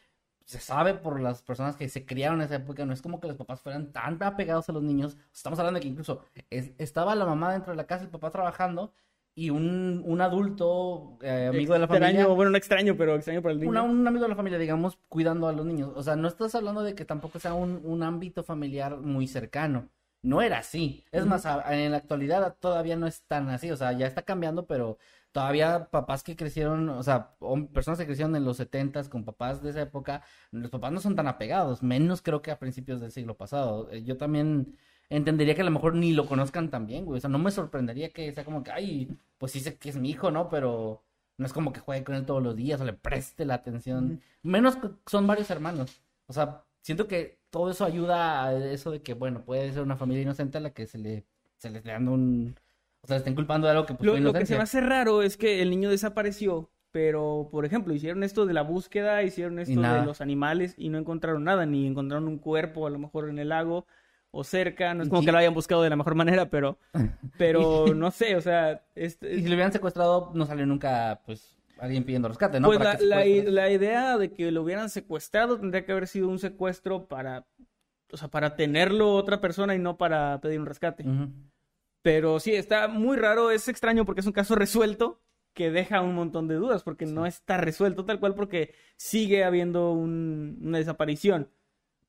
se 0.44 0.60
sabe 0.60 0.94
por 0.94 1.22
las 1.22 1.42
personas 1.42 1.78
que 1.78 1.88
se 1.88 2.06
criaron 2.06 2.40
en 2.42 2.48
esa 2.48 2.56
época, 2.56 2.86
no 2.86 2.92
es 2.94 3.02
como 3.02 3.22
que 3.22 3.28
los 3.30 3.38
papás 3.38 3.62
fueran 3.62 3.94
tan 3.94 4.22
apegados 4.22 4.68
a 4.70 4.74
los 4.74 4.84
niños. 4.84 5.18
Estamos 5.34 5.58
hablando 5.60 5.80
de 5.80 5.84
que 5.84 5.88
incluso 5.88 6.22
es- 6.50 6.74
estaba 6.80 7.16
la 7.16 7.26
mamá 7.26 7.54
dentro 7.54 7.72
de 7.72 7.78
la 7.78 7.88
casa, 7.88 8.04
el 8.04 8.10
papá 8.10 8.30
trabajando, 8.30 8.94
y 9.36 9.50
un, 9.50 10.02
un 10.06 10.22
adulto, 10.22 11.18
eh, 11.22 11.48
amigo 11.50 11.74
de 11.74 11.80
la 11.80 11.86
Extraño, 11.86 11.88
familia, 11.88 12.28
bueno, 12.36 12.52
no 12.52 12.58
extraño, 12.58 12.96
pero 12.98 13.16
extraño 13.16 13.42
para 13.42 13.54
el 13.54 13.60
niño. 13.60 13.70
una- 13.70 13.84
un 13.84 14.08
amigo 14.08 14.24
de 14.24 14.30
la 14.30 14.36
familia, 14.36 14.58
digamos, 14.60 14.98
cuidando 15.10 15.48
a 15.48 15.54
los 15.54 15.66
niños. 15.66 15.92
O 15.96 16.04
sea, 16.04 16.16
no 16.16 16.28
estás 16.28 16.56
hablando 16.56 16.84
de 16.84 16.96
que 16.96 17.06
tampoco 17.06 17.40
sea 17.40 17.54
un, 17.54 17.82
un 17.84 18.04
ámbito 18.04 18.44
familiar 18.44 18.98
muy 18.98 19.28
cercano. 19.28 19.90
No 20.22 20.42
era 20.42 20.60
así. 20.60 21.06
Es 21.12 21.26
más, 21.26 21.46
a- 21.46 21.62
en 21.84 21.92
la 21.92 21.98
actualidad 21.98 22.56
todavía 22.60 22.96
no 22.96 23.08
es 23.08 23.24
tan 23.28 23.50
así. 23.50 23.72
O 23.72 23.78
sea, 23.78 23.92
ya 23.94 24.08
está 24.08 24.24
cambiando, 24.24 24.66
pero 24.68 24.98
todavía 25.32 25.90
papás 25.92 26.24
que 26.24 26.36
crecieron, 26.36 26.90
o 26.90 27.04
sea, 27.04 27.36
personas 27.74 28.00
que 28.00 28.06
crecieron 28.06 28.36
en 28.36 28.46
los 28.46 28.58
setentas 28.58 29.10
con 29.10 29.26
papás 29.26 29.62
de 29.62 29.70
esa 29.72 29.82
época, 29.82 30.24
los 30.52 30.72
papás 30.72 30.92
no 30.94 31.00
son 31.02 31.16
tan 31.16 31.28
apegados, 31.28 31.84
menos 31.84 32.22
creo 32.22 32.42
que 32.42 32.52
a 32.52 32.58
principios 32.60 33.02
del 33.02 33.12
siglo 33.12 33.36
pasado. 33.38 33.90
Eh, 33.92 34.04
Yo 34.04 34.18
también 34.18 34.78
entendería 35.10 35.56
que 35.56 35.62
a 35.62 35.66
lo 35.66 35.72
mejor 35.72 35.96
ni 35.96 36.14
lo 36.14 36.28
conozcan 36.28 36.70
tan 36.70 36.88
bien, 36.88 37.06
güey. 37.06 37.18
O 37.18 37.22
sea, 37.22 37.30
no 37.30 37.40
me 37.40 37.52
sorprendería 37.52 38.10
que 38.12 38.32
sea 38.34 38.44
como 38.44 38.64
que, 38.64 38.72
ay, 38.72 39.18
pues 39.38 39.52
sí 39.52 39.60
sé 39.60 39.78
que 39.78 39.90
es 39.90 39.98
mi 39.98 40.10
hijo, 40.10 40.32
¿no? 40.32 40.50
Pero 40.50 41.04
no 41.38 41.46
es 41.46 41.54
como 41.54 41.74
que 41.74 41.80
juegue 41.80 42.04
con 42.04 42.16
él 42.16 42.26
todos 42.26 42.42
los 42.42 42.56
días 42.56 42.80
o 42.82 42.86
le 42.86 42.94
preste 42.94 43.46
la 43.46 43.56
atención. 43.56 44.22
Menos 44.42 44.76
que 44.78 44.90
son 45.06 45.28
varios 45.28 45.50
hermanos. 45.50 46.02
O 46.28 46.34
sea, 46.34 46.64
siento 46.82 47.08
que 47.08 47.40
todo 47.50 47.72
eso 47.72 47.86
ayuda 47.86 48.46
a 48.46 48.56
eso 48.56 48.92
de 48.92 49.02
que, 49.02 49.14
bueno, 49.14 49.44
puede 49.44 49.72
ser 49.72 49.84
una 49.84 49.98
familia 49.98 50.24
inocente 50.24 50.58
a 50.58 50.62
la 50.62 50.72
que 50.72 50.88
se 50.88 50.98
le, 50.98 51.26
se 51.58 51.70
le 51.70 51.80
esté 51.80 51.92
dando 51.92 52.12
un... 52.12 52.56
O 53.02 53.08
sea, 53.08 53.16
le 53.16 53.20
estén 53.20 53.36
culpando 53.36 53.68
de 53.68 53.72
algo 53.74 53.86
que 53.86 53.94
pues 53.94 54.08
Lo, 54.08 54.18
lo 54.18 54.34
que 54.34 54.48
se 54.48 54.56
me 54.56 54.64
hace 54.64 54.82
raro 54.82 55.22
es 55.22 55.38
que 55.38 55.62
el 55.62 55.70
niño 55.70 55.92
desapareció, 55.92 56.72
pero, 56.92 57.50
por 57.52 57.66
ejemplo, 57.66 57.94
hicieron 57.94 58.24
esto 58.24 58.48
de 58.48 58.54
la 58.54 58.64
búsqueda, 58.64 59.22
hicieron 59.22 59.60
esto 59.60 59.80
de 59.80 60.06
los 60.06 60.22
animales 60.22 60.74
y 60.78 60.90
no 60.90 60.98
encontraron 60.98 61.44
nada, 61.44 61.68
ni 61.68 61.86
encontraron 61.86 62.28
un 62.28 62.40
cuerpo 62.40 62.88
a 62.88 62.90
lo 62.90 62.98
mejor 62.98 63.30
en 63.30 63.38
el 63.38 63.50
lago 63.50 63.86
o 64.38 64.44
cerca. 64.44 64.94
No 64.94 65.04
es 65.04 65.10
como 65.10 65.24
que 65.24 65.32
lo 65.32 65.38
hayan 65.38 65.54
buscado 65.54 65.82
de 65.82 65.90
la 65.90 65.96
mejor 65.96 66.14
manera, 66.14 66.50
pero, 66.50 66.78
pero 67.38 67.94
no 67.96 68.12
sé, 68.12 68.36
o 68.36 68.42
sea, 68.42 68.86
este, 68.94 69.34
Y 69.34 69.44
si 69.44 69.48
lo 69.48 69.54
hubieran 69.56 69.72
secuestrado, 69.72 70.32
no 70.34 70.46
salió 70.46 70.66
nunca, 70.66 71.22
pues, 71.26 71.58
alguien 71.80 72.04
pidiendo 72.04 72.28
rescate, 72.28 72.60
¿no? 72.60 72.68
pues 72.68 72.80
la, 72.80 72.98
la, 73.26 73.70
idea 73.72 74.18
de 74.18 74.34
que 74.34 74.52
lo 74.52 74.64
hubieran 74.64 74.90
secuestrado 74.90 75.58
tendría 75.58 75.86
que 75.86 75.94
haber 75.94 76.08
sido 76.08 76.28
un 76.28 76.40
secuestro 76.40 77.08
para, 77.08 77.48
o 78.12 78.18
sea, 78.18 78.28
para 78.28 78.58
tenerlo 78.58 79.14
otra 79.16 79.40
persona 79.40 79.74
y 79.74 79.80
no 79.80 79.98
para 79.98 80.40
pedir 80.42 80.60
un 80.60 80.66
rescate. 80.66 81.06
Pero 82.02 82.40
sí, 82.40 82.54
está 82.54 82.88
muy 82.90 83.18
raro, 83.18 83.52
es 83.52 83.68
extraño 83.70 84.06
porque 84.06 84.22
es 84.22 84.28
un 84.28 84.34
caso 84.34 84.56
resuelto 84.56 85.22
que 85.54 85.72
deja 85.72 86.02
un 86.02 86.14
montón 86.14 86.50
de 86.50 86.56
dudas 86.56 86.84
porque 86.84 87.06
no 87.06 87.26
está 87.26 87.56
resuelto 87.58 88.04
tal 88.04 88.20
cual 88.20 88.36
porque 88.36 88.74
sigue 88.98 89.46
habiendo 89.46 89.92
un- 89.94 90.60
una 90.62 90.78
desaparición. 90.78 91.50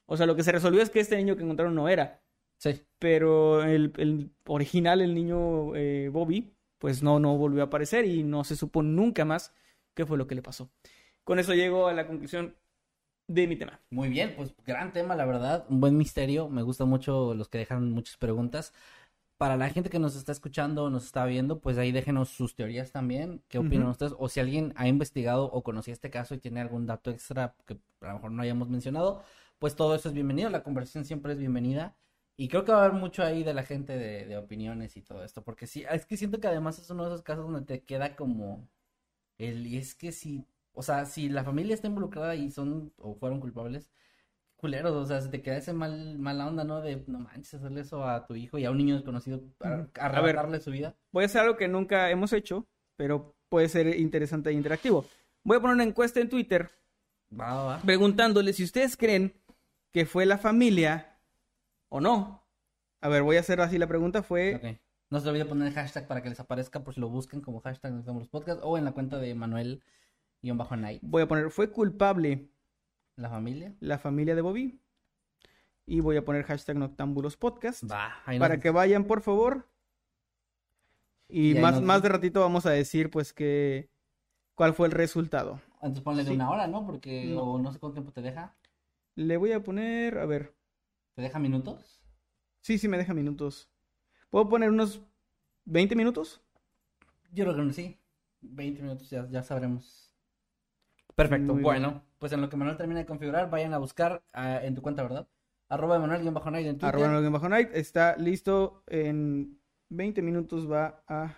O 0.06 0.16
sea, 0.16 0.26
lo 0.26 0.36
que 0.36 0.42
se 0.42 0.52
resolvió 0.52 0.82
es 0.82 0.90
que 0.90 1.00
este 1.00 1.16
niño 1.16 1.36
que 1.36 1.42
encontraron 1.42 1.74
no 1.74 1.88
era, 1.88 2.22
Sí. 2.58 2.82
pero 2.98 3.62
el, 3.64 3.92
el 3.98 4.30
original, 4.46 5.00
el 5.02 5.14
niño 5.14 5.74
eh, 5.76 6.08
Bobby, 6.12 6.54
pues 6.78 7.02
no, 7.02 7.18
no 7.18 7.36
volvió 7.36 7.62
a 7.62 7.66
aparecer 7.66 8.04
y 8.06 8.22
no 8.22 8.44
se 8.44 8.56
supo 8.56 8.82
nunca 8.82 9.24
más 9.24 9.52
qué 9.94 10.06
fue 10.06 10.18
lo 10.18 10.26
que 10.26 10.34
le 10.34 10.42
pasó. 10.42 10.70
Con 11.24 11.38
eso 11.38 11.54
llego 11.54 11.88
a 11.88 11.92
la 11.92 12.06
conclusión 12.06 12.54
de 13.28 13.46
mi 13.48 13.56
tema. 13.56 13.80
Muy 13.90 14.08
bien, 14.08 14.34
pues 14.36 14.54
gran 14.64 14.92
tema, 14.92 15.16
la 15.16 15.24
verdad. 15.26 15.66
Un 15.68 15.80
buen 15.80 15.96
misterio. 15.96 16.48
Me 16.48 16.62
gustan 16.62 16.88
mucho 16.88 17.34
los 17.34 17.48
que 17.48 17.58
dejan 17.58 17.90
muchas 17.90 18.16
preguntas. 18.16 18.72
Para 19.38 19.56
la 19.56 19.68
gente 19.68 19.90
que 19.90 19.98
nos 19.98 20.16
está 20.16 20.32
escuchando, 20.32 20.88
nos 20.88 21.04
está 21.06 21.26
viendo, 21.26 21.60
pues 21.60 21.76
ahí 21.76 21.92
déjenos 21.92 22.28
sus 22.30 22.54
teorías 22.54 22.92
también. 22.92 23.42
¿Qué 23.48 23.58
opinan 23.58 23.88
ustedes? 23.88 24.14
O 24.18 24.28
si 24.28 24.40
alguien 24.40 24.72
ha 24.76 24.86
investigado 24.88 25.44
o 25.46 25.62
conocía 25.62 25.92
este 25.92 26.08
caso 26.10 26.34
y 26.34 26.38
tiene 26.38 26.60
algún 26.60 26.86
dato 26.86 27.10
extra 27.10 27.54
que 27.66 27.76
a 28.00 28.08
lo 28.08 28.14
mejor 28.14 28.30
no 28.30 28.42
hayamos 28.42 28.68
mencionado, 28.70 29.22
pues 29.58 29.76
todo 29.76 29.94
eso 29.94 30.08
es 30.08 30.14
bienvenido. 30.14 30.50
La 30.50 30.62
conversación 30.62 31.04
siempre 31.04 31.32
es 31.32 31.38
bienvenida. 31.38 31.96
Y 32.36 32.48
creo 32.48 32.64
que 32.64 32.72
va 32.72 32.82
a 32.82 32.84
haber 32.86 32.98
mucho 33.00 33.22
ahí 33.22 33.44
de 33.44 33.54
la 33.54 33.62
gente 33.64 33.96
de, 33.96 34.26
de 34.26 34.36
opiniones 34.36 34.96
y 34.96 35.02
todo 35.02 35.24
esto. 35.24 35.42
Porque 35.42 35.66
sí, 35.66 35.84
es 35.90 36.04
que 36.06 36.16
siento 36.16 36.40
que 36.40 36.48
además 36.48 36.78
es 36.78 36.90
uno 36.90 37.04
de 37.04 37.10
esos 37.10 37.22
casos 37.22 37.44
donde 37.46 37.62
te 37.62 37.82
queda 37.84 38.14
como 38.16 38.68
el, 39.38 39.66
y 39.66 39.78
es 39.78 39.94
que 39.94 40.12
si, 40.12 40.44
o 40.72 40.82
sea, 40.82 41.06
si 41.06 41.28
la 41.28 41.44
familia 41.44 41.74
está 41.74 41.86
involucrada 41.88 42.34
y 42.36 42.50
son 42.50 42.92
o 42.98 43.14
fueron 43.16 43.40
culpables, 43.40 43.90
culeros, 44.56 44.92
o 44.94 45.06
sea, 45.06 45.20
se 45.20 45.28
te 45.28 45.42
queda 45.42 45.56
ese 45.58 45.72
mal, 45.72 46.18
mala 46.18 46.46
onda, 46.48 46.64
¿no? 46.64 46.80
De 46.80 47.02
no 47.06 47.20
manches, 47.20 47.54
hacerle 47.54 47.82
eso 47.82 48.04
a 48.06 48.26
tu 48.26 48.34
hijo 48.36 48.58
y 48.58 48.64
a 48.64 48.70
un 48.70 48.78
niño 48.78 48.94
desconocido, 48.96 49.42
a- 49.60 49.68
Ujú. 49.74 49.90
arrebatarle 50.00 50.60
su 50.60 50.70
vida. 50.70 50.96
Voy 51.12 51.24
a 51.24 51.26
hacer 51.26 51.42
algo 51.42 51.56
que 51.56 51.68
nunca 51.68 52.10
hemos 52.10 52.32
hecho, 52.32 52.66
pero 52.96 53.34
puede 53.48 53.68
ser 53.68 53.86
interesante 53.98 54.50
e 54.50 54.54
interactivo. 54.54 55.04
Voy 55.44 55.56
a 55.58 55.60
poner 55.60 55.74
una 55.74 55.84
encuesta 55.84 56.20
en 56.20 56.28
Twitter 56.28 56.70
Va, 57.40 57.54
va, 57.54 57.64
va. 57.68 57.80
preguntándole 57.84 58.52
si 58.52 58.64
ustedes 58.64 58.96
creen 58.96 59.32
que 59.96 60.04
fue 60.04 60.26
la 60.26 60.36
familia 60.36 61.16
o 61.88 62.02
no. 62.02 62.44
A 63.00 63.08
ver, 63.08 63.22
voy 63.22 63.38
a 63.38 63.40
hacer 63.40 63.62
así 63.62 63.78
la 63.78 63.86
pregunta. 63.86 64.22
Fue. 64.22 64.78
No 65.08 65.20
se 65.20 65.28
olvide 65.30 65.46
poner 65.46 65.68
el 65.68 65.72
hashtag 65.72 66.06
para 66.06 66.22
que 66.22 66.28
les 66.28 66.38
aparezca 66.38 66.84
por 66.84 66.92
si 66.92 67.00
lo 67.00 67.08
busquen 67.08 67.40
como 67.40 67.60
hashtag 67.62 67.92
Necesitamos 67.92 68.24
los 68.24 68.28
Podcast 68.28 68.60
o 68.62 68.76
en 68.76 68.84
la 68.84 68.92
cuenta 68.92 69.16
de 69.16 69.34
Manuel-Night, 69.34 71.00
voy 71.02 71.22
a 71.22 71.26
poner 71.28 71.50
fue 71.50 71.70
culpable 71.70 72.50
la 73.16 73.30
familia. 73.30 73.74
la 73.80 73.96
familia 73.98 74.34
de 74.34 74.42
Bobby. 74.42 74.78
Y 75.86 76.00
voy 76.00 76.18
a 76.18 76.24
poner 76.26 76.42
hashtag 76.42 76.76
Noctámbulos 76.76 77.38
Podcast. 77.38 77.84
Para 78.38 78.60
que 78.60 78.68
vayan, 78.68 79.04
por 79.04 79.22
favor. 79.22 79.66
Y, 81.26 81.54
más, 81.54 81.80
más 81.80 82.02
de 82.02 82.10
ratito 82.10 82.40
vamos 82.40 82.66
a 82.66 82.70
decir, 82.70 83.10
pues, 83.10 83.32
que 83.32 83.88
cuál 84.54 84.74
fue 84.74 84.88
el 84.88 84.92
resultado. 84.92 85.58
Entonces 85.76 86.02
ponle 86.02 86.22
de 86.22 86.28
Sí. 86.28 86.34
una 86.34 86.50
hora, 86.50 86.66
¿no? 86.66 86.84
Porque 86.84 87.32
No. 87.34 87.44
o 87.52 87.58
no 87.58 87.72
sé 87.72 87.78
cuánto 87.78 87.94
tiempo 87.94 88.12
te 88.12 88.20
deja. 88.20 88.54
Le 89.16 89.38
voy 89.38 89.52
a 89.52 89.62
poner, 89.62 90.18
a 90.18 90.26
ver. 90.26 90.54
¿Te 91.14 91.22
deja 91.22 91.38
minutos? 91.38 92.02
Sí, 92.60 92.76
sí, 92.76 92.86
me 92.86 92.98
deja 92.98 93.14
minutos. 93.14 93.70
¿Puedo 94.28 94.46
poner 94.50 94.68
unos 94.68 95.00
20 95.64 95.96
minutos? 95.96 96.42
Yo 97.32 97.44
creo 97.44 97.66
que 97.66 97.72
sí. 97.72 97.98
20 98.42 98.82
minutos 98.82 99.08
ya, 99.08 99.26
ya 99.30 99.42
sabremos. 99.42 100.14
Perfecto. 101.14 101.54
Muy 101.54 101.62
bueno, 101.62 102.04
pues 102.18 102.32
en 102.32 102.42
lo 102.42 102.50
que 102.50 102.56
Manuel 102.56 102.76
termina 102.76 103.00
de 103.00 103.06
configurar, 103.06 103.48
vayan 103.48 103.72
a 103.72 103.78
buscar 103.78 104.22
ah, 104.34 104.60
en 104.62 104.74
tu 104.74 104.82
cuenta, 104.82 105.02
¿verdad? 105.02 105.26
Arroba 105.70 105.98
Manuel-Night 105.98 106.66
en 106.66 106.74
Twitter. 106.74 106.88
Arroba 106.88 107.08
Nolan 107.08 107.32
bajo 107.32 107.48
night. 107.48 107.70
Está 107.72 108.16
listo 108.16 108.84
en 108.86 109.58
20 109.88 110.20
minutos. 110.20 110.70
Va 110.70 111.02
a. 111.08 111.34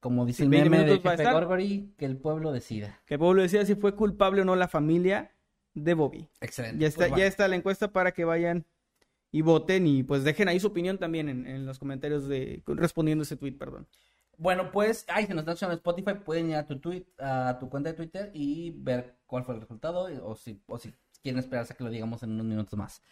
Como 0.00 0.26
dice 0.26 0.38
Sí, 0.38 0.42
el 0.42 0.50
20 0.50 0.70
meme 0.70 0.84
de 0.90 0.98
Jefe. 0.98 1.32
Gorgory, 1.32 1.94
que 1.96 2.04
el 2.04 2.16
pueblo 2.16 2.50
decida. 2.50 3.00
Que 3.06 3.14
el 3.14 3.20
pueblo 3.20 3.42
decía 3.42 3.64
si 3.64 3.76
fue 3.76 3.94
culpable 3.94 4.42
o 4.42 4.44
no 4.44 4.56
la 4.56 4.66
familia 4.66 5.37
de 5.84 5.94
Bobby. 5.94 6.28
Excelente. 6.40 6.80
Ya 6.80 6.88
está, 6.88 7.08
Pues, 7.08 7.20
ya 7.20 7.26
está 7.26 7.48
la 7.48 7.56
encuesta 7.56 7.92
para 7.92 8.12
que 8.12 8.24
vayan 8.24 8.64
y 9.30 9.42
voten 9.42 9.86
y 9.86 10.02
pues 10.02 10.24
dejen 10.24 10.48
ahí 10.48 10.58
su 10.58 10.68
opinión 10.68 10.98
también 10.98 11.28
en, 11.28 11.46
en 11.46 11.66
los 11.66 11.78
comentarios 11.78 12.28
de 12.28 12.62
respondiendo 12.66 13.22
ese 13.22 13.36
tweet, 13.36 13.52
perdón. 13.52 13.86
Bueno, 14.36 14.70
pues, 14.70 15.04
ay, 15.08 15.26
si 15.26 15.32
nos 15.32 15.40
están 15.40 15.54
escuchando 15.54 15.74
Spotify, 15.74 16.14
pueden 16.24 16.50
ir 16.50 16.56
a 16.56 16.66
tu 16.66 16.78
tweet, 16.78 17.04
a 17.18 17.58
tu 17.58 17.68
cuenta 17.68 17.90
de 17.90 17.96
Twitter 17.96 18.30
y 18.32 18.70
ver 18.70 19.16
cuál 19.26 19.42
fue 19.44 19.56
el 19.56 19.60
resultado, 19.60 20.08
o 20.22 20.36
si, 20.36 20.62
o 20.68 20.78
si 20.78 20.94
quieren 21.22 21.40
esperarse 21.40 21.72
a 21.72 21.76
que 21.76 21.82
lo 21.82 21.90
digamos 21.90 22.22
en 22.22 22.30
unos 22.30 22.46
minutos 22.46 22.78
más. 22.78 23.02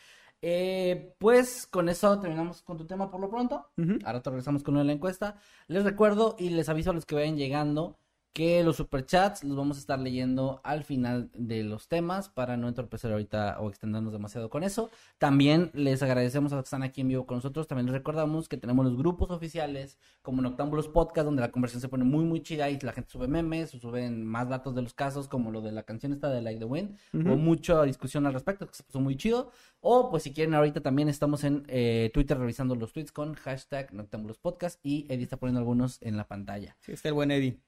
Eh, 0.40 1.14
pues 1.18 1.66
con 1.66 1.88
eso 1.88 2.20
terminamos 2.20 2.62
con 2.62 2.76
tu 2.76 2.86
tema 2.86 3.10
por 3.10 3.20
lo 3.20 3.28
pronto. 3.28 3.66
Ahora 4.04 4.22
te 4.22 4.30
regresamos 4.30 4.62
con 4.62 4.74
una 4.74 4.82
de 4.82 4.86
la 4.86 4.92
encuesta. 4.92 5.36
Les 5.66 5.82
recuerdo 5.82 6.36
y 6.38 6.50
les 6.50 6.68
aviso 6.68 6.90
a 6.90 6.92
los 6.92 7.04
que 7.06 7.16
vayan 7.16 7.36
llegando 7.36 7.98
que 8.36 8.62
los 8.62 8.76
superchats 8.76 9.44
los 9.44 9.56
vamos 9.56 9.78
a 9.78 9.80
estar 9.80 9.98
leyendo 9.98 10.60
al 10.62 10.84
final 10.84 11.30
de 11.32 11.64
los 11.64 11.88
temas 11.88 12.28
para 12.28 12.58
no 12.58 12.68
entorpecer 12.68 13.10
ahorita 13.10 13.58
o 13.60 13.70
extendernos 13.70 14.12
demasiado 14.12 14.50
con 14.50 14.62
eso. 14.62 14.90
También 15.16 15.70
les 15.72 16.02
agradecemos 16.02 16.52
a 16.52 16.56
los 16.56 16.64
que 16.64 16.66
están 16.66 16.82
aquí 16.82 17.00
en 17.00 17.08
vivo 17.08 17.24
con 17.24 17.38
nosotros. 17.38 17.66
También 17.66 17.86
les 17.86 17.94
recordamos 17.94 18.50
que 18.50 18.58
tenemos 18.58 18.84
los 18.84 18.98
grupos 18.98 19.30
oficiales 19.30 19.98
como 20.20 20.42
Noctámbulos 20.42 20.86
Podcast, 20.88 21.24
donde 21.24 21.40
la 21.40 21.50
conversación 21.50 21.80
se 21.80 21.88
pone 21.88 22.04
muy, 22.04 22.26
muy 22.26 22.42
chida 22.42 22.68
y 22.68 22.78
la 22.78 22.92
gente 22.92 23.08
sube 23.08 23.26
memes 23.26 23.74
o 23.74 23.78
suben 23.78 24.22
más 24.26 24.50
datos 24.50 24.74
de 24.74 24.82
los 24.82 24.92
casos, 24.92 25.28
como 25.28 25.50
lo 25.50 25.62
de 25.62 25.72
la 25.72 25.84
canción 25.84 26.12
esta 26.12 26.28
de 26.28 26.42
Like 26.42 26.58
the 26.58 26.66
Wind, 26.66 26.94
o 27.14 27.36
mucha 27.36 27.84
discusión 27.84 28.26
al 28.26 28.34
respecto, 28.34 28.66
que 28.66 28.74
se 28.74 28.82
puso 28.82 29.00
muy 29.00 29.16
chido. 29.16 29.50
O 29.80 30.10
pues 30.10 30.24
si 30.24 30.34
quieren, 30.34 30.52
ahorita 30.52 30.82
también 30.82 31.08
estamos 31.08 31.42
en 31.42 31.64
eh, 31.68 32.10
Twitter 32.12 32.36
revisando 32.36 32.74
los 32.74 32.92
tweets 32.92 33.12
con 33.12 33.32
hashtag 33.32 33.94
Noctámbulos 33.94 34.36
Podcast 34.36 34.78
y 34.82 35.06
Eddie 35.08 35.22
está 35.24 35.38
poniendo 35.38 35.60
algunos 35.60 36.02
en 36.02 36.18
la 36.18 36.28
pantalla. 36.28 36.76
Sí, 36.80 36.92
está 36.92 37.08
el 37.08 37.14
buen 37.14 37.30
Eddie. 37.30 37.58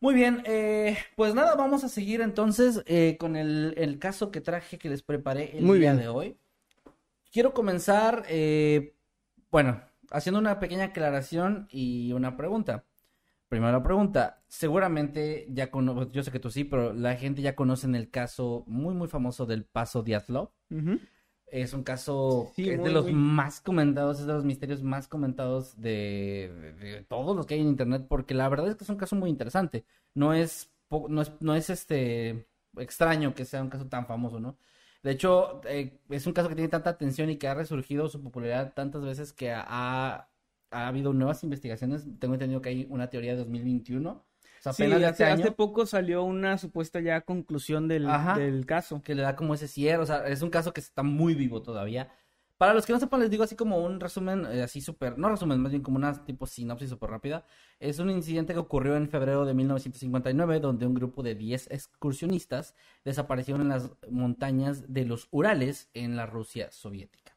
Muy 0.00 0.14
bien, 0.14 0.42
eh, 0.46 0.96
pues 1.14 1.34
nada, 1.34 1.54
vamos 1.56 1.84
a 1.84 1.88
seguir 1.88 2.22
entonces 2.22 2.82
eh, 2.86 3.16
con 3.18 3.36
el, 3.36 3.74
el 3.76 3.98
caso 3.98 4.30
que 4.30 4.40
traje 4.40 4.78
que 4.78 4.88
les 4.88 5.02
preparé 5.02 5.58
el 5.58 5.64
Muy 5.64 5.78
día 5.78 5.92
bien. 5.92 6.02
de 6.02 6.08
hoy. 6.08 6.36
Quiero 7.32 7.52
comenzar, 7.52 8.24
eh, 8.28 8.94
bueno, 9.50 9.82
haciendo 10.10 10.38
una 10.38 10.58
pequeña 10.58 10.84
aclaración 10.86 11.68
y 11.70 12.12
una 12.12 12.36
pregunta. 12.36 12.84
Primero 13.48 13.72
la 13.72 13.82
pregunta, 13.82 14.42
seguramente 14.48 15.46
ya 15.50 15.70
cono 15.70 16.10
yo 16.12 16.22
sé 16.22 16.30
que 16.30 16.38
tú 16.38 16.50
sí, 16.50 16.64
pero 16.64 16.92
la 16.92 17.16
gente 17.16 17.42
ya 17.42 17.56
conoce 17.56 17.86
el 17.88 18.08
caso 18.10 18.64
muy 18.66 18.94
muy 18.94 19.08
famoso 19.08 19.44
del 19.44 19.64
Paso 19.64 20.02
Diatlov. 20.02 20.50
Ujú. 20.70 20.98
Es 21.50 21.72
un 21.72 21.82
caso 21.82 22.52
Sí, 22.54 22.64
que 22.64 22.74
es 22.74 22.82
de 22.82 22.90
los 22.90 23.04
muy- 23.04 23.12
más 23.12 23.60
comentados, 23.60 24.20
es 24.20 24.26
de 24.26 24.32
los 24.34 24.44
misterios 24.44 24.82
más 24.82 25.08
comentados 25.08 25.80
de, 25.80 27.04
todos 27.08 27.36
los 27.36 27.46
que 27.46 27.54
hay 27.54 27.60
en 27.60 27.68
internet, 27.68 28.06
porque 28.08 28.34
la 28.34 28.48
verdad 28.48 28.68
es 28.68 28.76
que 28.76 28.84
es 28.84 28.90
un 28.90 28.96
caso 28.96 29.16
muy 29.16 29.30
interesante. 29.30 29.84
No 30.14 30.32
es, 30.32 30.70
no 31.08 31.22
es, 31.22 31.32
no 31.40 31.54
es 31.54 31.68
este 31.70 32.46
extraño 32.76 33.34
que 33.34 33.44
sea 33.44 33.62
un 33.62 33.70
caso 33.70 33.86
tan 33.88 34.06
famoso, 34.06 34.38
¿no? 34.40 34.56
De 35.02 35.10
hecho, 35.12 35.60
eh, 35.64 35.98
es 36.10 36.26
un 36.26 36.32
caso 36.34 36.48
que 36.48 36.54
tiene 36.54 36.68
tanta 36.68 36.90
atención 36.90 37.30
y 37.30 37.36
que 37.38 37.48
ha 37.48 37.54
resurgido 37.54 38.08
su 38.08 38.22
popularidad 38.22 38.74
tantas 38.74 39.02
veces 39.02 39.32
que 39.32 39.50
ha, 39.52 40.28
ha 40.70 40.88
habido 40.88 41.12
nuevas 41.12 41.42
investigaciones. 41.42 42.06
Tengo 42.18 42.34
entendido 42.34 42.60
que 42.62 42.68
hay 42.70 42.86
una 42.90 43.08
teoría 43.10 43.32
de 43.32 43.38
2021. 43.38 44.24
O 44.60 44.62
sea, 44.62 44.72
Sí, 44.74 44.84
apenas 44.84 45.12
hace, 45.12 45.24
este 45.24 45.42
hace 45.42 45.52
poco 45.52 45.86
salió 45.86 46.22
una 46.22 46.58
supuesta 46.58 47.00
ya 47.00 47.22
conclusión 47.22 47.88
del, 47.88 48.08
Ajá. 48.08 48.38
del 48.38 48.66
caso. 48.66 49.00
que 49.02 49.14
le 49.14 49.22
da 49.22 49.34
como 49.34 49.54
ese 49.54 49.66
cierre, 49.66 50.02
o 50.02 50.06
sea, 50.06 50.26
es 50.26 50.42
un 50.42 50.50
caso 50.50 50.72
que 50.72 50.80
está 50.80 51.02
muy 51.02 51.34
vivo 51.34 51.62
todavía. 51.62 52.10
Para 52.58 52.74
los 52.74 52.84
que 52.84 52.92
no 52.92 53.00
sepan, 53.00 53.20
les 53.20 53.30
digo 53.30 53.42
así 53.42 53.56
como 53.56 53.78
un 53.78 54.00
resumen, 54.00 54.44
eh, 54.44 54.62
así 54.62 54.82
súper, 54.82 55.16
no 55.16 55.30
resumen, 55.30 55.58
más 55.62 55.72
bien 55.72 55.82
como 55.82 55.96
una 55.96 56.26
tipo 56.26 56.44
sinopsis 56.44 56.90
súper 56.90 57.08
rápida. 57.08 57.46
Es 57.78 58.00
un 58.00 58.10
incidente 58.10 58.52
que 58.52 58.58
ocurrió 58.58 58.96
en 58.96 59.08
febrero 59.08 59.46
de 59.46 59.54
1959, 59.54 60.60
donde 60.60 60.86
un 60.86 60.92
grupo 60.92 61.22
de 61.22 61.34
10 61.34 61.70
excursionistas 61.70 62.74
desaparecieron 63.02 63.62
en 63.62 63.70
las 63.70 63.90
montañas 64.10 64.92
de 64.92 65.06
los 65.06 65.28
Urales 65.30 65.88
en 65.94 66.16
la 66.16 66.26
Rusia 66.26 66.70
soviética. 66.70 67.34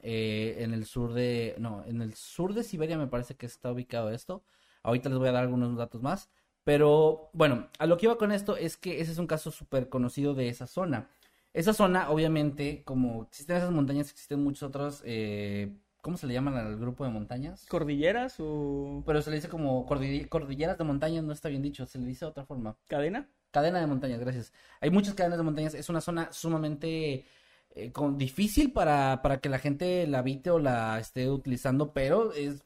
Eh, 0.00 0.56
en 0.58 0.74
el 0.74 0.84
sur 0.84 1.14
de, 1.14 1.54
no, 1.58 1.82
en 1.86 2.02
el 2.02 2.12
sur 2.12 2.52
de 2.52 2.62
Siberia 2.62 2.98
me 2.98 3.06
parece 3.06 3.36
que 3.36 3.46
está 3.46 3.72
ubicado 3.72 4.10
esto. 4.10 4.42
Ahorita 4.82 5.08
les 5.08 5.16
voy 5.16 5.28
a 5.28 5.32
dar 5.32 5.44
algunos 5.44 5.78
datos 5.78 6.02
más. 6.02 6.28
Pero 6.68 7.30
bueno, 7.32 7.66
a 7.78 7.86
lo 7.86 7.96
que 7.96 8.04
iba 8.04 8.18
con 8.18 8.30
esto 8.30 8.54
es 8.58 8.76
que 8.76 9.00
ese 9.00 9.12
es 9.12 9.16
un 9.16 9.26
caso 9.26 9.50
súper 9.50 9.88
conocido 9.88 10.34
de 10.34 10.50
esa 10.50 10.66
zona. 10.66 11.08
Esa 11.54 11.72
zona, 11.72 12.10
obviamente, 12.10 12.82
como 12.84 13.22
existen 13.22 13.56
esas 13.56 13.70
montañas, 13.70 14.10
existen 14.10 14.44
muchos 14.44 14.64
otros, 14.64 15.02
eh, 15.06 15.74
¿cómo 16.02 16.18
se 16.18 16.26
le 16.26 16.34
llaman 16.34 16.58
al 16.58 16.76
grupo 16.76 17.04
de 17.06 17.10
montañas? 17.10 17.64
¿Cordilleras 17.70 18.36
o 18.40 19.02
Pero 19.06 19.22
se 19.22 19.30
le 19.30 19.36
dice 19.36 19.48
como 19.48 19.86
cordi- 19.86 20.28
cordilleras 20.28 20.76
de 20.76 20.84
montañas, 20.84 21.24
no 21.24 21.32
está 21.32 21.48
bien 21.48 21.62
dicho, 21.62 21.86
se 21.86 21.98
le 21.98 22.04
dice 22.04 22.26
de 22.26 22.32
otra 22.32 22.44
forma. 22.44 22.76
cadena? 22.86 23.30
Cadena 23.50 23.80
de 23.80 23.86
montañas, 23.86 24.20
gracias. 24.20 24.52
Hay 24.82 24.90
muchas 24.90 25.14
cadenas 25.14 25.38
de 25.38 25.44
montañas, 25.44 25.72
es 25.72 25.88
una 25.88 26.02
zona 26.02 26.30
sumamente 26.34 27.24
eh, 27.70 27.92
con- 27.92 28.18
difícil 28.18 28.72
para, 28.72 29.22
para 29.22 29.40
que 29.40 29.48
la 29.48 29.58
gente 29.58 30.06
la 30.06 30.18
habite 30.18 30.50
o 30.50 30.58
la 30.58 30.98
esté 31.00 31.30
utilizando, 31.30 31.94
pero 31.94 32.34
es 32.34 32.62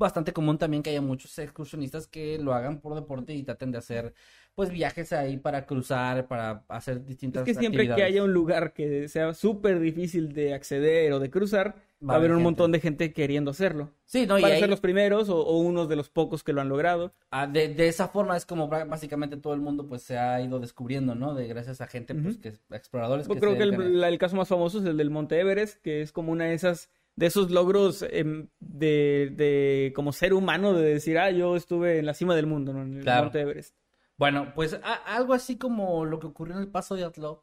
bastante 0.00 0.32
común 0.32 0.58
también 0.58 0.82
que 0.82 0.90
haya 0.90 1.00
muchos 1.00 1.38
excursionistas 1.38 2.08
que 2.08 2.38
lo 2.38 2.52
hagan 2.54 2.80
por 2.80 2.94
deporte 2.96 3.34
y 3.34 3.44
traten 3.44 3.70
de 3.70 3.78
hacer 3.78 4.14
pues 4.56 4.70
viajes 4.70 5.12
ahí 5.12 5.36
para 5.36 5.64
cruzar, 5.64 6.26
para 6.26 6.64
hacer 6.68 7.04
distintas 7.04 7.46
Es 7.46 7.54
que 7.54 7.60
siempre 7.60 7.86
que 7.94 8.02
haya 8.02 8.24
un 8.24 8.32
lugar 8.32 8.72
que 8.72 9.06
sea 9.08 9.32
súper 9.32 9.78
difícil 9.78 10.32
de 10.32 10.54
acceder 10.54 11.12
o 11.12 11.20
de 11.20 11.30
cruzar, 11.30 11.76
va 12.06 12.14
a 12.14 12.16
haber 12.16 12.32
un 12.32 12.42
montón 12.42 12.72
de 12.72 12.80
gente 12.80 13.12
queriendo 13.12 13.52
hacerlo. 13.52 13.90
Sí, 14.06 14.26
no, 14.26 14.38
y 14.38 14.42
Para 14.42 14.54
ahí- 14.54 14.60
ser 14.60 14.68
los 14.68 14.80
primeros 14.80 15.28
o, 15.28 15.38
o 15.38 15.58
unos 15.60 15.88
de 15.88 15.96
los 15.96 16.10
pocos 16.10 16.42
que 16.42 16.52
lo 16.52 16.60
han 16.60 16.68
logrado. 16.68 17.14
Ah, 17.30 17.46
de, 17.46 17.68
de 17.72 17.88
esa 17.88 18.08
forma 18.08 18.36
es 18.36 18.44
como 18.44 18.68
básicamente 18.68 19.36
todo 19.36 19.54
el 19.54 19.60
mundo 19.60 19.86
pues 19.86 20.02
se 20.02 20.18
ha 20.18 20.40
ido 20.42 20.58
descubriendo, 20.58 21.14
¿no? 21.14 21.34
De 21.34 21.46
gracias 21.46 21.80
a 21.80 21.86
gente 21.86 22.14
pues 22.14 22.34
Ujú. 22.34 22.42
que 22.42 22.48
es- 22.48 22.60
exploradores 22.70 23.28
Yo 23.28 23.34
que 23.34 23.40
creo 23.40 23.52
se 23.52 23.58
que 23.58 23.66
la- 23.66 24.08
el 24.08 24.18
caso 24.18 24.34
más 24.36 24.48
famoso 24.48 24.78
es 24.80 24.84
el 24.84 24.96
del 24.96 25.10
Monte 25.10 25.38
Everest, 25.38 25.80
que 25.82 26.02
es 26.02 26.10
como 26.10 26.32
una 26.32 26.46
de 26.46 26.54
esas 26.54 26.90
de 27.20 27.26
esos 27.26 27.50
logros 27.50 28.02
em, 28.10 28.48
de, 28.60 29.30
de 29.36 29.92
como 29.94 30.10
ser 30.12 30.32
humano 30.32 30.72
de 30.72 30.94
decir, 30.94 31.18
ah, 31.18 31.30
yo 31.30 31.54
estuve 31.54 31.98
en 31.98 32.06
la 32.06 32.14
cima 32.14 32.34
del 32.34 32.46
mundo, 32.46 32.72
¿no? 32.72 32.80
En 32.82 32.96
el 32.96 33.02
Claro. 33.02 33.24
Monte 33.24 33.40
Everest. 33.42 33.74
Bueno, 34.16 34.52
pues 34.54 34.72
a- 34.82 34.94
algo 35.16 35.34
así 35.34 35.58
como 35.58 36.06
lo 36.06 36.18
que 36.18 36.26
ocurrió 36.28 36.54
en 36.56 36.62
el 36.62 36.68
paso 36.68 36.94
de 36.94 37.04
Atlov, 37.04 37.42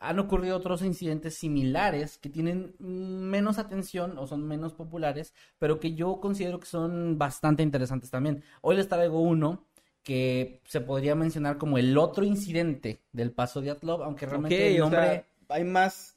han 0.00 0.18
ocurrido 0.18 0.56
otros 0.56 0.82
incidentes 0.82 1.36
similares 1.36 2.18
que 2.18 2.28
tienen 2.28 2.74
menos 2.80 3.58
atención 3.58 4.18
o 4.18 4.26
son 4.26 4.46
menos 4.46 4.74
populares, 4.74 5.32
pero 5.58 5.78
que 5.78 5.94
yo 5.94 6.18
considero 6.20 6.58
que 6.58 6.66
son 6.66 7.16
bastante 7.16 7.62
interesantes 7.62 8.10
también. 8.10 8.42
Hoy 8.60 8.74
les 8.74 8.88
traigo 8.88 9.20
uno 9.20 9.66
que 10.02 10.60
se 10.64 10.80
podría 10.80 11.14
mencionar 11.14 11.58
como 11.58 11.78
el 11.78 11.96
otro 11.96 12.24
incidente 12.24 13.00
del 13.12 13.30
paso 13.30 13.60
de 13.60 13.70
Atlov, 13.70 14.02
aunque 14.02 14.26
realmente 14.26 14.66
el 14.66 14.82
o 14.82 14.88
sea, 14.90 14.98
nombre 15.00 15.24
hay 15.48 15.64
más. 15.64 16.15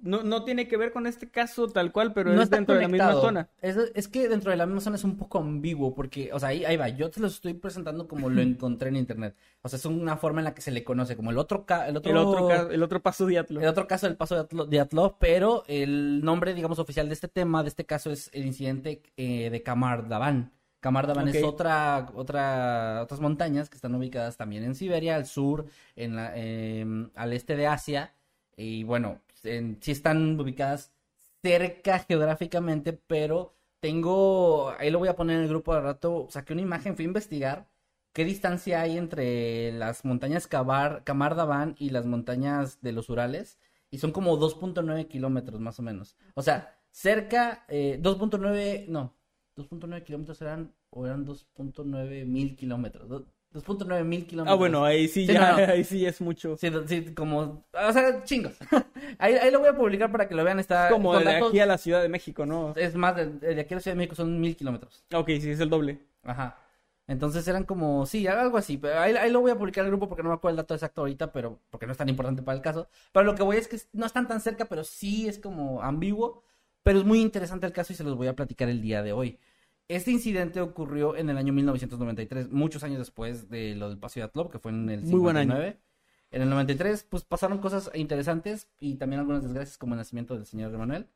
No, 0.00 0.22
no 0.22 0.42
tiene 0.44 0.66
que 0.66 0.76
ver 0.76 0.90
con 0.90 1.06
este 1.06 1.30
caso 1.30 1.68
tal 1.68 1.92
cual, 1.92 2.12
pero 2.12 2.32
no 2.32 2.42
es 2.42 2.50
dentro 2.50 2.74
de 2.74 2.80
la 2.80 2.88
misma 2.88 3.12
zona. 3.20 3.48
Es, 3.60 3.76
es 3.94 4.08
que 4.08 4.28
dentro 4.28 4.50
de 4.50 4.56
la 4.56 4.66
misma 4.66 4.80
zona 4.80 4.96
es 4.96 5.04
un 5.04 5.16
poco 5.16 5.38
ambiguo, 5.38 5.94
porque, 5.94 6.32
o 6.32 6.40
sea, 6.40 6.48
ahí, 6.48 6.64
ahí 6.64 6.76
va, 6.76 6.88
yo 6.88 7.10
te 7.10 7.20
lo 7.20 7.26
estoy 7.28 7.54
presentando 7.54 8.08
como 8.08 8.28
lo 8.30 8.40
encontré 8.42 8.88
en 8.88 8.96
internet. 8.96 9.36
O 9.62 9.68
sea, 9.68 9.76
es 9.76 9.84
una 9.84 10.16
forma 10.16 10.40
en 10.40 10.46
la 10.46 10.54
que 10.54 10.62
se 10.62 10.70
le 10.72 10.82
conoce, 10.82 11.14
como 11.14 11.30
el 11.30 11.38
otro, 11.38 11.66
ca- 11.66 11.86
el 11.88 11.96
otro, 11.96 12.10
El 12.10 12.16
otro, 12.16 12.48
ca- 12.48 12.68
el 12.72 12.82
otro 12.82 13.00
paso 13.02 13.26
diatlo. 13.26 13.60
el 13.60 13.68
otro 13.68 13.86
caso 13.86 14.06
del 14.06 14.16
paso 14.16 14.34
de 14.34 14.40
Atlo- 14.40 14.66
de 14.66 14.80
Atlov, 14.80 15.18
pero 15.20 15.62
el 15.68 16.20
nombre, 16.24 16.54
digamos, 16.54 16.78
oficial 16.78 17.06
de 17.08 17.14
este 17.14 17.28
tema, 17.28 17.62
de 17.62 17.68
este 17.68 17.84
caso, 17.86 18.10
es 18.10 18.28
el 18.32 18.44
incidente 18.46 19.02
eh, 19.16 19.50
de 19.50 19.62
Kamardavan. 19.62 20.52
Kamardavan 20.80 21.28
es 21.28 21.44
otra, 21.44 22.08
otra, 22.14 23.02
otras 23.04 23.20
montañas 23.20 23.68
que 23.70 23.76
están 23.76 23.94
ubicadas 23.94 24.36
también 24.36 24.64
en 24.64 24.74
Siberia, 24.74 25.14
al 25.14 25.26
sur, 25.26 25.66
en 25.94 26.16
la, 26.16 26.36
em, 26.36 27.10
al 27.14 27.32
este 27.34 27.54
de 27.54 27.68
Asia, 27.68 28.14
y 28.56 28.82
bueno, 28.82 29.20
en- 29.44 29.78
sí 29.82 29.92
están 29.92 30.38
ubicadas 30.40 30.92
cerca 31.42 31.98
geográficamente, 32.00 32.92
pero 32.92 33.54
tengo, 33.80 34.70
ahí 34.78 34.90
lo 34.90 34.98
voy 34.98 35.08
a 35.08 35.16
poner 35.16 35.36
en 35.38 35.42
el 35.42 35.48
grupo 35.48 35.74
de 35.74 35.80
rato, 35.80 36.26
saqué 36.30 36.52
una 36.52 36.62
imagen, 36.62 36.94
fui 36.96 37.04
a 37.04 37.08
investigar 37.08 37.68
qué 38.12 38.24
distancia 38.24 38.80
hay 38.82 38.96
entre 38.98 39.72
las 39.72 40.04
montañas 40.04 40.46
Kabar, 40.46 41.02
Kamardavan 41.04 41.74
y 41.78 41.90
las 41.90 42.06
montañas 42.06 42.80
de 42.82 42.92
los 42.92 43.08
Urales, 43.08 43.58
y 43.90 43.98
son 43.98 44.12
como 44.12 44.36
2.9 44.36 45.06
kilómetros 45.08 45.60
más 45.60 45.78
o 45.78 45.82
menos. 45.82 46.16
O 46.34 46.42
sea, 46.42 46.78
cerca, 46.90 47.64
eh, 47.68 47.98
2.9, 48.00 48.86
no, 48.88 49.14
2.9 49.56 50.04
kilómetros 50.04 50.40
eran, 50.42 50.74
o 50.90 51.06
eran 51.06 51.24
2.9 51.26 52.24
mil 52.24 52.56
kilómetros, 52.56 53.24
2.9 53.52 54.04
mil 54.04 54.26
kilómetros. 54.26 54.54
Ah, 54.54 54.58
bueno, 54.58 54.84
ahí 54.84 55.08
sí, 55.08 55.26
Sí, 55.26 55.32
ya, 55.32 55.52
no, 55.52 55.66
no. 55.66 55.72
ahí 55.72 55.84
sí 55.84 56.04
es 56.06 56.20
mucho. 56.20 56.56
Sí, 56.56 56.70
como, 57.14 57.64
o 57.72 57.92
sea, 57.92 58.24
chingos. 58.24 58.54
ahí, 59.18 59.34
ahí 59.34 59.50
lo 59.50 59.60
voy 59.60 59.68
a 59.68 59.76
publicar 59.76 60.10
para 60.10 60.28
que 60.28 60.34
lo 60.34 60.44
vean, 60.44 60.58
está... 60.58 60.88
Como 60.88 61.12
con 61.12 61.18
de 61.24 61.24
datos- 61.32 61.48
aquí 61.50 61.60
a 61.60 61.66
la 61.66 61.78
Ciudad 61.78 62.02
de 62.02 62.08
México, 62.08 62.46
¿no? 62.46 62.72
Es 62.76 62.94
más, 62.94 63.16
de, 63.16 63.26
de 63.54 63.60
aquí 63.60 63.74
a 63.74 63.76
la 63.76 63.80
Ciudad 63.80 63.94
de 63.94 63.98
México 63.98 64.14
son 64.14 64.40
mil 64.40 64.56
kilómetros. 64.56 65.04
Ok, 65.14 65.28
sí, 65.40 65.50
es 65.50 65.60
el 65.60 65.68
doble. 65.70 65.98
Ajá. 66.24 66.58
Entonces 67.08 67.46
eran 67.48 67.64
como, 67.64 68.06
sí, 68.06 68.26
algo 68.26 68.56
así. 68.56 68.78
Pero 68.78 68.98
ahí, 69.00 69.14
ahí 69.16 69.30
lo 69.30 69.40
voy 69.40 69.50
a 69.50 69.56
publicar 69.58 69.84
el 69.84 69.90
grupo 69.90 70.08
porque 70.08 70.22
no 70.22 70.28
me 70.30 70.34
acuerdo 70.36 70.52
el 70.52 70.56
dato 70.64 70.74
exacto 70.74 71.02
ahorita, 71.02 71.32
pero 71.32 71.58
porque 71.68 71.84
no 71.86 71.92
es 71.92 71.98
tan 71.98 72.08
importante 72.08 72.42
para 72.42 72.56
el 72.56 72.62
caso. 72.62 72.88
Pero 73.12 73.24
lo 73.24 73.34
que 73.34 73.42
voy 73.42 73.56
es 73.56 73.68
que 73.68 73.76
no 73.92 74.06
están 74.06 74.28
tan 74.28 74.40
cerca, 74.40 74.64
pero 74.66 74.84
sí 74.84 75.28
es 75.28 75.38
como 75.38 75.82
ambiguo. 75.82 76.42
Pero 76.84 76.98
es 77.00 77.04
muy 77.04 77.20
interesante 77.20 77.66
el 77.66 77.72
caso 77.72 77.92
y 77.92 77.96
se 77.96 78.04
los 78.04 78.16
voy 78.16 78.28
a 78.28 78.34
platicar 78.34 78.68
el 78.68 78.80
día 78.80 79.02
de 79.02 79.12
hoy. 79.12 79.38
Este 79.88 80.10
incidente 80.10 80.60
ocurrió 80.60 81.16
en 81.16 81.28
el 81.28 81.36
año 81.36 81.52
1993, 81.52 82.50
muchos 82.50 82.82
años 82.82 82.98
después 82.98 83.50
de 83.50 83.74
lo 83.74 83.88
del 83.88 83.98
Paso 83.98 84.20
de 84.20 84.24
Atlov, 84.24 84.50
que 84.50 84.58
fue 84.58 84.70
en 84.70 84.88
el 84.88 85.02
Muy 85.02 85.20
buen 85.20 85.36
año. 85.36 85.52
59. 85.52 85.80
En 86.30 86.40
el 86.40 86.48
93, 86.48 87.06
pues 87.10 87.24
pasaron 87.24 87.58
cosas 87.58 87.90
interesantes 87.94 88.68
y 88.80 88.94
también 88.94 89.20
algunas 89.20 89.42
desgracias, 89.42 89.76
como 89.76 89.94
el 89.94 89.98
nacimiento 89.98 90.34
del 90.34 90.46
señor 90.46 90.76
Manuel. 90.78 91.06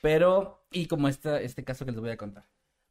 Pero, 0.00 0.64
y 0.70 0.86
como 0.86 1.08
esta, 1.08 1.40
este 1.40 1.62
caso 1.62 1.84
que 1.84 1.92
les 1.92 2.00
voy 2.00 2.10
a 2.10 2.16
contar. 2.16 2.46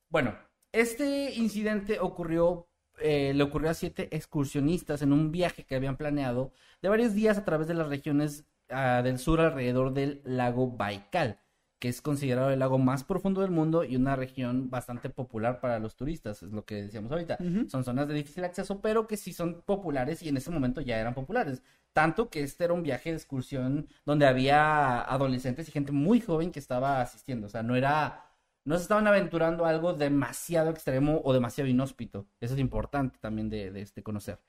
Bueno, 0.09 0.35
este 0.71 1.33
incidente 1.33 1.99
ocurrió, 1.99 2.67
eh, 2.99 3.33
le 3.33 3.43
ocurrió 3.43 3.71
a 3.71 3.73
siete 3.73 4.15
excursionistas 4.15 5.01
en 5.01 5.11
un 5.11 5.31
viaje 5.31 5.65
que 5.65 5.75
habían 5.75 5.97
planeado 5.97 6.53
de 6.81 6.89
varios 6.89 7.13
días 7.13 7.37
a 7.37 7.45
través 7.45 7.67
de 7.67 7.73
las 7.73 7.89
regiones 7.89 8.45
ah, 8.69 9.01
del 9.03 9.17
sur 9.17 9.41
alrededor 9.41 9.91
del 9.93 10.21
lago 10.23 10.67
Baikal, 10.67 11.39
que 11.81 11.89
es 11.89 11.99
considerado 12.03 12.51
el 12.51 12.59
lago 12.59 12.77
más 12.77 13.03
profundo 13.03 13.41
del 13.41 13.49
mundo 13.49 13.83
y 13.83 13.95
una 13.95 14.15
región 14.15 14.69
bastante 14.69 15.09
popular 15.09 15.59
para 15.59 15.79
los 15.79 15.95
turistas, 15.95 16.43
es 16.43 16.51
lo 16.51 16.63
que 16.63 16.75
decíamos 16.75 17.11
ahorita. 17.11 17.39
Son 17.69 17.83
zonas 17.83 18.07
de 18.07 18.13
difícil 18.13 18.43
acceso, 18.43 18.81
pero 18.81 19.07
que 19.07 19.17
sí 19.17 19.33
son 19.33 19.63
populares 19.63 20.21
y 20.21 20.29
en 20.29 20.37
ese 20.37 20.51
momento 20.51 20.81
ya 20.81 20.99
eran 20.99 21.15
populares. 21.15 21.63
Tanto 21.91 22.29
que 22.29 22.43
este 22.43 22.65
era 22.65 22.73
un 22.73 22.83
viaje 22.83 23.09
de 23.09 23.15
excursión 23.15 23.87
donde 24.05 24.27
había 24.27 25.01
adolescentes 25.01 25.67
y 25.67 25.71
gente 25.71 25.91
muy 25.91 26.21
joven 26.21 26.51
que 26.51 26.59
estaba 26.59 27.01
asistiendo. 27.01 27.47
O 27.47 27.49
sea, 27.49 27.63
no 27.63 27.75
era. 27.75 28.27
No 28.63 28.75
se 28.75 28.83
estaban 28.83 29.07
aventurando 29.07 29.65
algo 29.65 29.93
demasiado 29.93 30.69
extremo 30.69 31.19
o 31.23 31.33
demasiado 31.33 31.67
inhóspito. 31.67 32.27
Eso 32.39 32.53
es 32.53 32.59
importante 32.59 33.17
también 33.19 33.49
de, 33.49 33.71
de 33.71 33.81
este 33.81 34.03
conocer. 34.03 34.39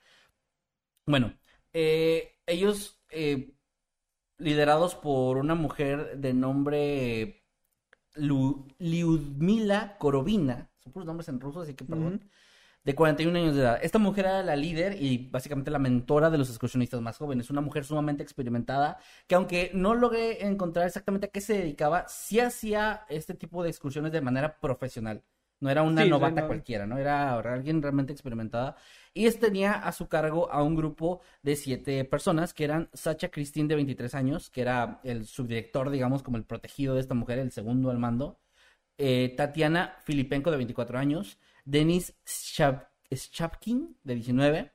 Bueno, 1.07 1.33
eh, 1.73 2.39
ellos 2.45 3.01
eh, 3.09 3.55
liderados 4.39 4.95
por 4.95 5.37
una 5.39 5.55
mujer 5.55 6.19
de 6.19 6.35
nombre 6.35 7.45
Lu 8.15 8.67
Lyudmila 8.79 9.97
Korovina, 9.99 10.71
son 10.79 10.93
puros 10.93 11.07
nombres 11.07 11.29
en 11.29 11.41
ruso, 11.41 11.61
así 11.63 11.75
que 11.75 11.85
perdón, 11.85 12.29
de 12.85 12.95
41 12.97 13.37
años 13.39 13.55
de 13.55 13.63
edad. 13.63 13.79
Esta 13.83 13.99
mujer 13.99 14.25
era 14.27 14.43
la 14.43 14.57
líder 14.57 15.01
y 15.01 15.29
básicamente 15.31 15.71
la 15.71 15.79
mentora 15.79 16.31
de 16.31 16.39
los 16.39 16.49
excursionistas 16.49 17.01
más 17.01 17.17
jóvenes, 17.19 17.49
una 17.51 17.61
mujer 17.61 17.85
sumamente 17.85 18.23
experimentada, 18.25 18.99
que 19.29 19.37
aunque 19.37 19.71
no 19.75 19.95
logré 19.95 20.45
encontrar 20.47 20.87
exactamente 20.87 21.27
a 21.27 21.31
qué 21.31 21.41
se 21.41 21.55
dedicaba, 21.59 22.07
sí 22.09 22.41
hacía 22.41 23.07
este 23.09 23.35
tipo 23.35 23.63
de 23.63 23.71
excursiones 23.71 24.13
de 24.13 24.21
manera 24.21 24.59
profesional. 24.61 25.23
No 25.61 25.71
era 25.71 25.83
una 25.83 26.03
Sí, 26.03 26.11
novata 26.11 26.41
no- 26.41 26.49
cualquiera, 26.49 26.87
¿no? 26.89 26.99
Era 26.99 27.35
alguien 27.39 27.81
realmente 27.81 28.13
experimentada. 28.13 28.75
Y 29.15 29.27
este 29.27 29.47
tenía 29.49 29.73
a 29.75 29.93
su 29.93 30.09
cargo 30.09 30.51
a 30.51 30.63
un 30.63 30.75
grupo 30.75 31.21
de 31.43 31.57
siete 31.57 32.05
personas, 32.05 32.55
que 32.55 32.65
eran 32.65 32.89
Sacha 32.95 33.31
Christine, 33.31 33.69
de 33.69 33.75
23 33.77 34.15
años, 34.15 34.49
que 34.51 34.63
era 34.63 35.01
el 35.05 35.27
subdirector, 35.27 35.91
digamos, 35.91 36.23
como 36.23 36.39
el 36.39 36.45
protegido 36.45 36.95
de 36.95 37.01
esta 37.03 37.15
mujer, 37.15 37.39
el 37.39 37.51
segundo 37.53 37.91
al 37.91 37.99
mando. 37.99 38.39
Eh, 38.99 39.35
Tatiana 39.37 39.97
Filipenko, 40.05 40.51
de 40.51 40.57
24 40.59 40.99
años. 40.99 41.39
Denis 41.65 42.15
Shap- 42.25 42.89
Shapkin, 43.11 43.97
de 44.03 44.15
19. 44.15 44.73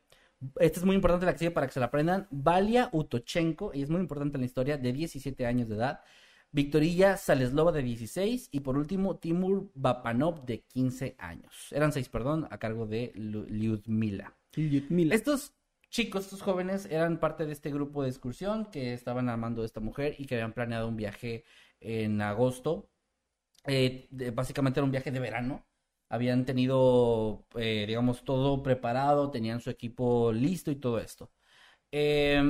Esta 0.60 0.80
es 0.80 0.86
muy 0.86 0.96
importante 0.96 1.26
la 1.26 1.34
que 1.34 1.40
sigue 1.40 1.52
para 1.52 1.66
que 1.68 1.74
se 1.74 1.80
la 1.80 1.88
aprendan. 1.88 2.28
Valia 2.30 2.90
Utochenko, 2.92 3.72
y 3.74 3.82
es 3.82 3.90
muy 3.90 4.02
importante 4.02 4.38
en 4.38 4.42
la 4.42 4.46
historia, 4.46 4.78
de 4.78 4.94
17 4.94 5.46
años 5.48 5.68
de 5.70 5.76
edad. 5.78 6.02
Victorilla 6.52 7.18
Saleslova 7.18 7.72
de 7.72 7.84
16 7.84 8.50
y 8.52 8.62
por 8.62 8.78
último 8.78 9.18
Timur 9.18 9.70
Bapanov 9.76 10.46
de 10.46 10.62
15 10.62 11.16
años. 11.20 11.68
Eran 11.72 11.92
seis, 11.92 12.10
perdón, 12.10 12.48
a 12.50 12.58
cargo 12.58 12.86
de 12.88 13.12
Lyudmila. 13.16 14.36
Lyudmila. 14.56 15.14
Estos 15.14 15.54
chicos, 15.90 16.26
estos 16.26 16.42
jóvenes, 16.42 16.86
eran 16.86 17.20
parte 17.20 17.46
de 17.46 17.52
este 17.54 17.70
grupo 17.72 18.04
de 18.04 18.10
excursión 18.10 18.66
que 18.72 18.94
estaban 18.94 19.30
armando 19.30 19.64
esta 19.64 19.80
mujer 19.80 20.16
y 20.18 20.26
que 20.26 20.36
habían 20.36 20.54
planeado 20.54 20.88
un 20.88 20.96
viaje 20.98 21.44
en 21.80 22.22
agosto. 22.22 22.90
Eh, 23.66 24.08
de- 24.12 24.32
básicamente 24.32 24.80
era 24.80 24.86
un 24.86 24.92
viaje 24.92 25.12
de 25.12 25.20
verano. 25.20 25.66
Habían 26.10 26.46
tenido, 26.46 27.46
eh, 27.56 27.86
digamos, 27.88 28.24
todo 28.24 28.64
preparado, 28.64 29.30
tenían 29.32 29.60
su 29.60 29.70
equipo 29.70 30.32
listo 30.32 30.72
y 30.72 30.78
todo 30.78 31.00
esto. 31.00 31.32
Eh, 31.92 32.42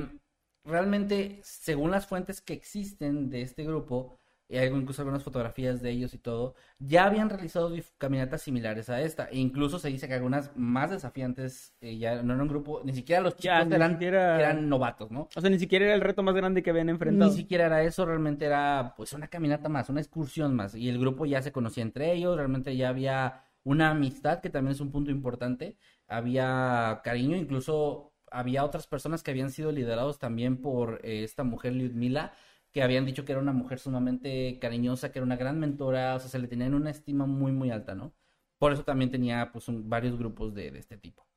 realmente, 0.68 1.40
según 1.44 1.92
las 1.92 2.08
fuentes 2.08 2.42
que 2.42 2.54
existen 2.54 3.30
de 3.30 3.42
este 3.42 3.64
grupo, 3.64 4.20
y 4.50 4.56
hay 4.58 4.70
incluso 4.70 5.02
algunas 5.02 5.24
fotografías 5.24 5.82
de 5.82 5.90
ellos 5.90 6.14
y 6.14 6.20
todo, 6.20 6.56
ya 6.80 7.04
habían 7.06 7.30
realizado 7.30 7.74
caminatas 7.98 8.42
similares 8.44 8.90
a 8.90 9.02
esta. 9.02 9.26
E 9.26 9.38
incluso 9.40 9.78
se 9.78 9.90
dice 9.90 10.08
que 10.08 10.14
algunas 10.14 10.56
más 10.56 10.90
desafiantes, 10.90 11.74
eh, 11.82 11.98
ya 11.98 12.24
no 12.24 12.34
era 12.34 12.44
un 12.44 12.48
grupo, 12.48 12.82
ni 12.86 12.94
siquiera 12.94 13.22
los 13.22 13.36
Ya, 13.38 13.56
chicos 13.58 13.68
ni 13.70 13.76
eran, 13.76 13.92
siquiera- 13.94 14.40
eran 14.40 14.70
novatos, 14.70 15.12
¿no? 15.12 15.28
O 15.36 15.42
sea, 15.42 15.50
ni 15.50 15.60
siquiera 15.60 15.86
era 15.86 15.96
el 15.96 16.02
reto 16.02 16.24
más 16.24 16.34
grande 16.34 16.64
que 16.64 16.70
habían 16.70 16.88
enfrentado. 16.88 17.30
Ni 17.32 17.36
siquiera 17.38 17.66
era 17.66 17.84
eso, 17.84 18.06
realmente 18.06 18.46
era 18.46 18.94
pues 18.96 19.12
una 19.12 19.28
caminata 19.28 19.68
más, 19.68 19.90
una 19.90 20.00
excursión 20.00 20.56
más. 20.56 20.76
Y 20.76 20.88
el 20.88 20.98
grupo 21.00 21.26
ya 21.26 21.42
se 21.42 21.52
conocía 21.52 21.84
entre 21.84 22.14
ellos, 22.14 22.38
realmente 22.38 22.78
ya 22.78 22.88
había 22.90 23.44
una 23.64 23.90
amistad, 23.92 24.40
que 24.40 24.50
también 24.50 24.72
es 24.72 24.80
un 24.80 24.92
punto 24.94 25.12
importante. 25.12 25.76
Había 26.08 27.02
cariño, 27.04 27.36
incluso 27.36 28.14
había 28.32 28.64
otras 28.66 28.88
personas 28.88 29.24
que 29.24 29.32
habían 29.32 29.52
sido 29.52 29.72
liderados 29.72 30.20
también 30.20 30.62
por 30.62 31.00
eh, 31.04 31.24
esta 31.24 31.44
mujer 31.44 31.74
Lyudmila, 31.74 32.34
que 32.72 32.84
habían 32.84 33.06
dicho 33.06 33.26
que 33.26 33.32
era 33.32 33.42
una 33.42 33.54
mujer 33.54 33.80
sumamente 33.80 34.60
cariñosa, 34.60 35.12
que 35.12 35.20
era 35.20 35.26
una 35.26 35.38
gran 35.38 35.60
mentora, 35.60 36.16
o 36.16 36.20
sea, 36.20 36.30
se 36.30 36.40
le 36.40 36.48
tenían 36.48 36.74
una 36.74 36.92
estima 36.92 37.26
muy, 37.26 37.52
muy 37.52 37.72
alta, 37.72 37.96
¿no? 37.96 38.14
Por 38.60 38.74
eso 38.74 38.84
también 38.84 39.12
tenía 39.12 39.52
pues 39.52 39.66
varios 39.70 40.18
grupos 40.18 40.54
de, 40.54 40.72
de 40.72 40.80
este 40.80 40.98
tipo. 40.98 41.28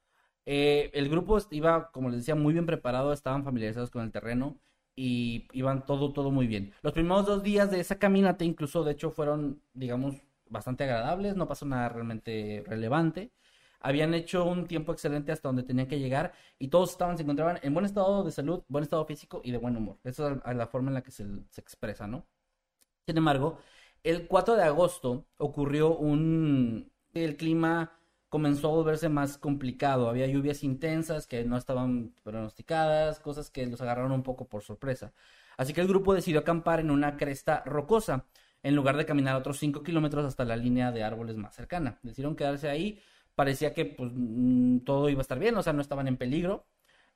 Eh, 0.46 0.90
el 0.94 1.08
grupo 1.08 1.38
iba, 1.50 1.90
como 1.92 2.08
les 2.10 2.20
decía, 2.20 2.34
muy 2.34 2.52
bien 2.52 2.66
preparado, 2.66 3.12
estaban 3.12 3.44
familiarizados 3.44 3.90
con 3.90 4.02
el 4.02 4.10
terreno 4.12 4.58
y 4.96 5.48
iban 5.52 5.86
todo, 5.86 6.12
todo 6.12 6.30
muy 6.30 6.46
bien. 6.46 6.72
Los 6.82 6.92
primeros 6.92 7.26
dos 7.26 7.42
días 7.42 7.70
de 7.70 7.80
esa 7.80 7.98
caminata, 7.98 8.44
incluso, 8.44 8.84
de 8.84 8.92
hecho, 8.92 9.10
fueron, 9.10 9.62
digamos, 9.74 10.16
bastante 10.48 10.84
agradables, 10.84 11.36
no 11.36 11.46
pasó 11.48 11.66
nada 11.66 11.88
realmente 11.88 12.64
relevante. 12.66 13.32
Habían 13.80 14.14
hecho 14.14 14.44
un 14.44 14.66
tiempo 14.66 14.92
excelente 14.92 15.32
hasta 15.32 15.48
donde 15.48 15.62
tenían 15.62 15.86
que 15.88 15.98
llegar 15.98 16.32
y 16.58 16.68
todos 16.68 16.90
estaban, 16.92 17.16
se 17.16 17.22
encontraban 17.22 17.58
en 17.62 17.72
buen 17.74 17.86
estado 17.86 18.22
de 18.24 18.30
salud, 18.32 18.62
buen 18.68 18.84
estado 18.84 19.04
físico 19.06 19.40
y 19.44 19.50
de 19.52 19.58
buen 19.58 19.76
humor. 19.76 19.98
Esa 20.04 20.32
es 20.46 20.56
la- 20.56 20.66
forma 20.66 20.90
en 20.90 20.94
la 20.94 21.02
que 21.02 21.10
se, 21.10 21.26
se 21.50 21.60
expresa, 21.60 22.06
¿no? 22.06 22.26
Sin 23.06 23.16
embargo, 23.18 23.58
el 24.02 24.26
4 24.26 24.56
de 24.56 24.62
agosto 24.64 25.26
ocurrió 25.38 25.96
un... 25.96 26.92
El 27.12 27.36
clima 27.36 27.92
comenzó 28.28 28.68
a 28.68 28.70
volverse 28.76 29.08
más 29.08 29.36
complicado. 29.38 30.08
Había 30.08 30.26
lluvias 30.26 30.62
intensas 30.62 31.26
que 31.26 31.44
no 31.44 31.56
estaban 31.56 32.14
pronosticadas, 32.22 33.18
cosas 33.20 33.50
que 33.50 33.66
los 33.66 33.80
agarraron 33.80 34.12
un 34.12 34.22
poco 34.22 34.48
por 34.48 34.62
sorpresa. 34.62 35.12
Así 35.56 35.72
que 35.72 35.80
el 35.80 35.88
grupo 35.88 36.14
decidió 36.14 36.40
acampar 36.40 36.80
en 36.80 36.90
una 36.90 37.16
cresta 37.16 37.62
rocosa, 37.66 38.26
en 38.62 38.76
lugar 38.76 38.96
de 38.96 39.06
caminar 39.06 39.36
otros 39.36 39.58
5 39.58 39.82
kilómetros 39.82 40.24
hasta 40.24 40.44
la 40.44 40.56
línea 40.56 40.92
de 40.92 41.02
árboles 41.02 41.36
más 41.36 41.54
cercana. 41.54 41.98
Decidieron 42.02 42.36
quedarse 42.36 42.68
ahí. 42.68 43.00
Parecía 43.34 43.74
que 43.74 43.86
pues, 43.86 44.10
mm, 44.14 44.80
todo 44.80 45.08
iba 45.08 45.20
a 45.20 45.22
estar 45.22 45.38
bien, 45.38 45.56
o 45.56 45.62
sea, 45.62 45.72
no 45.72 45.82
estaban 45.82 46.08
en 46.08 46.16
peligro. 46.16 46.66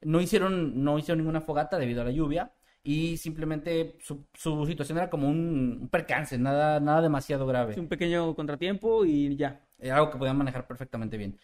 No 0.01 0.21
hicieron, 0.21 0.85
no 0.85 0.99
hicieron 0.99 1.19
ninguna 1.19 1.41
fogata 1.41 1.79
debido 1.79 2.03
a 2.03 2.05
la 2.05 2.11
lluvia 2.11 2.53
y 2.83 3.17
simplemente 3.17 3.97
su, 4.01 4.27
su 4.35 4.67
situación 4.67 4.99
era 4.99 5.09
como 5.09 5.29
un, 5.29 5.79
un 5.83 5.89
percance, 5.89 6.37
nada, 6.37 6.79
nada 6.81 7.01
demasiado 7.01 7.47
grave. 7.47 7.79
Un 7.79 7.89
pequeño 7.89 8.35
contratiempo 8.35 9.05
y 9.07 9.37
ya. 9.37 9.67
Era 9.79 9.97
algo 9.97 10.11
que 10.11 10.19
podían 10.19 10.37
manejar 10.37 10.67
perfectamente 10.67 11.17
bien. 11.17 11.39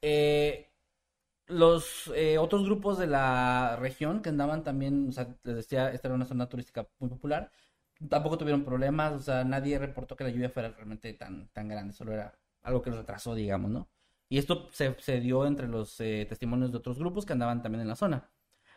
Eh, 0.00 0.70
los 1.46 2.10
eh, 2.14 2.38
otros 2.38 2.64
grupos 2.64 2.98
de 2.98 3.06
la 3.06 3.76
región 3.80 4.22
que 4.22 4.30
andaban 4.30 4.64
también, 4.64 5.08
o 5.08 5.12
sea, 5.12 5.36
les 5.42 5.56
decía, 5.56 5.90
esta 5.92 6.08
era 6.08 6.14
una 6.14 6.24
zona 6.24 6.48
turística 6.48 6.88
muy 6.98 7.10
popular, 7.10 7.50
tampoco 8.08 8.38
tuvieron 8.38 8.64
problemas, 8.64 9.12
o 9.14 9.18
sea, 9.20 9.44
nadie 9.44 9.78
reportó 9.78 10.16
que 10.16 10.24
la 10.24 10.30
lluvia 10.30 10.50
fuera 10.50 10.70
realmente 10.70 11.12
tan, 11.14 11.48
tan 11.48 11.68
grande, 11.68 11.92
solo 11.92 12.12
era 12.12 12.38
algo 12.62 12.82
que 12.82 12.90
los 12.90 12.98
retrasó, 13.00 13.34
digamos, 13.34 13.70
¿no? 13.70 13.88
Y 14.28 14.38
esto 14.38 14.68
se, 14.72 15.20
dio 15.20 15.46
entre 15.46 15.68
los 15.68 16.00
eh, 16.00 16.26
testimonios 16.28 16.72
de 16.72 16.78
otros 16.78 16.98
grupos 16.98 17.24
que 17.26 17.32
andaban 17.34 17.62
también 17.62 17.82
en 17.82 17.88
la 17.88 17.96
zona. 17.96 18.30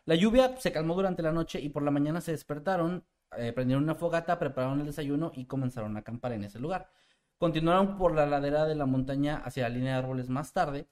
La 0.05 0.15
lluvia 0.15 0.57
se 0.57 0.71
calmó 0.71 0.95
durante 0.95 1.21
la 1.23 1.31
noche 1.31 1.59
y 1.59 1.69
por 1.69 1.83
la 1.83 1.91
mañana 1.91 2.21
se 2.21 2.31
despertaron, 2.31 3.05
eh, 3.37 3.51
prendieron 3.53 3.83
una 3.83 3.95
fogata, 3.95 4.39
prepararon 4.39 4.79
el 4.79 4.85
desayuno 4.87 5.31
y 5.35 5.45
comenzaron 5.45 5.95
a 5.97 5.99
acampar 6.01 6.33
en 6.33 6.43
ese 6.43 6.59
lugar. 6.59 6.89
Continuaron 7.37 7.97
por 7.97 8.15
la 8.15 8.25
ladera 8.25 8.65
de 8.65 8.75
la 8.75 8.85
montaña 8.85 9.37
hacia 9.37 9.63
la 9.63 9.69
línea 9.69 9.93
de 9.93 9.99
árboles 9.99 10.29
más 10.29 10.53
tarde 10.53 10.87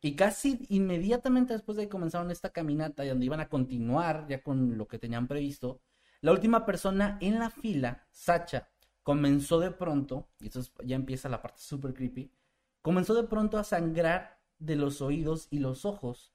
y 0.00 0.14
casi 0.14 0.66
inmediatamente 0.68 1.52
después 1.52 1.76
de 1.76 1.84
que 1.84 1.88
comenzaron 1.88 2.30
esta 2.30 2.50
caminata 2.50 3.04
y 3.04 3.08
donde 3.08 3.26
iban 3.26 3.40
a 3.40 3.48
continuar 3.48 4.26
ya 4.28 4.42
con 4.42 4.76
lo 4.76 4.86
que 4.86 4.98
tenían 4.98 5.26
previsto, 5.26 5.80
la 6.20 6.32
última 6.32 6.66
persona 6.66 7.18
en 7.20 7.38
la 7.38 7.50
fila, 7.50 8.06
Sacha, 8.10 8.68
comenzó 9.02 9.60
de 9.60 9.70
pronto, 9.70 10.28
y 10.40 10.48
eso 10.48 10.60
es- 10.60 10.72
ya 10.84 10.96
empieza 10.96 11.28
la 11.28 11.40
parte 11.42 11.60
super 11.60 11.94
creepy, 11.94 12.30
comenzó 12.86 13.14
de 13.14 13.24
pronto 13.28 13.58
a 13.58 13.64
sangrar 13.64 14.38
de 14.60 14.76
los 14.76 15.02
oídos 15.02 15.48
y 15.50 15.58
los 15.58 15.84
ojos, 15.84 16.32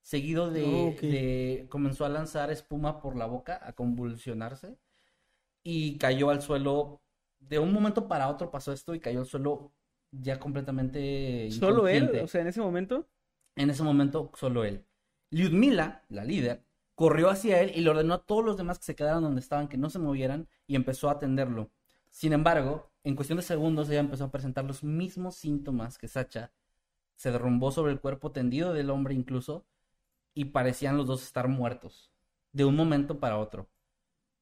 seguido 0.00 0.50
de, 0.50 0.64
Ok. 0.64 1.00
de- 1.00 1.66
comenzó 1.70 2.04
a 2.04 2.08
lanzar 2.08 2.50
espuma 2.50 3.00
por 3.00 3.16
la 3.16 3.26
boca, 3.26 3.60
a 3.62 3.72
convulsionarse 3.72 4.76
y 5.62 5.98
cayó 5.98 6.30
al 6.30 6.42
suelo. 6.42 7.00
De 7.38 7.58
un 7.60 7.72
momento 7.72 8.08
para 8.08 8.28
otro 8.28 8.50
pasó 8.50 8.72
esto 8.72 8.94
y 8.94 9.00
cayó 9.00 9.20
al 9.20 9.26
suelo 9.26 9.72
ya 10.10 10.38
completamente 10.40 11.50
Solo 11.52 11.88
él, 11.88 12.20
o 12.22 12.26
sea, 12.28 12.40
en 12.42 12.48
ese 12.48 12.60
momento. 12.60 13.08
En 13.56 13.70
ese 13.70 13.82
momento, 13.82 14.30
solo 14.34 14.64
él. 14.64 14.84
Lyudmila, 15.30 16.04
la 16.08 16.24
líder, 16.24 16.64
corrió 16.94 17.30
hacia 17.30 17.60
él 17.60 17.72
y 17.74 17.80
le 17.80 17.90
ordenó 17.90 18.14
a 18.14 18.24
todos 18.24 18.44
los 18.44 18.56
demás 18.56 18.78
que 18.78 18.84
se 18.86 18.94
quedaran 18.96 19.22
donde 19.22 19.40
estaban, 19.40 19.68
que 19.68 19.78
no 19.78 19.88
se 19.88 19.98
movieran, 19.98 20.48
y 20.66 20.74
empezó 20.76 21.08
a 21.08 21.12
atenderlo. 21.12 21.70
Sin 22.10 22.32
embargo, 22.32 22.91
en 23.04 23.16
cuestión 23.16 23.36
de 23.36 23.42
segundos, 23.42 23.88
ella 23.88 24.00
empezó 24.00 24.24
a 24.24 24.30
presentar 24.30 24.64
los 24.64 24.84
mismos 24.84 25.34
síntomas 25.34 25.98
que 25.98 26.08
Sacha. 26.08 26.52
Se 27.16 27.30
derrumbó 27.30 27.70
sobre 27.70 27.92
el 27.92 28.00
cuerpo 28.00 28.32
tendido 28.32 28.72
del 28.72 28.90
hombre 28.90 29.14
incluso, 29.14 29.64
y 30.34 30.46
parecían 30.46 30.96
los 30.96 31.06
dos 31.06 31.22
estar 31.22 31.48
muertos, 31.48 32.10
de 32.52 32.64
un 32.64 32.76
momento 32.76 33.18
para 33.18 33.38
otro. 33.38 33.68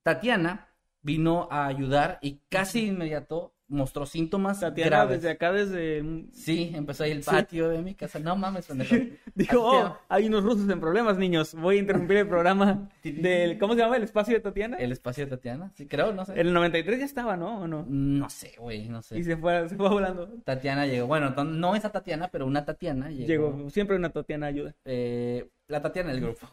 Tatiana 0.03 0.69
vino 1.03 1.49
a 1.51 1.67
ayudar 1.67 2.19
y 2.23 2.41
casi 2.49 2.83
de 2.83 2.89
inmediato 2.89 3.55
mostró 3.71 4.05
síntomas 4.05 4.61
Tatiana, 4.61 4.91
graves. 4.91 5.23
desde 5.23 5.31
acá, 5.31 5.53
desde... 5.53 6.27
Sí, 6.33 6.73
empezó 6.75 7.05
ahí 7.05 7.13
el 7.13 7.23
Sí. 7.23 7.31
patio 7.31 7.69
de 7.71 7.81
mi 7.81 7.95
casa. 7.95 8.19
No 8.19 8.37
mames, 8.37 8.67
pendejo. 8.67 8.95
Dijo, 9.35 9.59
oh, 9.63 9.97
hay 10.09 10.27
unos 10.27 10.45
rusos 10.45 10.69
en 10.69 10.79
problemas, 10.81 11.17
niños. 11.17 11.55
Voy 11.55 11.77
a 11.77 11.79
interrumpir 11.81 12.19
el 12.19 12.29
programa 12.29 12.89
del... 13.03 13.59
¿Cómo 13.59 13.75
se 13.75 13.81
llama? 13.81 13.97
¿El 13.97 14.03
espacio 14.03 14.35
de 14.35 14.41
Tatiana? 14.41 14.77
El 14.77 14.93
espacio 14.93 15.25
de 15.25 15.31
Tatiana. 15.31 15.71
Sí, 15.77 15.87
creo, 15.87 16.13
no 16.13 16.25
sé. 16.27 16.39
El 16.39 16.53
93 16.53 16.99
ya 16.99 17.05
estaba, 17.05 17.37
¿no? 17.37 17.61
¿O 17.63 17.67
no? 17.69 17.87
No 17.89 18.29
sé, 18.29 18.53
güey, 18.59 18.89
no 18.89 19.01
sé. 19.03 19.19
Y 19.19 19.25
se 19.25 19.37
fue, 19.37 19.69
se 19.69 19.77
fue 19.77 19.89
volando. 19.89 20.29
Tatiana 20.45 20.87
llegó. 20.87 21.07
Bueno, 21.07 21.31
no 21.31 21.75
esa 21.77 21.91
Tatiana, 21.91 22.29
pero 22.29 22.47
una 22.47 22.65
Tatiana 22.65 23.09
llegó. 23.11 23.27
Llegó. 23.57 23.71
Siempre 23.71 23.97
una 23.97 24.11
Tatiana 24.11 24.47
ayuda. 24.47 24.75
eh, 24.85 25.49
la 25.69 25.81
Tatiana 25.81 26.11
del 26.11 26.21
grupo. 26.21 26.49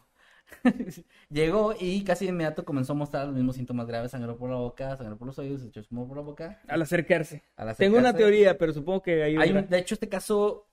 llegó 1.30 1.74
y 1.78 2.04
casi 2.04 2.24
de 2.26 2.30
inmediato 2.30 2.64
comenzó 2.64 2.92
a 2.92 2.96
mostrar 2.96 3.26
los 3.26 3.34
mismos 3.34 3.56
síntomas 3.56 3.86
graves. 3.86 4.10
Sangró 4.10 4.36
por 4.36 4.50
la 4.50 4.56
boca, 4.56 4.96
sangró 4.96 5.16
por 5.16 5.26
los 5.26 5.38
oídos, 5.38 5.60
se 5.62 5.82
por 5.90 6.16
la 6.16 6.22
boca. 6.22 6.60
Al 6.68 6.82
acercarse. 6.82 7.42
Al 7.56 7.76
Tengo 7.76 7.98
una 7.98 8.12
teoría, 8.14 8.56
pero 8.58 8.72
supongo 8.72 9.02
que 9.02 9.22
hay 9.22 9.36
Hay 9.36 9.50
un- 9.52 9.68
de 9.68 9.78
hecho, 9.78 9.94
este 9.94 10.08
caso 10.08 10.66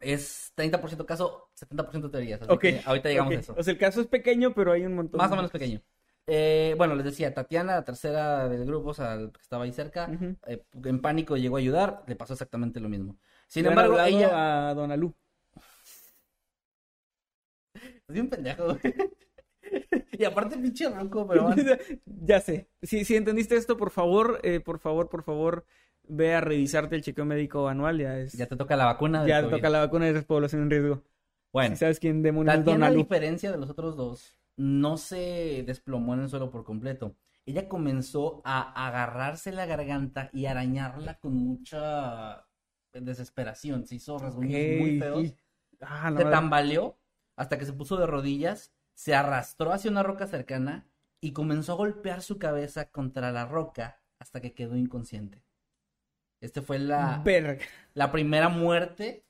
es 0.00 0.52
30% 0.54 1.06
caso, 1.06 1.50
70% 1.54 2.10
teorías. 2.10 2.42
Así 2.42 2.50
Ok. 2.52 2.60
que 2.60 2.82
ahorita 2.84 3.08
llegamos 3.08 3.34
a 3.36 3.40
eso. 3.40 3.54
O 3.56 3.62
sea, 3.62 3.72
el 3.72 3.78
caso 3.78 4.00
es 4.00 4.06
pequeño, 4.06 4.54
pero 4.54 4.72
hay 4.72 4.84
un 4.84 4.94
montón. 4.94 5.18
Más 5.18 5.30
o 5.32 5.36
menos 5.36 5.50
pequeño. 5.50 5.80
Eh, 6.26 6.74
bueno, 6.78 6.94
les 6.94 7.04
decía, 7.04 7.34
Tatiana, 7.34 7.74
la 7.74 7.84
tercera 7.84 8.48
del 8.48 8.64
grupo, 8.64 8.90
o 8.90 8.94
sea, 8.94 9.14
el 9.14 9.30
que 9.30 9.40
estaba 9.42 9.64
ahí 9.64 9.72
cerca, 9.72 10.10
eh, 10.46 10.64
en 10.84 11.00
pánico 11.00 11.36
llegó 11.36 11.56
a 11.56 11.58
ayudar, 11.60 12.02
le 12.06 12.16
pasó 12.16 12.32
exactamente 12.32 12.80
lo 12.80 12.88
mismo. 12.88 13.18
Sin 13.46 13.66
embargo, 13.66 14.00
ella... 14.00 14.70
a 14.70 14.74
Donalú. 14.74 15.14
Es 18.08 18.14
bien 18.14 18.28
pendejo, 18.28 18.64
güey. 18.66 18.80
Y 20.12 20.24
aparte, 20.24 20.56
pinche 20.56 20.88
ronco, 20.88 21.26
pero 21.26 21.44
bueno. 21.44 21.62
ya 22.06 22.40
sé. 22.40 22.68
Si, 22.82 23.04
si 23.04 23.16
entendiste 23.16 23.56
esto, 23.56 23.76
por 23.76 23.90
favor, 23.90 24.38
eh, 24.44 24.60
por 24.60 24.78
favor, 24.78 25.08
por 25.08 25.22
favor, 25.22 25.64
ve 26.04 26.34
a 26.34 26.40
revisarte 26.40 26.94
el 26.94 27.02
chequeo 27.02 27.24
médico 27.24 27.66
anual. 27.66 27.98
Ya 27.98 28.18
es. 28.18 28.34
Ya 28.34 28.46
te 28.46 28.56
toca 28.56 28.76
la 28.76 28.84
vacuna. 28.84 29.26
ya 29.26 29.42
te 29.42 29.48
toca 29.48 29.70
la 29.70 29.80
vacuna 29.80 30.12
de 30.12 30.22
población 30.22 30.62
en 30.62 30.70
riesgo. 30.70 31.02
Bueno, 31.52 31.74
Si 31.74 31.80
sabes 31.80 31.98
quién 31.98 32.22
demonios 32.22 32.54
es 32.54 32.60
Tatiana, 32.60 32.88
a 32.88 32.90
diferencia 32.90 33.50
de 33.50 33.58
los 33.58 33.70
otros 33.70 33.96
dos, 33.96 34.38
no 34.56 34.96
se 34.96 35.64
desplomó 35.66 36.14
en 36.14 36.20
el 36.20 36.28
suelo 36.28 36.50
por 36.50 36.64
completo. 36.64 37.16
Ella 37.46 37.68
comenzó 37.68 38.40
a 38.44 38.86
agarrarse 38.86 39.52
la 39.52 39.66
garganta 39.66 40.30
y 40.32 40.46
arañarla 40.46 41.18
con 41.18 41.34
mucha 41.34 42.46
desesperación. 42.92 43.86
Se 43.86 43.96
hizo 43.96 44.18
rasguños 44.18 44.80
muy 44.80 44.98
feos. 44.98 45.34
Ah, 45.80 46.10
la 46.10 46.18
Se 46.18 46.24
tambaleó 46.24 46.98
hasta 47.36 47.58
que 47.58 47.66
se 47.66 47.72
puso 47.72 47.96
de 47.96 48.06
rodillas, 48.06 48.72
se 48.94 49.14
arrastró 49.14 49.72
hacia 49.72 49.90
una 49.90 50.02
roca 50.02 50.26
cercana 50.26 50.86
y 51.20 51.32
comenzó 51.32 51.72
a 51.72 51.76
golpear 51.76 52.22
su 52.22 52.38
cabeza 52.38 52.90
contra 52.90 53.32
la 53.32 53.46
roca 53.46 54.00
hasta 54.18 54.40
que 54.40 54.52
quedó 54.54 54.76
inconsciente. 54.76 55.42
Este 56.40 56.62
fue 56.62 56.78
la, 56.78 57.22
Verga. 57.24 57.58
la 57.94 58.12
primera 58.12 58.48
muerte 58.48 59.24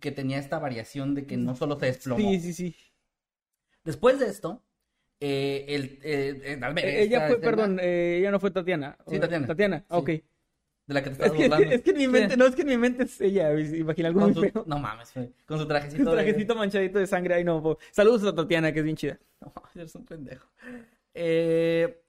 que 0.00 0.10
tenía 0.10 0.38
esta 0.38 0.58
variación 0.58 1.14
de 1.14 1.26
que 1.26 1.36
no 1.36 1.54
solo 1.54 1.78
se 1.78 1.86
desplomó. 1.86 2.18
Sí, 2.30 2.40
sí, 2.40 2.52
sí. 2.54 2.76
Después 3.84 4.18
de 4.18 4.26
esto, 4.28 4.62
eh, 5.20 5.66
el, 5.68 5.84
eh, 6.02 6.40
eh, 6.54 6.58
Eh, 6.76 7.02
ella 7.02 7.28
fue, 7.28 7.38
perdón, 7.40 7.78
eh, 7.80 8.16
ella 8.18 8.30
no 8.30 8.40
fue 8.40 8.50
Tatiana. 8.50 8.96
Sí, 9.06 9.16
¿O- 9.16 9.20
Tatiana. 9.20 9.46
Tatiana, 9.46 9.78
Sí. 9.80 9.84
ok. 9.90 10.10
De 10.86 10.94
la 10.94 11.02
que 11.02 11.10
te 11.10 11.12
Es 11.14 11.18
estás 11.20 11.32
que, 11.32 11.42
burlando. 11.48 11.70
es 11.70 11.82
que 11.82 11.90
en 11.90 11.96
mi 11.96 12.08
mente, 12.08 12.36
no, 12.36 12.46
es 12.46 12.54
que 12.54 12.62
en 12.62 12.68
mi 12.68 12.76
mente 12.76 13.04
es 13.04 13.20
ella. 13.20 13.58
Imagina 13.58 14.08
algo 14.08 14.20
Con 14.20 14.32
muy 14.32 14.34
su- 14.34 14.52
feo. 14.52 14.64
no 14.66 14.78
mames, 14.78 15.12
güey, 15.14 15.32
con 15.46 15.58
su 15.58 15.66
trajecito. 15.66 16.02
Un 16.10 16.16
de- 16.16 16.22
trajecito 16.22 16.54
manchadito 16.54 16.98
de 16.98 17.06
sangre. 17.06 17.34
Ay, 17.34 17.44
no. 17.44 17.62
po. 17.62 17.78
Saludos 17.90 18.24
a 18.24 18.34
Tatiana, 18.34 18.72
que 18.72 18.78
es 18.80 18.84
bien 18.84 18.96
chida. 18.96 19.18
No, 19.44 19.52
eres 19.74 19.94
un 19.94 20.04
pendejo. 20.06 20.46
Eh, 21.12 22.02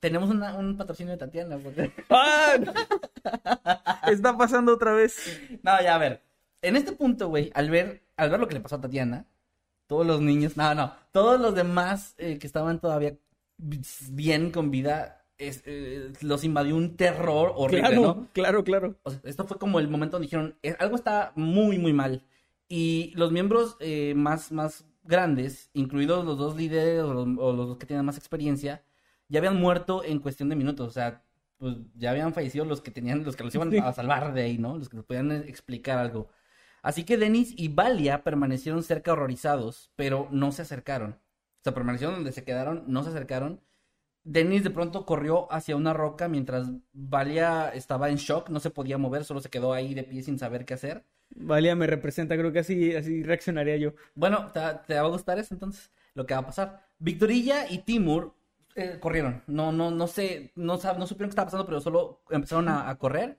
tenemos 0.00 0.28
una- 0.30 0.54
un 0.56 0.76
patrocinio 0.76 1.12
de 1.12 1.18
Tatiana. 1.18 1.56
porque- 1.58 1.90
¡Ah! 2.10 2.56
Está 4.10 4.36
pasando 4.36 4.74
otra 4.74 4.92
vez. 4.92 5.16
No, 5.62 5.80
ya 5.82 5.94
a 5.94 5.98
ver. 5.98 6.22
En 6.60 6.76
este 6.76 6.92
punto, 6.92 7.28
güey, 7.28 7.50
al 7.54 7.70
ver, 7.70 8.02
al 8.16 8.30
ver 8.30 8.40
lo 8.40 8.46
que 8.48 8.54
le 8.54 8.60
pasó 8.60 8.76
a 8.76 8.80
Tatiana, 8.80 9.26
todos 9.86 10.06
los 10.06 10.20
niños, 10.20 10.56
no, 10.56 10.74
no, 10.74 10.94
todos 11.12 11.40
los 11.40 11.54
demás 11.54 12.14
eh, 12.18 12.38
que 12.38 12.46
estaban 12.46 12.80
todavía 12.80 13.16
bien 13.58 14.50
con 14.50 14.70
vida, 14.70 15.21
es- 15.48 15.62
eh, 15.66 16.12
los 16.22 16.44
invadió 16.44 16.76
un 16.76 16.96
terror 16.96 17.52
horrible, 17.56 17.80
Claro, 17.88 18.02
¿no? 18.02 18.28
claro, 18.32 18.64
claro. 18.64 18.96
O 19.02 19.10
sea, 19.10 19.20
esto 19.24 19.44
fue 19.46 19.58
como 19.58 19.78
el 19.80 19.88
momento 19.88 20.16
donde 20.16 20.26
dijeron, 20.26 20.56
"Eh, 20.62 20.74
algo 20.78 20.96
está 20.96 21.32
muy, 21.36 21.78
muy 21.78 21.92
mal. 21.92 22.24
Y 22.68 23.12
los 23.16 23.32
miembros 23.32 23.76
eh, 23.80 24.14
más, 24.16 24.50
más 24.52 24.86
grandes, 25.04 25.70
incluidos 25.74 26.24
los 26.24 26.38
dos 26.38 26.56
líderes 26.56 27.02
o 27.02 27.12
los, 27.12 27.26
o 27.38 27.52
los 27.52 27.76
que 27.76 27.86
tienen 27.86 28.06
más 28.06 28.16
experiencia, 28.16 28.82
ya 29.28 29.38
habían 29.40 29.60
muerto 29.60 30.02
en 30.04 30.18
cuestión 30.20 30.48
de 30.48 30.56
minutos. 30.56 30.88
O 30.88 30.92
sea, 30.92 31.22
pues 31.58 31.76
ya 31.96 32.10
habían 32.10 32.32
fallecido 32.32 32.64
los 32.64 32.80
que 32.80 32.90
tenían, 32.90 33.24
los 33.24 33.36
que 33.36 33.44
los 33.44 33.54
iban 33.54 33.70
Sí. 33.70 33.78
a 33.78 33.92
salvar 33.92 34.32
de 34.34 34.42
ahí, 34.42 34.58
¿no? 34.58 34.78
Los 34.78 34.88
que 34.88 34.96
nos 34.96 35.04
podían 35.06 35.30
explicar 35.32 35.98
algo. 35.98 36.28
Así 36.82 37.04
que 37.04 37.16
Denis 37.16 37.54
y 37.56 37.68
Valia 37.68 38.24
permanecieron 38.24 38.82
cerca 38.82 39.12
horrorizados, 39.12 39.92
pero 39.94 40.28
no 40.32 40.50
se 40.50 40.62
acercaron. 40.62 41.12
O 41.12 41.62
sea, 41.62 41.74
permanecieron 41.74 42.16
donde 42.16 42.32
se 42.32 42.42
quedaron, 42.42 42.82
no 42.88 43.04
se 43.04 43.10
acercaron. 43.10 43.60
Dennis 44.24 44.64
de 44.64 44.70
pronto 44.70 45.04
corrió 45.06 45.52
hacia 45.52 45.76
una 45.76 45.92
roca 45.92 46.28
mientras 46.28 46.68
Valia 46.92 47.68
estaba 47.70 48.08
en 48.10 48.16
shock, 48.16 48.48
no 48.50 48.60
se 48.60 48.70
podía 48.70 48.98
mover, 48.98 49.24
solo 49.24 49.40
se 49.40 49.50
quedó 49.50 49.72
ahí 49.72 49.94
de 49.94 50.04
pie 50.04 50.22
sin 50.22 50.38
saber 50.38 50.64
qué 50.64 50.74
hacer. 50.74 51.04
Valia 51.34 51.74
me 51.74 51.86
representa, 51.86 52.36
creo 52.36 52.52
que 52.52 52.58
así, 52.60 52.94
así 52.94 53.22
reaccionaría 53.22 53.76
yo. 53.76 53.94
Bueno, 54.14 54.50
¿te, 54.52 54.60
te 54.86 54.94
va 54.94 55.06
a 55.06 55.10
gustar 55.10 55.38
eso 55.38 55.54
entonces? 55.54 55.90
Lo 56.14 56.26
que 56.26 56.34
va 56.34 56.40
a 56.40 56.46
pasar. 56.46 56.86
Victorilla 56.98 57.70
y 57.70 57.78
Timur 57.78 58.34
eh, 58.74 58.98
corrieron. 59.00 59.42
No, 59.46 59.72
no, 59.72 59.90
no 59.90 60.06
sé, 60.06 60.52
no, 60.56 60.76
no 60.76 61.06
supieron 61.06 61.28
qué 61.28 61.32
estaba 61.32 61.46
pasando, 61.46 61.66
pero 61.66 61.80
solo 61.80 62.22
empezaron 62.30 62.68
a, 62.68 62.88
a 62.90 62.98
correr. 62.98 63.38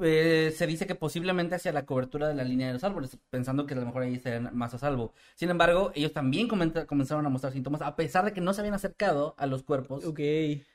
Eh, 0.00 0.52
se 0.56 0.66
dice 0.66 0.86
que 0.86 0.94
posiblemente 0.94 1.54
hacia 1.54 1.70
la 1.70 1.84
cobertura 1.84 2.26
de 2.26 2.34
la 2.34 2.44
línea 2.44 2.68
de 2.68 2.72
los 2.72 2.84
árboles, 2.84 3.18
pensando 3.28 3.66
que 3.66 3.74
a 3.74 3.76
lo 3.76 3.84
mejor 3.86 4.02
ahí 4.02 4.14
estarían 4.14 4.48
más 4.56 4.72
a 4.72 4.78
salvo. 4.78 5.12
Sin 5.34 5.50
embargo, 5.50 5.92
ellos 5.94 6.12
también 6.14 6.48
comenzaron 6.48 7.26
a 7.26 7.28
mostrar 7.28 7.52
síntomas, 7.52 7.82
a 7.82 7.94
pesar 7.94 8.24
de 8.24 8.32
que 8.32 8.40
no 8.40 8.54
se 8.54 8.62
habían 8.62 8.74
acercado 8.74 9.34
a 9.36 9.46
los 9.46 9.62
cuerpos. 9.62 10.04
Ok. 10.06 10.20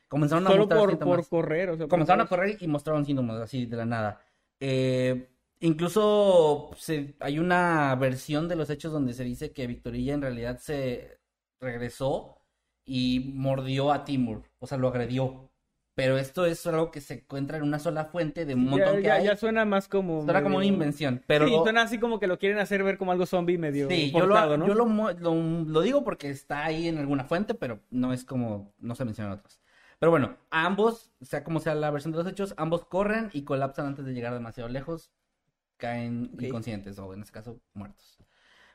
Comenzaron 0.08 0.46
a 0.46 0.50
Solo 0.52 0.60
mostrar 0.62 0.80
por, 0.80 0.90
síntomas. 0.92 1.16
por 1.18 1.30
correr, 1.30 1.70
o 1.70 1.78
sea, 1.78 1.86
por 1.86 1.90
Comenzaron 1.90 2.22
a 2.26 2.30
correr 2.30 2.58
y 2.62 2.68
mostraron 2.68 3.06
síntomas 3.06 3.42
así 3.42 3.66
de 3.66 3.76
la 3.78 3.86
nada. 3.86 4.22
Eh, 4.60 5.30
incluso 5.62 6.70
se- 6.78 7.16
hay 7.20 7.40
una 7.40 7.96
versión 7.96 8.48
de 8.48 8.56
los 8.56 8.70
hechos 8.70 8.92
donde 8.94 9.14
se 9.14 9.24
dice 9.24 9.52
que 9.52 9.68
Victorilla 9.68 10.14
en 10.14 10.22
realidad 10.22 10.60
se 10.60 11.18
regresó 11.60 12.38
y 12.86 13.32
mordió 13.36 13.92
a 13.92 14.06
Timur, 14.06 14.44
o 14.60 14.68
sea, 14.68 14.78
lo 14.78 14.88
agredió. 14.90 15.50
Pero 15.98 16.20
esto 16.20 16.46
es 16.46 16.66
algo 16.68 16.92
que 16.92 17.02
se 17.02 17.16
encuentra 17.16 17.58
en 17.58 17.64
una 17.64 17.80
sola 17.80 18.06
fuente 18.06 18.46
de 18.46 18.54
un 18.54 18.66
Ya, 18.66 18.70
montón 18.70 18.96
que 19.02 19.08
ya, 19.08 19.16
hay. 19.16 19.26
ya 19.26 19.36
suena 19.36 19.66
más 19.66 19.88
como. 19.88 20.24
Suena 20.24 20.44
como 20.44 20.58
una 20.58 20.66
invención, 20.66 21.24
pero 21.26 21.48
sí, 21.48 21.52
lo- 21.54 21.64
suena 21.64 21.82
así 21.82 21.98
como 22.00 22.20
que 22.20 22.28
lo 22.28 22.38
quieren 22.38 22.60
hacer 22.60 22.84
ver 22.84 23.00
como 23.00 23.12
algo 23.12 23.26
zombie 23.26 23.58
medio 23.58 23.90
Sí, 23.90 24.12
yo, 24.12 24.28
lo, 24.28 24.58
¿no? 24.58 24.68
yo 24.68 24.76
lo, 24.76 24.86
lo- 25.14 25.64
lo 25.66 25.82
digo 25.82 26.04
porque 26.04 26.30
está 26.30 26.64
ahí 26.66 26.88
en 26.88 27.00
alguna 27.00 27.24
fuente, 27.24 27.56
pero 27.56 27.80
no 27.90 28.14
es 28.14 28.26
como, 28.26 28.76
no 28.78 28.94
se 28.94 29.06
mencionan 29.06 29.34
otras. 29.34 29.60
Pero 29.98 30.12
bueno, 30.12 30.38
ambos, 30.52 31.12
sea 31.22 31.44
como 31.44 31.60
sea 31.60 31.74
la 31.74 31.90
versión 31.90 32.12
de 32.12 32.20
los 32.20 32.28
hechos, 32.28 32.54
ambos 32.58 32.86
corren 32.86 33.32
y 33.34 33.42
colapsan 33.42 33.88
antes 33.88 34.06
de 34.06 34.14
llegar 34.14 34.36
demasiado 34.36 34.70
lejos, 34.70 35.12
caen 35.78 36.30
inconscientes 36.40 37.00
o 37.00 37.12
en 37.14 37.22
este 37.22 37.34
caso 37.34 37.60
muertos. 37.74 38.17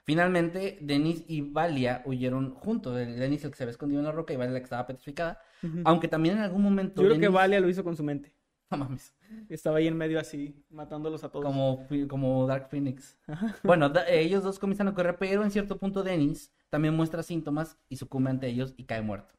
Finalmente, 0.04 0.78
Denis 0.80 1.24
y 1.28 1.42
Valia 1.42 2.02
huyeron 2.04 2.54
juntos. 2.54 2.94
Denis 2.96 3.44
el 3.44 3.50
que 3.50 3.56
se 3.56 3.62
había 3.62 3.70
escondido 3.72 4.00
en 4.00 4.06
la 4.06 4.12
roca 4.12 4.32
y 4.32 4.36
Valia 4.36 4.52
la 4.52 4.58
que 4.60 4.64
estaba 4.64 4.86
petrificada. 4.86 5.40
Aunque 5.84 6.08
también 6.08 6.36
en 6.36 6.42
algún 6.42 6.62
momento... 6.62 7.02
Yo 7.02 7.08
creo 7.08 7.20
que 7.20 7.28
Valia 7.28 7.60
lo 7.60 7.68
hizo 7.68 7.84
con 7.84 7.96
su 7.96 8.02
mente. 8.02 8.34
No 8.70 8.78
mames. 8.78 9.14
Estaba 9.50 9.78
ahí 9.78 9.86
en 9.86 9.96
medio 9.96 10.18
así, 10.18 10.64
matándolos 10.70 11.22
a 11.24 11.28
todos. 11.30 11.44
Como, 11.44 11.86
como 12.08 12.46
Dark 12.46 12.68
Phoenix. 12.70 13.18
Bueno, 13.62 13.90
da- 13.90 14.08
ellos 14.08 14.42
dos 14.42 14.58
comienzan 14.58 14.88
a 14.88 14.94
correr, 14.94 15.18
pero 15.18 15.44
en 15.44 15.50
cierto 15.50 15.76
punto 15.78 16.02
Dennis 16.02 16.52
también 16.70 16.94
muestra 16.94 17.22
síntomas 17.22 17.78
y 17.90 17.96
sucumbe 17.96 18.30
ante 18.30 18.48
ellos 18.48 18.72
y 18.78 18.84
cae 18.84 19.02
muerto. 19.02 19.34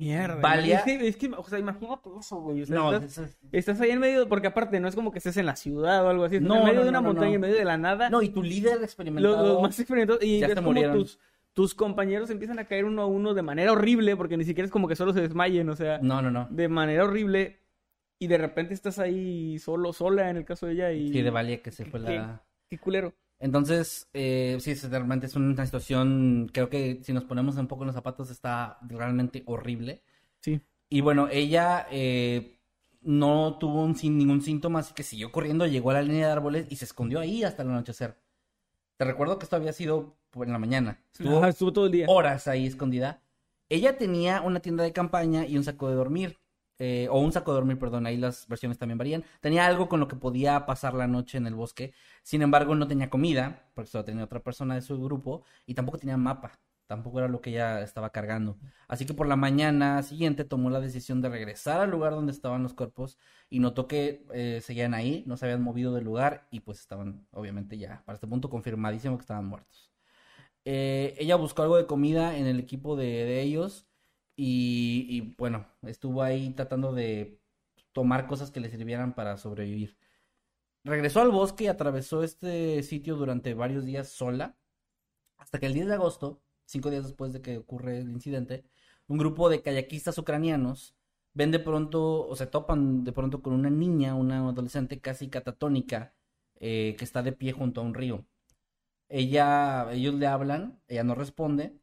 Mierda. 0.00 0.40
Valia- 0.40 0.78
Es 0.78 0.82
que, 0.84 1.08
es 1.08 1.16
que, 1.16 1.30
o 1.36 1.44
sea, 1.44 1.58
imagínate 1.58 2.08
eso, 2.18 2.36
güey. 2.40 2.62
o 2.62 2.66
sea, 2.66 2.74
No, 2.76 2.92
estás, 2.94 3.10
eso 3.12 3.24
es- 3.24 3.38
estás 3.52 3.80
ahí 3.80 3.90
en 3.90 4.00
medio, 4.00 4.28
porque 4.28 4.46
aparte 4.46 4.80
no 4.80 4.88
es 4.88 4.94
como 4.94 5.12
que 5.12 5.18
estés 5.18 5.36
en 5.36 5.46
la 5.46 5.56
ciudad 5.56 6.04
o 6.04 6.08
algo 6.08 6.24
así. 6.24 6.36
Estás 6.36 6.48
No, 6.48 6.56
en 6.56 6.64
medio 6.64 6.78
no, 6.78 6.82
de 6.84 6.88
una 6.88 7.00
montaña, 7.02 7.34
en 7.34 7.40
medio 7.40 7.54
de 7.56 7.64
la 7.64 7.76
nada. 7.76 8.08
No, 8.08 8.22
y 8.22 8.30
tu 8.30 8.42
líder 8.42 8.82
experimentado. 8.82 9.46
los 9.54 9.62
más 9.62 9.78
experimentados. 9.78 10.22
Y 10.24 10.40
ya 10.40 10.46
es 10.46 10.52
se 10.52 10.56
como 10.56 10.68
murieron. 10.68 10.96
tus, 10.98 11.18
tus 11.52 11.74
compañeros 11.74 12.30
empiezan 12.30 12.58
a 12.58 12.64
caer 12.64 12.84
uno 12.86 13.02
a 13.02 13.06
uno 13.06 13.34
de 13.34 13.42
manera 13.42 13.72
horrible, 13.72 14.16
porque 14.16 14.36
ni 14.36 14.44
siquiera 14.44 14.64
es 14.64 14.72
como 14.72 14.88
que 14.88 14.96
solo 14.96 15.12
se 15.12 15.20
desmayen, 15.20 15.68
o 15.68 15.76
sea, 15.76 15.98
No, 16.00 16.22
no, 16.22 16.30
no. 16.30 16.48
de 16.50 16.68
manera 16.68 17.04
horrible. 17.04 17.58
Y 18.22 18.26
de 18.26 18.38
repente 18.38 18.74
estás 18.74 18.98
ahí 18.98 19.58
solo, 19.58 19.92
sola 19.92 20.28
en 20.30 20.36
el 20.36 20.44
caso 20.44 20.66
de 20.66 20.72
ella. 20.74 20.92
Y... 20.92 21.10
Sí, 21.12 21.22
de 21.22 21.30
Valia 21.30 21.62
que 21.62 21.70
se 21.70 21.84
¿Qué- 21.84 21.90
fue 21.90 22.00
qué- 22.04 22.16
la. 22.16 22.42
Qué 22.68 22.78
culero. 22.78 23.12
Entonces, 23.40 24.08
eh, 24.14 24.58
sí, 24.60 24.74
realmente 24.74 25.26
es 25.26 25.36
una 25.36 25.64
situación. 25.66 26.50
Creo 26.52 26.68
que 26.70 27.00
si 27.02 27.12
nos 27.14 27.24
ponemos 27.24 27.56
un 27.56 27.68
poco 27.68 27.82
en 27.84 27.88
los 27.88 27.96
zapatos 27.96 28.30
está 28.30 28.78
realmente 28.82 29.42
horrible. 29.46 30.02
Sí. 30.42 30.60
Y 30.90 31.00
bueno, 31.02 31.28
ella 31.30 31.86
eh, 31.90 32.60
no 33.02 33.58
tuvo 33.58 33.84
un, 33.84 33.96
sin 33.96 34.18
ningún 34.18 34.42
síntoma, 34.42 34.80
así 34.80 34.94
que 34.94 35.02
siguió 35.04 35.32
corriendo, 35.32 35.66
llegó 35.66 35.90
a 35.90 35.94
la 35.94 36.02
línea 36.02 36.26
de 36.28 36.32
árboles 36.32 36.66
y 36.70 36.76
se 36.76 36.84
escondió 36.86 37.20
ahí 37.20 37.44
hasta 37.44 37.62
el 37.62 37.70
anochecer. 37.70 38.18
Te 38.98 39.04
recuerdo 39.04 39.38
que 39.38 39.44
esto 39.44 39.56
había 39.56 39.72
sido 39.72 40.18
en 40.34 40.52
la 40.52 40.58
mañana. 40.58 41.04
Estuvo 41.12 41.38
Ajá, 41.38 41.48
estuvo 41.48 41.72
todo 41.72 41.86
el 41.86 41.92
día. 41.92 42.06
horas 42.06 42.48
ahí 42.48 42.66
escondida. 42.66 43.22
Ella 43.68 43.96
tenía 43.98 44.42
una 44.42 44.60
tienda 44.60 44.84
de 44.84 44.92
campaña 44.92 45.46
y 45.46 45.56
un 45.56 45.64
saco 45.64 45.88
de 45.88 45.94
dormir. 45.96 46.38
eh, 46.82 47.08
o 47.10 47.20
un 47.20 47.30
saco 47.32 47.52
de 47.52 47.56
dormir, 47.56 47.78
perdón, 47.78 48.06
ahí 48.06 48.16
las 48.16 48.48
versiones 48.48 48.78
también 48.78 48.96
varían. 48.98 49.24
Tenía 49.40 49.66
algo 49.66 49.88
con 49.88 50.00
lo 50.00 50.08
que 50.08 50.16
podía 50.16 50.64
pasar 50.66 50.94
la 50.94 51.06
noche 51.06 51.36
en 51.38 51.46
el 51.46 51.54
bosque, 51.54 51.92
sin 52.22 52.42
embargo 52.42 52.74
no 52.74 52.88
tenía 52.88 53.10
comida, 53.10 53.70
porque 53.74 53.90
solo 53.90 54.04
tenía 54.04 54.24
otra 54.24 54.40
persona 54.40 54.74
de 54.74 54.82
su 54.82 55.02
grupo, 55.02 55.44
y 55.66 55.74
tampoco 55.74 55.98
tenía 55.98 56.16
mapa, 56.16 56.60
tampoco 56.86 57.18
era 57.20 57.28
lo 57.28 57.40
que 57.40 57.50
ella 57.50 57.82
estaba 57.82 58.10
cargando. 58.10 58.58
Así 58.88 59.06
que 59.06 59.14
por 59.14 59.26
la 59.28 59.36
mañana 59.36 60.02
siguiente 60.02 60.44
tomó 60.44 60.70
la 60.70 60.80
decisión 60.80 61.22
de 61.22 61.28
regresar 61.28 61.80
al 61.80 61.90
lugar 61.90 62.12
donde 62.12 62.32
estaban 62.32 62.62
los 62.62 62.74
cuerpos 62.74 63.18
y 63.48 63.60
notó 63.60 63.86
que 63.86 64.26
eh, 64.32 64.60
seguían 64.62 64.94
ahí, 64.94 65.22
no 65.26 65.36
se 65.36 65.46
habían 65.46 65.62
movido 65.62 65.94
del 65.94 66.04
lugar 66.04 66.48
y 66.50 66.60
pues 66.60 66.80
estaban 66.80 67.26
obviamente 67.32 67.78
ya, 67.78 68.02
para 68.04 68.14
este 68.16 68.26
punto 68.26 68.50
confirmadísimo 68.50 69.16
que 69.16 69.22
estaban 69.22 69.46
muertos. 69.46 69.90
Eh, 70.64 71.14
ella 71.18 71.36
buscó 71.36 71.62
algo 71.62 71.76
de 71.76 71.86
comida 71.86 72.36
en 72.36 72.46
el 72.46 72.60
equipo 72.60 72.96
de, 72.96 73.06
de 73.06 73.42
ellos 73.42 73.86
y, 74.36 75.06
y, 75.08 75.34
bueno, 75.38 75.66
estuvo 75.82 76.22
ahí 76.22 76.50
tratando 76.54 76.92
de 76.92 77.40
tomar 77.92 78.26
cosas 78.26 78.50
que 78.50 78.60
le 78.60 78.70
sirvieran 78.70 79.14
para 79.14 79.36
sobrevivir. 79.36 79.96
Regresó 80.84 81.20
al 81.20 81.30
bosque 81.30 81.64
y 81.64 81.66
atravesó 81.68 82.22
este 82.22 82.82
sitio 82.82 83.16
durante 83.16 83.54
varios 83.54 83.84
días 83.84 84.08
sola, 84.08 84.56
hasta 85.38 85.58
que 85.58 85.66
el 85.66 85.74
10 85.74 85.88
de 85.88 85.94
agosto, 85.94 86.42
cinco 86.64 86.90
días 86.90 87.04
después 87.04 87.32
de 87.32 87.42
que 87.42 87.58
ocurre 87.58 87.98
el 87.98 88.10
incidente, 88.10 88.64
un 89.06 89.18
grupo 89.18 89.50
de 89.50 89.62
kayakistas 89.62 90.18
ucranianos 90.18 90.94
ven 91.34 91.50
de 91.50 91.58
pronto, 91.60 92.26
o 92.28 92.36
se 92.36 92.46
topan 92.46 93.04
de 93.04 93.12
pronto 93.12 93.42
con 93.42 93.52
una 93.54 93.70
niña, 93.70 94.14
una 94.14 94.48
adolescente 94.48 95.00
casi 95.00 95.28
catatónica, 95.28 96.14
eh, 96.60 96.96
que 96.98 97.04
está 97.04 97.22
de 97.22 97.32
pie 97.32 97.52
junto 97.52 97.80
a 97.80 97.84
un 97.84 97.94
río. 97.94 98.26
Ella, 99.08 99.92
ellos 99.92 100.14
le 100.14 100.26
hablan, 100.26 100.80
ella 100.88 101.04
no 101.04 101.14
responde, 101.14 101.78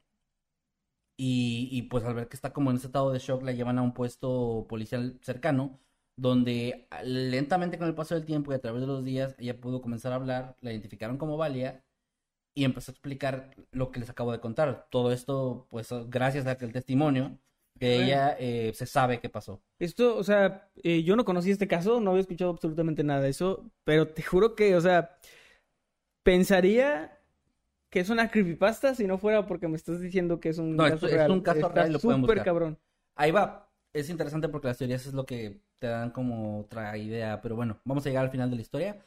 y, 1.16 1.70
y, 1.72 1.84
pues 1.84 2.04
al 2.04 2.14
ver 2.14 2.28
que 2.30 2.36
está 2.36 2.54
como 2.54 2.70
en 2.70 2.78
ese 2.78 2.88
estado 2.88 3.12
de 3.12 3.20
shock, 3.20 3.42
la 3.44 3.52
llevan 3.52 3.80
a 3.80 3.82
un 3.82 3.94
puesto 3.94 4.66
policial 4.70 5.20
cercano, 5.22 5.80
donde 6.18 6.88
lentamente 7.04 7.78
con 7.78 7.88
el 7.88 7.96
paso 7.96 8.16
del 8.16 8.26
tiempo 8.26 8.52
y 8.52 8.56
a 8.56 8.60
través 8.60 8.82
de 8.82 8.88
los 8.88 9.06
días, 9.06 9.36
ella 9.40 9.60
pudo 9.62 9.82
comenzar 9.82 10.12
a 10.14 10.16
hablar, 10.16 10.58
la 10.62 10.72
identificaron 10.72 11.18
como 11.18 11.38
Valia 11.38 11.84
y 12.56 12.66
empezó 12.66 12.92
a 12.92 12.94
explicar 12.94 13.52
lo 13.72 13.92
que 13.92 14.00
les 14.00 14.10
acabo 14.10 14.32
de 14.32 14.40
contar. 14.40 14.88
Todo 14.90 15.12
esto, 15.12 15.68
pues 15.70 15.90
gracias 16.10 16.48
a 16.48 16.52
aquel 16.52 16.74
testimonio, 16.74 17.38
que 17.80 18.04
ella 18.04 18.36
eh, 18.40 18.72
se 18.74 18.88
sabe 18.88 19.20
qué 19.20 19.30
pasó. 19.30 19.62
Esto, 19.80 20.18
o 20.18 20.24
sea, 20.24 20.70
eh, 20.84 21.04
yo 21.04 21.16
no 21.16 21.26
conocí 21.26 21.52
este 21.52 21.68
caso, 21.68 22.02
no 22.02 22.12
había 22.12 22.22
escuchado 22.22 22.52
absolutamente 22.52 23.04
nada 23.04 23.22
de 23.22 23.30
eso, 23.30 23.70
pero 23.84 24.08
te 24.08 24.24
juro 24.24 24.56
que, 24.56 24.76
o 24.76 24.82
sea, 24.82 25.20
pensaría 26.24 27.20
que 27.90 28.00
es 28.02 28.10
una 28.10 28.30
creepypasta 28.30 28.96
si 28.96 29.08
no 29.08 29.18
fuera 29.18 29.46
porque 29.46 29.68
me 29.68 29.78
estás 29.78 30.02
diciendo 30.02 30.40
que 30.40 30.50
es 30.50 30.58
un 30.58 30.76
No, 30.76 30.84
caso 30.84 31.06
es, 31.08 31.14
es 31.14 31.14
real. 31.14 31.32
un 31.32 31.42
caso 31.42 31.60
Está 31.60 31.70
real 31.74 31.94
lo 31.94 32.00
pueden 32.00 32.22
súper 32.22 32.38
buscar. 32.38 32.46
cabrón. 32.46 32.80
Ahí 33.16 33.32
va. 33.32 33.72
Es 33.94 34.10
interesante 34.10 34.50
porque 34.50 34.68
las 34.68 34.78
teorías 34.78 35.06
es 35.06 35.14
lo 35.14 35.26
que 35.26 35.62
te 35.80 35.88
dan 35.88 36.12
como 36.12 36.60
otra 36.62 36.98
idea. 36.98 37.42
Pero 37.42 37.56
bueno, 37.56 37.80
vamos 37.86 38.06
a 38.06 38.10
llegar 38.10 38.26
al 38.26 38.32
final 38.32 38.50
de 38.50 38.56
la 38.56 38.62
historia. 38.62 38.98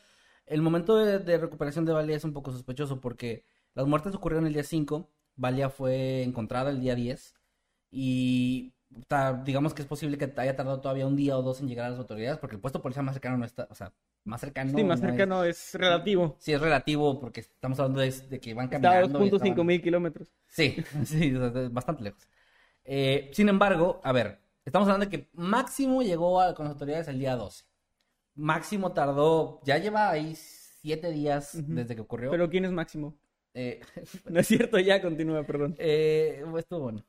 El 0.47 0.63
momento 0.63 0.97
de, 0.97 1.19
de 1.21 1.39
recuperación 1.39 1.85
de 1.85 1.93
Valia 1.93 2.17
es 2.17 2.25
un 2.25 2.33
poco 2.33 2.53
sospechoso 2.53 3.01
porque 3.01 3.45
las 3.75 3.87
muertes 3.87 4.15
ocurrieron 4.15 4.47
el 4.47 4.53
día 4.55 4.65
5. 4.65 5.09
Valia 5.37 5.71
fue 5.71 6.23
encontrada 6.23 6.71
el 6.71 6.81
día 6.81 6.95
10. 6.95 7.35
Y 7.91 8.73
digamos 9.45 9.73
que 9.75 9.83
es 9.83 9.89
posible 9.89 10.19
que 10.19 10.33
haya 10.37 10.57
tardado 10.57 10.81
todavía 10.81 11.07
un 11.07 11.15
día 11.17 11.39
o 11.39 11.43
dos 11.43 11.61
en 11.61 11.69
llegar 11.69 11.87
a 11.87 11.91
las 11.91 11.99
autoridades 12.01 12.39
porque 12.39 12.57
el 12.57 12.61
puesto 12.61 12.83
policial 12.83 13.05
más 13.05 13.15
cercano 13.15 13.37
no 13.39 13.45
está. 13.45 13.69
O 13.71 13.75
sea, 13.75 13.93
más 14.25 14.41
cercano. 14.41 14.77
sí, 14.77 14.85
más 14.85 15.01
no 15.01 15.09
cercano 15.09 15.45
es 15.45 15.75
relativo. 15.75 16.37
Sí, 16.41 16.53
es 16.53 16.61
relativo 16.61 17.21
porque 17.21 17.41
estamos 17.41 17.79
hablando 17.79 18.01
de, 18.01 18.11
de 18.11 18.41
que 18.41 18.55
van 18.55 18.67
Está 18.73 18.77
a 18.77 18.81
caminando. 19.03 19.19
y 19.25 19.31
2.5 19.31 19.35
estaban- 19.37 19.67
mil 19.67 19.83
kilómetros. 19.83 20.29
Sí, 20.47 20.77
sí, 21.05 21.33
bastante 21.71 22.03
lejos. 22.05 22.29
Eh, 22.85 23.31
sin 23.33 23.49
embargo, 23.49 24.01
a 24.03 24.13
ver, 24.13 24.41
estamos 24.71 24.89
hablando 24.89 25.07
de 25.07 25.11
que 25.11 25.29
máximo 25.33 26.01
llegó 26.03 26.41
a- 26.41 26.55
con 26.55 26.65
las 26.65 26.75
autoridades 26.75 27.09
el 27.09 27.19
día 27.19 27.35
12. 27.37 27.65
Máximo 28.37 28.93
tardó, 28.93 29.61
ya 29.65 29.79
lleva 29.79 30.11
ahí 30.11 30.35
siete 30.37 31.11
días 31.11 31.59
desde 31.67 31.95
que 31.97 32.01
ocurrió. 32.01 32.31
Pero 32.31 32.49
¿quién 32.49 32.65
es 32.65 32.71
Máximo? 32.71 33.19
Eh, 33.53 33.81
No 34.31 34.39
es 34.41 34.47
cierto, 34.47 34.79
ya 34.79 35.03
continúa, 35.03 35.43
perdón. 35.45 35.75
eh, 35.79 36.45
estuvo 36.57 36.81
bueno. 36.81 37.05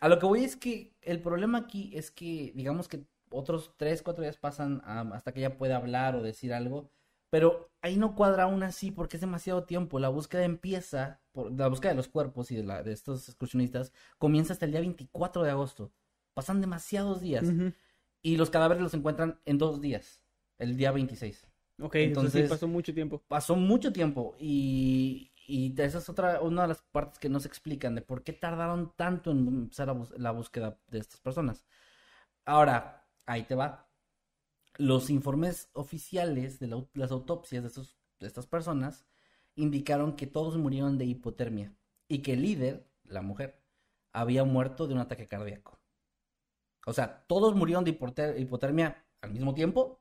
A 0.00 0.08
lo 0.08 0.18
que 0.18 0.26
voy 0.26 0.44
es 0.44 0.56
que 0.56 0.92
el 1.00 1.22
problema 1.22 1.58
aquí 1.58 1.92
es 1.94 2.10
que, 2.10 2.52
digamos 2.54 2.88
que 2.88 3.04
otros 3.30 3.72
tres, 3.76 4.02
cuatro 4.02 4.22
días 4.22 4.36
pasan 4.36 4.82
hasta 4.84 5.32
que 5.32 5.38
ella 5.40 5.56
pueda 5.56 5.76
hablar 5.76 6.16
o 6.16 6.22
decir 6.22 6.52
algo, 6.52 6.90
pero 7.30 7.70
ahí 7.80 7.96
no 7.96 8.16
cuadra 8.16 8.42
aún 8.42 8.64
así 8.64 8.90
porque 8.90 9.16
es 9.16 9.20
demasiado 9.20 9.62
tiempo. 9.64 10.00
La 10.00 10.08
búsqueda 10.08 10.42
empieza, 10.44 11.20
por, 11.30 11.52
la 11.52 11.68
búsqueda 11.68 11.92
de 11.92 11.96
los 11.96 12.08
cuerpos 12.08 12.50
y 12.50 12.56
de, 12.56 12.64
la, 12.64 12.82
de 12.82 12.92
estos 12.92 13.28
excursionistas 13.28 13.92
comienza 14.18 14.52
hasta 14.52 14.64
el 14.66 14.72
día 14.72 14.80
24 14.80 15.44
de 15.44 15.50
agosto. 15.50 15.92
Pasan 16.40 16.62
demasiados 16.62 17.20
días 17.20 17.44
y 18.22 18.38
los 18.38 18.48
cadáveres 18.48 18.82
los 18.82 18.94
encuentran 18.94 19.38
en 19.44 19.58
dos 19.58 19.82
días, 19.82 20.22
el 20.56 20.78
día 20.78 20.90
26 20.90 21.46
Ok, 21.78 21.96
entonces 21.96 22.44
sí 22.44 22.48
pasó 22.48 22.66
mucho 22.66 22.94
tiempo. 22.94 23.22
pasó 23.28 23.56
mucho 23.56 23.92
tiempo 23.92 24.36
y, 24.38 25.32
y 25.46 25.78
esa 25.78 25.98
es 25.98 26.08
otra, 26.08 26.40
una 26.40 26.62
de 26.62 26.68
las 26.68 26.80
partes 26.80 27.18
que 27.18 27.28
no 27.28 27.40
se 27.40 27.48
explican 27.48 27.94
de 27.94 28.00
por 28.00 28.24
qué 28.24 28.32
tardaron 28.32 28.94
tanto 28.96 29.32
en 29.32 29.46
empezar 29.48 29.94
la 30.16 30.30
búsqueda 30.30 30.78
de 30.88 31.00
estas 31.00 31.20
personas. 31.20 31.66
Ahora, 32.46 33.06
ahí 33.26 33.42
te 33.42 33.54
va. 33.54 33.90
Los 34.78 35.10
informes 35.10 35.68
oficiales 35.74 36.58
de 36.58 36.68
la 36.68 36.82
las 36.94 37.10
autopsias 37.10 37.62
de, 37.62 37.68
estos, 37.68 37.98
de 38.18 38.28
estas 38.28 38.46
personas 38.46 39.04
indicaron 39.56 40.16
que 40.16 40.26
todos 40.26 40.56
murieron 40.56 40.96
de 40.96 41.04
hipotermia 41.04 41.74
y 42.08 42.20
que 42.20 42.32
el 42.32 42.40
líder, 42.40 42.88
la 43.04 43.20
mujer, 43.20 43.60
había 44.14 44.44
muerto 44.44 44.86
de 44.86 44.94
un 44.94 45.00
ataque 45.00 45.28
cardíaco. 45.28 45.79
O 46.90 46.92
sea, 46.92 47.24
todos 47.28 47.54
murieron 47.54 47.84
de 47.84 47.96
hipoter- 47.98 48.38
hipotermia 48.38 48.96
al 49.22 49.30
mismo 49.32 49.54
tiempo, 49.54 49.98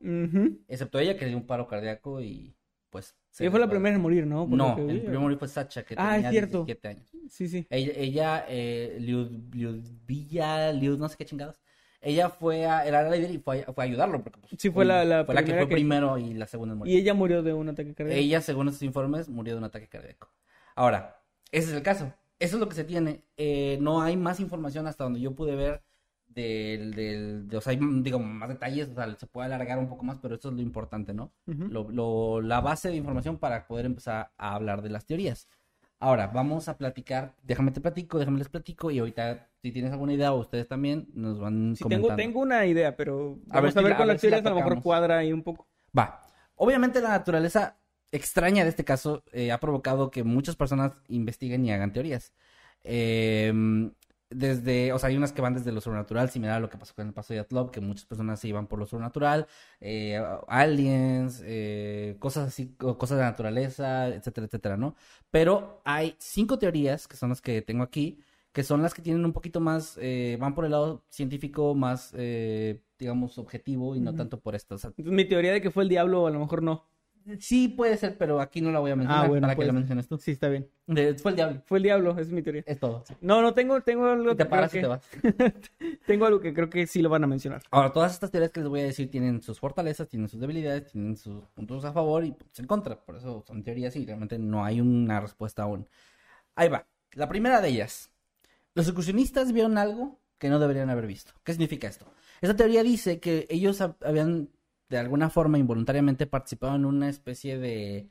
excepto 0.68 0.98
ella 1.00 1.16
que 1.16 1.26
le 1.26 1.30
dio 1.30 1.38
un 1.38 1.46
paro 1.46 1.68
cardíaco 1.68 2.22
y 2.22 2.56
pues... 2.90 3.16
se 3.30 3.44
Ella 3.44 3.52
fue 3.52 3.60
la 3.60 3.70
primera 3.70 3.96
en 3.96 4.02
morir, 4.02 4.26
¿no? 4.26 4.48
Por 4.48 4.58
No, 4.58 4.76
el 4.78 5.02
primer 5.02 5.20
morir 5.20 5.38
fue 5.38 5.48
Sacha, 5.48 5.84
que 5.84 5.94
Ah, 5.98 6.12
es 6.18 6.24
tenía 6.24 6.32
cierto. 6.32 6.64
17 6.66 6.88
años. 6.88 7.12
Sí, 7.30 7.48
sí. 7.48 7.68
Ella, 7.70 7.94
ella 7.96 8.46
eh, 8.50 8.98
Liud- 9.00 9.54
Liudvilla, 9.54 10.72
Liud, 10.74 10.98
no 10.98 11.08
sé 11.10 11.16
qué 11.18 11.26
chingados. 11.26 11.60
Ella 12.02 12.30
fue 12.30 12.66
a, 12.66 12.86
era 12.88 13.04
la 13.04 13.12
líder 13.16 13.32
y 13.32 13.38
fue 13.40 13.62
a, 13.68 13.74
fue 13.74 13.84
a 13.84 13.88
ayudarlo. 13.88 14.24
Porque, 14.24 14.40
pues, 14.40 14.54
Sí, 14.60 14.70
fue 14.70 14.86
la- 14.86 15.04
la 15.06 15.26
fue 15.26 15.36
la 15.36 15.44
que 15.44 15.54
fue 15.54 15.68
que- 15.68 15.76
primero 15.76 16.18
y 16.18 16.34
la 16.34 16.48
segunda 16.48 16.74
en 16.74 16.80
morir. 16.80 16.94
Y 16.94 16.98
ella 16.98 17.14
murió 17.14 17.44
de 17.44 17.54
un 17.54 17.70
ataque 17.70 17.94
cardíaco. 17.94 18.20
Ella, 18.20 18.42
según 18.42 18.68
estos 18.70 18.84
informes, 18.84 19.30
murió 19.30 19.54
de 19.54 19.58
un 19.60 19.66
ataque 19.66 19.88
cardíaco. 19.88 20.32
Ahora, 20.76 21.22
ese 21.52 21.70
es 21.70 21.74
el 21.76 21.84
caso. 21.84 22.12
Eso 22.40 22.56
es 22.56 22.60
lo 22.62 22.70
que 22.70 22.76
se 22.76 22.86
tiene. 22.86 23.22
Eh, 23.38 23.78
no 23.82 24.02
hay 24.02 24.16
más 24.16 24.40
información 24.40 24.88
hasta 24.88 25.04
donde 25.04 25.20
yo 25.20 25.36
pude 25.36 25.56
ver 25.56 25.84
del, 26.30 26.94
del, 26.94 27.48
de- 27.48 27.58
o 27.58 27.62
sea, 27.62 27.72
hay, 27.72 27.80
digamos, 28.02 28.28
más 28.28 28.50
detalles, 28.50 28.90
o 28.90 28.96
sea, 28.96 29.14
se 29.16 29.28
puede 29.28 29.48
alargar 29.48 29.80
un 29.80 29.90
poco 29.90 30.04
más, 30.06 30.20
pero 30.20 30.36
eso 30.36 30.50
es 30.50 30.56
lo 30.56 30.62
importante, 30.62 31.14
¿no? 31.14 31.32
Ujú. 31.48 31.68
lo, 31.70 31.90
lo- 31.92 32.42
la 32.42 32.62
base 32.62 32.90
de 32.90 32.96
información 32.96 33.38
para 33.38 33.68
poder 33.68 33.86
empezar 33.86 34.32
a 34.38 34.56
hablar 34.56 34.82
de 34.82 34.90
las 34.90 35.06
teorías. 35.06 35.48
Ahora, 36.02 36.28
vamos 36.28 36.70
a 36.70 36.78
platicar, 36.78 37.36
déjame 37.44 37.72
te 37.72 37.82
platico, 37.82 38.20
déjame 38.20 38.38
les 38.38 38.48
platico, 38.48 38.90
y 38.90 39.00
ahorita, 39.00 39.50
si 39.62 39.72
tienes 39.72 39.92
alguna 39.92 40.14
idea 40.14 40.32
o 40.32 40.40
ustedes 40.40 40.68
también, 40.68 41.08
nos 41.14 41.40
van 41.40 41.76
Sí, 41.76 41.84
comentando. 41.84 42.16
tengo, 42.16 42.32
tengo 42.32 42.40
una 42.42 42.66
idea, 42.66 42.96
pero 42.96 43.38
A 43.50 43.60
vamos 43.60 43.64
ver 43.64 43.70
a 43.72 43.74
si 43.80 43.84
ver 43.84 43.90
la- 43.92 43.98
con 43.98 44.04
a 44.04 44.06
las 44.06 44.14
ver 44.14 44.20
si 44.22 44.28
la 44.30 44.42
teorías, 44.42 44.46
a 44.46 44.50
lo 44.50 44.56
mejor 44.56 44.84
cuadra 44.84 45.18
ahí 45.18 45.34
un 45.34 45.44
poco. 45.44 45.68
Va. 45.98 46.22
Obviamente 46.56 47.02
la 47.02 47.10
naturaleza 47.10 47.78
extraña 48.12 48.64
de 48.64 48.70
este 48.70 48.86
caso 48.86 49.24
eh, 49.34 49.52
ha 49.52 49.60
provocado 49.60 50.10
que 50.10 50.24
muchas 50.24 50.56
personas 50.56 50.94
investiguen 51.10 51.66
y 51.66 51.72
hagan 51.72 51.92
teorías. 51.92 52.34
Eh, 52.84 53.52
desde, 54.30 54.94
o 54.94 55.00
sea, 55.00 55.10
hay 55.10 55.18
unas 55.18 55.32
que 55.34 55.42
van 55.42 55.54
desde 55.56 55.72
lo 55.72 55.82
sobrenatural, 55.82 56.30
similar 56.30 56.58
a 56.58 56.60
lo 56.60 56.70
que 56.70 56.78
pasó 56.78 56.94
con 56.94 57.08
el 57.08 57.14
paso 57.14 57.34
de 57.34 57.40
Atlov, 57.40 57.72
que 57.72 57.82
muchas 57.82 58.06
personas 58.06 58.40
se 58.40 58.48
iban 58.48 58.68
por 58.68 58.80
lo 58.80 58.86
sobrenatural, 58.86 59.48
eh, 59.80 60.22
aliens, 60.48 61.42
eh, 61.46 62.16
cosas 62.20 62.48
así, 62.48 62.76
cosas 62.78 63.18
de 63.18 63.24
la 63.24 63.32
naturaleza, 63.32 64.08
etcétera, 64.08 64.46
etcétera, 64.46 64.78
¿no? 64.78 64.96
Pero 65.32 65.82
hay 65.86 66.16
cinco 66.20 66.60
teorías, 66.60 67.08
que 67.08 67.18
son 67.18 67.30
las 67.30 67.42
que 67.42 67.62
tengo 67.62 67.84
aquí, 67.84 68.20
que 68.52 68.64
son 68.64 68.82
las 68.82 68.94
que 68.94 69.02
tienen 69.02 69.26
un 69.26 69.34
poquito 69.34 69.60
más, 69.60 69.98
eh, 70.02 70.38
van 70.40 70.56
por 70.56 70.66
el 70.66 70.72
lado 70.72 71.06
científico 71.10 71.76
más, 71.76 72.14
eh, 72.18 72.82
digamos, 72.98 73.38
objetivo 73.38 73.96
y 73.96 74.00
no 74.00 74.16
tanto 74.16 74.40
por 74.40 74.56
esto. 74.56 74.76
O 74.76 74.78
sea, 74.78 74.90
Entonces, 74.90 75.14
mi 75.14 75.26
teoría 75.26 75.54
de 75.54 75.62
que 75.62 75.72
fue 75.72 75.84
el 75.84 75.90
diablo, 75.90 76.28
a 76.28 76.32
lo 76.32 76.40
mejor 76.40 76.64
no. 76.64 76.89
Sí, 77.40 77.68
puede 77.68 77.96
ser, 77.98 78.18
pero 78.18 78.42
aquí 78.42 78.60
no 78.62 78.72
la 78.72 78.80
voy 78.80 78.90
a 78.92 78.96
mencionar 78.96 79.26
Ah, 79.26 79.28
bueno, 79.28 79.42
para 79.46 79.56
pues. 79.56 79.66
que 79.66 79.68
la 79.68 79.74
menciones 79.80 80.08
tú. 80.08 80.18
Sí, 80.18 80.32
está 80.32 80.50
bien. 80.50 80.68
De- 80.88 81.14
fue 81.16 81.32
el 81.32 81.36
diablo. 81.36 81.62
Fue 81.66 81.78
el 81.78 81.84
diablo, 81.84 82.12
esa 82.12 82.22
es 82.22 82.32
mi 82.32 82.42
teoría. 82.42 82.64
Es 82.66 82.80
todo. 82.80 83.04
No, 83.22 83.42
no, 83.42 83.54
tengo, 83.54 83.82
tengo 83.82 84.06
algo 84.08 84.32
Y 84.32 84.36
te 84.36 84.44
que 84.44 84.50
paras 84.50 84.74
y 84.74 84.82
te 84.82 84.88
vas. 84.88 85.08
Tengo 86.08 86.26
algo 86.26 86.40
que 86.40 86.54
creo 86.54 86.70
que 86.70 86.88
sí 86.88 87.02
lo 87.02 87.10
van 87.10 87.24
a 87.24 87.28
mencionar. 87.28 87.62
Ahora, 87.72 87.92
todas 87.94 88.14
estas 88.14 88.32
teorías 88.32 88.52
que 88.52 88.62
les 88.62 88.70
voy 88.70 88.80
a 88.80 88.84
decir 88.84 89.12
tienen 89.12 89.42
sus 89.42 89.60
fortalezas, 89.60 90.08
tienen 90.08 90.28
sus 90.28 90.40
debilidades, 90.40 90.92
tienen 90.92 91.16
sus 91.18 91.46
puntos 91.50 91.86
a 91.86 91.94
favor 91.94 92.26
y 92.26 92.32
puntos 92.32 92.60
en 92.60 92.66
contra. 92.68 93.00
Por 93.00 93.16
eso 93.18 93.44
son 93.48 93.64
teorías 93.64 93.96
y 93.96 94.06
realmente 94.06 94.40
no 94.40 94.66
hay 94.66 94.82
una 94.82 95.20
respuesta 95.20 95.64
aún. 95.64 95.88
Ahí 96.56 96.70
va. 96.70 96.88
La 97.14 97.30
primera 97.30 97.62
de 97.62 97.70
ellas. 97.70 98.12
Los 98.74 98.88
excursionistas 98.88 99.52
vieron 99.52 99.78
algo 99.78 100.20
que 100.40 100.50
no 100.50 100.58
deberían 100.60 100.90
haber 100.90 101.06
visto. 101.06 101.34
¿Qué 101.44 101.52
significa 101.54 101.88
esto? 101.88 102.06
Esta 102.42 102.56
teoría 102.56 102.82
dice 102.82 103.20
que 103.20 103.46
ellos 103.50 103.82
hab- 103.82 103.98
habían 104.06 104.50
de 104.90 104.98
alguna 104.98 105.30
forma 105.30 105.58
involuntariamente 105.58 106.28
participado 106.28 106.76
en 106.76 106.86
una 106.86 107.10
especie 107.10 107.58
de 107.60 108.10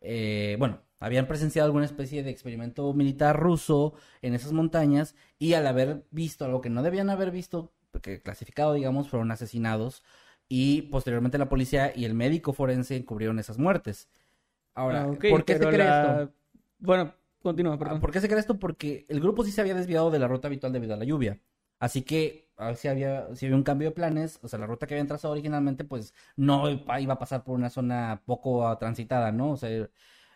eh, 0.00 0.56
bueno, 0.58 0.80
habían 1.00 1.26
presenciado 1.26 1.66
alguna 1.66 1.84
especie 1.84 2.22
de 2.22 2.30
experimento 2.30 2.92
militar 2.94 3.38
ruso 3.38 3.94
en 4.22 4.34
esas 4.34 4.52
montañas 4.52 5.14
y 5.38 5.54
al 5.54 5.66
haber 5.66 6.04
visto 6.10 6.44
algo 6.44 6.60
que 6.60 6.70
no 6.70 6.82
debían 6.82 7.10
haber 7.10 7.30
visto 7.30 7.72
que 8.02 8.20
clasificado, 8.22 8.74
digamos, 8.74 9.08
fueron 9.08 9.30
asesinados 9.30 10.04
y 10.48 10.82
posteriormente 10.82 11.38
la 11.38 11.48
policía 11.48 11.92
y 11.94 12.04
el 12.04 12.14
médico 12.14 12.52
forense 12.52 12.96
encubrieron 12.96 13.38
esas 13.38 13.58
muertes. 13.58 14.08
Ahora, 14.74 15.00
Ah, 15.02 15.16
¿por 15.28 15.44
qué 15.44 15.54
se 15.54 15.66
cree 15.66 15.78
la- 15.78 16.20
esto? 16.20 16.32
Bueno, 16.78 17.14
continúa, 17.42 17.74
Ah, 17.74 17.78
perdón. 17.78 18.00
¿Por 18.00 18.12
qué 18.12 18.20
se 18.20 18.28
cree 18.28 18.40
esto? 18.40 18.58
Porque 18.58 19.04
el 19.08 19.20
grupo 19.20 19.44
sí 19.44 19.50
se 19.50 19.60
había 19.60 19.74
desviado 19.74 20.10
de 20.10 20.18
la 20.18 20.28
ruta 20.28 20.48
habitual 20.48 20.72
debido 20.72 20.94
a 20.94 20.96
la 20.96 21.04
lluvia. 21.04 21.40
Así 21.80 22.02
que 22.02 22.47
a 22.58 22.66
ver 22.66 22.76
si 22.76 22.88
había, 22.88 23.34
si 23.34 23.46
había 23.46 23.56
un 23.56 23.62
cambio 23.62 23.88
de 23.88 23.94
planes, 23.94 24.38
o 24.42 24.48
sea, 24.48 24.58
la 24.58 24.66
ruta 24.66 24.86
que 24.86 24.94
habían 24.94 25.06
trazado 25.06 25.32
originalmente, 25.32 25.84
pues 25.84 26.14
no 26.36 26.68
iba 26.68 27.14
a 27.14 27.18
pasar 27.18 27.44
por 27.44 27.54
una 27.54 27.70
zona 27.70 28.22
poco 28.26 28.76
transitada, 28.78 29.32
¿no? 29.32 29.52
O 29.52 29.56
sea, 29.56 29.88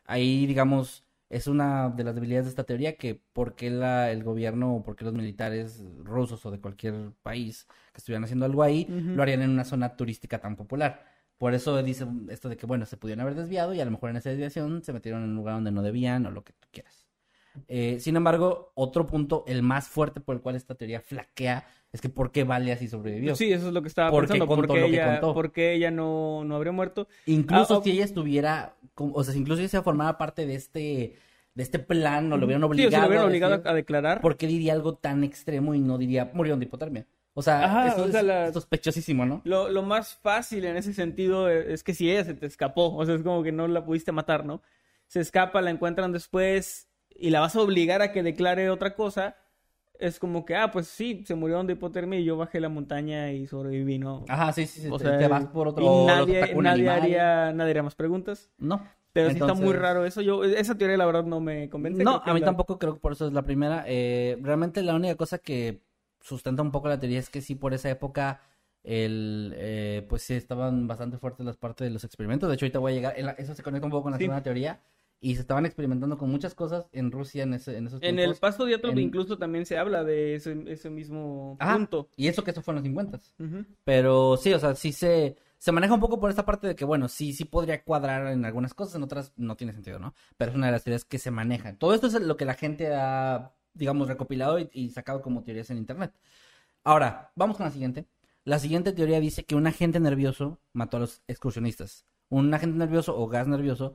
ahí, 0.04 0.46
digamos, 0.46 1.04
es 1.28 1.46
una 1.46 1.88
de 1.90 2.04
las 2.04 2.14
debilidades 2.14 2.46
de 2.46 2.50
esta 2.50 2.64
teoría 2.64 2.96
que 2.96 3.16
por 3.32 3.54
qué 3.56 3.70
la, 3.70 4.10
el 4.12 4.22
gobierno 4.22 4.76
o 4.76 4.82
por 4.84 4.96
qué 4.96 5.04
los 5.04 5.14
militares 5.14 5.84
rusos 6.04 6.44
o 6.46 6.50
de 6.50 6.60
cualquier 6.60 7.12
país 7.22 7.66
que 7.92 7.98
estuvieran 7.98 8.24
haciendo 8.24 8.46
algo 8.46 8.62
ahí, 8.62 8.86
lo 8.88 9.22
harían 9.22 9.42
en 9.42 9.50
una 9.50 9.64
zona 9.64 9.96
turística 9.96 10.40
tan 10.40 10.56
popular. 10.56 11.04
Por 11.38 11.54
eso 11.54 11.82
dice 11.82 12.06
esto 12.28 12.48
de 12.48 12.56
que, 12.56 12.66
bueno, 12.66 12.86
se 12.86 12.96
pudieron 12.96 13.22
haber 13.22 13.34
desviado 13.34 13.74
y 13.74 13.80
a 13.80 13.84
lo 13.84 13.90
mejor 13.90 14.10
en 14.10 14.16
esa 14.16 14.30
desviación 14.30 14.84
se 14.84 14.92
metieron 14.92 15.24
en 15.24 15.30
un 15.30 15.36
lugar 15.36 15.54
donde 15.56 15.72
no 15.72 15.82
debían 15.82 16.24
o 16.26 16.30
lo 16.30 16.44
que 16.44 16.52
tú 16.52 16.68
quieras. 16.70 17.08
Eh, 17.68 17.98
sin 18.00 18.16
embargo, 18.16 18.72
otro 18.74 19.06
punto, 19.06 19.44
el 19.46 19.62
más 19.62 19.88
fuerte 19.88 20.20
por 20.20 20.36
el 20.36 20.42
cual 20.42 20.56
esta 20.56 20.74
teoría 20.74 21.00
flaquea, 21.00 21.66
es 21.92 22.00
que 22.00 22.08
¿por 22.08 22.32
qué 22.32 22.44
Vale 22.44 22.72
así 22.72 22.88
sobrevivió? 22.88 23.34
Sí, 23.36 23.52
eso 23.52 23.68
es 23.68 23.74
lo 23.74 23.82
que 23.82 23.88
estaba 23.88 24.10
Porque 24.10 24.28
pensando. 24.28 24.46
contó 24.46 24.62
¿Por 24.66 24.74
qué 24.76 24.80
lo 24.80 24.86
que 24.88 24.94
ella, 24.94 25.20
contó. 25.20 25.34
por 25.34 25.52
qué 25.52 25.72
ella 25.74 25.90
no, 25.90 26.44
no 26.44 26.56
habría 26.56 26.72
muerto? 26.72 27.06
Incluso 27.26 27.76
Ah, 27.78 27.80
si 27.82 27.90
ella 27.92 28.04
estuviera, 28.04 28.76
o 28.96 29.22
sea, 29.24 29.32
si 29.34 29.40
incluso 29.40 29.58
si 29.60 29.64
ella 29.66 29.82
formaba 29.82 30.18
parte 30.18 30.46
de 30.46 30.54
este, 30.54 31.16
de 31.54 31.62
este 31.62 31.78
plan, 31.78 32.32
o 32.32 32.36
lo 32.36 32.46
hubieran 32.46 32.62
Sí, 32.62 32.66
o 32.66 32.68
obligado, 32.68 32.90
sea, 32.90 33.00
lo 33.00 33.06
hubieran 33.08 33.24
a 33.24 33.26
obligado 33.28 33.52
decir, 33.54 33.68
a 33.68 33.74
declarar. 33.74 34.20
¿por 34.20 34.36
qué 34.36 34.46
diría 34.46 34.72
algo 34.72 34.94
tan 34.94 35.22
extremo 35.24 35.74
y 35.74 35.80
no 35.80 35.98
diría 35.98 36.30
murieron 36.34 36.60
de 36.60 36.66
hipotermia? 36.66 37.06
O 37.34 37.42
sea, 37.42 37.64
Ajá, 37.64 37.88
eso 37.88 38.02
o 38.02 38.08
sea, 38.10 38.20
es 38.20 38.26
la- 38.26 38.52
sospechosísimo, 38.52 39.24
¿no? 39.26 39.40
Lo, 39.44 39.68
lo 39.70 39.82
más 39.82 40.14
fácil 40.16 40.64
en 40.64 40.76
ese 40.76 40.92
sentido 40.94 41.48
e- 41.50 41.72
es 41.72 41.82
que 41.82 41.94
si 41.94 42.10
ella 42.10 42.24
se 42.24 42.34
te 42.34 42.46
escapó, 42.46 42.94
o 42.94 43.04
sea, 43.06 43.14
es 43.14 43.22
como 43.22 43.42
que 43.42 43.52
no 43.52 43.66
la 43.68 43.84
pudiste 43.84 44.12
matar, 44.12 44.44
¿no? 44.44 44.62
Se 45.06 45.20
escapa, 45.20 45.60
la 45.62 45.70
encuentran 45.70 46.12
después 46.12 46.88
y 47.10 47.30
la 47.30 47.40
vas 47.40 47.56
a 47.56 47.60
obligar 47.60 48.02
a 48.02 48.12
que 48.12 48.22
declare 48.22 48.70
otra 48.70 48.94
cosa. 48.94 49.36
Es 49.98 50.18
como 50.18 50.44
que, 50.44 50.56
ah, 50.56 50.70
pues 50.70 50.88
sí, 50.88 51.22
se 51.26 51.34
murieron 51.34 51.66
de 51.66 51.74
hipotermia 51.74 52.18
y 52.18 52.24
yo 52.24 52.36
bajé 52.36 52.58
la 52.60 52.68
montaña 52.68 53.30
y 53.30 53.46
sobreviví, 53.46 53.98
¿no? 53.98 54.24
Ajá, 54.28 54.52
sí, 54.52 54.66
sí, 54.66 54.80
sí, 54.80 54.88
o 54.90 54.98
te, 54.98 55.04
sea, 55.04 55.18
te 55.18 55.28
vas 55.28 55.44
por 55.46 55.68
otro 55.68 55.84
y 55.84 55.88
nadie, 56.06 56.54
nadie 56.56 56.90
haría, 56.90 57.52
nadie 57.52 57.70
haría 57.70 57.82
más 57.84 57.94
preguntas. 57.94 58.50
No. 58.58 58.82
Pero 59.12 59.30
sí 59.30 59.38
está 59.38 59.54
muy 59.54 59.74
raro 59.74 60.04
eso. 60.06 60.20
Yo, 60.22 60.42
esa 60.42 60.74
teoría 60.76 60.96
la 60.96 61.06
verdad 61.06 61.24
no 61.24 61.38
me 61.40 61.68
convence. 61.68 62.02
No, 62.02 62.22
a 62.24 62.32
mí 62.34 62.40
la- 62.40 62.46
tampoco 62.46 62.78
creo 62.78 62.94
que 62.94 63.00
por 63.00 63.12
eso 63.12 63.26
es 63.26 63.32
la 63.32 63.42
primera. 63.42 63.84
Eh, 63.86 64.38
realmente 64.40 64.82
la 64.82 64.94
única 64.94 65.14
cosa 65.16 65.38
que 65.38 65.82
sustenta 66.20 66.62
un 66.62 66.70
poco 66.72 66.88
la 66.88 66.98
teoría 66.98 67.18
es 67.18 67.28
que 67.28 67.42
sí, 67.42 67.54
por 67.54 67.74
esa 67.74 67.90
época, 67.90 68.40
el, 68.82 69.52
eh, 69.56 70.06
pues 70.08 70.22
sí, 70.22 70.34
estaban 70.34 70.88
bastante 70.88 71.18
fuertes 71.18 71.44
las 71.44 71.56
partes 71.58 71.86
de 71.86 71.90
los 71.90 72.04
experimentos. 72.04 72.48
De 72.48 72.54
hecho, 72.54 72.64
ahorita 72.64 72.78
voy 72.78 72.92
a 72.92 72.94
llegar, 72.94 73.34
eso 73.38 73.54
se 73.54 73.62
conecta 73.62 73.86
un 73.86 73.90
poco 73.90 74.04
con 74.04 74.12
la 74.12 74.18
Sí. 74.18 74.24
segunda 74.24 74.42
teoría. 74.42 74.80
Y 75.24 75.36
se 75.36 75.42
estaban 75.42 75.64
experimentando 75.66 76.18
con 76.18 76.28
muchas 76.30 76.52
cosas 76.52 76.88
en 76.90 77.12
Rusia 77.12 77.44
en, 77.44 77.54
ese, 77.54 77.78
en 77.78 77.86
esos 77.86 78.02
En 78.02 78.16
tiempos. 78.16 78.34
el 78.36 78.40
paso 78.40 78.64
diátrope 78.64 79.00
en- 79.00 79.06
incluso 79.06 79.38
también 79.38 79.64
se 79.64 79.78
habla 79.78 80.02
de 80.02 80.34
ese, 80.34 80.64
ese 80.66 80.90
mismo 80.90 81.56
punto. 81.60 82.08
Y 82.16 82.26
eso 82.26 82.42
que 82.42 82.50
eso 82.50 82.60
fue 82.60 82.72
en 82.72 82.76
los 82.76 82.82
50. 82.84 83.20
Ujú. 83.38 83.64
Pero 83.84 84.36
sí, 84.36 84.52
o 84.52 84.58
sea, 84.58 84.74
sí 84.74 84.92
se, 84.92 85.36
se 85.58 85.70
maneja 85.70 85.94
un 85.94 86.00
poco 86.00 86.18
por 86.18 86.28
esta 86.28 86.44
parte 86.44 86.66
de 86.66 86.74
que, 86.74 86.84
bueno, 86.84 87.06
sí, 87.08 87.32
sí 87.32 87.44
podría 87.44 87.84
cuadrar 87.84 88.26
en 88.32 88.44
algunas 88.44 88.74
cosas, 88.74 88.96
en 88.96 89.04
otras 89.04 89.32
no 89.36 89.54
tiene 89.56 89.72
sentido, 89.72 90.00
¿no? 90.00 90.12
Pero 90.36 90.50
es 90.50 90.56
una 90.56 90.66
de 90.66 90.72
las 90.72 90.82
teorías 90.82 91.04
que 91.04 91.18
se 91.18 91.30
manejan. 91.30 91.76
Todo 91.78 91.94
esto 91.94 92.08
es 92.08 92.14
lo 92.20 92.36
que 92.36 92.44
la 92.44 92.54
gente 92.54 92.92
ha, 92.92 93.54
digamos, 93.74 94.08
recopilado 94.08 94.58
y, 94.58 94.68
y 94.72 94.90
sacado 94.90 95.22
como 95.22 95.44
teorías 95.44 95.70
en 95.70 95.78
internet. 95.78 96.12
Ahora, 96.82 97.30
vamos 97.36 97.56
con 97.56 97.66
la 97.66 97.70
siguiente. 97.72 98.06
La 98.44 98.58
siguiente 98.58 98.92
teoría 98.92 99.20
dice 99.20 99.44
que 99.44 99.54
un 99.54 99.68
agente 99.68 100.00
nervioso 100.00 100.58
mató 100.72 100.96
a 100.96 101.00
los 101.00 101.22
excursionistas. 101.28 102.06
Un 102.32 102.54
agente 102.54 102.78
nervioso 102.78 103.14
o 103.14 103.28
gas 103.28 103.46
nervioso, 103.46 103.94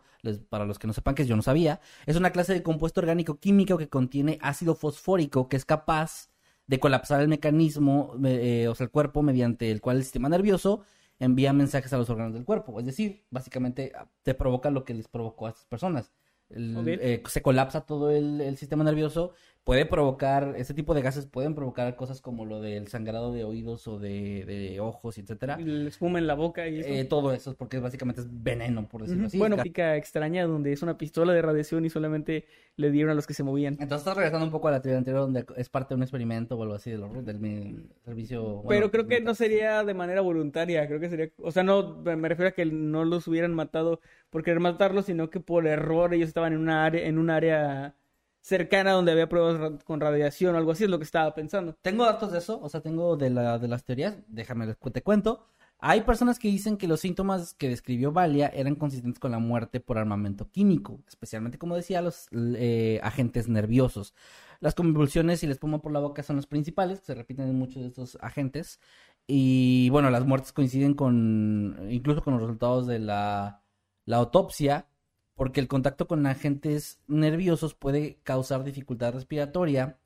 para 0.49 0.65
los 0.65 0.77
que 0.77 0.85
no 0.85 0.93
sepan 0.93 1.15
que 1.15 1.25
yo 1.25 1.35
no 1.35 1.41
sabía, 1.41 1.81
es 2.05 2.17
una 2.17 2.29
clase 2.29 2.53
de 2.53 2.61
compuesto 2.61 3.01
orgánico 3.01 3.39
químico 3.39 3.79
que 3.79 3.89
contiene 3.89 4.37
ácido 4.43 4.75
fosfórico 4.75 5.49
que 5.49 5.57
es 5.57 5.65
capaz 5.65 6.29
de 6.67 6.79
colapsar 6.79 7.19
el 7.21 7.29
mecanismo, 7.29 8.13
eh, 8.23 8.67
o 8.67 8.75
sea, 8.75 8.85
el 8.85 8.91
cuerpo 8.91 9.23
mediante 9.23 9.71
el 9.71 9.81
cual 9.81 9.97
el 9.97 10.03
sistema 10.03 10.29
nervioso 10.29 10.83
envía 11.17 11.51
mensajes 11.51 11.91
a 11.93 11.97
los 11.97 12.11
órganos 12.11 12.35
del 12.35 12.45
cuerpo. 12.45 12.79
Es 12.79 12.85
decir, 12.85 13.25
básicamente 13.31 13.91
ah, 13.95 14.07
te 14.21 14.35
provoca 14.35 14.69
lo 14.69 14.83
que 14.83 14.93
les 14.93 15.07
provocó 15.07 15.47
a 15.47 15.49
estas 15.49 15.65
personas. 15.65 16.11
El- 16.49 16.87
eh, 17.01 17.21
se 17.27 17.41
colapsa 17.41 17.81
todo 17.81 18.09
el, 18.11 18.39
el 18.41 18.57
sistema 18.57 18.83
nervioso, 18.83 19.33
puede 19.65 19.85
provocar, 19.85 20.53
este 20.55 20.73
tipo 20.73 20.93
de 20.93 21.01
gases 21.01 21.25
pueden 21.25 21.53
provocar 21.53 21.93
cosas 21.97 22.21
como 22.21 22.45
lo 22.45 22.61
del 22.61 22.87
sangrado 22.87 23.33
de 23.33 23.43
oídos 23.43 23.85
o 23.89 23.99
de, 23.99 24.45
de 24.45 24.79
ojos, 24.79 25.17
etcétera. 25.17 25.57
El 25.59 25.87
espuma 25.87 26.19
en 26.19 26.27
la 26.27 26.35
boca 26.35 26.69
y 26.69 26.79
eso. 26.79 26.87
Eh, 26.87 27.03
todo 27.03 27.33
eso, 27.33 27.53
porque 27.57 27.79
básicamente 27.79 28.21
es 28.21 28.27
veneno, 28.29 28.87
por 28.87 29.01
decirlo 29.01 29.27
así. 29.27 29.37
Bueno, 29.37 29.57
pica 29.57 29.97
extraña 29.97 30.45
donde 30.45 30.71
es 30.71 30.81
una 30.83 30.97
pistola 30.97 31.33
de 31.33 31.41
radiación 31.41 31.83
y 31.83 31.89
solamente 31.89 32.45
le 32.77 32.91
dieron 32.91 33.11
a 33.11 33.13
los 33.13 33.27
que 33.27 33.33
se 33.33 33.43
movían. 33.43 33.73
Entonces 33.73 33.97
estás 33.97 34.15
regresando 34.15 34.45
un 34.45 34.51
poco 34.51 34.69
a 34.69 34.71
la 34.71 34.81
teoría 34.81 34.99
anterior 34.99 35.23
donde 35.23 35.45
es 35.57 35.67
parte 35.67 35.89
de 35.89 35.95
un 35.95 36.03
experimento 36.03 36.55
o 36.57 36.63
algo 36.63 36.75
así 36.75 36.91
de 36.91 36.99
los 36.99 37.25
del 37.25 37.39
mi- 37.39 37.89
servicio. 38.05 38.61
bueno, 38.61 38.69
Pero 38.69 38.91
creo 38.91 39.07
que 39.07 39.19
no 39.19 39.35
sería 39.35 39.83
de 39.83 39.93
manera 39.93 40.21
voluntaria, 40.21 40.87
creo 40.87 41.01
que 41.01 41.09
sería, 41.09 41.29
o 41.39 41.51
sea, 41.51 41.63
no, 41.63 41.95
me 42.03 42.29
refiero 42.29 42.47
a 42.47 42.51
que 42.53 42.65
no 42.65 43.03
los 43.03 43.27
hubieran 43.27 43.53
matado 43.53 43.99
por 44.29 44.43
querer 44.43 44.59
matarlos, 44.59 45.05
sino 45.05 45.29
que 45.29 45.39
por 45.39 45.67
error 45.67 46.13
ellos 46.13 46.27
estaban 46.27 46.53
en 46.53 46.59
una 46.59 46.85
área, 46.85 47.05
en 47.05 47.17
un 47.17 47.29
área 47.29 47.95
cercana 48.41 48.91
donde 48.91 49.11
había 49.11 49.27
pruebas 49.27 49.83
con 49.83 49.99
radiación 49.99 50.55
o 50.55 50.57
algo 50.57 50.71
así, 50.71 50.85
es 50.85 50.89
lo 50.89 50.99
que 50.99 51.03
estaba 51.03 51.33
pensando. 51.35 51.75
Tengo 51.81 52.05
datos 52.05 52.31
de 52.31 52.39
eso, 52.39 52.59
o 52.61 52.69
sea, 52.69 52.81
tengo 52.81 53.17
de, 53.17 53.29
la, 53.29 53.59
de 53.59 53.67
las 53.67 53.83
teorías, 53.83 54.17
déjame 54.27 54.73
te 54.73 55.01
cuento. 55.01 55.45
Hay 55.79 56.01
personas 56.01 56.39
que 56.39 56.47
dicen 56.47 56.77
que 56.77 56.87
los 56.87 57.01
síntomas 57.01 57.53
que 57.53 57.69
describió 57.69 58.11
Valia 58.11 58.47
eran 58.47 58.75
consistentes 58.75 59.19
con 59.19 59.31
la 59.31 59.37
muerte 59.39 59.79
por 59.79 59.99
armamento 59.99 60.49
químico, 60.49 61.01
especialmente, 61.07 61.59
como 61.59 61.75
decía, 61.75 62.01
los 62.01 62.29
eh, 62.33 62.99
agentes 63.03 63.47
nerviosos. 63.47 64.15
Las 64.59 64.73
convulsiones 64.73 65.43
y 65.43 65.47
la 65.47 65.53
espuma 65.53 65.79
por 65.79 65.91
la 65.91 65.99
boca 65.99 66.23
son 66.23 66.37
los 66.37 66.47
principales, 66.47 66.99
que 67.01 67.05
se 67.07 67.15
repiten 67.15 67.47
en 67.47 67.59
muchos 67.59 67.83
de 67.83 67.89
estos 67.89 68.17
agentes. 68.21 68.79
Y 69.27 69.89
bueno, 69.91 70.09
las 70.09 70.25
muertes 70.25 70.51
coinciden 70.51 70.95
con, 70.95 71.77
incluso 71.91 72.23
con 72.23 72.33
los 72.33 72.41
resultados 72.41 72.87
de 72.87 72.97
la, 72.99 73.61
la 74.07 74.17
autopsia, 74.17 74.87
porque 75.35 75.59
el 75.59 75.67
contacto 75.67 76.07
con 76.07 76.25
agentes 76.25 76.99
nerviosos 77.07 77.75
puede 77.75 78.17
causar 78.23 78.63
dificultad 78.63 79.13
respiratoria, 79.13 79.99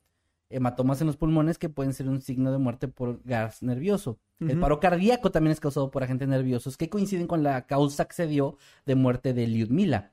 hematomas 0.50 1.00
en 1.00 1.06
los 1.06 1.16
pulmones 1.16 1.56
que 1.56 1.70
pueden 1.70 1.94
ser 1.94 2.08
un 2.08 2.20
signo 2.20 2.52
de 2.52 2.58
muerte 2.58 2.88
por 2.88 3.22
gas 3.24 3.62
nervioso. 3.62 4.18
El 4.40 4.58
paro 4.58 4.80
cardíaco 4.80 5.30
también 5.30 5.52
es 5.52 5.60
causado 5.60 5.92
por 5.92 6.02
agentes 6.02 6.26
nerviosos 6.26 6.76
que 6.76 6.90
coinciden 6.90 7.28
con 7.28 7.44
la 7.44 7.64
causa 7.66 8.06
que 8.06 8.14
se 8.14 8.26
dio 8.26 8.58
de 8.84 8.96
muerte 8.96 9.32
de 9.34 9.46
Lyudmila. 9.46 10.10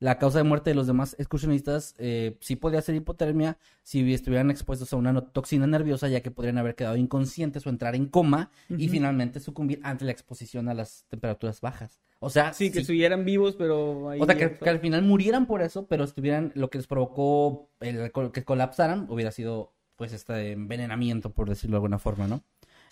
La 0.00 0.18
causa 0.18 0.38
de 0.38 0.44
muerte 0.44 0.70
de 0.70 0.74
los 0.76 0.86
demás 0.86 1.16
excursionistas 1.18 1.94
eh, 1.98 2.36
sí 2.40 2.54
podría 2.54 2.80
ser 2.82 2.94
hipotermia 2.94 3.58
si 3.82 4.12
estuvieran 4.12 4.50
expuestos 4.50 4.92
a 4.92 4.96
una 4.96 5.20
toxina 5.20 5.66
nerviosa, 5.66 6.08
ya 6.08 6.20
que 6.20 6.30
podrían 6.30 6.58
haber 6.58 6.76
quedado 6.76 6.96
inconscientes 6.96 7.66
o 7.66 7.70
entrar 7.70 7.96
en 7.96 8.06
coma 8.06 8.50
y 8.68 8.88
finalmente 8.88 9.40
sucumbir 9.40 9.80
ante 9.82 10.04
la 10.04 10.12
exposición 10.12 10.68
a 10.68 10.74
las 10.74 11.04
temperaturas 11.08 11.60
bajas. 11.60 12.00
O 12.20 12.30
sea, 12.30 12.52
Sí, 12.52 12.70
que 12.70 12.80
estuvieran 12.80 13.24
vivos, 13.24 13.54
pero 13.56 14.10
ahí... 14.10 14.20
o 14.20 14.26
sea, 14.26 14.36
que, 14.36 14.52
que 14.56 14.70
al 14.70 14.80
final 14.80 15.02
murieran 15.02 15.46
por 15.46 15.62
eso, 15.62 15.86
pero 15.86 16.04
estuvieran, 16.04 16.52
lo 16.54 16.68
que 16.70 16.78
les 16.78 16.86
provocó 16.86 17.68
el, 17.80 18.12
que 18.32 18.44
colapsaran, 18.44 19.06
hubiera 19.08 19.30
sido, 19.30 19.72
pues, 19.96 20.12
este 20.12 20.52
envenenamiento, 20.52 21.30
por 21.30 21.48
decirlo 21.48 21.74
de 21.74 21.78
alguna 21.78 21.98
forma, 21.98 22.26
¿no? 22.26 22.42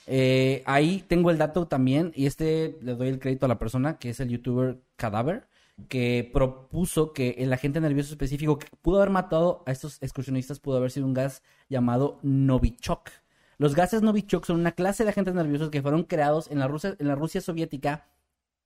Eh, 0.06 0.62
ahí 0.66 1.04
tengo 1.08 1.32
el 1.32 1.38
dato 1.38 1.66
también, 1.66 2.12
y 2.14 2.26
este 2.26 2.78
le 2.82 2.94
doy 2.94 3.08
el 3.08 3.18
crédito 3.18 3.46
a 3.46 3.48
la 3.48 3.58
persona, 3.58 3.98
que 3.98 4.10
es 4.10 4.20
el 4.20 4.28
youtuber 4.28 4.78
Cadáver, 4.94 5.48
que 5.88 6.28
propuso 6.32 7.12
que 7.12 7.36
el 7.38 7.52
agente 7.52 7.80
nervioso 7.80 8.12
específico 8.12 8.58
que 8.58 8.68
pudo 8.82 8.98
haber 8.98 9.10
matado 9.10 9.62
a 9.66 9.72
estos 9.72 10.02
excursionistas 10.02 10.58
pudo 10.58 10.78
haber 10.78 10.90
sido 10.90 11.06
un 11.06 11.14
gas 11.14 11.42
llamado 11.68 12.18
Novichok. 12.22 13.10
Los 13.58 13.74
gases 13.74 14.02
Novichok 14.02 14.44
son 14.44 14.60
una 14.60 14.72
clase 14.72 15.04
de 15.04 15.10
agentes 15.10 15.34
nerviosos 15.34 15.70
que 15.70 15.82
fueron 15.82 16.04
creados 16.04 16.50
en 16.50 16.58
la 16.58 16.68
Rusia, 16.68 16.96
en 16.98 17.08
la 17.08 17.14
Rusia 17.14 17.40
soviética 17.40 18.08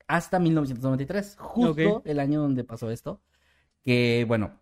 hasta 0.06 0.38
1993, 0.38 1.36
justo 1.38 2.02
el 2.04 2.18
año 2.18 2.40
donde 2.40 2.64
pasó 2.64 2.90
esto. 2.90 3.20
Que 3.84 4.24
bueno, 4.26 4.60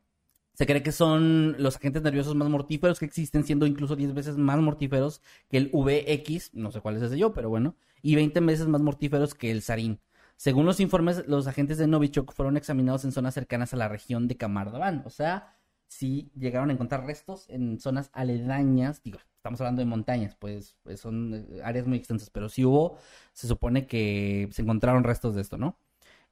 se 0.54 0.66
cree 0.66 0.82
que 0.82 0.92
son 0.92 1.56
los 1.58 1.76
agentes 1.76 2.02
nerviosos 2.02 2.34
más 2.34 2.48
mortíferos 2.48 2.98
que 2.98 3.06
existen, 3.06 3.44
siendo 3.44 3.66
incluso 3.66 3.96
10 3.96 4.12
veces 4.12 4.36
más 4.36 4.58
mortíferos 4.58 5.22
que 5.48 5.56
el 5.56 5.70
VX, 5.72 6.54
no 6.54 6.70
sé 6.72 6.80
cuál 6.80 6.96
es 6.96 7.02
ese 7.02 7.18
yo, 7.18 7.32
pero 7.32 7.48
bueno, 7.48 7.76
y 8.02 8.14
20 8.16 8.40
veces 8.40 8.66
más 8.66 8.80
mortíferos 8.80 9.34
que 9.34 9.50
el 9.50 9.62
sarín. 9.62 10.00
Según 10.38 10.66
los 10.66 10.78
informes, 10.78 11.26
los 11.26 11.48
agentes 11.48 11.78
de 11.78 11.88
Novichok 11.88 12.32
fueron 12.32 12.56
examinados 12.56 13.04
en 13.04 13.10
zonas 13.10 13.34
cercanas 13.34 13.74
a 13.74 13.76
la 13.76 13.88
región 13.88 14.28
de 14.28 14.36
Kamardavan. 14.36 15.02
O 15.04 15.10
sea, 15.10 15.56
sí 15.88 16.30
llegaron 16.36 16.70
a 16.70 16.74
encontrar 16.74 17.04
restos 17.04 17.46
en 17.50 17.80
zonas 17.80 18.08
aledañas. 18.12 19.02
Digo, 19.02 19.18
estamos 19.36 19.60
hablando 19.60 19.80
de 19.80 19.86
montañas, 19.86 20.36
pues, 20.36 20.76
pues 20.84 21.00
son 21.00 21.34
eh, 21.34 21.60
áreas 21.64 21.88
muy 21.88 21.98
extensas, 21.98 22.30
pero 22.30 22.48
sí 22.48 22.64
hubo, 22.64 22.98
se 23.32 23.48
supone 23.48 23.88
que 23.88 24.48
se 24.52 24.62
encontraron 24.62 25.02
restos 25.02 25.34
de 25.34 25.40
esto, 25.42 25.58
¿no? 25.58 25.76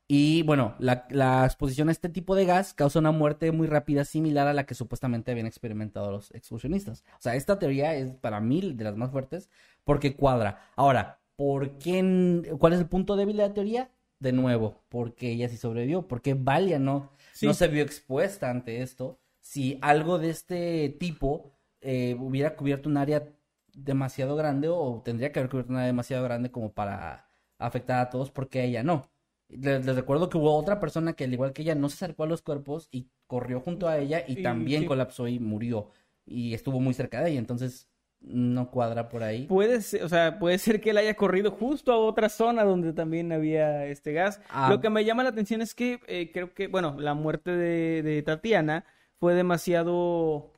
Y 0.07 0.43
bueno, 0.45 0.77
la, 0.79 1.07
la 1.11 1.45
exposición 1.45 1.89
a 1.89 1.93
este 1.93 2.09
tipo 2.09 2.37
de 2.37 2.45
gas 2.45 2.75
causa 2.75 3.01
una 3.01 3.11
muerte 3.11 3.51
muy 3.51 3.67
rápida 3.67 4.05
similar 4.05 4.47
a 4.47 4.55
la 4.55 4.67
que 4.67 4.77
supuestamente 4.77 5.33
habían 5.33 5.49
experimentado 5.49 6.13
los 6.13 6.31
excursionistas. 6.33 7.03
O 7.19 7.23
sea, 7.23 7.35
esta 7.35 7.59
teoría 7.59 7.93
es 7.97 8.15
para 8.15 8.41
mí 8.41 8.73
de 8.73 8.85
las 8.85 8.97
más 8.97 9.11
fuertes 9.11 9.51
porque 9.83 10.15
cuadra. 10.15 10.61
Ahora, 10.77 11.19
¿por 11.35 11.79
qué? 11.79 12.55
¿Cuál 12.61 12.75
es 12.75 12.79
el 12.81 12.87
punto 12.89 13.17
débil 13.17 13.37
de 13.39 13.49
la 13.49 13.55
teoría? 13.55 13.91
De 14.19 14.33
nuevo, 14.33 14.83
porque 14.89 15.31
ella 15.33 15.49
sí 15.49 15.57
sobrevivió, 15.59 16.09
porque 16.09 16.35
Valia 16.35 16.79
no, 16.79 17.13
Sí. 17.33 17.47
no 17.47 17.53
se 17.55 17.69
vio 17.69 17.83
expuesta 17.83 18.51
ante 18.51 18.81
esto. 18.83 19.19
Si 19.41 19.79
algo 19.83 20.19
de 20.19 20.31
este 20.31 20.89
tipo 20.99 21.53
eh, 21.83 22.17
hubiera 22.19 22.57
cubierto 22.57 22.89
un 22.89 22.97
área 22.97 23.29
demasiado 23.75 24.35
grande 24.37 24.69
o 24.69 25.03
tendría 25.05 25.33
que 25.33 25.39
haber 25.39 25.51
cubierto 25.51 25.71
un 25.73 25.77
área 25.77 25.87
demasiado 25.89 26.25
grande 26.25 26.51
como 26.51 26.73
para 26.73 27.29
afectar 27.59 28.01
a 28.01 28.11
todos, 28.11 28.31
porque 28.31 28.65
ella 28.65 28.83
no. 28.83 29.11
Les, 29.49 29.85
les 29.85 29.95
recuerdo 29.95 30.29
que 30.29 30.39
hubo 30.39 30.55
otra 30.57 30.81
persona 30.81 31.13
que 31.13 31.25
al 31.25 31.33
igual 31.33 31.53
que 31.53 31.63
ella 31.63 31.75
no 31.75 31.89
se 31.89 31.97
acercó 31.97 32.25
a 32.25 32.27
los 32.27 32.43
cuerpos 32.43 32.89
y 32.91 33.09
corrió 33.27 33.61
junto 33.61 33.87
a 33.89 33.99
ella 33.99 34.25
y, 34.27 34.41
Y 34.41 34.43
también 34.43 34.83
sí. 34.83 34.87
colapsó 34.89 35.29
y 35.29 35.39
murió 35.39 35.91
y 36.25 36.55
estuvo 36.55 36.81
muy 36.81 36.95
cerca 36.95 37.23
de 37.23 37.31
ella, 37.31 37.39
entonces 37.39 37.89
no 38.27 38.71
cuadra 38.71 39.09
por 39.09 39.23
ahí. 39.23 39.47
Puede 39.47 39.81
ser, 39.83 40.03
o 40.03 40.09
sea, 40.09 40.39
puede 40.39 40.59
ser 40.59 40.81
que 40.81 40.91
él 40.91 40.99
haya 40.99 41.15
corrido 41.15 41.51
justo 41.53 41.93
a 41.93 41.97
otra 41.97 42.29
zona 42.29 42.65
donde 42.65 42.93
también 42.93 43.33
había 43.33 43.87
este 43.87 44.13
gas. 44.13 44.41
Ah. 44.51 44.69
Lo 44.69 44.81
que 44.81 44.91
me 44.91 45.05
llama 45.05 45.23
la 45.23 45.29
atención 45.31 45.63
es 45.63 45.75
que 45.75 46.01
eh, 46.09 46.31
creo 46.33 46.53
que, 46.53 46.67
bueno, 46.69 46.97
la 46.99 47.15
muerte 47.15 47.53
de, 47.53 48.03
de 48.03 48.23
Tatiana 48.23 48.85
fue 49.19 49.35
demasiado, 49.35 50.53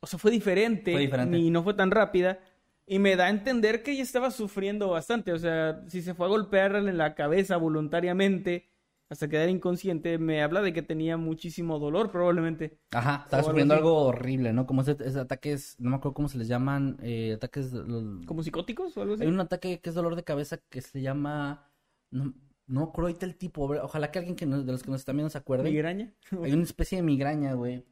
o 0.00 0.06
sea, 0.06 0.18
fue 0.18 0.30
diferente, 0.30 0.92
Fue 0.92 1.00
diferente. 1.00 1.38
y 1.38 1.50
no 1.50 1.62
fue 1.62 1.74
tan 1.74 1.90
rápida. 1.90 2.38
Y 2.86 2.98
me 2.98 3.16
da 3.16 3.26
a 3.26 3.30
entender 3.30 3.82
que 3.82 3.92
ella 3.92 4.02
estaba 4.02 4.30
sufriendo 4.30 4.90
bastante. 4.90 5.32
O 5.32 5.38
sea, 5.38 5.80
si 5.88 6.02
se 6.02 6.14
fue 6.14 6.26
a 6.26 6.30
golpearle 6.30 6.90
en 6.90 6.98
la 6.98 7.14
cabeza 7.14 7.56
voluntariamente 7.56 8.66
hasta 9.12 9.28
quedar 9.28 9.48
inconsciente, 9.50 10.16
me 10.18 10.42
habla 10.42 10.62
de 10.62 10.72
que 10.72 10.80
tenía 10.80 11.16
muchísimo 11.18 11.78
dolor 11.78 12.10
probablemente. 12.10 12.78
Ajá, 12.92 13.22
estaba 13.24 13.40
algo 13.40 13.50
sufriendo 13.50 13.74
algo 13.74 14.06
horrible, 14.06 14.52
¿no? 14.54 14.66
Como 14.66 14.80
ese, 14.80 14.96
ese 15.04 15.20
ataques, 15.20 15.76
no 15.78 15.90
me 15.90 15.96
acuerdo 15.96 16.14
cómo 16.14 16.28
se 16.28 16.38
les 16.38 16.48
llaman, 16.48 16.96
eh, 17.02 17.34
ataques... 17.34 17.72
los- 17.72 18.24
¿Como 18.24 18.42
psicóticos 18.42 18.96
o 18.96 19.02
algo 19.02 19.14
así? 19.14 19.22
Hay 19.24 19.28
un 19.28 19.38
ataque 19.40 19.80
que 19.80 19.90
es 19.90 19.94
dolor 19.94 20.16
de 20.16 20.24
cabeza 20.24 20.58
que 20.70 20.80
se 20.80 21.02
llama... 21.02 21.70
No, 22.10 22.32
no 22.66 22.90
creo 22.92 23.08
ahorita 23.08 23.26
el 23.26 23.36
tipo, 23.36 23.64
ojalá 23.82 24.10
que 24.10 24.18
alguien 24.18 24.34
que 24.34 24.46
nos- 24.46 24.64
de 24.64 24.72
los 24.72 24.82
que 24.82 24.90
nos 24.90 25.00
están 25.00 25.16
viendo 25.16 25.28
se 25.30 25.36
acuerde. 25.38 25.70
¿Migraña? 25.70 26.14
Hay 26.42 26.52
una 26.52 26.62
especie 26.62 26.96
de 26.96 27.02
migraña, 27.02 27.52
güey, 27.52 27.84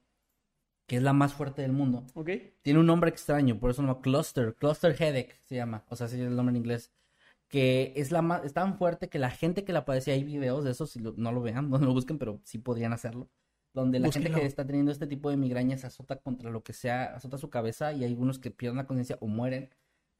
que 0.87 0.97
es 0.97 1.03
la 1.03 1.13
más 1.13 1.35
fuerte 1.35 1.61
del 1.61 1.73
mundo. 1.73 2.07
¿Ok? 2.15 2.31
Tiene 2.63 2.81
un 2.81 2.87
nombre 2.87 3.11
extraño, 3.11 3.59
por 3.61 3.71
eso 3.71 3.83
se 3.83 3.87
llama 3.87 4.01
cluster, 4.01 4.55
cluster 4.55 4.97
headache 4.99 5.35
se 5.47 5.57
llama, 5.57 5.85
o 5.91 5.97
sea, 5.97 6.07
así 6.07 6.17
es 6.17 6.23
el 6.27 6.35
nombre 6.35 6.53
en 6.53 6.57
inglés. 6.57 6.91
Que 7.51 7.93
es 7.97 8.11
la 8.13 8.23
más, 8.23 8.45
es 8.45 8.55
tan 8.55 8.79
fuerte 8.79 9.09
que 9.11 9.19
la 9.19 9.29
gente 9.31 9.65
que 9.65 9.73
la 9.75 9.85
padece, 9.85 10.13
hay 10.13 10.25
videos 10.25 10.65
de 10.65 10.71
eso, 10.71 10.87
si 10.87 11.01
lo- 11.01 11.15
no 11.19 11.33
lo 11.33 11.43
vean, 11.43 11.69
no 11.71 11.79
lo 11.79 11.93
busquen, 11.93 12.17
pero 12.19 12.41
sí 12.45 12.59
podrían 12.59 12.93
hacerlo. 12.95 13.29
Donde 13.75 13.99
la 14.01 14.07
gente 14.07 14.21
Búsquenlo. 14.21 14.41
que 14.41 14.47
está 14.47 14.67
teniendo 14.67 14.91
este 14.93 15.07
tipo 15.07 15.31
de 15.31 15.37
migraña 15.37 15.77
se 15.77 15.87
azota 15.87 16.17
contra 16.17 16.51
lo 16.51 16.63
que 16.63 16.73
sea, 16.73 17.15
azota 17.17 17.37
su 17.39 17.51
cabeza 17.51 17.93
y 17.93 18.05
hay 18.05 18.11
algunos 18.11 18.39
que 18.39 18.51
pierden 18.51 18.79
la 18.79 18.87
conciencia 18.87 19.19
o 19.21 19.27
mueren. 19.27 19.69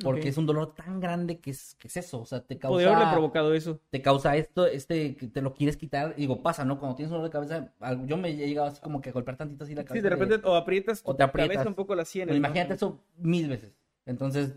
Porque 0.03 0.21
Ok. 0.23 0.27
es 0.29 0.39
un 0.39 0.47
dolor 0.47 0.75
tan 0.75 0.99
grande 0.99 1.41
que 1.41 1.51
es, 1.51 1.75
que 1.79 1.89
es 1.89 1.97
eso, 1.99 2.21
o 2.23 2.25
sea, 2.25 2.41
te 2.43 2.59
causa 2.59 2.73
Podría 2.73 2.95
haberle 2.97 3.13
provocado 3.13 3.53
eso. 3.55 3.81
te 3.91 4.01
causa 4.01 4.35
esto, 4.37 4.67
este, 4.67 5.15
que 5.15 5.27
te 5.29 5.43
lo 5.43 5.53
quieres 5.53 5.77
quitar, 5.77 6.17
digo, 6.17 6.43
pasa, 6.43 6.65
¿no? 6.65 6.79
Cuando 6.81 6.97
tienes 6.97 7.11
un 7.13 7.19
dolor 7.19 7.29
de 7.29 7.33
cabeza, 7.33 7.75
algo- 7.81 8.07
yo 8.07 8.17
me 8.17 8.31
he 8.31 8.37
llegado 8.37 8.69
así 8.69 8.81
como 8.81 9.03
que 9.03 9.11
a 9.11 9.13
golpear 9.13 9.37
tantito 9.37 9.63
así 9.65 9.75
la 9.75 9.85
cabeza. 9.85 10.01
Sí, 10.01 10.03
de 10.03 10.09
repente 10.11 10.41
o 10.49 10.55
aprietas 10.57 11.03
tu 11.03 11.11
o 11.11 11.17
te 11.17 11.23
aprietas. 11.23 11.55
cabeza 11.57 11.69
un 11.69 11.75
poco 11.75 11.95
la 11.95 12.07
sien. 12.07 12.27
Bueno, 12.29 12.39
imagínate 12.39 12.75
eso 12.75 12.99
mil 13.19 13.47
veces. 13.49 13.75
Entonces, 14.07 14.55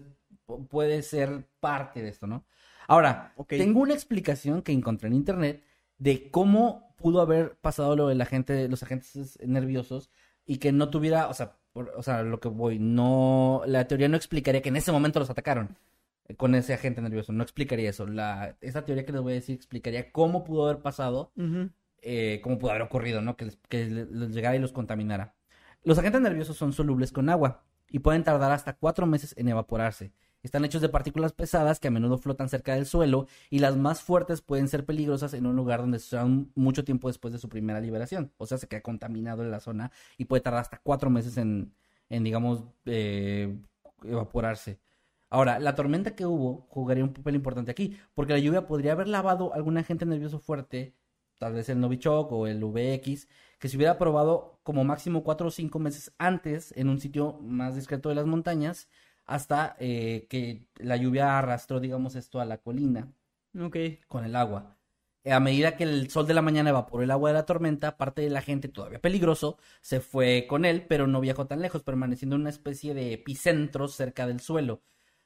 puede 0.69 1.01
ser 1.03 1.47
parte 1.59 2.01
de 2.01 2.09
esto, 2.09 2.27
¿no? 2.27 2.45
Ahora, 2.87 3.33
tengo 3.57 3.79
una 3.81 3.93
explicación 3.93 4.61
que 4.61 4.71
encontré 4.71 5.07
en 5.07 5.15
internet 5.15 5.63
de 5.97 6.29
cómo 6.31 6.93
pudo 6.97 7.21
haber 7.21 7.55
pasado 7.55 7.95
lo 7.95 8.07
de 8.07 8.15
la 8.15 8.25
gente, 8.25 8.67
los 8.67 8.83
agentes 8.83 9.39
nerviosos 9.45 10.09
y 10.45 10.57
que 10.57 10.71
no 10.71 10.89
tuviera, 10.89 11.27
o 11.29 11.33
sea, 11.33 11.57
por- 11.71 11.93
o 11.95 12.03
sea, 12.03 12.23
lo 12.23 12.39
que 12.39 12.49
voy, 12.49 12.79
no, 12.79 13.61
la 13.65 13.87
teoría 13.87 14.09
no 14.09 14.17
explicaría 14.17 14.61
que 14.61 14.69
en 14.69 14.75
ese 14.75 14.91
momento 14.91 15.19
los 15.19 15.29
atacaron 15.29 15.77
eh, 16.27 16.35
con 16.35 16.55
ese 16.55 16.73
agente 16.73 17.01
nervioso, 17.01 17.31
no 17.33 17.43
explicaría 17.43 17.89
eso. 17.89 18.05
La, 18.05 18.57
esa 18.61 18.83
teoría 18.85 19.05
que 19.05 19.11
les 19.13 19.21
voy 19.21 19.31
a 19.33 19.35
decir 19.35 19.55
explicaría 19.55 20.11
cómo 20.11 20.43
pudo 20.43 20.65
haber 20.67 20.81
pasado 20.81 21.31
eh, 22.01 22.41
cómo 22.43 22.59
pudo 22.59 22.71
haber 22.71 22.81
ocurrido, 22.83 23.21
¿no? 23.21 23.37
Que 23.37 23.45
les, 23.45 23.57
que 23.69 23.85
les 23.87 24.31
llegara 24.33 24.55
y 24.57 24.59
los 24.59 24.73
contaminara. 24.73 25.35
Los 25.83 25.97
agentes 25.97 26.19
nerviosos 26.21 26.57
son 26.57 26.73
solubles 26.73 27.11
con 27.13 27.29
agua 27.29 27.63
y 27.89 27.99
pueden 27.99 28.23
tardar 28.23 28.51
hasta 28.51 28.73
cuatro 28.75 29.05
meses 29.05 29.33
en 29.37 29.47
evaporarse. 29.49 30.11
Están 30.43 30.65
hechos 30.65 30.81
de 30.81 30.89
partículas 30.89 31.31
pesadas 31.31 31.79
que 31.79 31.87
a 31.87 31.91
menudo 31.91 32.17
flotan 32.17 32.49
cerca 32.49 32.75
del 32.75 32.85
suelo 32.85 33.27
y 33.49 33.59
las 33.59 33.77
más 33.77 34.01
fuertes 34.01 34.41
pueden 34.41 34.67
ser 34.67 34.85
peligrosas 34.85 35.33
en 35.33 35.45
un 35.45 35.55
lugar 35.55 35.79
donde 35.79 35.99
se 35.99 36.17
mucho 36.53 36.83
tiempo 36.83 37.07
después 37.07 37.31
de 37.31 37.39
su 37.39 37.47
primera 37.47 37.79
liberación. 37.79 38.33
O 38.37 38.45
sea, 38.45 38.57
se 38.57 38.67
queda 38.67 38.81
contaminado 38.81 39.41
en 39.41 39.51
la 39.51 39.61
zona 39.61 39.91
y 40.17 40.25
puede 40.25 40.41
tardar 40.41 40.61
hasta 40.61 40.81
cuatro 40.83 41.09
meses 41.09 41.37
en, 41.37 41.73
en 42.09 42.23
digamos, 42.25 42.65
eh, 42.85 43.57
evaporarse. 44.03 44.79
Ahora, 45.29 45.59
la 45.59 45.75
tormenta 45.75 46.15
que 46.15 46.25
hubo 46.25 46.67
jugaría 46.69 47.03
un 47.03 47.13
papel 47.13 47.35
importante 47.35 47.71
aquí, 47.71 47.97
porque 48.13 48.33
la 48.33 48.39
lluvia 48.39 48.67
podría 48.67 48.91
haber 48.91 49.07
lavado 49.07 49.53
algún 49.53 49.77
agente 49.77 50.05
nervioso 50.05 50.39
fuerte, 50.39 50.93
tal 51.39 51.53
vez 51.53 51.69
el 51.69 51.79
Novichok 51.79 52.31
o 52.31 52.47
el 52.47 52.63
VX, 52.63 53.27
que 53.59 53.69
se 53.69 53.77
hubiera 53.77 53.97
probado 53.97 54.59
como 54.63 54.83
máximo 54.83 55.23
cuatro 55.23 55.47
o 55.47 55.51
cinco 55.51 55.79
meses 55.79 56.13
antes 56.17 56.73
en 56.77 56.89
un 56.89 56.99
sitio 56.99 57.39
más 57.41 57.75
discreto 57.75 58.09
de 58.09 58.15
las 58.15 58.25
montañas, 58.25 58.89
hasta 59.25 59.75
eh, 59.79 60.27
que 60.29 60.67
la 60.75 60.97
lluvia 60.97 61.37
arrastró, 61.37 61.79
digamos, 61.79 62.15
esto 62.15 62.39
a 62.39 62.45
la 62.45 62.57
colina 62.59 63.13
Ok. 63.59 63.77
con 64.07 64.25
el 64.25 64.35
agua. 64.35 64.77
A 65.25 65.39
medida 65.39 65.77
que 65.77 65.85
el 65.85 66.09
sol 66.09 66.27
de 66.27 66.33
la 66.33 66.41
mañana 66.41 66.69
evaporó 66.71 67.01
el 67.03 67.11
agua 67.11 67.29
de 67.29 67.35
la 67.35 67.45
tormenta, 67.45 67.97
parte 67.97 68.21
de 68.21 68.29
la 68.29 68.41
gente, 68.41 68.67
todavía 68.67 68.99
peligroso, 69.01 69.57
se 69.81 70.01
fue 70.01 70.45
con 70.49 70.65
él, 70.65 70.85
pero 70.87 71.07
no 71.07 71.21
viajó 71.21 71.47
tan 71.47 71.61
lejos, 71.61 71.81
permaneciendo 71.83 72.35
en 72.35 72.41
una 72.41 72.49
especie 72.49 72.93
de 72.93 73.13
epicentro 73.13 73.87
cerca 73.87 74.27
del 74.27 74.41
suelo. 74.41 74.81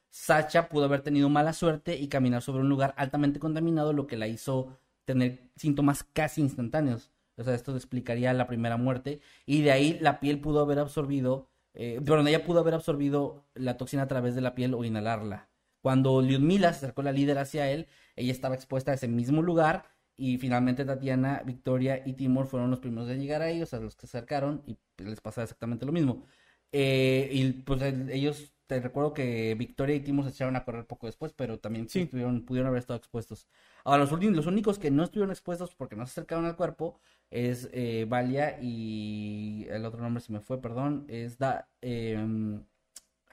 Sacha 0.09 0.69
pudo 0.69 0.85
haber 0.85 1.01
tenido 1.01 1.29
mala 1.29 1.53
suerte 1.53 1.97
y 1.97 2.07
caminar 2.09 2.41
sobre 2.43 2.61
un 2.61 2.69
lugar 2.69 2.93
altamente 2.97 3.39
contaminado, 3.39 3.93
lo 3.93 4.07
que 4.07 4.17
la 4.17 4.27
hizo 4.27 4.77
tener 5.05 5.51
síntomas 5.55 6.03
casi 6.03 6.41
instantáneos. 6.41 7.11
O 7.37 7.43
sea, 7.43 7.55
esto 7.55 7.75
explicaría 7.75 8.33
la 8.33 8.47
primera 8.47 8.77
muerte. 8.77 9.21
Y 9.45 9.61
de 9.63 9.71
ahí 9.71 9.97
la 10.01 10.19
piel 10.19 10.39
pudo 10.41 10.61
haber 10.61 10.79
absorbido, 10.79 11.49
eh, 11.77 11.99
bueno, 12.01 12.27
ella 12.27 12.43
pudo 12.45 12.59
haber 12.59 12.73
absorbido 12.73 13.45
la 13.55 13.77
toxina 13.77 14.03
a 14.03 14.07
través 14.07 14.35
de 14.35 14.41
la 14.41 14.55
piel 14.55 14.73
o 14.73 14.83
inhalarla. 14.83 15.49
Cuando 15.81 16.21
Lyudmila 16.21 16.73
se 16.73 16.79
acercó 16.79 17.03
la 17.03 17.11
líder 17.13 17.37
hacia 17.37 17.71
él, 17.71 17.87
ella 18.15 18.31
estaba 18.33 18.55
expuesta 18.55 18.91
a 18.91 18.95
ese 18.95 19.07
mismo 19.07 19.41
lugar 19.41 19.85
y 20.17 20.37
finalmente 20.39 20.85
Tatiana, 20.85 21.43
Victoria 21.45 22.01
y 22.05 22.13
Timor 22.13 22.47
fueron 22.47 22.71
los 22.71 22.79
primeros 22.79 23.07
de 23.07 23.17
llegar 23.17 23.41
ahí, 23.43 23.61
o 23.61 23.65
sea, 23.67 23.79
los 23.79 23.95
que 23.95 24.07
se 24.07 24.17
acercaron 24.17 24.63
y 24.67 24.77
les 25.03 25.21
pasaba 25.21 25.43
exactamente 25.45 25.85
lo 25.85 25.91
mismo. 25.93 26.25
Eh, 26.71 27.29
y 27.31 27.53
pues 27.63 27.81
el- 27.81 28.09
ellos, 28.09 28.53
te 28.67 28.79
recuerdo 28.81 29.13
que 29.13 29.55
Victoria 29.55 29.95
y 29.95 30.01
Timor 30.01 30.25
se 30.25 30.31
echaron 30.31 30.55
a 30.57 30.65
correr 30.65 30.85
poco 30.87 31.05
después, 31.07 31.33
pero 31.33 31.59
también 31.59 31.87
Sí. 31.89 32.01
estuvieron, 32.01 32.43
pudieron 32.45 32.67
haber 32.69 32.79
estado 32.79 32.97
expuestos. 32.97 33.47
Ahora, 33.87 33.99
los, 34.03 34.11
últimos- 34.11 34.35
los 34.35 34.47
únicos 34.47 34.77
que 34.79 34.91
no 34.91 35.01
estuvieron 35.03 35.31
expuestos 35.31 35.73
porque 35.73 35.95
no 35.95 36.05
se 36.05 36.11
acercaron 36.11 36.43
al 36.45 36.57
cuerpo 36.57 36.99
es 37.31 37.69
eh, 37.71 38.05
Valia 38.07 38.57
y 38.61 39.65
el 39.69 39.85
otro 39.85 40.01
nombre 40.01 40.19
se 40.21 40.33
me 40.33 40.41
fue, 40.41 40.59
perdón, 40.61 41.05
es 41.07 41.37
Da... 41.37 41.69
em, 41.79 42.61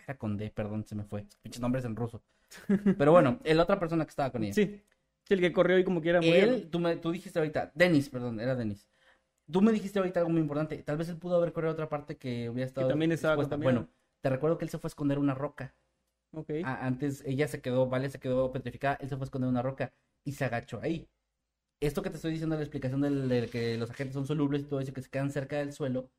era 0.04 0.16
con 0.16 0.36
D, 0.36 0.50
perdón, 0.50 0.84
se 0.86 0.94
me 0.94 1.02
fue. 1.02 1.26
Pinches 1.42 1.60
nombres 1.60 1.84
en 1.84 1.96
ruso. 1.96 2.22
Pero 2.98 3.10
bueno, 3.10 3.40
la 3.42 3.62
otra 3.64 3.80
persona 3.80 4.04
que 4.04 4.10
estaba 4.10 4.30
con 4.30 4.44
ella. 4.44 4.54
Sí. 4.54 4.80
El 5.28 5.40
que 5.40 5.52
corrió 5.52 5.76
y 5.76 5.82
como 5.82 6.00
quiera 6.00 6.20
murió. 6.20 6.34
Él, 6.44 6.68
tú, 6.70 6.78
me, 6.78 6.96
tú 6.96 7.10
dijiste 7.10 7.38
ahorita, 7.40 7.72
Denis, 7.74 8.08
perdón, 8.08 8.38
era 8.38 8.54
Denis. 8.54 8.86
Tú 9.50 9.60
me 9.60 9.72
dijiste 9.72 9.98
ahorita 9.98 10.20
algo 10.20 10.30
muy 10.30 10.40
importante. 10.40 10.76
Tal 10.84 10.96
vez 10.98 11.08
él 11.08 11.16
pudo 11.16 11.36
haber 11.36 11.52
corrido 11.52 11.70
a 11.70 11.72
otra 11.72 11.88
parte 11.88 12.16
que 12.16 12.48
hubiera 12.48 12.68
estado. 12.68 12.86
también 12.88 13.10
estaba 13.10 13.34
contaminado. 13.34 13.74
Bueno, 13.80 13.88
te 14.20 14.30
recuerdo 14.30 14.56
que 14.56 14.66
él 14.66 14.70
se 14.70 14.78
fue 14.78 14.86
a 14.86 14.92
esconder 14.92 15.18
una 15.18 15.34
roca. 15.34 15.74
Ok. 16.32 16.50
A- 16.64 16.86
antes 16.86 17.24
ella 17.26 17.48
se 17.48 17.60
quedó, 17.60 17.88
Vale 17.88 18.08
se 18.08 18.20
quedó 18.20 18.52
petrificada, 18.52 18.98
él 19.00 19.08
se 19.08 19.16
fue 19.16 19.24
a 19.24 19.26
esconder 19.26 19.48
una 19.48 19.62
roca 19.62 19.92
y 20.24 20.32
se 20.32 20.44
agachó 20.44 20.80
ahí. 20.82 21.08
Esto 21.80 22.02
que 22.02 22.10
te 22.10 22.16
estoy 22.16 22.32
diciendo, 22.32 22.56
la 22.56 22.62
explicación 22.62 23.00
del, 23.02 23.28
de 23.28 23.48
que 23.48 23.76
los 23.78 23.90
agentes 23.90 24.14
son 24.14 24.26
solubles 24.26 24.62
y 24.62 24.66
todo 24.66 24.80
eso, 24.80 24.92
que 24.92 25.02
se 25.02 25.10
quedan 25.10 25.30
cerca 25.30 25.58
del 25.58 25.72
suelo, 25.72 26.10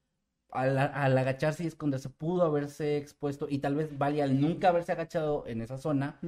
al, 0.55 0.77
al 0.77 1.17
agacharse 1.17 1.63
y 1.63 1.67
esconderse 1.67 2.09
pudo 2.09 2.43
haberse 2.43 2.97
expuesto 2.97 3.47
y 3.49 3.59
tal 3.59 3.75
vez 3.75 3.97
Vale 3.97 4.21
al 4.23 4.39
nunca 4.39 4.69
haberse 4.69 4.91
agachado 4.91 5.43
en 5.47 5.61
esa 5.61 5.77
zona, 5.77 6.19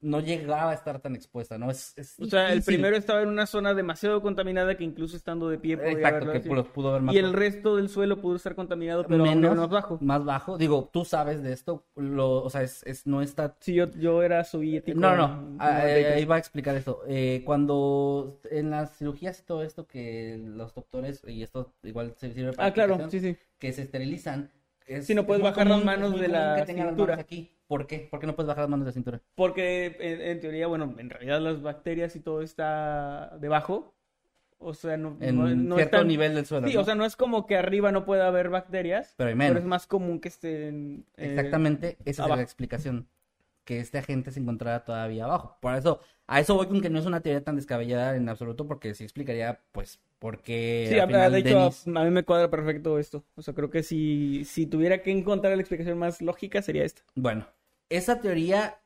no 0.00 0.20
llegaba 0.20 0.70
a 0.70 0.74
estar 0.74 1.00
tan 1.00 1.14
expuesta, 1.16 1.58
¿no? 1.58 1.70
Es, 1.70 1.92
es 1.96 2.14
O 2.20 2.26
sea, 2.26 2.52
el 2.52 2.62
primero 2.62 2.96
estaba 2.96 3.22
en 3.22 3.28
una 3.28 3.46
zona 3.46 3.74
demasiado 3.74 4.22
contaminada 4.22 4.76
que 4.76 4.84
incluso 4.84 5.16
estando 5.16 5.48
de 5.48 5.58
pie 5.58 5.76
podía 5.76 5.92
Exacto, 5.92 6.32
que 6.32 6.40
pudo, 6.40 6.64
pudo 6.64 6.94
haber 6.94 7.14
Y 7.14 7.18
el 7.18 7.32
resto 7.32 7.76
del 7.76 7.88
suelo 7.88 8.20
pudo 8.20 8.36
estar 8.36 8.54
contaminado, 8.54 9.06
pero 9.06 9.24
menos, 9.24 9.68
bajo. 9.70 9.98
más 10.00 10.24
bajo. 10.24 10.58
Digo, 10.58 10.88
tú 10.92 11.04
sabes 11.04 11.42
de 11.42 11.52
esto, 11.52 11.84
lo, 11.96 12.42
o 12.42 12.50
sea, 12.50 12.62
es, 12.62 12.82
es- 12.86 13.06
no 13.06 13.22
está 13.22 13.56
Sí, 13.60 13.74
yo, 13.74 13.86
yo 13.92 14.22
era 14.22 14.44
soviético. 14.44 14.98
No, 14.98 15.16
no, 15.16 15.56
Lakers. 15.58 16.16
ahí 16.16 16.24
va 16.24 16.36
a 16.36 16.38
explicar 16.38 16.76
esto. 16.76 17.02
Eh, 17.08 17.42
cuando 17.44 18.40
en 18.50 18.70
las 18.70 18.96
cirugías 18.98 19.40
y 19.40 19.44
todo 19.44 19.62
esto 19.62 19.86
que 19.86 20.38
los 20.44 20.74
doctores, 20.74 21.22
y 21.26 21.42
esto 21.42 21.72
igual 21.82 22.14
se 22.16 22.32
sirve 22.32 22.52
para 22.52 22.68
Ah, 22.68 22.72
claro, 22.72 22.98
sí, 23.10 23.20
sí. 23.20 23.36
Que 23.58 23.72
se 23.72 23.82
esterilizan. 23.82 24.50
Es, 24.86 25.06
Sí, 25.06 25.14
no 25.14 25.22
es 25.22 25.26
puedes 25.26 25.42
bajar 25.42 25.66
las 25.66 25.84
manos 25.84 26.18
de 26.20 26.28
la 26.28 26.56
que 26.56 26.66
tengan 26.66 26.86
las 26.86 26.92
cintura. 26.94 27.12
manos 27.14 27.24
aquí. 27.24 27.52
¿Por 27.66 27.86
qué? 27.88 28.06
¿Por 28.10 28.20
qué 28.20 28.26
no 28.28 28.36
puedes 28.36 28.46
bajar 28.48 28.62
las 28.64 28.70
manos 28.70 28.84
de 28.84 28.90
la 28.90 28.94
cintura? 28.94 29.20
Porque 29.34 29.96
en, 29.98 30.20
en 30.20 30.40
teoría, 30.40 30.68
bueno, 30.68 30.94
en 30.98 31.10
realidad 31.10 31.40
las 31.40 31.60
bacterias 31.62 32.14
y 32.14 32.20
todo 32.20 32.42
está 32.42 33.36
debajo. 33.40 33.92
O 34.58 34.72
sea, 34.72 34.96
no, 34.96 35.18
En 35.20 35.36
no, 35.36 35.48
no 35.54 35.76
cierto 35.76 36.02
nivel 36.04 36.34
del 36.34 36.46
suelo. 36.46 36.66
Sí, 36.68 36.74
¿no? 36.74 36.80
o 36.80 36.84
sea, 36.84 36.94
no 36.94 37.04
es 37.04 37.14
como 37.16 37.46
que 37.46 37.56
arriba 37.56 37.92
no 37.92 38.04
pueda 38.06 38.26
haber 38.28 38.48
bacterias, 38.48 39.14
Pero 39.18 39.28
hay 39.28 39.34
menos. 39.34 39.58
es 39.58 39.64
más 39.64 39.86
común 39.86 40.18
que 40.20 40.28
estén... 40.28 41.04
eh, 41.16 41.30
Exactamente, 41.34 41.98
esa 42.06 42.22
es 42.22 42.28
la 42.30 42.40
explicación. 42.42 43.06
Que 43.66 43.80
este 43.80 43.98
agente 43.98 44.32
se 44.32 44.40
encontrara 44.40 44.84
todavía 44.86 45.26
abajo. 45.26 45.58
Por 45.60 45.74
eso, 45.74 46.00
a 46.26 46.40
eso 46.40 46.54
voy 46.56 46.68
con 46.68 46.80
que 46.80 46.90
no 46.90 46.98
es 47.00 47.06
una 47.06 47.20
teoría 47.20 47.44
tan 47.44 47.56
descabellada 47.56 48.16
en 48.16 48.28
absoluto, 48.30 48.66
porque 48.66 48.94
sí 48.94 49.04
explicaría, 49.04 49.60
pues, 49.72 50.00
por 50.20 50.40
qué. 50.42 50.94
Sí, 50.94 50.98
al 51.00 51.10
final 51.10 51.32
de 51.32 51.38
hecho, 51.40 51.58
Dennis- 51.58 51.86
a 51.86 52.04
mí 52.04 52.10
me 52.10 52.24
cuadra 52.24 52.50
perfecto 52.50 52.98
esto. 52.98 53.24
O 53.34 53.42
sea, 53.42 53.54
creo 53.54 53.70
que 53.70 53.82
si, 53.82 54.44
si 54.44 54.66
tuviera 54.66 55.02
que 55.02 55.10
encontrar 55.10 55.54
la 55.56 55.60
explicación 55.62 55.98
más 55.98 56.22
lógica 56.22 56.62
sería 56.62 56.84
esta. 56.84 57.02
Bueno, 57.14 57.46
esa 57.88 58.20
teoría 58.20 58.80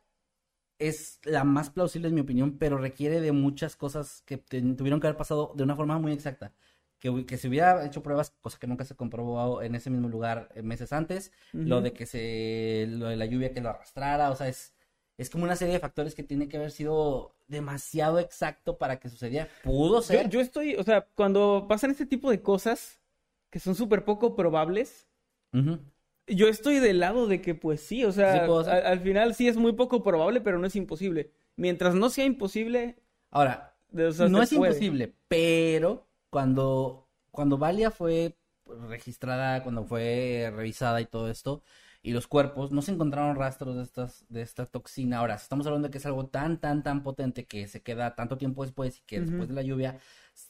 es 0.78 1.20
la 1.24 1.44
más 1.44 1.70
plausible 1.70 2.08
en 2.08 2.14
mi 2.14 2.22
opinión, 2.22 2.58
pero 2.58 2.78
requiere 2.78 3.20
de 3.20 3.32
muchas 3.32 3.76
cosas 3.76 4.22
que 4.26 4.38
tuvieron 4.38 5.00
que 5.00 5.08
haber 5.08 5.18
pasado 5.18 5.52
de 5.56 5.64
una 5.64 5.76
forma 5.76 5.98
muy 5.98 6.12
exacta. 6.12 6.54
Que, 7.00 7.24
que 7.26 7.38
se 7.38 7.48
hubiera 7.48 7.84
hecho 7.86 8.02
pruebas, 8.02 8.30
cosa 8.42 8.58
que 8.58 8.66
nunca 8.66 8.84
se 8.84 8.94
comprobó 8.94 9.62
en 9.62 9.74
ese 9.74 9.90
mismo 9.90 10.08
lugar 10.08 10.50
eh, 10.54 10.62
meses 10.62 10.92
antes. 10.92 11.32
Lo 11.52 11.76
Ujú. 11.76 11.84
de 11.84 11.92
que 11.92 12.06
se, 12.06 12.86
lo 12.88 13.08
de 13.08 13.16
la 13.16 13.26
lluvia 13.26 13.52
que 13.52 13.60
lo 13.60 13.70
arrastrara, 13.70 14.30
o 14.30 14.36
sea, 14.36 14.48
es, 14.48 14.74
es 15.16 15.30
como 15.30 15.44
una 15.44 15.56
serie 15.56 15.74
de 15.74 15.80
factores 15.80 16.14
que 16.14 16.22
tiene 16.22 16.48
que 16.48 16.58
haber 16.58 16.70
sido 16.70 17.34
demasiado 17.48 18.18
exacto 18.18 18.78
para 18.78 19.00
que 19.00 19.08
sucediera. 19.08 19.48
Pudo 19.64 20.00
Yo, 20.02 20.06
ser. 20.06 20.28
yo 20.28 20.40
estoy, 20.40 20.76
o 20.76 20.82
sea, 20.82 21.06
cuando 21.14 21.66
pasan 21.68 21.90
este 21.90 22.06
tipo 22.06 22.30
de 22.30 22.42
cosas 22.42 23.00
que 23.50 23.58
son 23.60 23.74
súper 23.74 24.04
poco 24.04 24.36
probables, 24.36 25.08
Ujú. 25.52 25.78
yo 26.26 26.48
estoy 26.48 26.78
del 26.78 27.00
lado 27.00 27.26
de 27.26 27.40
que 27.40 27.54
pues 27.54 27.80
sí, 27.80 28.04
o 28.04 28.12
sea, 28.12 28.32
Sí 28.32 28.38
al, 28.70 28.86
al 28.86 29.00
final 29.00 29.34
sí 29.34 29.48
es 29.48 29.56
muy 29.56 29.72
poco 29.72 30.02
probable, 30.02 30.40
pero 30.40 30.58
no 30.58 30.66
es 30.66 30.76
imposible. 30.76 31.30
Mientras 31.56 31.94
no 31.94 32.08
sea 32.10 32.24
imposible, 32.24 32.96
Ahora, 33.30 33.74
o 33.92 34.12
sea, 34.12 34.28
no 34.28 34.42
es 34.42 34.52
puede. 34.52 34.72
imposible, 34.72 35.14
pero 35.28 36.06
cuando, 36.30 37.08
cuando 37.30 37.58
Valia 37.58 37.90
fue 37.90 38.36
registrada, 38.88 39.62
cuando 39.62 39.84
fue 39.84 40.52
revisada 40.54 41.00
y 41.00 41.06
todo 41.06 41.30
esto, 41.30 41.62
y 42.02 42.12
los 42.12 42.26
cuerpos, 42.26 42.72
no 42.72 42.82
se 42.82 42.92
encontraron 42.92 43.36
rastros 43.36 43.76
de 43.76 43.82
estas, 43.82 44.24
de 44.28 44.42
esta 44.42 44.66
toxina. 44.66 45.18
Ahora, 45.18 45.36
si 45.36 45.42
estamos 45.42 45.66
hablando 45.66 45.88
de 45.88 45.92
que 45.92 45.98
es 45.98 46.06
algo 46.06 46.26
tan, 46.28 46.58
tan, 46.60 46.82
tan 46.82 47.02
potente 47.02 47.46
que 47.46 47.68
se 47.68 47.82
queda 47.82 48.14
tanto 48.14 48.38
tiempo 48.38 48.62
después 48.64 48.98
y 48.98 49.02
que 49.02 49.20
después 49.20 49.48
de 49.48 49.54
la 49.54 49.62
lluvia, 49.62 49.98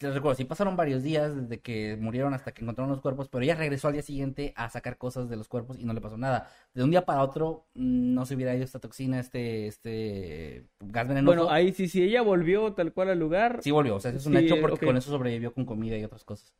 les 0.00 0.14
recuerdo, 0.14 0.36
sí 0.36 0.44
pasaron 0.44 0.76
varios 0.76 1.02
días 1.02 1.36
desde 1.36 1.60
que 1.60 1.96
murieron 2.00 2.32
hasta 2.32 2.52
que 2.52 2.62
encontraron 2.62 2.90
los 2.90 3.00
cuerpos, 3.00 3.28
pero 3.28 3.44
ella 3.44 3.54
regresó 3.54 3.88
al 3.88 3.94
día 3.94 4.02
siguiente 4.02 4.52
a 4.56 4.70
sacar 4.70 4.96
cosas 4.96 5.28
de 5.28 5.36
los 5.36 5.48
cuerpos 5.48 5.78
y 5.78 5.84
no 5.84 5.92
le 5.92 6.00
pasó 6.00 6.16
nada. 6.16 6.50
De 6.72 6.82
un 6.82 6.90
día 6.90 7.04
para 7.04 7.22
otro 7.22 7.66
mm, 7.74 8.14
no 8.14 8.24
se 8.24 8.34
hubiera 8.34 8.54
ido 8.54 8.64
esta 8.64 8.78
toxina, 8.78 9.20
este, 9.20 9.66
este 9.66 10.64
gas 10.80 11.06
venenoso. 11.08 11.36
Bueno, 11.36 11.50
ahí 11.50 11.72
sí, 11.72 11.88
si 11.88 12.02
ella 12.02 12.22
volvió 12.22 12.72
tal 12.72 12.92
cual 12.92 13.10
al 13.10 13.18
lugar, 13.18 13.60
Sí 13.62 13.70
volvió, 13.70 13.96
o 13.96 14.00
sea, 14.00 14.10
eso 14.10 14.20
es 14.20 14.26
un 14.26 14.36
Sí, 14.38 14.46
hecho 14.46 14.60
porque 14.60 14.86
con 14.86 14.96
eso 14.96 15.10
sobrevivió 15.10 15.52
con 15.52 15.66
comida 15.66 15.98
y 15.98 16.04
otras 16.04 16.24
cosas. 16.24 16.52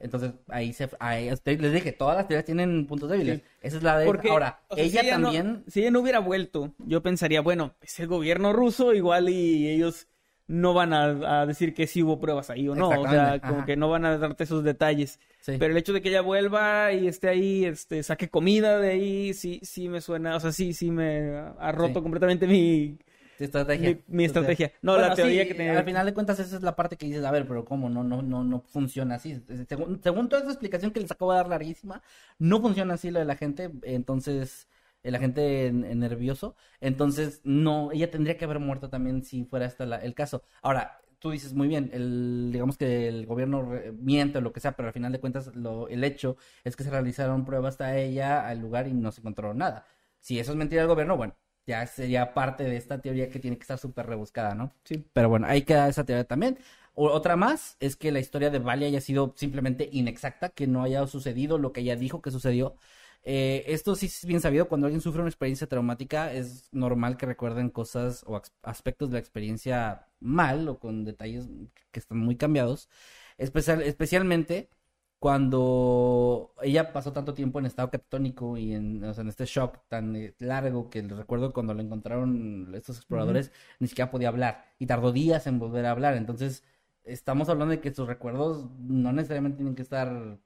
Entonces, 0.00 0.32
ahí 0.46 0.72
se... 0.72 0.88
Ahí, 1.00 1.28
les 1.44 1.72
dije, 1.72 1.92
todas 1.92 2.16
las 2.16 2.28
teorías 2.28 2.44
tienen 2.44 2.86
puntos 2.86 3.10
débiles. 3.10 3.38
Sí. 3.38 3.44
Esa 3.62 3.76
es 3.78 3.82
la 3.82 3.98
de... 3.98 4.06
Porque, 4.06 4.30
Ahora, 4.30 4.60
o 4.68 4.76
sea, 4.76 4.84
ella, 4.84 5.00
si 5.02 5.08
también... 5.08 5.64
si 5.66 5.80
ella 5.80 5.90
no 5.90 6.00
hubiera 6.00 6.20
vuelto, 6.20 6.72
yo 6.78 7.02
pensaría, 7.02 7.40
bueno, 7.40 7.74
es 7.80 7.98
el 7.98 8.06
gobierno 8.06 8.52
ruso, 8.52 8.94
igual 8.94 9.28
y 9.28 9.68
ellos 9.68 10.06
no 10.48 10.74
van 10.74 10.92
a, 10.92 11.40
a 11.42 11.46
decir 11.46 11.72
que 11.74 11.86
sí 11.86 12.02
hubo 12.02 12.18
pruebas 12.18 12.50
ahí 12.50 12.68
o 12.68 12.74
no. 12.74 12.88
O 12.88 13.08
sea, 13.08 13.38
como 13.40 13.58
ajá. 13.58 13.66
que 13.66 13.76
no 13.76 13.88
van 13.88 14.04
a 14.04 14.18
darte 14.18 14.44
esos 14.44 14.64
detalles. 14.64 15.20
Sí. 15.40 15.52
Pero 15.58 15.70
el 15.72 15.76
hecho 15.78 15.92
de 15.92 16.00
que 16.02 16.08
ella 16.08 16.22
vuelva 16.22 16.92
y 16.92 17.06
esté 17.06 17.28
ahí, 17.28 17.64
este, 17.64 18.02
saque 18.02 18.28
comida 18.28 18.78
de 18.78 18.90
ahí, 18.90 19.34
sí, 19.34 19.60
sí 19.62 19.88
me 19.88 20.00
suena, 20.00 20.34
o 20.36 20.40
sea, 20.40 20.50
sí, 20.52 20.72
sí 20.72 20.90
me 20.90 21.32
ha 21.58 21.70
roto 21.72 22.00
Sí. 22.00 22.02
completamente 22.02 22.46
mi, 22.46 22.98
Tu 23.38 23.44
estrategia. 23.44 23.98
mi- 24.08 24.24
estrategia. 24.24 24.72
No, 24.82 24.96
la 24.98 25.14
teoría 25.14 25.46
que 25.46 25.54
tenía- 25.54 25.78
Al 25.78 25.84
final 25.84 26.04
de 26.06 26.12
cuentas, 26.14 26.40
esa 26.40 26.56
es 26.56 26.62
la 26.62 26.74
parte 26.74 26.96
que 26.96 27.06
dices, 27.06 27.24
a 27.24 27.30
ver, 27.30 27.46
pero 27.46 27.64
¿cómo? 27.64 27.88
No, 27.88 28.02
no, 28.02 28.20
no, 28.22 28.42
no 28.42 28.60
funciona 28.62 29.14
así. 29.14 29.40
Según, 29.68 30.00
según 30.02 30.28
toda 30.28 30.42
esa 30.42 30.50
explicación 30.50 30.90
que 30.90 31.00
les 31.00 31.10
acabo 31.12 31.30
de 31.32 31.36
dar 31.38 31.48
larguísima, 31.48 32.02
no 32.38 32.60
funciona 32.60 32.94
así 32.94 33.10
lo 33.10 33.20
de 33.20 33.24
la 33.26 33.36
gente. 33.36 33.70
Entonces, 33.82 34.66
el 35.02 35.14
agente 35.14 35.70
nervioso. 35.72 36.56
Entonces, 36.80 37.40
no, 37.44 37.92
ella 37.92 38.10
tendría 38.10 38.36
que 38.36 38.44
haber 38.44 38.58
muerto 38.60 38.90
también 38.90 39.24
si 39.24 39.44
fuera 39.44 39.66
este 39.66 39.86
la- 39.86 39.96
el 39.98 40.14
caso. 40.14 40.42
Ahora, 40.62 41.00
tú 41.18 41.30
dices 41.30 41.54
muy 41.54 41.68
bien, 41.68 41.90
el, 41.92 42.50
digamos 42.52 42.76
que 42.78 43.08
el 43.08 43.26
gobierno 43.26 43.68
miente 43.98 44.38
o 44.38 44.40
lo 44.40 44.52
que 44.52 44.60
sea, 44.60 44.72
pero 44.76 44.88
al 44.88 44.94
final 44.94 45.12
de 45.12 45.20
cuentas, 45.20 45.54
lo, 45.56 45.88
el 45.88 46.04
hecho 46.04 46.36
es 46.64 46.76
que 46.76 46.84
se 46.84 46.90
realizaron 46.90 47.44
pruebas 47.44 47.74
hasta 47.74 47.96
ella 47.98 48.46
al 48.48 48.58
lugar 48.60 48.86
y 48.88 48.92
no 48.94 49.12
se 49.12 49.20
encontró 49.20 49.54
nada. 49.54 49.86
Si 50.20 50.38
eso 50.38 50.52
es 50.52 50.58
mentira 50.58 50.82
del 50.82 50.88
gobierno, 50.88 51.16
bueno, 51.16 51.36
ya 51.66 51.86
sería 51.86 52.34
parte 52.34 52.64
de 52.64 52.76
esta 52.76 53.00
teoría 53.00 53.30
que 53.30 53.38
tiene 53.38 53.56
que 53.56 53.62
estar 53.62 53.78
súper 53.78 54.06
rebuscada, 54.06 54.54
¿no? 54.54 54.72
Sí. 54.84 55.04
Pero 55.12 55.28
bueno, 55.28 55.46
ahí 55.46 55.62
queda 55.62 55.88
esa 55.88 56.04
teoría 56.04 56.24
también. 56.24 56.58
O- 56.94 57.10
otra 57.10 57.36
más 57.36 57.76
es 57.80 57.96
que 57.96 58.10
la 58.12 58.20
historia 58.20 58.50
de 58.50 58.58
Valia 58.58 58.88
haya 58.88 59.00
sido 59.00 59.34
simplemente 59.36 59.88
inexacta, 59.92 60.48
que 60.50 60.66
no 60.66 60.82
haya 60.82 61.06
sucedido 61.06 61.58
lo 61.58 61.72
que 61.72 61.80
ella 61.82 61.96
dijo 61.96 62.22
que 62.22 62.30
sucedió. 62.30 62.76
Eh, 63.22 63.64
esto 63.66 63.94
sí 63.94 64.06
es 64.06 64.24
bien 64.24 64.40
sabido, 64.40 64.68
cuando 64.68 64.86
alguien 64.86 65.02
sufre 65.02 65.20
una 65.20 65.28
experiencia 65.28 65.66
traumática 65.66 66.32
es 66.32 66.68
normal 66.72 67.16
que 67.16 67.26
recuerden 67.26 67.68
cosas 67.70 68.24
o 68.26 68.40
aspectos 68.62 69.10
de 69.10 69.14
la 69.14 69.18
experiencia 69.20 70.06
mal 70.20 70.68
o 70.68 70.78
con 70.78 71.04
detalles 71.04 71.48
que 71.90 72.00
están 72.00 72.18
muy 72.18 72.36
cambiados. 72.36 72.88
Especial, 73.36 73.82
especialmente 73.82 74.70
cuando 75.18 76.54
ella 76.62 76.92
pasó 76.92 77.12
tanto 77.12 77.34
tiempo 77.34 77.58
en 77.58 77.66
estado 77.66 77.90
catatónico 77.90 78.56
y 78.56 78.72
en, 78.74 79.02
o 79.04 79.12
sea, 79.14 79.22
en 79.22 79.28
este 79.28 79.46
shock 79.46 79.78
tan 79.88 80.14
eh, 80.16 80.34
largo 80.38 80.90
que 80.90 81.02
recuerdo 81.02 81.52
cuando 81.52 81.74
lo 81.74 81.82
encontraron 81.82 82.72
estos 82.74 82.98
exploradores, 82.98 83.52
ni 83.80 83.88
siquiera 83.88 84.10
podía 84.10 84.28
hablar 84.28 84.66
y 84.78 84.86
tardó 84.86 85.12
días 85.12 85.46
en 85.46 85.58
volver 85.58 85.86
a 85.86 85.90
hablar. 85.90 86.14
Entonces, 86.14 86.64
estamos 87.04 87.48
hablando 87.48 87.72
de 87.72 87.80
que 87.80 87.92
sus 87.94 88.06
recuerdos 88.06 88.68
no 88.78 89.12
necesariamente 89.12 89.56
tienen 89.58 89.74
que 89.74 89.82
estar 89.82 90.38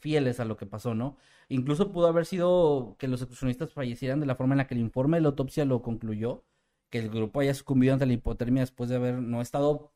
fieles 0.00 0.40
a 0.40 0.44
lo 0.44 0.56
que 0.56 0.66
pasó, 0.66 0.94
¿no? 0.94 1.16
Incluso 1.48 1.92
pudo 1.92 2.06
haber 2.08 2.26
sido 2.26 2.96
que 2.98 3.08
los 3.08 3.20
excursionistas 3.22 3.72
fallecieran 3.72 4.20
de 4.20 4.26
la 4.26 4.34
forma 4.36 4.54
en 4.54 4.58
la 4.58 4.66
que 4.66 4.74
el 4.74 4.80
informe 4.80 5.16
de 5.18 5.22
la 5.22 5.28
autopsia 5.28 5.64
lo 5.64 5.82
concluyó, 5.82 6.44
que 6.90 6.98
el 6.98 7.10
grupo 7.10 7.40
haya 7.40 7.54
sucumbido 7.54 7.92
ante 7.94 8.06
la 8.06 8.12
hipotermia 8.14 8.62
después 8.62 8.90
de 8.90 8.96
haber 8.96 9.14
no 9.16 9.40
estado 9.40 9.92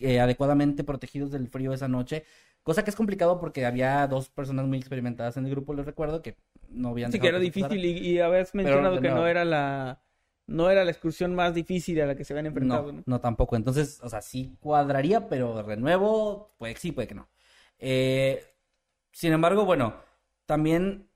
eh, 0.00 0.20
adecuadamente 0.20 0.84
protegidos 0.84 1.30
del 1.30 1.48
frío 1.48 1.72
esa 1.72 1.88
noche, 1.88 2.24
cosa 2.62 2.82
que 2.84 2.90
es 2.90 2.96
complicado 2.96 3.38
porque 3.40 3.66
había 3.66 4.06
dos 4.06 4.28
personas 4.30 4.66
muy 4.66 4.78
experimentadas 4.78 5.36
en 5.36 5.44
el 5.46 5.50
grupo, 5.50 5.74
les 5.74 5.86
recuerdo, 5.86 6.22
que 6.22 6.36
no 6.68 6.90
habían 6.90 7.12
Sí, 7.12 7.20
que 7.20 7.28
era 7.28 7.38
que 7.38 7.50
difícil 7.50 7.84
y, 7.84 7.90
y 7.98 8.18
habías 8.20 8.54
mencionado 8.54 9.00
que 9.00 9.10
no 9.10 9.26
era 9.26 9.44
la 9.44 10.02
no 10.46 10.70
era 10.70 10.84
la 10.84 10.90
excursión 10.90 11.34
más 11.34 11.54
difícil 11.54 12.00
a 12.00 12.06
la 12.06 12.16
que 12.16 12.24
se 12.24 12.32
habían 12.32 12.46
enfrentado, 12.46 12.92
No, 12.92 12.92
¿no? 12.92 13.04
no 13.06 13.20
tampoco. 13.20 13.56
Entonces, 13.56 14.00
o 14.02 14.08
sea, 14.08 14.20
sí 14.22 14.56
cuadraría, 14.60 15.28
pero 15.28 15.62
de 15.62 15.76
nuevo, 15.76 16.54
puede 16.58 16.74
que 16.74 16.80
sí, 16.80 16.92
puede 16.92 17.08
que 17.08 17.14
no. 17.14 17.28
Eh, 17.78 18.44
sin 19.12 19.32
embargo, 19.32 19.64
bueno, 19.64 19.94
también 20.46 21.06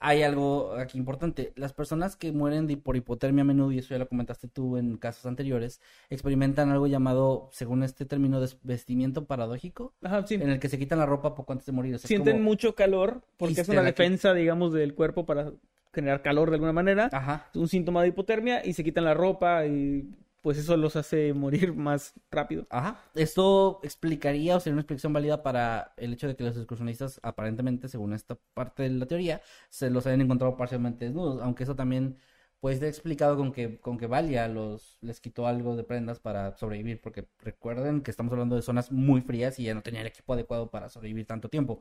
hay 0.00 0.22
algo 0.22 0.74
aquí 0.74 0.96
importante. 0.96 1.52
Las 1.56 1.72
personas 1.72 2.14
que 2.14 2.30
mueren 2.30 2.66
de, 2.68 2.76
por 2.76 2.96
hipotermia 2.96 3.42
a 3.42 3.44
menudo, 3.44 3.72
y 3.72 3.78
eso 3.78 3.88
ya 3.90 3.98
lo 3.98 4.08
comentaste 4.08 4.46
tú 4.46 4.76
en 4.76 4.96
casos 4.96 5.26
anteriores, 5.26 5.80
experimentan 6.08 6.70
algo 6.70 6.86
llamado, 6.86 7.48
según 7.52 7.82
este 7.82 8.04
término, 8.04 8.40
desvestimiento 8.40 9.24
paradójico, 9.26 9.94
Ajá, 10.02 10.24
sí. 10.26 10.34
en 10.34 10.50
el 10.50 10.60
que 10.60 10.68
se 10.68 10.78
quitan 10.78 11.00
la 11.00 11.06
ropa 11.06 11.34
poco 11.34 11.52
antes 11.52 11.66
de 11.66 11.72
morir. 11.72 11.94
O 11.96 11.98
sea, 11.98 12.04
es 12.04 12.08
Sienten 12.08 12.34
como- 12.36 12.44
mucho 12.44 12.74
calor 12.76 13.22
porque 13.36 13.60
es 13.62 13.68
una 13.68 13.82
defensa, 13.82 14.32
digamos, 14.34 14.72
del 14.72 14.94
cuerpo 14.94 15.26
para 15.26 15.52
generar 15.92 16.22
calor 16.22 16.50
de 16.50 16.56
alguna 16.56 16.72
manera. 16.72 17.08
Ajá. 17.12 17.46
Es 17.50 17.56
un 17.60 17.66
síntoma 17.66 18.02
de 18.02 18.08
hipotermia 18.08 18.64
y 18.64 18.74
se 18.74 18.84
quitan 18.84 19.04
la 19.04 19.14
ropa 19.14 19.66
y 19.66 20.08
pues 20.42 20.58
eso 20.58 20.76
los 20.76 20.96
hace 20.96 21.32
morir 21.34 21.74
más 21.74 22.14
rápido. 22.30 22.66
Ajá. 22.70 23.00
Esto 23.14 23.80
explicaría 23.82 24.56
o 24.56 24.60
sería 24.60 24.74
una 24.74 24.82
explicación 24.82 25.12
válida 25.12 25.42
para 25.42 25.92
el 25.96 26.12
hecho 26.12 26.28
de 26.28 26.36
que 26.36 26.44
los 26.44 26.56
excursionistas, 26.56 27.20
aparentemente, 27.22 27.88
según 27.88 28.12
esta 28.12 28.36
parte 28.54 28.84
de 28.84 28.90
la 28.90 29.06
teoría, 29.06 29.40
se 29.68 29.90
los 29.90 30.06
hayan 30.06 30.20
encontrado 30.20 30.56
parcialmente 30.56 31.04
desnudos, 31.06 31.40
aunque 31.42 31.64
eso 31.64 31.74
también 31.76 32.16
puede 32.60 32.76
ser 32.76 32.88
explicado 32.88 33.36
con 33.36 33.52
que, 33.52 33.78
con 33.78 33.98
que 33.98 34.06
Valia 34.08 34.48
los, 34.48 34.98
les 35.00 35.20
quitó 35.20 35.46
algo 35.46 35.76
de 35.76 35.84
prendas 35.84 36.18
para 36.18 36.56
sobrevivir, 36.56 37.00
porque 37.00 37.28
recuerden 37.40 38.00
que 38.00 38.10
estamos 38.10 38.32
hablando 38.32 38.56
de 38.56 38.62
zonas 38.62 38.90
muy 38.90 39.20
frías 39.20 39.58
y 39.60 39.62
ella 39.62 39.74
no 39.74 39.82
tenía 39.82 40.00
el 40.00 40.08
equipo 40.08 40.32
adecuado 40.32 40.68
para 40.68 40.88
sobrevivir 40.88 41.24
tanto 41.26 41.48
tiempo. 41.48 41.80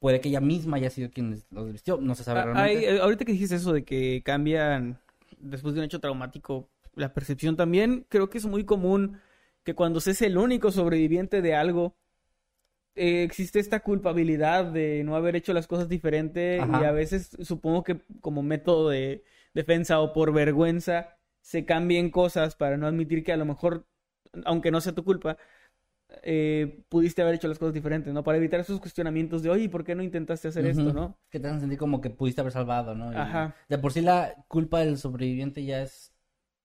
Puede 0.00 0.20
que 0.20 0.28
ella 0.28 0.40
misma 0.40 0.76
haya 0.78 0.90
sido 0.90 1.10
quien 1.10 1.40
los 1.50 1.72
vistió, 1.72 1.98
no 1.98 2.16
se 2.16 2.24
sabe 2.24 2.40
Ah, 2.40 2.44
realmente. 2.46 2.78
hay- 2.78 2.96
eh, 2.96 3.00
ahorita 3.00 3.24
que 3.24 3.32
dijiste 3.32 3.54
eso 3.54 3.72
de 3.72 3.84
que 3.84 4.22
cambian 4.24 4.98
después 5.38 5.74
de 5.74 5.80
un 5.80 5.84
hecho 5.86 6.00
traumático 6.00 6.68
la 6.98 7.14
percepción 7.14 7.56
también, 7.56 8.06
creo 8.08 8.28
que 8.30 8.38
es 8.38 8.46
muy 8.46 8.64
común 8.64 9.20
que 9.64 9.74
cuando 9.74 10.00
se 10.00 10.12
es 10.12 10.22
el 10.22 10.38
único 10.38 10.70
sobreviviente 10.70 11.42
de 11.42 11.54
algo, 11.54 11.96
eh, 12.94 13.22
existe 13.22 13.60
esta 13.60 13.80
culpabilidad 13.80 14.64
de 14.64 15.04
no 15.04 15.14
haber 15.14 15.36
hecho 15.36 15.52
las 15.52 15.66
cosas 15.66 15.88
diferente 15.88 16.58
y 16.58 16.84
a 16.84 16.90
veces 16.90 17.36
supongo 17.42 17.84
que 17.84 18.00
como 18.20 18.42
método 18.42 18.88
de 18.88 19.24
defensa 19.54 20.00
o 20.00 20.12
por 20.12 20.32
vergüenza 20.32 21.16
se 21.40 21.64
cambien 21.64 22.10
cosas 22.10 22.56
para 22.56 22.76
no 22.76 22.86
admitir 22.86 23.22
que 23.22 23.32
a 23.32 23.36
lo 23.36 23.44
mejor, 23.44 23.86
aunque 24.44 24.70
no 24.70 24.80
sea 24.80 24.94
tu 24.94 25.04
culpa, 25.04 25.38
eh, 26.22 26.82
pudiste 26.88 27.22
haber 27.22 27.34
hecho 27.34 27.48
las 27.48 27.58
cosas 27.58 27.74
diferentes, 27.74 28.12
¿no? 28.12 28.24
Para 28.24 28.38
evitar 28.38 28.60
esos 28.60 28.80
cuestionamientos 28.80 29.42
de, 29.42 29.50
oye, 29.50 29.68
¿por 29.68 29.84
qué 29.84 29.94
no 29.94 30.02
intentaste 30.02 30.48
hacer 30.48 30.66
esto, 30.66 30.92
no? 30.92 31.18
Que 31.30 31.38
te 31.38 31.46
hacen 31.46 31.60
sentir 31.60 31.78
como 31.78 32.00
que 32.00 32.10
pudiste 32.10 32.40
haber 32.40 32.52
salvado, 32.52 32.94
¿no? 32.94 33.12
Y 33.12 33.16
Ajá. 33.16 33.54
De 33.68 33.78
por 33.78 33.92
sí 33.92 34.00
la 34.00 34.34
culpa 34.48 34.80
del 34.80 34.96
sobreviviente 34.96 35.64
ya 35.64 35.82
es 35.82 36.12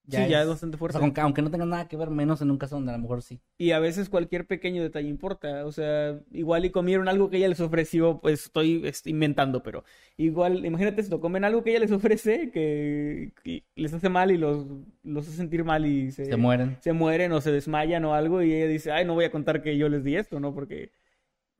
sí, 0.08 0.26
ya 0.28 0.42
es 0.42 0.48
bastante 0.48 0.76
o 0.76 0.78
fuerte. 0.78 0.98
sea, 0.98 1.24
aunque 1.24 1.42
no 1.42 1.50
tenga 1.50 1.66
nada 1.66 1.88
que 1.88 1.96
ver, 1.96 2.10
menos 2.10 2.40
en 2.42 2.50
un 2.50 2.58
caso 2.58 2.76
donde 2.76 2.92
a 2.92 2.96
lo 2.96 3.02
mejor 3.02 3.22
sí. 3.22 3.40
Y 3.56 3.70
a 3.70 3.78
veces 3.78 4.08
cualquier 4.08 4.46
pequeño 4.46 4.82
detalle 4.82 5.08
importa. 5.08 5.64
O 5.64 5.72
sea, 5.72 6.20
igual 6.32 6.64
y 6.64 6.70
comieron 6.70 7.08
algo 7.08 7.30
que 7.30 7.36
ella 7.38 7.48
les 7.48 7.60
ofreció, 7.60 8.20
pues 8.20 8.44
estoy 8.44 8.84
inventando, 9.06 9.62
pero 9.62 9.84
igual, 10.16 10.64
imagínate 10.64 11.00
esto, 11.00 11.20
comen 11.20 11.44
algo 11.44 11.62
que 11.62 11.70
ella 11.70 11.80
les 11.80 11.92
ofrece 11.92 12.50
que, 12.50 13.32
que 13.42 13.64
les 13.76 13.92
hace 13.94 14.08
mal 14.08 14.30
y 14.30 14.38
los, 14.38 14.66
los 15.02 15.26
hace 15.28 15.36
sentir 15.36 15.64
mal 15.64 15.86
y 15.86 16.10
se, 16.10 16.24
Se 16.26 16.36
mueren. 16.36 16.76
se 16.80 16.92
mueren 16.92 17.32
o 17.32 17.40
se 17.40 17.52
desmayan 17.52 18.04
o 18.04 18.14
algo 18.14 18.42
y 18.42 18.52
ella 18.52 18.66
dice, 18.68 18.92
ay, 18.92 19.04
no 19.04 19.14
voy 19.14 19.24
a 19.24 19.30
contar 19.30 19.62
que 19.62 19.76
yo 19.78 19.88
les 19.88 20.04
di 20.04 20.16
esto, 20.16 20.40
¿no? 20.40 20.54
Porque 20.54 20.90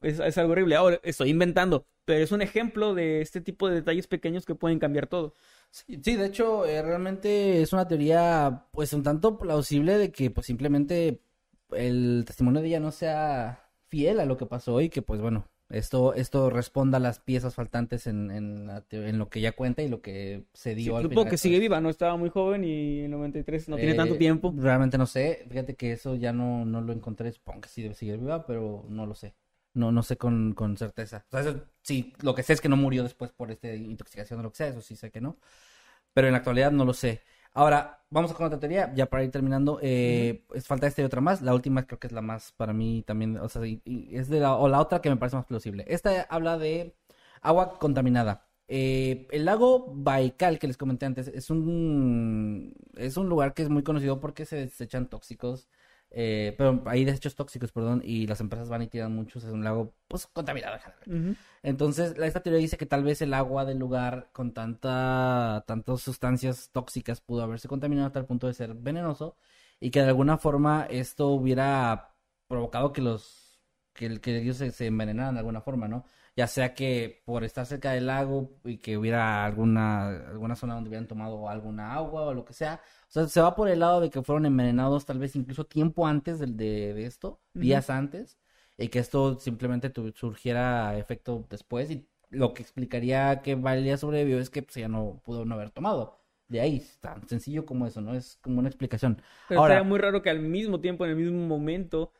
es, 0.01 0.21
es 0.21 0.39
algo 0.39 0.53
horrible. 0.53 0.77
Ahora, 0.77 1.01
estoy 1.03 1.31
inventando, 1.31 1.87
pero 2.05 2.23
es 2.25 2.33
un 2.33 2.43
ejemplo 2.43 2.95
de 2.95 3.21
este 3.21 3.41
tipo 3.41 3.69
de 3.69 3.77
detalles 3.77 4.07
pequeños 4.07 4.45
que 4.47 4.55
pueden 4.55 4.79
cambiar 4.79 5.07
todo. 5.07 5.35
Sí, 5.75 6.01
sí, 6.05 6.15
de 6.17 6.27
hecho, 6.27 6.65
eh, 6.67 6.83
realmente 6.83 7.61
es 7.61 7.73
una 7.73 7.89
teoría, 7.89 8.67
pues, 8.71 8.93
un 8.93 9.03
tanto 9.03 9.39
plausible 9.39 9.99
de 9.99 10.13
que, 10.13 10.31
pues, 10.31 10.47
simplemente 10.47 11.21
el 11.73 12.23
testimonio 12.27 12.61
de 12.63 12.69
ella 12.69 12.79
no 12.81 12.93
sea 12.93 13.69
fiel 13.89 14.21
a 14.21 14.25
lo 14.25 14.37
que 14.37 14.47
pasó 14.47 14.81
y 14.81 14.89
que, 14.89 15.03
pues, 15.03 15.21
bueno, 15.21 15.49
esto, 15.71 16.15
esto 16.15 16.49
responda 16.49 16.99
a 16.99 17.01
las 17.01 17.19
piezas 17.19 17.57
faltantes 17.57 18.07
en, 18.07 18.31
en, 18.31 18.67
la 18.69 18.85
en 18.93 19.19
lo 19.19 19.29
que 19.29 19.41
ella 19.41 19.51
cuenta 19.57 19.83
y 19.83 19.89
lo 19.89 20.01
que 20.01 20.45
se 20.53 20.77
Sí, 20.77 20.77
dio 20.77 20.97
al 20.97 21.07
supongo 21.07 21.09
final. 21.09 21.29
que 21.29 21.39
sigue 21.39 21.59
viva, 21.61 21.81
no 21.81 21.89
estaba 21.91 22.17
muy 22.17 22.29
joven 22.31 22.65
y 22.65 23.01
en 23.01 23.11
93 23.11 23.69
no 23.69 23.79
tiene 23.79 23.95
Eh, 23.95 23.97
tanto 23.97 24.17
tiempo. 24.17 24.53
Realmente 24.57 24.99
no 24.99 25.07
sé, 25.07 25.47
fíjate 25.49 25.75
que 25.77 25.93
eso 25.93 26.15
ya 26.17 26.33
no, 26.33 26.65
no 26.65 26.81
lo 26.81 26.93
encontré, 26.93 27.33
supongo 27.33 27.63
que 27.63 27.69
sí 27.69 27.83
debe 27.83 27.95
seguir 27.95 28.19
viva, 28.19 28.47
pero 28.47 28.85
no 28.89 29.07
lo 29.07 29.15
sé. 29.15 29.35
No, 29.75 29.91
no 29.93 30.03
sé 30.05 30.17
con, 30.17 30.53
con 30.55 30.77
certeza. 30.77 31.25
O 31.29 31.31
sea, 31.33 31.41
eso 31.41 31.61
sí, 31.83 32.13
lo 32.23 32.35
que 32.35 32.43
sé 32.45 32.53
es 32.53 32.61
que 32.61 32.69
no 32.69 32.77
murió 32.77 33.03
después 33.03 33.33
por 33.33 33.51
esta 33.51 33.73
intoxicación 33.75 34.39
o 34.41 34.43
lo 34.45 34.51
que 34.51 34.57
sea, 34.59 34.69
eso 34.69 34.81
sí 34.81 34.95
sé 34.97 35.11
que 35.11 35.21
no. 35.21 35.37
Pero 36.13 36.29
en 36.29 36.33
la 36.33 36.39
actualidad 36.39 36.73
no 36.73 36.85
lo 36.85 36.95
sé. 36.95 37.23
Ahora, 37.55 38.05
vamos 38.11 38.33
con 38.35 38.47
otra 38.47 38.59
teoría, 38.61 38.93
ya 38.95 39.07
para 39.07 39.25
ir 39.25 39.31
terminando. 39.31 39.79
Eh, 39.83 40.45
falta 40.65 40.87
esta 40.87 41.03
y 41.03 41.05
otra 41.05 41.21
más. 41.21 41.43
La 41.43 41.55
última 41.55 41.87
creo 41.87 41.99
que 42.01 42.07
es 42.09 42.13
la 42.13 42.23
más 42.23 42.53
para 42.53 42.73
mí 42.73 43.03
también, 43.07 43.37
o 43.39 43.49
sea, 43.49 43.67
y- 43.67 43.83
y 43.85 44.17
es 44.17 44.29
de 44.29 44.41
la, 44.41 44.57
o 44.57 44.69
la 44.69 44.81
otra 44.81 45.01
que 45.01 45.11
me 45.11 45.17
parece 45.17 45.37
más 45.37 45.47
plausible. 45.47 45.85
Esta 45.89 46.23
habla 46.31 46.59
de 46.59 46.97
agua 47.43 47.79
contaminada. 47.79 48.49
Eh, 48.69 49.29
el 49.31 49.45
lago 49.45 49.93
Baikal 49.95 50.59
que 50.59 50.67
les 50.67 50.77
comenté 50.79 51.07
antes 51.07 51.29
es 51.29 51.51
un 51.51 52.75
es 52.97 53.17
un 53.19 53.29
lugar 53.29 53.53
que 53.55 53.63
es 53.63 53.69
muy 53.69 53.83
conocido 53.83 54.21
porque 54.21 54.47
se 54.47 54.57
desechan 54.57 55.09
tóxicos, 55.09 55.69
eh, 56.17 56.55
pero 56.57 56.83
hay 56.87 57.05
desechos 57.05 57.35
tóxicos, 57.35 57.73
perdón, 57.73 58.01
y 58.05 58.27
las 58.27 58.41
empresas 58.41 58.69
van 58.69 58.83
y 58.83 58.87
tiran 58.89 59.15
muchos. 59.15 59.45
Es 59.45 59.53
un 59.53 59.65
lago 59.65 59.95
pues 60.09 60.27
contaminado 60.29 60.77
en 60.77 60.81
general. 60.81 61.03
Ujú. 61.33 61.37
Entonces, 61.63 62.17
la- 62.19 62.27
esta 62.27 62.43
teoría 62.43 62.61
dice 62.61 62.77
que 62.77 62.87
tal 62.87 63.03
vez 63.05 63.21
el 63.23 63.35
agua 63.35 63.65
del 63.65 63.79
lugar 63.79 64.31
con 64.33 64.53
tanta, 64.53 65.65
tantas 65.67 66.01
sustancias 66.03 66.71
tóxicas 66.73 67.21
pudo 67.21 67.43
haberse 67.43 67.69
contaminado 67.69 68.07
hasta 68.07 68.19
el 68.21 68.27
punto 68.27 68.47
de 68.47 68.55
ser 68.55 68.75
venenoso 68.75 69.37
y 69.81 69.91
que 69.91 70.01
de 70.03 70.09
alguna 70.09 70.39
forma 70.39 70.87
esto 70.91 71.29
hubiera 71.29 72.15
provocado 72.49 72.93
que 72.93 73.03
los, 73.03 73.61
que 73.93 74.07
ellos 74.27 74.57
se, 74.59 74.71
se 74.71 74.87
envenenaran 74.87 75.35
de 75.35 75.41
alguna 75.41 75.61
forma, 75.61 75.89
¿no? 75.89 76.05
Ya 76.37 76.47
sea 76.49 76.75
que 76.75 77.23
por 77.25 77.45
estar 77.45 77.65
cerca 77.67 77.93
del 77.93 78.07
lago 78.07 78.51
y 78.65 78.79
que 78.79 78.99
hubiera 78.99 79.45
alguna, 79.45 80.09
alguna 80.31 80.57
zona 80.57 80.75
donde 80.75 80.89
hubieran 80.89 81.07
tomado 81.07 81.49
alguna 81.49 81.95
agua 81.95 82.23
o 82.23 82.35
lo 82.35 82.45
que 82.45 82.53
sea. 82.53 82.81
O 83.09 83.13
sea, 83.13 83.29
se 83.29 83.41
va 83.41 83.55
por 83.55 83.69
el 83.69 83.79
lado 83.81 84.01
de 84.01 84.11
que 84.11 84.23
fueron 84.23 84.47
envenenados 84.47 85.07
tal 85.07 85.19
vez 85.21 85.37
incluso 85.37 85.65
tiempo 85.67 86.07
antes 86.07 86.41
del, 86.41 86.57
de, 86.57 86.93
de 86.95 87.07
esto, 87.07 87.41
días 87.59 87.89
antes 87.91 88.39
y 88.77 88.89
que 88.89 88.99
esto 88.99 89.39
simplemente 89.39 89.91
tu- 89.91 90.11
surgiera 90.13 90.97
efecto 90.99 91.47
después 91.49 91.91
y 91.91 92.09
lo 92.31 92.53
que 92.55 92.63
explicaría 92.63 93.41
que 93.43 93.55
Valia 93.55 93.97
sobrevivió 93.97 94.41
es 94.41 94.51
que 94.51 94.63
pues, 94.63 94.77
ella 94.77 94.89
no 94.89 95.21
pudo 95.25 95.45
no 95.45 95.55
haber 95.55 95.71
tomado. 95.71 96.21
De 96.49 96.61
ahí, 96.61 96.85
tan 97.01 97.27
sencillo 97.29 97.65
como 97.65 97.87
eso, 97.87 98.01
¿no? 98.01 98.15
Es 98.15 98.39
como 98.43 98.59
una 98.59 98.69
explicación. 98.69 99.23
Pero 99.47 99.61
Ahora, 99.61 99.63
sería 99.63 99.83
muy 99.83 99.99
raro 99.99 100.23
que 100.23 100.31
al 100.31 100.41
mismo 100.41 100.81
tiempo, 100.81 101.05
en 101.05 101.11
el 101.13 101.17
mismo 101.17 101.47
momento. 101.47 102.13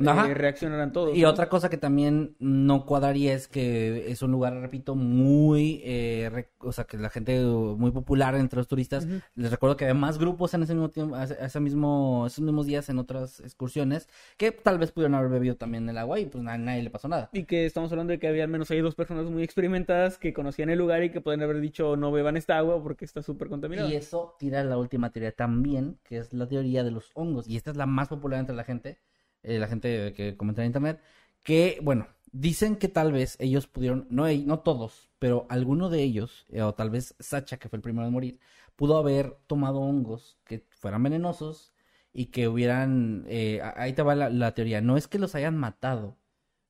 Eh, 0.00 0.34
reaccionaran 0.34 0.92
todos. 0.92 1.16
Y 1.16 1.22
¿no? 1.22 1.28
otra 1.30 1.48
cosa 1.48 1.68
que 1.70 1.76
también 1.76 2.36
no 2.38 2.86
cuadraría 2.86 3.34
es 3.34 3.48
que 3.48 4.10
es 4.10 4.22
un 4.22 4.30
lugar, 4.32 4.54
repito, 4.54 4.94
muy, 4.94 5.80
eh, 5.84 6.28
re- 6.32 6.50
o 6.58 6.72
sea, 6.72 6.84
que 6.84 6.96
la 6.98 7.10
gente 7.10 7.44
uh, 7.44 7.76
muy 7.76 7.90
popular 7.90 8.34
entre 8.34 8.58
los 8.58 8.68
turistas. 8.68 9.06
Les 9.34 9.50
recuerdo 9.50 9.76
que 9.76 9.84
había 9.84 9.94
más 9.94 10.18
grupos 10.18 10.54
en 10.54 10.62
ese 10.62 10.74
mismo 10.74 10.88
tiempo, 10.90 11.16
ese 11.18 11.60
mismo, 11.60 12.24
esos 12.26 12.44
mismos 12.44 12.66
días 12.66 12.88
en 12.88 12.98
otras 12.98 13.40
excursiones 13.40 14.08
que 14.36 14.52
tal 14.52 14.78
vez 14.78 14.92
pudieron 14.92 15.14
haber 15.14 15.30
bebido 15.30 15.56
también 15.56 15.88
el 15.88 15.98
agua 15.98 16.20
y 16.20 16.26
pues 16.26 16.46
a 16.46 16.58
nadie 16.58 16.82
le 16.82 16.90
pasó 16.90 17.08
nada. 17.08 17.30
Y 17.32 17.44
que 17.44 17.66
estamos 17.66 17.90
hablando 17.92 18.12
de 18.12 18.18
que 18.18 18.28
había 18.28 18.44
al 18.44 18.50
menos 18.50 18.70
ahí 18.70 18.80
dos 18.80 18.94
personas 18.94 19.26
muy 19.26 19.42
experimentadas 19.42 20.18
que 20.18 20.32
conocían 20.32 20.70
el 20.70 20.78
lugar 20.78 21.02
y 21.04 21.10
que 21.10 21.20
pueden 21.20 21.42
haber 21.42 21.60
dicho 21.60 21.96
no 21.96 22.12
beban 22.12 22.36
esta 22.36 22.58
agua 22.58 22.82
porque 22.82 23.04
está 23.04 23.22
súper 23.22 23.48
contaminada. 23.48 23.88
Y 23.88 23.96
eso 23.96 24.36
tira 24.38 24.62
la 24.64 24.78
última 24.78 25.10
teoría 25.10 25.32
también, 25.32 25.98
que 26.04 26.18
es 26.18 26.32
la 26.32 26.46
teoría 26.46 26.84
de 26.84 26.90
los 26.90 27.10
hongos. 27.14 27.48
Y 27.48 27.56
esta 27.56 27.70
es 27.70 27.76
la 27.76 27.86
más 27.86 28.08
popular 28.08 28.40
entre 28.40 28.54
la 28.56 28.64
gente, 28.64 28.98
eh, 29.42 29.58
la 29.58 29.68
gente 29.68 30.12
que 30.14 30.36
comenta 30.36 30.62
en 30.62 30.66
internet, 30.68 31.00
que, 31.42 31.78
bueno, 31.82 32.06
dicen 32.32 32.76
que 32.76 32.88
tal 32.88 33.12
vez 33.12 33.36
ellos 33.40 33.66
pudieron, 33.66 34.06
no, 34.10 34.28
ell- 34.28 34.44
no 34.44 34.60
todos, 34.60 35.10
pero 35.18 35.46
alguno 35.48 35.88
de 35.90 36.02
ellos, 36.02 36.46
eh, 36.50 36.62
o 36.62 36.74
tal 36.74 36.90
vez 36.90 37.14
Sacha, 37.18 37.58
que 37.58 37.68
fue 37.68 37.76
el 37.78 37.82
primero 37.82 38.06
en 38.06 38.12
morir, 38.12 38.40
pudo 38.76 38.96
haber 38.98 39.36
tomado 39.46 39.80
hongos 39.80 40.38
que 40.44 40.64
fueran 40.70 41.02
venenosos 41.02 41.72
y 42.12 42.26
que 42.26 42.48
hubieran, 42.48 43.24
eh, 43.28 43.60
ahí 43.76 43.92
te 43.92 44.02
va 44.02 44.14
la, 44.14 44.30
la 44.30 44.54
teoría, 44.54 44.80
no 44.80 44.96
es 44.96 45.08
que 45.08 45.18
los 45.18 45.34
hayan 45.34 45.56
matado. 45.56 46.16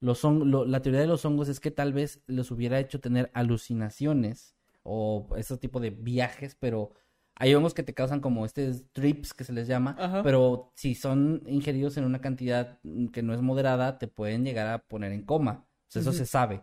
Los 0.01 0.25
hon- 0.25 0.51
lo- 0.51 0.65
la 0.65 0.81
teoría 0.83 1.01
de 1.01 1.07
los 1.07 1.25
hongos 1.25 1.49
es 1.49 1.61
que 1.61 1.71
tal 1.71 1.93
vez 1.93 2.23
los 2.27 2.51
hubiera 2.51 2.79
hecho 2.81 3.01
tener 3.01 3.31
alucinaciones 3.35 4.57
o 4.83 5.29
ese 5.37 5.57
tipo 5.59 5.79
de 5.81 5.91
viajes, 5.91 6.55
pero 6.59 6.93
hay 7.41 7.55
hongos 7.57 7.75
que 7.75 7.83
te 7.83 7.95
causan 7.95 8.21
como 8.21 8.47
este 8.47 8.71
trips 8.93 9.35
que 9.35 9.45
se 9.45 9.53
les 9.55 9.67
llama, 9.69 9.97
Ajá. 9.99 10.23
pero 10.23 10.73
si 10.77 10.95
son 10.95 11.43
ingeridos 11.47 11.97
en 11.97 12.05
una 12.05 12.21
cantidad 12.21 12.79
mm, 12.85 13.09
que 13.09 13.23
no 13.23 13.35
es 13.35 13.43
moderada, 13.43 13.99
te 13.99 14.09
pueden 14.09 14.45
llegar 14.45 14.69
a 14.69 14.79
poner 14.81 15.13
en 15.13 15.25
coma. 15.25 15.67
O 15.89 15.93
sea, 15.93 16.03
eso 16.03 16.13
se 16.13 16.27
sabe. 16.27 16.63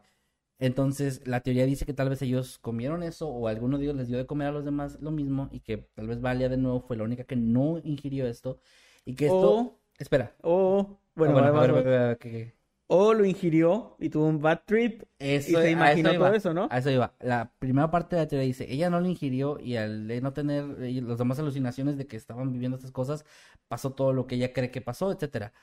Entonces, 0.60 1.22
la 1.28 1.42
teoría 1.42 1.66
dice 1.66 1.86
que 1.86 1.94
tal 1.94 2.10
vez 2.10 2.22
ellos 2.24 2.58
comieron 2.60 3.04
eso 3.04 3.30
o 3.30 3.48
alguno 3.48 3.78
de 3.78 3.86
ellos 3.86 3.96
les 3.96 4.08
dio 4.08 4.18
de 4.18 4.26
comer 4.26 4.48
a 4.48 4.52
los 4.52 4.66
demás 4.66 4.98
lo 5.02 5.12
mismo 5.12 5.50
y 5.52 5.60
que 5.62 5.78
tal 5.96 6.08
vez 6.08 6.22
Valia 6.22 6.50
de 6.50 6.58
nuevo 6.58 6.82
fue 6.82 6.98
la 6.98 7.04
única 7.04 7.26
que 7.26 7.36
no 7.36 7.80
ingirió 7.84 8.28
esto 8.28 8.60
y 9.06 9.16
que 9.16 9.28
esto... 9.28 9.52
O- 9.52 9.80
Espera. 10.00 10.36
O, 10.44 11.00
bueno, 11.16 11.38
Ah, 11.40 11.48
a 11.48 11.52
ver, 11.52 11.74
va- 11.74 11.80
a 11.80 11.82
ver. 12.16 12.57
O 12.88 13.14
lo 13.14 13.26
ingirió 13.26 13.96
y 14.00 14.10
tuvo 14.10 14.26
un 14.28 14.42
bad 14.42 14.62
trip 14.66 15.04
Eso, 15.20 15.52
y 15.52 15.64
se 15.64 15.72
imaginó 15.72 16.14
todo 16.14 16.34
eso, 16.34 16.54
¿no? 16.54 16.68
A 16.72 16.78
eso 16.78 16.90
iba. 16.90 17.16
La 17.20 17.54
primera 17.60 17.92
parte 17.92 18.16
de 18.16 18.22
la 18.24 18.28
teoría 18.28 18.48
dice, 18.48 18.66
ella 18.72 18.90
no 18.90 19.00
lo 19.02 19.08
ingirió 19.08 19.60
y 19.60 19.76
al 19.76 20.08
de 20.08 20.22
no 20.22 20.34
tener 20.34 20.64
eh, 20.82 21.02
las 21.02 21.18
demás 21.18 21.40
alucinaciones 21.40 21.98
de 21.98 22.08
que 22.08 22.16
estaban 22.18 22.52
viviendo 22.52 22.78
estas 22.78 22.92
cosas, 22.92 23.26
pasó 23.68 23.94
todo 23.94 24.14
lo 24.14 24.28
que 24.28 24.36
ella 24.36 24.54
cree 24.54 24.72
que 24.72 24.82
pasó, 24.82 25.12
etcétera. 25.12 25.54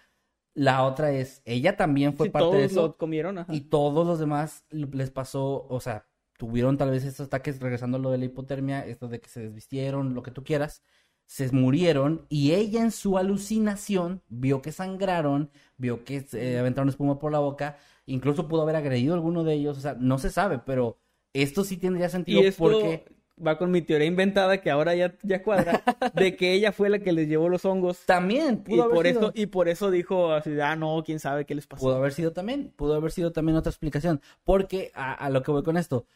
La 0.54 0.84
otra 0.84 1.10
es, 1.12 1.42
ella 1.44 1.76
también 1.76 2.14
fue 2.14 2.26
Sí, 2.26 2.30
parte 2.30 2.56
de 2.56 2.64
eso 2.64 2.86
lo 2.88 2.96
comieron, 2.96 3.38
ajá. 3.38 3.52
y 3.52 3.62
todos 3.62 4.06
los 4.06 4.18
demás 4.20 4.64
les 4.70 5.10
pasó, 5.10 5.66
o 5.68 5.80
sea, 5.80 6.06
tuvieron 6.36 6.76
tal 6.78 6.90
vez 6.90 7.04
estos 7.04 7.26
ataques, 7.26 7.60
regresando 7.60 7.96
a 7.96 8.00
lo 8.00 8.10
de 8.10 8.18
la 8.18 8.26
hipotermia, 8.26 8.86
esto 8.86 9.08
de 9.08 9.20
que 9.20 9.28
se 9.28 9.40
desvistieron, 9.40 10.14
lo 10.14 10.22
que 10.22 10.30
tú 10.30 10.44
quieras, 10.44 10.82
se 11.26 11.50
murieron 11.52 12.26
y 12.28 12.52
ella 12.52 12.82
en 12.82 12.90
su 12.90 13.18
alucinación 13.18 14.22
vio 14.28 14.62
que 14.62 14.72
sangraron, 14.72 15.50
vio 15.76 16.04
que 16.04 16.20
se 16.20 16.58
aventaron 16.58 16.88
espuma 16.88 17.18
por 17.18 17.32
la 17.32 17.38
boca, 17.38 17.78
incluso 18.06 18.48
pudo 18.48 18.62
haber 18.62 18.76
agredido 18.76 19.14
a 19.14 19.16
alguno 19.16 19.44
de 19.44 19.54
ellos, 19.54 19.78
o 19.78 19.80
sea, 19.80 19.96
no 19.98 20.18
se 20.18 20.30
sabe, 20.30 20.60
pero 20.64 20.98
esto 21.32 21.64
sí 21.64 21.76
tendría 21.76 22.08
sentido 22.08 22.40
Y 22.40 22.46
esto 22.46 22.62
porque 22.62 23.04
va 23.44 23.58
con 23.58 23.70
mi 23.70 23.82
teoría 23.82 24.06
inventada 24.06 24.60
que 24.60 24.70
ahora 24.70 24.94
ya, 24.94 25.16
ya 25.22 25.42
cuadra, 25.42 25.82
de 26.14 26.36
que 26.36 26.52
ella 26.52 26.72
fue 26.72 26.88
la 26.88 27.00
que 27.00 27.12
les 27.12 27.28
llevó 27.28 27.48
los 27.48 27.64
hongos. 27.64 28.04
también 28.06 28.62
Y 28.66 28.70
pudo 28.70 28.82
haber 28.84 28.94
por, 28.94 29.06
sido. 29.06 29.20
eso, 29.20 29.32
y 29.34 29.46
por 29.46 29.68
eso 29.68 29.90
dijo 29.90 30.32
así, 30.32 30.58
ah, 30.60 30.76
no, 30.76 31.02
quién 31.04 31.18
sabe 31.18 31.44
qué 31.44 31.54
les 31.54 31.66
pasó. 31.66 31.82
Pudo 31.82 31.96
haber 31.96 32.12
sido 32.12 32.32
también, 32.32 32.72
pudo 32.76 32.94
haber 32.94 33.10
sido 33.10 33.32
también 33.32 33.56
otra 33.56 33.70
explicación. 33.70 34.20
Porque 34.44 34.92
a, 34.94 35.12
a 35.14 35.30
lo 35.30 35.42
que 35.42 35.50
voy 35.50 35.62
con 35.62 35.76
esto, 35.76 36.06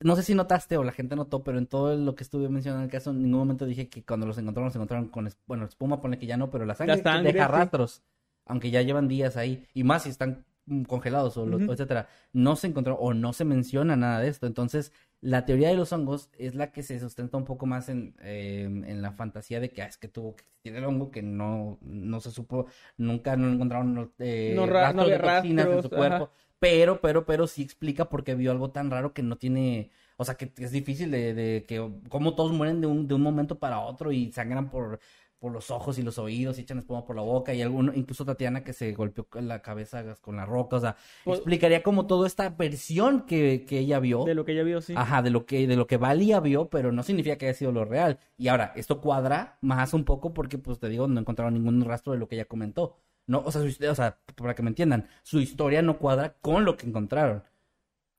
no 0.00 0.16
sé 0.16 0.22
si 0.22 0.34
notaste 0.34 0.76
o 0.76 0.84
la 0.84 0.92
gente 0.92 1.16
notó, 1.16 1.42
pero 1.44 1.58
en 1.58 1.66
todo 1.66 1.96
lo 1.96 2.14
que 2.14 2.22
estuve 2.24 2.48
mencionando 2.48 2.82
en 2.82 2.86
el 2.86 2.90
caso, 2.92 3.10
en 3.10 3.22
ningún 3.22 3.40
momento 3.40 3.66
dije 3.66 3.88
que 3.88 4.04
cuando 4.04 4.26
los 4.26 4.38
encontraron, 4.38 4.66
los 4.68 4.76
encontraron 4.76 5.08
con, 5.08 5.26
es- 5.26 5.38
bueno, 5.46 5.64
espuma, 5.66 6.00
pone 6.00 6.18
que 6.18 6.26
ya 6.26 6.36
no, 6.36 6.50
pero 6.50 6.64
la 6.66 6.74
sangre, 6.74 6.96
La 6.96 7.02
sangre, 7.02 7.32
deja 7.32 7.44
sí. 7.46 7.48
rastros, 7.48 8.02
aunque 8.46 8.70
ya 8.70 8.82
llevan 8.82 9.08
días 9.08 9.36
ahí, 9.36 9.66
y 9.74 9.84
más 9.84 10.04
si 10.04 10.08
están 10.10 10.44
mm, 10.66 10.82
congelados 10.84 11.36
o, 11.36 11.44
Ujú. 11.44 11.72
etcétera, 11.72 12.08
no 12.32 12.56
se 12.56 12.66
encontró 12.68 12.94
o 12.96 13.12
no 13.14 13.32
se 13.32 13.44
menciona 13.44 13.96
nada 13.96 14.20
de 14.20 14.28
esto. 14.28 14.46
Entonces, 14.46 14.92
la 15.20 15.44
teoría 15.44 15.68
de 15.68 15.76
los 15.76 15.92
hongos 15.92 16.30
es 16.38 16.54
la 16.54 16.72
que 16.72 16.82
se 16.82 16.98
sustenta 16.98 17.36
un 17.36 17.44
poco 17.44 17.66
más 17.66 17.88
en, 17.90 18.14
eh, 18.22 18.64
en 18.64 19.02
la 19.02 19.12
fantasía 19.12 19.60
de 19.60 19.70
que 19.70 19.82
ah, 19.82 19.86
es 19.86 19.98
que 19.98 20.08
tuvo 20.08 20.34
que 20.36 20.44
existir 20.44 20.76
el 20.76 20.84
hongo 20.84 21.10
que 21.10 21.22
no, 21.22 21.78
no 21.82 22.20
se 22.20 22.30
supo, 22.30 22.66
nunca 22.96 23.36
no 23.36 23.48
encontraron 23.52 24.12
eh, 24.18 24.54
No 24.56 24.66
ra- 24.66 24.92
no 24.94 25.02
rastros 25.04 25.10
de 25.10 25.18
toxinas 25.18 25.66
en 25.66 25.82
su 25.82 25.90
cuerpo. 25.90 26.24
ajá. 26.24 26.32
Pero, 26.60 27.00
pero, 27.00 27.26
pero 27.26 27.46
sí 27.46 27.62
explica 27.62 28.08
por 28.08 28.22
qué 28.22 28.34
vio 28.36 28.52
algo 28.52 28.70
tan 28.70 28.90
raro 28.90 29.12
que 29.12 29.22
no 29.22 29.36
tiene, 29.36 29.90
o 30.16 30.24
sea, 30.24 30.36
que 30.36 30.52
es 30.58 30.70
difícil 30.70 31.10
de, 31.10 31.34
de 31.34 31.64
que, 31.66 31.90
como 32.08 32.34
todos 32.36 32.52
mueren 32.52 32.80
de 32.80 32.86
un, 32.86 33.08
de 33.08 33.14
un 33.14 33.22
momento 33.22 33.58
para 33.58 33.80
otro 33.80 34.12
y 34.12 34.30
sangran 34.30 34.70
por 34.70 35.00
por 35.40 35.52
los 35.52 35.70
ojos 35.70 35.98
y 35.98 36.02
los 36.02 36.18
oídos 36.18 36.58
y 36.58 36.60
echan 36.60 36.78
espuma 36.78 37.04
por 37.06 37.16
la 37.16 37.22
boca 37.22 37.54
y 37.54 37.62
alguno, 37.62 37.92
incluso 37.94 38.26
Tatiana 38.26 38.62
que 38.62 38.74
se 38.74 38.92
golpeó 38.92 39.26
la 39.40 39.62
cabeza 39.62 40.14
con 40.20 40.36
la 40.36 40.44
roca, 40.44 40.76
o 40.76 40.80
sea, 40.80 40.96
Pues- 41.24 41.38
explicaría 41.38 41.82
como 41.82 42.06
toda 42.06 42.26
esta 42.26 42.50
versión 42.50 43.22
que, 43.22 43.64
que 43.66 43.78
ella 43.78 43.98
vio. 44.00 44.24
De 44.26 44.34
lo 44.34 44.44
que 44.44 44.54
ya 44.54 44.62
vio, 44.62 44.82
sí. 44.82 44.92
Ajá, 44.94 45.22
de 45.22 45.30
lo 45.30 45.46
que, 45.46 45.66
de 45.66 45.76
lo 45.76 45.86
que 45.86 45.96
Valia 45.96 46.40
vio, 46.40 46.68
pero 46.68 46.92
no 46.92 47.02
significa 47.02 47.36
que 47.36 47.46
haya 47.46 47.54
sido 47.54 47.72
lo 47.72 47.86
real. 47.86 48.18
Y 48.36 48.48
ahora, 48.48 48.74
esto 48.76 49.00
cuadra 49.00 49.56
más 49.62 49.94
un 49.94 50.04
poco 50.04 50.34
porque, 50.34 50.58
pues 50.58 50.78
te 50.78 50.90
digo, 50.90 51.08
no 51.08 51.18
encontraron 51.18 51.54
ningún 51.54 51.82
rastro 51.86 52.12
de 52.12 52.18
lo 52.18 52.28
que 52.28 52.34
ella 52.34 52.44
comentó. 52.44 52.98
No, 53.30 53.42
o 53.46 53.52
sea, 53.52 53.62
su 53.62 53.68
o 53.68 53.94
sea, 53.94 54.18
para 54.34 54.54
que 54.56 54.62
me 54.62 54.70
entiendan, 54.70 55.06
su 55.22 55.38
historia 55.40 55.82
no 55.82 55.98
cuadra 55.98 56.34
con 56.40 56.64
lo 56.64 56.76
que 56.76 56.86
encontraron. 56.88 57.44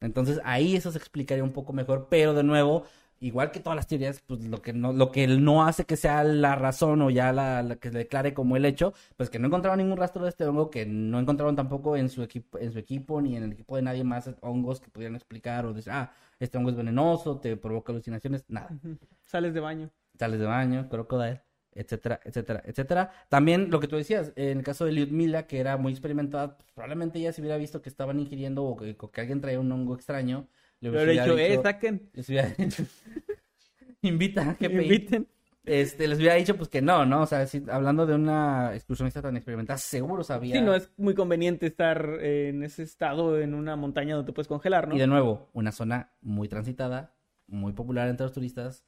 Entonces 0.01 0.39
ahí 0.45 0.75
eso 0.75 0.91
se 0.91 0.97
explicaría 0.97 1.43
un 1.43 1.51
poco 1.53 1.73
mejor, 1.73 2.07
pero 2.09 2.33
de 2.33 2.43
nuevo, 2.43 2.85
igual 3.19 3.51
que 3.51 3.59
todas 3.59 3.75
las 3.75 3.87
teorías, 3.87 4.21
pues 4.25 4.45
lo 4.45 4.61
que 4.61 4.73
no, 4.73 4.93
lo 4.93 5.11
que 5.11 5.27
no 5.27 5.65
hace 5.65 5.85
que 5.85 5.97
sea 5.97 6.23
la 6.23 6.55
razón 6.55 7.01
o 7.01 7.09
ya 7.09 7.33
la, 7.33 7.61
la 7.63 7.75
que 7.75 7.91
se 7.91 7.97
declare 7.99 8.33
como 8.33 8.55
el 8.57 8.65
hecho, 8.65 8.93
pues 9.17 9.29
que 9.29 9.37
no 9.39 9.47
encontraron 9.47 9.79
ningún 9.79 9.97
rastro 9.97 10.23
de 10.23 10.29
este 10.29 10.45
hongo, 10.45 10.69
que 10.71 10.85
no 10.85 11.19
encontraron 11.19 11.55
tampoco 11.57 11.97
en 11.97 12.09
su 12.09 12.23
equipo, 12.23 12.57
en 12.57 12.71
su 12.71 12.79
equipo 12.79 13.21
ni 13.21 13.35
en 13.35 13.43
el 13.43 13.51
equipo 13.53 13.75
de 13.75 13.81
nadie 13.83 14.03
más 14.05 14.29
hongos 14.41 14.79
que 14.79 14.89
pudieran 14.89 15.15
explicar 15.15 15.65
o 15.65 15.73
decir, 15.73 15.91
ah, 15.91 16.13
este 16.39 16.57
hongo 16.57 16.69
es 16.69 16.77
venenoso, 16.77 17.39
te 17.39 17.57
provoca 17.57 17.91
alucinaciones, 17.91 18.45
nada. 18.47 18.69
Sales 19.25 19.53
de 19.53 19.59
baño. 19.59 19.91
sales 20.17 20.39
de 20.39 20.45
baño, 20.45 20.87
crocodile, 20.89 21.41
etcétera, 21.73 22.19
etcétera, 22.23 22.61
etcétera. 22.65 23.11
También 23.29 23.69
lo 23.71 23.79
que 23.79 23.87
tú 23.87 23.95
decías, 23.95 24.33
en 24.35 24.59
el 24.59 24.63
caso 24.63 24.85
de 24.85 24.91
Lyudmila, 24.91 25.47
que 25.47 25.59
era 25.59 25.77
muy 25.77 25.91
experimentada, 25.93 26.57
pues, 26.57 26.69
probablemente 26.73 27.19
ella 27.19 27.33
se 27.33 27.41
hubiera 27.41 27.57
visto 27.57 27.81
que 27.81 27.89
estaban 27.89 28.19
ingiriendo 28.19 28.63
o 28.63 28.75
que, 28.75 28.95
que 28.95 29.21
alguien 29.21 29.41
traía 29.41 29.59
un 29.59 29.71
hongo 29.71 29.95
extraño. 29.95 30.47
Le 30.79 30.89
hubiera 30.89 31.11
dicho, 31.11 31.37
eh, 31.37 31.59
saquen. 31.61 32.09
les 32.13 32.27
hubiera 32.29 32.49
dicho, 32.49 32.83
invita, 34.01 34.55
GPI. 34.59 34.65
Inviten. 34.83 35.27
Este, 35.63 36.07
les 36.07 36.17
hubiera 36.17 36.33
dicho 36.33 36.57
pues 36.57 36.69
que 36.69 36.81
no, 36.81 37.05
¿no? 37.05 37.21
O 37.21 37.25
sea, 37.27 37.45
si- 37.45 37.63
hablando 37.69 38.07
de 38.07 38.15
una 38.15 38.73
excursionista 38.73 39.21
tan 39.21 39.37
experimentada, 39.37 39.77
seguro 39.77 40.23
sabía. 40.23 40.55
Sí, 40.55 40.61
no 40.61 40.73
es 40.73 40.89
muy 40.97 41.13
conveniente 41.13 41.67
estar 41.67 42.17
eh, 42.19 42.49
en 42.49 42.63
ese 42.63 42.81
estado 42.81 43.39
en 43.39 43.53
una 43.53 43.75
montaña 43.75 44.15
donde 44.15 44.31
te 44.31 44.33
puedes 44.33 44.47
congelar, 44.47 44.87
¿no? 44.87 44.95
Y 44.95 44.99
de 44.99 45.05
nuevo, 45.05 45.49
una 45.53 45.71
zona 45.71 46.13
muy 46.21 46.47
transitada, 46.47 47.13
muy 47.45 47.73
popular 47.73 48.09
entre 48.09 48.23
los 48.25 48.33
turistas, 48.33 48.83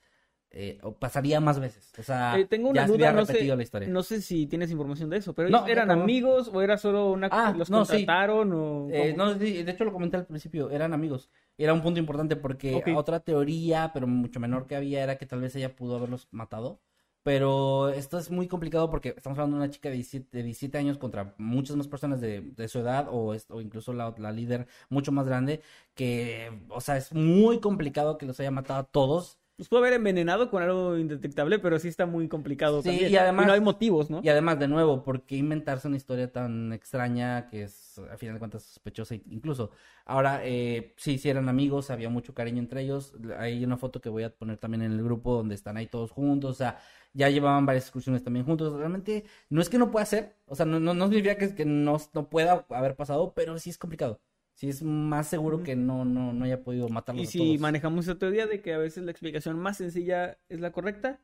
eh, 0.53 0.79
pasaría 0.99 1.39
más 1.39 1.59
veces. 1.59 1.91
O 1.97 2.03
sea, 2.03 2.39
Eh, 2.39 2.45
tengo 2.45 2.69
una 2.69 2.81
ya 2.81 2.87
duda, 2.87 3.11
no 3.11 3.25
sé, 3.25 3.33
repetido 3.33 3.55
la 3.55 3.63
historia. 3.63 3.89
no 3.89 4.03
sé 4.03 4.21
si 4.21 4.45
tienes 4.47 4.71
información 4.71 5.09
de 5.09 5.17
eso, 5.17 5.33
pero 5.33 5.49
No, 5.49 5.57
ellos 5.59 5.69
eran 5.69 5.91
amigos 5.91 6.49
o 6.53 6.61
era 6.61 6.77
solo 6.77 7.11
una 7.11 7.27
Ah, 7.31 7.53
los 7.57 7.69
no, 7.69 7.83
sí. 7.85 7.91
contrataron 7.91 8.53
o 8.53 8.87
Eh, 8.91 9.13
no, 9.17 9.33
de 9.33 9.61
hecho 9.61 9.83
lo 9.83 9.91
comenté 9.91 10.17
al 10.17 10.25
principio, 10.27 10.69
eran 10.69 10.93
amigos. 10.93 11.29
Era 11.57 11.73
un 11.73 11.81
punto 11.81 11.99
importante 11.99 12.35
porque 12.35 12.83
otra 12.95 13.19
teoría, 13.19 13.91
pero 13.93 14.07
mucho 14.07 14.39
menor 14.39 14.67
que 14.67 14.75
había, 14.75 15.03
era 15.03 15.17
que 15.17 15.25
tal 15.25 15.41
vez 15.41 15.55
ella 15.55 15.75
pudo 15.75 15.97
haberlos 15.97 16.27
matado. 16.31 16.79
Pero 17.23 17.87
esto 17.89 18.17
es 18.17 18.29
muy 18.31 18.49
complicado 18.49 18.89
porque 18.89 19.13
estamos 19.15 19.39
hablando 19.39 19.55
de 19.57 19.63
una 19.63 19.71
chica 19.71 19.87
de 19.87 19.95
17, 19.95 20.37
de 20.37 20.43
17 20.43 20.77
años 20.77 20.97
contra 20.97 21.33
muchas 21.37 21.77
más 21.77 21.87
personas 21.87 22.19
de, 22.19 22.41
de 22.41 22.67
su 22.67 22.79
edad 22.79 23.07
o 23.09 23.33
incluso 23.61 23.93
la, 23.93 24.13
la 24.17 24.31
líder 24.33 24.67
mucho 24.89 25.13
más 25.13 25.25
grande, 25.25 25.61
que, 25.95 26.51
o 26.69 26.81
sea, 26.81 26.97
es 26.97 27.13
muy 27.13 27.61
complicado 27.61 28.17
que 28.17 28.25
los 28.25 28.39
haya 28.41 28.51
matado 28.51 28.81
a 28.81 28.83
todos. 28.83 29.39
Los 29.55 29.69
pudo 29.69 29.81
haber 29.81 29.93
envenenado 29.93 30.49
con 30.49 30.63
algo 30.63 30.97
indetectable, 30.97 31.59
pero 31.59 31.77
sí 31.77 31.87
está 31.87 32.07
muy 32.07 32.27
complicado 32.27 32.81
Sí, 32.81 32.89
también. 32.89 33.11
y 33.11 33.15
además- 33.15 33.45
no 33.45 33.53
hay 33.53 33.61
motivos, 33.61 34.09
¿no? 34.09 34.19
Y 34.23 34.29
además, 34.29 34.57
de 34.57 34.67
nuevo, 34.67 35.03
¿por 35.03 35.27
qué 35.27 35.35
inventarse 35.35 35.87
una 35.87 35.97
historia 35.97 36.31
tan 36.31 36.73
extraña 36.73 37.47
que 37.49 37.63
es, 37.63 37.99
a 38.11 38.17
final 38.17 38.35
de 38.35 38.39
cuentas, 38.39 38.63
sospechosa 38.63 39.13
incluso? 39.13 39.69
Ahora, 40.05 40.41
eh, 40.43 40.95
sí, 40.97 41.19
sí 41.19 41.29
eran 41.29 41.49
amigos, 41.49 41.91
había 41.91 42.09
mucho 42.09 42.33
cariño 42.33 42.57
entre 42.59 42.81
ellos. 42.81 43.13
Hay 43.37 43.63
una 43.63 43.77
foto 43.77 44.01
que 44.01 44.09
voy 44.09 44.23
a 44.23 44.35
poner 44.35 44.57
también 44.57 44.81
en 44.81 44.91
el 44.91 45.03
grupo 45.03 45.35
donde 45.35 45.53
están 45.53 45.77
ahí 45.77 45.85
todos 45.85 46.09
juntos, 46.09 46.49
o 46.51 46.55
sea, 46.55 46.79
ya 47.13 47.29
llevaban 47.29 47.67
varias 47.67 47.83
excursiones 47.85 48.23
también 48.23 48.47
juntos. 48.47 48.73
Realmente, 48.73 49.23
no 49.49 49.61
es 49.61 49.69
que 49.69 49.77
no 49.77 49.91
pueda 49.91 50.05
ser, 50.07 50.35
o 50.47 50.55
sea, 50.55 50.65
no, 50.65 50.79
no, 50.79 50.95
no 50.95 51.05
significa 51.09 51.37
que, 51.37 51.53
que 51.53 51.65
no, 51.65 51.97
no 52.13 52.27
pueda 52.27 52.65
haber 52.69 52.95
pasado, 52.95 53.33
pero 53.35 53.59
sí 53.59 53.69
es 53.69 53.77
complicado. 53.77 54.19
Sí 54.55 54.69
es 54.69 54.83
más 54.83 55.27
seguro 55.27 55.63
que 55.63 55.75
no, 55.75 56.05
no, 56.05 56.33
no 56.33 56.45
haya 56.45 56.63
podido 56.63 56.87
matarlos 56.89 57.25
Y 57.25 57.27
a 57.27 57.31
si 57.31 57.37
todos. 57.39 57.59
manejamos 57.59 58.05
esa 58.05 58.17
teoría 58.19 58.45
de 58.47 58.61
que 58.61 58.73
a 58.73 58.77
veces 58.77 59.03
la 59.03 59.11
explicación 59.11 59.57
más 59.59 59.77
sencilla 59.77 60.37
es 60.49 60.59
la 60.59 60.71
correcta, 60.71 61.19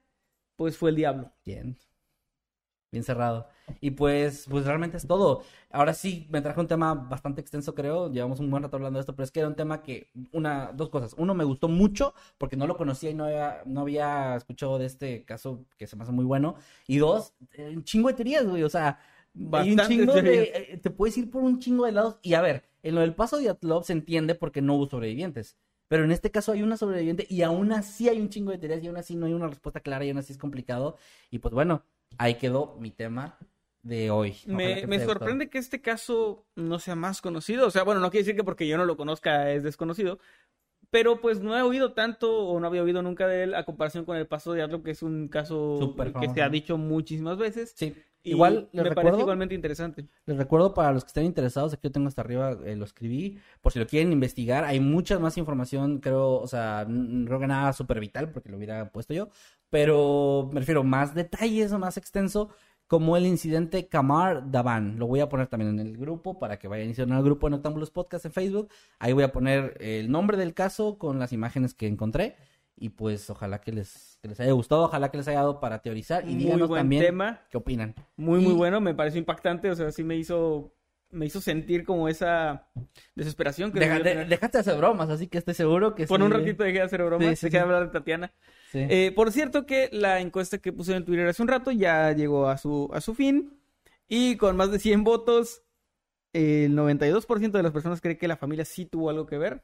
pues 0.55 0.77
fue 0.77 0.89
el 0.89 0.95
diablo. 0.97 1.31
Bien. 1.45 1.77
Bien 2.91 3.03
cerrado. 3.03 3.47
Y 3.81 3.91
pues, 3.91 4.47
pues 4.49 4.65
realmente 4.65 4.97
es 4.97 5.05
todo. 5.05 5.43
Ahora 5.69 5.93
sí, 5.93 6.25
me 6.31 6.41
trajo 6.41 6.59
un 6.59 6.67
tema 6.67 6.95
bastante 6.95 7.39
extenso, 7.39 7.75
creo. 7.75 8.11
Llevamos 8.11 8.39
un 8.39 8.49
buen 8.49 8.63
rato 8.63 8.77
hablando 8.77 8.97
de 8.97 9.01
esto, 9.01 9.15
pero 9.15 9.25
es 9.25 9.31
que 9.31 9.41
era 9.41 9.47
un 9.47 9.55
tema 9.55 9.83
que, 9.83 10.09
una, 10.31 10.71
dos 10.73 10.89
cosas. 10.89 11.13
Uno, 11.15 11.35
me 11.35 11.43
gustó 11.43 11.67
mucho 11.67 12.15
porque 12.39 12.57
no 12.57 12.65
lo 12.65 12.77
conocía 12.77 13.11
y 13.11 13.13
no 13.13 13.25
había, 13.25 13.61
no 13.67 13.81
había 13.81 14.35
escuchado 14.35 14.79
de 14.79 14.87
este 14.87 15.23
caso 15.23 15.65
que 15.77 15.85
se 15.85 15.95
me 15.95 16.01
hace 16.03 16.11
muy 16.11 16.25
bueno. 16.25 16.55
Y 16.87 16.97
dos, 16.97 17.33
eh, 17.53 17.69
un 17.75 17.83
chingo 17.83 18.07
de 18.07 18.15
teorías, 18.15 18.47
güey. 18.47 18.63
O 18.63 18.69
sea, 18.69 18.97
hay 19.53 19.71
un 19.71 19.79
chingo 19.79 20.13
de, 20.13 20.43
eh, 20.43 20.79
te 20.81 20.89
puedes 20.89 21.17
ir 21.17 21.29
por 21.29 21.43
un 21.43 21.59
chingo 21.59 21.85
de 21.85 21.91
lados. 21.91 22.19
Y 22.21 22.33
a 22.33 22.41
ver, 22.41 22.63
en 22.83 22.95
lo 22.95 23.01
del 23.01 23.13
paso 23.13 23.37
de 23.37 23.49
Atlov 23.49 23.83
se 23.83 23.93
entiende 23.93 24.35
porque 24.35 24.61
no 24.61 24.75
hubo 24.75 24.87
sobrevivientes. 24.87 25.57
Pero 25.87 26.03
en 26.03 26.11
este 26.11 26.29
caso 26.29 26.51
hay 26.51 26.61
una 26.61 26.77
sobreviviente 26.77 27.25
y 27.29 27.41
aún 27.41 27.71
así 27.71 28.09
hay 28.09 28.21
un 28.21 28.29
chingo 28.29 28.51
de 28.51 28.59
teorías 28.59 28.83
y 28.83 28.87
aún 28.87 28.97
así 28.97 29.15
no 29.15 29.25
hay 29.25 29.33
una 29.33 29.47
respuesta 29.47 29.79
clara 29.79 30.05
y 30.05 30.09
aún 30.09 30.19
así 30.19 30.31
es 30.31 30.37
complicado. 30.37 30.97
Y 31.31 31.39
pues 31.39 31.53
bueno, 31.53 31.83
ahí 32.17 32.35
quedó 32.35 32.77
mi 32.79 32.91
tema 32.91 33.37
de 33.81 34.11
hoy. 34.11 34.35
Me, 34.45 34.85
me 34.85 35.03
sorprende 35.03 35.49
que 35.49 35.57
este 35.57 35.81
caso 35.81 36.45
no 36.55 36.77
sea 36.77 36.95
más 36.95 37.21
conocido. 37.21 37.65
O 37.65 37.71
sea, 37.71 37.83
bueno, 37.83 38.01
no 38.01 38.11
quiere 38.11 38.23
decir 38.23 38.35
que 38.35 38.43
porque 38.43 38.67
yo 38.67 38.77
no 38.77 38.85
lo 38.85 38.97
conozca 38.97 39.51
es 39.51 39.63
desconocido. 39.63 40.19
Pero 40.91 41.21
pues 41.21 41.41
no 41.41 41.57
he 41.57 41.61
oído 41.61 41.93
tanto 41.93 42.47
o 42.47 42.59
no 42.59 42.67
había 42.67 42.83
oído 42.83 43.01
nunca 43.01 43.27
de 43.27 43.43
él 43.43 43.53
a 43.55 43.63
comparación 43.63 44.05
con 44.05 44.17
el 44.17 44.27
paso 44.27 44.53
de 44.53 44.63
Atlo, 44.63 44.81
que 44.81 44.91
es 44.91 45.03
un 45.03 45.27
caso 45.27 45.77
Súper 45.79 46.07
que 46.07 46.13
famoso. 46.13 46.33
se 46.33 46.41
ha 46.41 46.49
dicho 46.49 46.77
muchísimas 46.77 47.37
veces. 47.37 47.73
Sí, 47.75 47.95
Y 48.21 48.31
igual 48.31 48.69
les 48.73 48.83
me 48.83 48.91
parece 48.91 48.95
recuerdo, 48.95 49.19
igualmente 49.21 49.55
interesante. 49.55 50.07
les 50.25 50.37
recuerdo 50.37 50.73
para 50.73 50.91
los 50.91 51.03
que 51.03 51.07
estén 51.07 51.25
interesados, 51.25 51.73
aquí 51.73 51.83
yo 51.83 51.91
tengo 51.91 52.07
hasta 52.07 52.21
arriba, 52.21 52.57
eh, 52.65 52.75
lo 52.75 52.85
escribí, 52.85 53.39
por 53.61 53.71
si 53.71 53.79
lo 53.79 53.87
quieren 53.87 54.11
investigar, 54.11 54.65
hay 54.65 54.79
mucha 54.79 55.19
más 55.19 55.37
información, 55.37 55.99
creo, 55.99 56.39
o 56.39 56.47
sea, 56.47 56.81
n- 56.87 57.25
creo 57.25 57.39
que 57.39 57.47
nada 57.47 57.71
súper 57.73 57.99
vital 57.99 58.31
porque 58.31 58.49
lo 58.49 58.57
hubiera 58.57 58.91
puesto 58.91 59.13
yo, 59.13 59.29
pero 59.69 60.49
me 60.51 60.59
refiero 60.59 60.83
más 60.83 61.15
detalles 61.15 61.71
o 61.71 61.79
más 61.79 61.97
extenso, 61.97 62.49
como 62.87 63.15
el 63.15 63.27
incidente 63.27 63.87
Kamar 63.87 64.49
Davan. 64.49 64.97
Lo 64.97 65.05
voy 65.05 65.19
a 65.19 65.29
poner 65.29 65.45
también 65.45 65.79
en 65.79 65.85
el 65.87 65.95
grupo 65.95 66.39
para 66.39 66.57
que 66.57 66.67
vayan 66.67 67.11
a 67.11 67.17
al 67.17 67.23
grupo 67.23 67.45
de 67.47 67.51
Noctámbulos 67.51 67.91
Podcast 67.91 68.25
en 68.25 68.31
Facebook. 68.31 68.69
Ahí 68.97 69.13
voy 69.13 69.21
a 69.23 69.31
poner 69.31 69.77
el 69.79 70.09
nombre 70.09 70.37
del 70.37 70.55
caso 70.55 70.97
con 70.97 71.19
las 71.19 71.31
imágenes 71.31 71.75
que 71.75 71.85
encontré. 71.85 72.35
Y 72.81 72.89
pues 72.89 73.29
ojalá 73.29 73.59
que 73.59 73.71
les, 73.73 74.17
que 74.21 74.29
les 74.29 74.39
haya 74.39 74.53
gustado, 74.53 74.83
ojalá 74.83 75.09
que 75.11 75.17
les 75.17 75.27
haya 75.27 75.39
dado 75.39 75.59
para 75.59 75.81
teorizar. 75.81 76.23
Y 76.23 76.33
Muy 76.33 76.43
díganos 76.43 76.69
buen 76.69 76.79
también 76.81 77.03
tema. 77.03 77.41
qué 77.49 77.57
opinan. 77.57 77.93
Muy, 78.15 78.39
muy 78.39 78.53
bueno. 78.53 78.79
Me 78.79 78.93
pareció 78.95 79.19
impactante. 79.19 79.69
O 79.69 79.75
sea, 79.75 79.91
sí 79.91 80.03
me 80.03 80.15
hizo, 80.15 80.73
me 81.11 81.25
hizo 81.25 81.41
sentir 81.41 81.83
como 81.83 82.07
esa 82.07 82.69
desesperación 83.15 83.71
que 83.73 83.79
Deja- 83.79 83.97
de- 83.97 84.03
tener. 84.03 84.27
déjate 84.29 84.57
de 84.57 84.61
hacer 84.61 84.77
bromas, 84.77 85.09
así 85.09 85.27
que 85.27 85.37
estoy 85.39 85.55
seguro 85.55 85.93
que 85.93 86.07
Por 86.07 86.19
sí. 86.19 86.25
un 86.25 86.31
ratito 86.31 86.63
dejé 86.63 86.77
de 86.77 86.83
hacer 86.83 87.03
bromas, 87.03 87.27
Sí, 87.27 87.35
sí, 87.35 87.45
dejé 87.47 87.57
de 87.57 87.63
hablar 87.63 87.85
de 87.87 87.91
Tatiana. 87.91 88.31
Sí. 88.71 88.79
Eh, 88.89 89.11
por 89.13 89.31
cierto 89.33 89.65
que 89.65 89.89
la 89.91 90.21
encuesta 90.21 90.59
que 90.59 90.71
puse 90.71 90.95
en 90.95 91.03
Twitter 91.03 91.27
hace 91.27 91.41
un 91.41 91.47
rato 91.49 91.71
ya 91.71 92.13
llegó 92.13 92.47
a 92.47 92.57
su, 92.57 92.89
a 92.93 93.01
su 93.01 93.13
fin. 93.13 93.59
Y 94.07 94.37
con 94.37 94.55
más 94.55 94.71
de 94.71 94.79
100 94.79 95.03
votos, 95.03 95.63
el 96.33 96.75
92% 96.75 97.51
de 97.57 97.63
las 97.63 97.71
personas 97.73 97.99
cree 97.99 98.17
que 98.17 98.27
la 98.27 98.37
familia 98.37 98.63
sí 98.63 98.85
tuvo 98.85 99.09
algo 99.09 99.25
que 99.25 99.37
ver. 99.37 99.63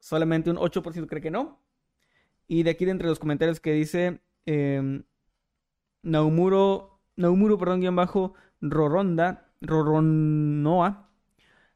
Solamente 0.00 0.50
un 0.50 0.56
8% 0.58 1.06
cree 1.06 1.22
que 1.22 1.30
no. 1.30 1.60
Y 2.48 2.62
de 2.62 2.70
aquí 2.70 2.84
de 2.84 2.92
entre 2.92 3.08
los 3.08 3.18
comentarios 3.18 3.60
que 3.60 3.72
dice 3.72 4.20
eh, 4.46 5.02
Naumuro, 6.02 7.00
Naumuro, 7.16 7.58
perdón, 7.58 7.80
guion 7.80 7.96
bajo, 7.96 8.34
Roronda, 8.60 9.48
Roronoa, 9.60 11.08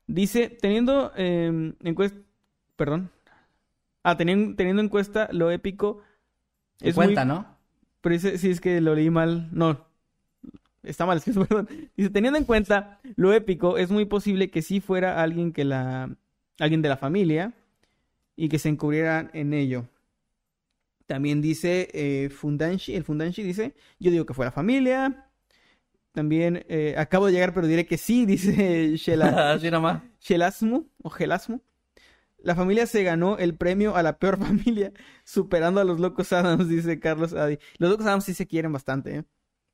dice, 0.07 0.51
teniendo 0.61 1.13
eh, 1.17 1.75
encuesta, 1.83 2.19
perdón, 2.77 3.11
ah, 4.05 4.17
teniendo, 4.17 4.57
teniendo 4.57 4.83
en 4.83 4.89
cuenta 4.89 5.29
lo 5.33 5.51
épico, 5.51 6.03
es 6.81 6.97
muy- 6.97 7.07
cuenta, 7.07 7.25
¿no? 7.25 7.47
pero 8.01 8.15
dice, 8.15 8.39
sí, 8.39 8.51
es 8.51 8.61
que 8.61 8.81
lo 8.81 8.95
leí 8.95 9.11
mal. 9.11 9.49
No, 9.53 9.87
está 10.83 11.07
mal 11.07 11.21
perdón. 11.49 11.69
Dice, 11.97 12.11
teniendo 12.11 12.39
en 12.39 12.45
cuenta 12.45 13.01
lo 13.17 13.33
épico, 13.33 13.79
es 13.79 13.91
muy 13.91 14.05
posible 14.07 14.51
que 14.51 14.63
sí 14.63 14.81
fuera 14.81 15.23
alguien 15.23 15.53
que 15.53 15.65
la... 15.65 16.17
alguien 16.59 16.83
de 16.83 16.89
la 16.89 16.97
familia 16.97 17.55
y 18.37 18.49
que 18.49 18.59
se 18.59 18.69
encubrieran 18.71 19.31
en 19.35 19.55
ello. 19.55 19.87
También 21.11 21.43
dice 21.43 21.89
eh, 21.93 22.31
Fundanshi, 22.31 22.95
el 22.95 23.03
Fundanshi 23.03 23.43
dice, 23.43 23.75
yo 23.99 24.13
digo 24.13 24.27
que 24.27 24.33
fue 24.33 24.45
la 24.45 24.53
familia. 24.53 25.29
También 26.13 26.65
eh, 26.69 26.95
acabo 26.97 27.27
de 27.27 27.33
llegar, 27.33 27.53
pero 27.53 27.67
diré 27.67 27.85
que 27.85 27.99
sí, 27.99 28.27
dice 28.27 28.97
Shela. 28.97 29.59
Shelasmu 30.21 30.89
o 31.03 31.11
Gelasmu. 31.11 31.63
La 32.39 32.55
familia 32.55 32.87
se 32.87 33.03
ganó 33.03 33.39
el 33.39 33.57
premio 33.57 33.97
a 33.97 34.05
la 34.05 34.21
peor 34.21 34.39
familia, 34.47 34.93
superando 35.25 35.81
a 35.81 35.85
los 35.85 35.99
locos 35.99 36.33
Adams, 36.33 36.69
dice 36.69 37.01
Carlos 37.01 37.33
Adi. 37.33 37.59
Los 37.79 37.91
locos 37.91 38.07
Adams 38.07 38.27
sí 38.27 38.33
se 38.33 38.47
quieren 38.47 38.73
bastante, 38.73 39.17
¿eh? 39.17 39.25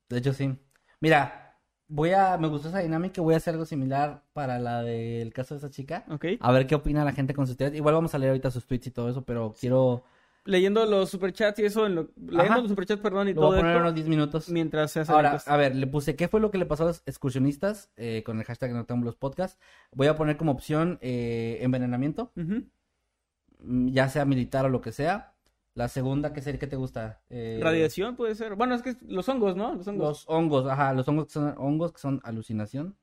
De 0.08 0.16
hecho, 0.16 0.32
sí. 0.32 0.56
Mira, 1.00 1.58
voy 1.86 2.12
a. 2.12 2.38
Me 2.38 2.48
gustó 2.48 2.68
esa 2.68 2.78
dinámica. 2.78 3.20
Voy 3.20 3.34
a 3.34 3.36
hacer 3.36 3.52
algo 3.52 3.66
similar 3.66 4.22
para 4.32 4.58
la 4.58 4.82
del 4.82 5.34
caso 5.34 5.52
de 5.52 5.58
esa 5.58 5.68
chica. 5.68 6.06
¿Ok? 6.08 6.24
A 6.40 6.50
ver 6.52 6.66
qué 6.66 6.76
opina 6.76 7.04
la 7.04 7.12
gente 7.12 7.34
con 7.34 7.46
sus 7.46 7.58
teorías. 7.58 7.76
Igual 7.76 7.94
vamos 7.94 8.14
a 8.14 8.18
leer 8.18 8.30
ahorita 8.30 8.50
sus 8.50 8.66
tweets 8.66 8.86
y 8.86 8.90
todo 8.90 9.10
eso, 9.10 9.22
pero 9.22 9.54
quiero. 9.60 10.02
Leyendo 10.46 10.86
los 10.86 11.10
superchats 11.10 11.58
y 11.58 11.64
eso, 11.66 11.86
en 11.86 11.94
lo- 11.96 12.08
leyendo 12.16 12.60
los 12.62 12.70
superchats, 12.70 13.00
perdón, 13.02 13.28
y 13.28 13.34
Lo 13.34 13.42
voy 13.42 13.50
todo 13.50 13.56
a 13.56 13.60
poner 13.60 13.72
esto, 13.76 13.80
unos 13.82 13.94
10 13.94 14.08
minutos. 14.08 14.48
mientras 14.48 14.90
se 14.92 15.00
hace 15.00 15.12
Ahora, 15.12 15.28
encuesta. 15.28 15.52
a 15.52 15.56
ver, 15.56 15.76
le 15.76 15.86
puse 15.86 16.16
qué 16.16 16.28
fue 16.28 16.40
lo 16.40 16.50
que 16.50 16.58
le 16.58 16.66
pasó 16.66 16.84
a 16.84 16.86
los 16.86 17.02
excursionistas 17.06 17.90
eh, 17.96 18.22
con 18.24 18.38
el 18.38 18.44
hashtag 18.44 18.72
Noctámbulos 18.72 19.16
Podcast. 19.16 19.60
Voy 19.92 20.06
a 20.06 20.16
poner 20.16 20.36
como 20.36 20.52
opción 20.52 20.98
eh, 21.02 21.58
envenenamiento, 21.60 22.32
mm, 22.34 23.88
ya 23.88 24.08
sea 24.08 24.24
militar 24.24 24.64
o 24.64 24.68
lo 24.68 24.80
que 24.80 24.92
sea. 24.92 25.32
La 25.74 25.88
segunda, 25.88 26.32
¿qué 26.32 26.40
sería? 26.40 26.58
¿Qué 26.58 26.66
te 26.66 26.76
gusta? 26.76 27.20
Eh, 27.28 27.60
Radiación 27.62 28.16
puede 28.16 28.34
ser. 28.34 28.54
Bueno, 28.54 28.74
es 28.74 28.80
que 28.82 28.96
los 29.08 29.28
hongos, 29.28 29.56
¿no? 29.56 29.74
Los 29.74 29.86
hongos. 29.86 30.08
Los 30.08 30.24
hongos, 30.28 30.66
ajá, 30.70 30.94
los 30.94 31.06
hongos 31.06 31.26
que 31.26 31.32
son 31.32 31.54
hongos 31.58 31.92
que 31.92 31.98
son 32.00 32.20
alucinación. 32.24 32.96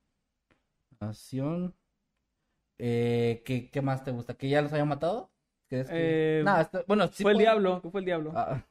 Alucinación. 0.99 1.75
Eh, 2.79 3.43
¿qué, 3.45 3.69
qué 3.69 3.81
más 3.83 4.03
te 4.03 4.09
gusta? 4.11 4.33
¿Que 4.33 4.49
ya 4.49 4.61
los 4.61 4.73
hayan 4.73 4.87
matado? 4.87 5.29
¿Crees 5.73 5.89
que- 5.89 6.39
Eh, 6.39 6.43
No, 6.45 6.59
está- 6.61 6.83
bueno, 6.87 7.07
sí 7.11 7.23
fue 7.23 7.31
el 7.31 7.39
diablo, 7.39 7.81
¿qué 7.81 7.89
fue 7.89 8.01
el 8.01 8.05
diablo? 8.05 8.31
Ah, 8.35 8.61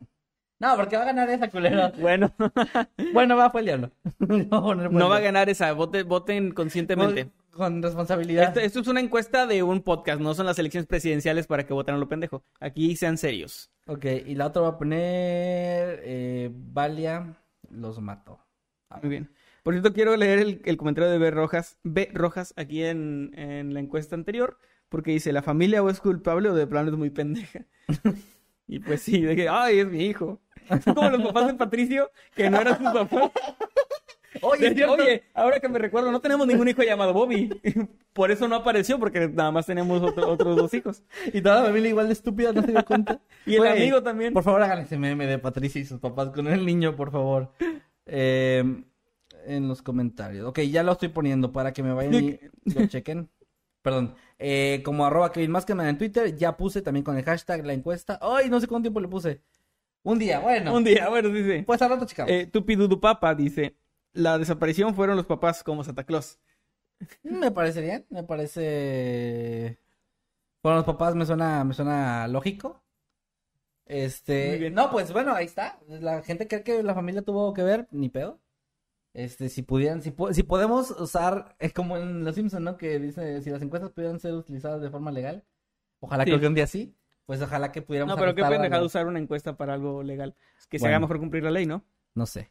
No, 0.61 0.77
porque 0.77 0.97
va 0.97 1.03
a 1.03 1.07
ganar 1.07 1.29
esa 1.31 1.49
culera. 1.51 1.93
Bueno, 1.99 2.33
bueno, 3.13 3.37
va, 3.37 3.51
fue 3.51 3.61
el 3.63 3.67
diablo. 3.67 3.91
No 4.21 5.09
va 5.09 5.17
a 5.17 5.21
ganar 5.21 5.49
esa, 5.49 5.73
voten, 5.73 6.07
voten 6.09 6.53
conscientemente. 6.53 7.25
Con, 7.25 7.33
con 7.51 7.83
responsabilidad. 7.83 8.45
Esto, 8.45 8.61
esto 8.61 8.81
es 8.81 8.87
una 8.87 9.01
encuesta 9.01 9.47
de 9.47 9.63
un 9.65 9.83
podcast, 9.83 10.21
no 10.21 10.35
son 10.35 10.47
las 10.47 10.59
elecciones 10.61 10.87
presidenciales 10.87 11.47
para 11.49 11.67
que 11.67 11.75
voten 11.75 11.97
a 11.97 11.99
lo 11.99 12.09
pendejo. 12.09 12.45
Aquí 12.61 12.95
sean 12.97 13.19
serios. 13.19 13.71
Ok, 13.89 14.05
y 14.25 14.35
la 14.37 14.47
otra 14.47 14.63
va 14.63 14.69
a 14.69 14.79
poner 14.79 16.01
eh, 16.05 16.51
Valia 16.53 17.35
los 17.71 18.01
mató. 18.01 18.39
Muy 19.03 19.11
bien. 19.11 19.31
Por 19.65 19.75
cierto, 19.75 19.93
quiero 19.93 20.17
leer 20.17 20.39
el, 20.39 20.63
el 20.65 20.77
comentario 20.77 21.11
de 21.11 21.19
B. 21.19 21.31
Rojas, 21.31 21.79
B. 21.83 22.11
Rojas 22.13 22.53
aquí 22.57 22.85
en, 22.85 23.33
en 23.37 23.75
la 23.75 23.81
encuesta 23.81 24.15
anterior, 24.15 24.59
porque 24.93 25.11
dice, 25.11 25.33
¿la 25.33 25.43
familia 25.43 25.83
o 25.83 25.91
es 25.91 25.99
culpable 26.01 26.49
o 26.51 26.55
de 26.55 26.69
plano 26.69 26.91
es 26.93 26.97
muy 26.97 27.11
pendeja? 27.11 27.65
y 28.69 28.79
pues 28.79 29.03
sí, 29.03 29.21
de 29.23 29.35
que, 29.35 29.49
ay, 29.49 29.81
es 29.81 29.87
mi 29.89 30.05
hijo. 30.05 30.41
Es 30.71 30.85
como 30.95 31.11
los 31.11 31.23
papás 31.23 31.49
de 31.49 31.55
Patricio, 31.55 32.13
que 32.37 32.49
no 32.49 32.61
eran 32.61 32.79
sus 32.79 32.93
papás. 32.93 33.33
Oye, 34.41 34.71
De- 34.71 34.85
Oye, 34.87 35.25
ahora 35.35 35.61
que 35.61 35.69
me 35.69 35.79
recuerdo, 35.79 36.11
no 36.11 36.21
tenemos 36.21 36.47
ningún 36.47 36.67
hijo 36.69 36.83
llamado 36.83 37.13
Bobby. 37.13 37.51
Por 38.15 38.31
eso 38.31 38.49
no 38.49 38.57
apareció, 38.57 38.99
porque 38.99 39.29
nada 39.29 39.51
más 39.51 39.67
tenemos 39.67 40.03
otro- 40.03 40.29
otros 40.29 40.57
dos 40.57 40.73
hijos. 40.75 41.03
y 41.33 41.41
toda 41.43 41.61
la 41.61 41.67
familia 41.67 41.91
igual 41.91 42.07
de 42.07 42.13
estúpida, 42.15 42.53
no 42.53 42.63
se 42.63 42.71
dio 42.73 42.85
cuenta. 42.85 43.21
Y 43.47 43.57
el 43.57 43.67
amigo 43.67 44.03
también. 44.03 44.33
Por 44.33 44.43
favor, 44.43 44.63
hagan 44.63 44.81
ese 44.81 44.97
meme 44.99 45.27
de 45.27 45.39
Patricia 45.39 45.81
y 45.81 45.85
sus 45.85 45.99
papás 46.01 46.31
con 46.31 46.47
el 46.47 46.65
niño, 46.65 46.95
por 46.97 47.11
favor. 47.11 47.53
Eh, 48.07 48.65
en 49.47 49.69
los 49.69 49.83
comentarios. 49.83 50.47
Ok, 50.47 50.61
ya 50.61 50.83
lo 50.83 50.93
estoy 50.93 51.09
poniendo 51.09 51.53
para 51.53 51.73
que 51.73 51.83
me 51.83 51.93
vayan 51.93 52.15
y 52.15 52.39
lo 52.65 52.87
chequen. 52.87 53.29
Perdón. 53.83 54.15
Eh, 54.45 54.83
como 54.85 55.07
arroba 55.07 55.31
Kevin 55.31 55.53
Maskerman 55.53 55.87
en 55.87 55.99
Twitter, 55.99 56.37
ya 56.37 56.57
puse 56.57 56.83
también 56.83 57.05
con 57.05 57.17
el 57.17 57.25
hashtag 57.25 57.65
la 57.65 57.75
encuesta. 57.75 58.19
Ay, 58.21 58.51
no 58.51 58.59
sé 58.61 58.67
cuánto 58.67 58.87
tiempo 58.87 59.01
le 59.01 59.07
puse. 59.07 59.41
Un 60.03 60.19
día, 60.19 60.41
bueno. 60.41 60.75
Un 60.75 60.83
día, 60.83 61.09
bueno, 61.09 61.29
dice. 61.29 61.63
Pues 61.65 61.81
al 61.81 61.91
rato 61.91 62.07
checamos. 62.07 62.33
Eh, 62.33 62.47
Tupidudu 62.47 62.99
Papa 62.99 63.37
dice, 63.37 63.77
la 64.13 64.39
desaparición 64.39 64.97
fueron 64.97 65.17
los 65.17 65.27
papás 65.27 65.63
como 65.63 65.85
Santa 65.85 66.03
Claus. 66.03 66.41
Me 67.23 67.53
parece 67.53 67.83
bien, 67.83 68.05
me 68.11 68.25
parece. 68.25 69.79
Bueno, 70.61 70.79
los 70.79 70.87
papás 70.87 71.15
me 71.15 71.25
suena, 71.25 71.63
me 71.63 71.73
suena 71.73 72.27
lógico. 72.27 72.83
Este. 73.87 74.49
Muy 74.49 74.59
bien. 74.59 74.75
No, 74.75 74.91
pues 74.91 75.13
bueno, 75.13 75.35
ahí 75.35 75.47
está. 75.47 75.79
La 75.87 76.21
gente 76.23 76.49
cree 76.49 76.65
que 76.65 76.83
la 76.83 76.95
familia 76.95 77.23
tuvo 77.23 77.55
que 77.55 77.63
ver, 77.63 77.87
ni 77.93 78.09
pedo. 78.09 78.41
Este, 79.15 79.49
si 79.51 79.63
pudieran, 79.63 80.01
si, 80.03 80.11
po- 80.11 80.33
si 80.33 80.43
podemos 80.43 80.91
usar, 80.93 81.55
es 81.59 81.73
como 81.73 81.97
en 81.99 82.25
Los 82.25 82.35
Simpson, 82.35 82.65
¿no? 82.65 82.77
Que 82.79 82.99
dice, 82.99 83.43
si 83.43 83.51
las 83.51 83.61
encuestas 83.61 83.91
pudieran 83.91 84.19
ser 84.19 84.33
utilizadas 84.35 84.81
de 84.81 84.89
forma 84.91 85.11
legal, 85.13 85.45
ojalá 86.01 86.25
Sí. 86.25 86.31
que 86.31 86.35
algún 86.37 86.55
día 86.55 86.67
sí, 86.67 86.95
pues 87.27 87.41
ojalá 87.43 87.73
que 87.73 87.83
pudiéramos 87.83 88.15
No, 88.15 88.21
pero 88.21 88.35
qué 88.35 88.43
pendejada 88.43 88.79
los- 88.81 88.87
usar 88.93 89.07
una 89.07 89.19
encuesta 89.19 89.57
para 89.57 89.75
algo 89.75 90.03
legal. 90.03 90.35
Que 90.71 90.79
se 90.79 90.85
Bueno. 90.85 90.97
haga 90.97 91.01
mejor 91.01 91.19
cumplir 91.21 91.43
la 91.45 91.51
ley, 91.51 91.67
¿no? 91.67 91.85
No 92.15 92.25
sé. 92.27 92.51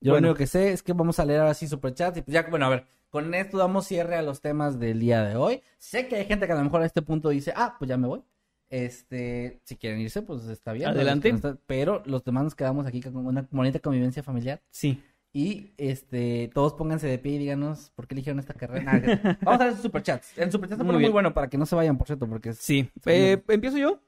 Yo 0.00 0.12
Bueno. 0.12 0.26
lo 0.26 0.30
único 0.32 0.38
que 0.38 0.46
sé 0.46 0.72
es 0.72 0.82
que 0.82 0.92
vamos 0.92 1.18
a 1.18 1.24
leer 1.24 1.40
ahora 1.40 1.54
sí 1.54 1.66
superchats 1.66 2.18
y 2.18 2.22
pues 2.22 2.32
ya, 2.34 2.42
bueno, 2.42 2.66
a 2.66 2.68
ver, 2.68 2.84
con 3.08 3.32
esto 3.34 3.56
damos 3.56 3.86
cierre 3.86 4.16
a 4.16 4.22
los 4.22 4.40
temas 4.40 4.78
del 4.78 5.00
día 5.00 5.22
de 5.24 5.36
hoy. 5.36 5.62
Sé 5.78 6.08
que 6.08 6.16
hay 6.16 6.24
gente 6.26 6.46
que 6.46 6.52
a 6.52 6.56
lo 6.56 6.64
mejor 6.64 6.82
a 6.82 6.86
este 6.86 7.02
punto 7.02 7.28
dice, 7.30 7.52
ah, 7.56 7.76
pues 7.78 7.88
ya 7.88 7.96
me 7.96 8.08
voy. 8.08 8.22
Este, 8.68 9.60
si 9.64 9.76
quieren 9.76 10.00
irse, 10.00 10.22
pues 10.22 10.44
está 10.46 10.72
bien. 10.72 10.88
Adelante. 10.88 11.32
Pero 11.66 12.02
los 12.06 12.24
demás 12.24 12.44
nos 12.44 12.54
quedamos 12.54 12.86
aquí 12.86 13.00
con 13.02 13.14
una 13.16 13.46
bonita 13.50 13.78
convivencia 13.80 14.22
familiar. 14.22 14.60
Sí. 14.70 15.02
Y 15.32 15.72
este, 15.78 16.50
todos 16.52 16.74
pónganse 16.74 17.06
de 17.06 17.18
pie 17.18 17.32
y 17.32 17.38
díganos 17.38 17.90
por 17.94 18.06
qué 18.06 18.14
eligieron 18.14 18.38
esta 18.38 18.52
carrera. 18.52 19.38
Vamos 19.42 19.60
a 19.60 19.64
ver 19.64 19.72
sus 19.72 19.82
superchats. 19.82 20.36
El 20.36 20.52
superchat 20.52 20.78
se 20.78 20.84
Muy 20.84 21.08
bueno 21.08 21.32
para 21.32 21.48
que 21.48 21.56
no 21.56 21.64
se 21.64 21.74
vayan, 21.74 21.96
por 21.96 22.06
cierto, 22.06 22.28
porque 22.28 22.50
es... 22.50 22.58
Sí. 22.58 22.90
Eh, 23.06 23.42
¿Empiezo 23.48 23.78
yo? 23.78 24.00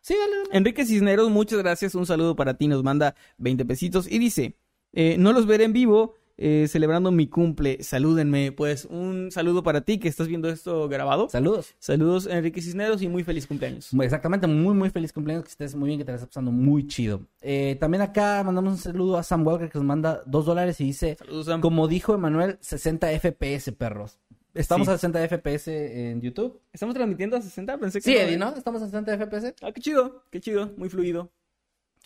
Sí, 0.00 0.14
dale, 0.18 0.36
dale. 0.38 0.56
Enrique 0.56 0.86
Cisneros, 0.86 1.30
muchas 1.30 1.58
gracias. 1.58 1.94
Un 1.94 2.06
saludo 2.06 2.34
para 2.34 2.54
ti. 2.54 2.68
Nos 2.68 2.82
manda 2.82 3.14
20 3.38 3.64
pesitos 3.66 4.10
y 4.10 4.18
dice: 4.18 4.56
eh, 4.92 5.16
No 5.18 5.32
los 5.32 5.46
veré 5.46 5.64
en 5.64 5.72
vivo 5.72 6.14
eh, 6.42 6.66
celebrando 6.68 7.10
mi 7.12 7.26
cumple. 7.28 7.82
Salúdenme. 7.82 8.50
Pues 8.50 8.86
un 8.86 9.30
saludo 9.30 9.62
para 9.62 9.82
ti 9.82 9.98
que 9.98 10.08
estás 10.08 10.26
viendo 10.26 10.48
esto 10.48 10.88
grabado. 10.88 11.28
Saludos. 11.28 11.74
Saludos, 11.78 12.26
Enrique 12.26 12.62
Cisneros, 12.62 13.02
y 13.02 13.08
muy 13.08 13.22
feliz 13.24 13.46
cumpleaños. 13.46 13.90
Exactamente, 14.00 14.46
muy, 14.46 14.74
muy 14.74 14.88
feliz 14.90 15.12
cumpleaños, 15.12 15.44
que 15.44 15.50
estés 15.50 15.74
muy 15.74 15.88
bien, 15.88 15.98
que 15.98 16.04
te 16.06 16.12
la 16.12 16.16
estés 16.16 16.28
pasando 16.28 16.50
muy 16.50 16.86
chido. 16.86 17.20
Eh, 17.42 17.76
también 17.78 18.00
acá 18.02 18.42
mandamos 18.42 18.72
un 18.72 18.78
saludo 18.78 19.18
a 19.18 19.22
Sam 19.22 19.46
Walker 19.46 19.68
que 19.68 19.78
nos 19.78 19.86
manda 19.86 20.22
dos 20.26 20.46
dólares 20.46 20.80
y 20.80 20.84
dice, 20.84 21.16
Saludos, 21.16 21.46
Sam. 21.46 21.60
como 21.60 21.86
dijo 21.86 22.14
Emanuel, 22.14 22.56
60 22.60 23.08
FPS, 23.20 23.72
perros. 23.72 24.18
Estamos 24.54 24.86
Sí. 24.88 24.92
a 24.94 24.96
60 24.98 25.20
FPS 25.28 25.68
en 26.10 26.20
YouTube. 26.22 26.60
¿Estamos 26.72 26.94
transmitiendo 26.94 27.36
a 27.36 27.40
60? 27.42 27.78
Pensé 27.78 27.98
que 28.00 28.04
Sí, 28.04 28.14
no, 28.14 28.20
Eddie, 28.20 28.34
¿eh? 28.34 28.38
¿no? 28.38 28.48
Estamos 28.56 28.82
a 28.82 28.86
60 28.86 29.12
FPS. 29.16 29.54
Ah, 29.62 29.70
qué 29.72 29.80
chido, 29.80 30.24
qué 30.30 30.40
chido, 30.40 30.72
muy 30.76 30.88
fluido. 30.88 31.30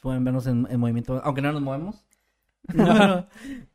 Pueden 0.03 0.25
vernos 0.25 0.47
en, 0.47 0.67
en 0.69 0.79
movimiento, 0.79 1.23
aunque 1.25 1.41
no 1.41 1.53
nos 1.53 1.63
movemos. 1.63 2.05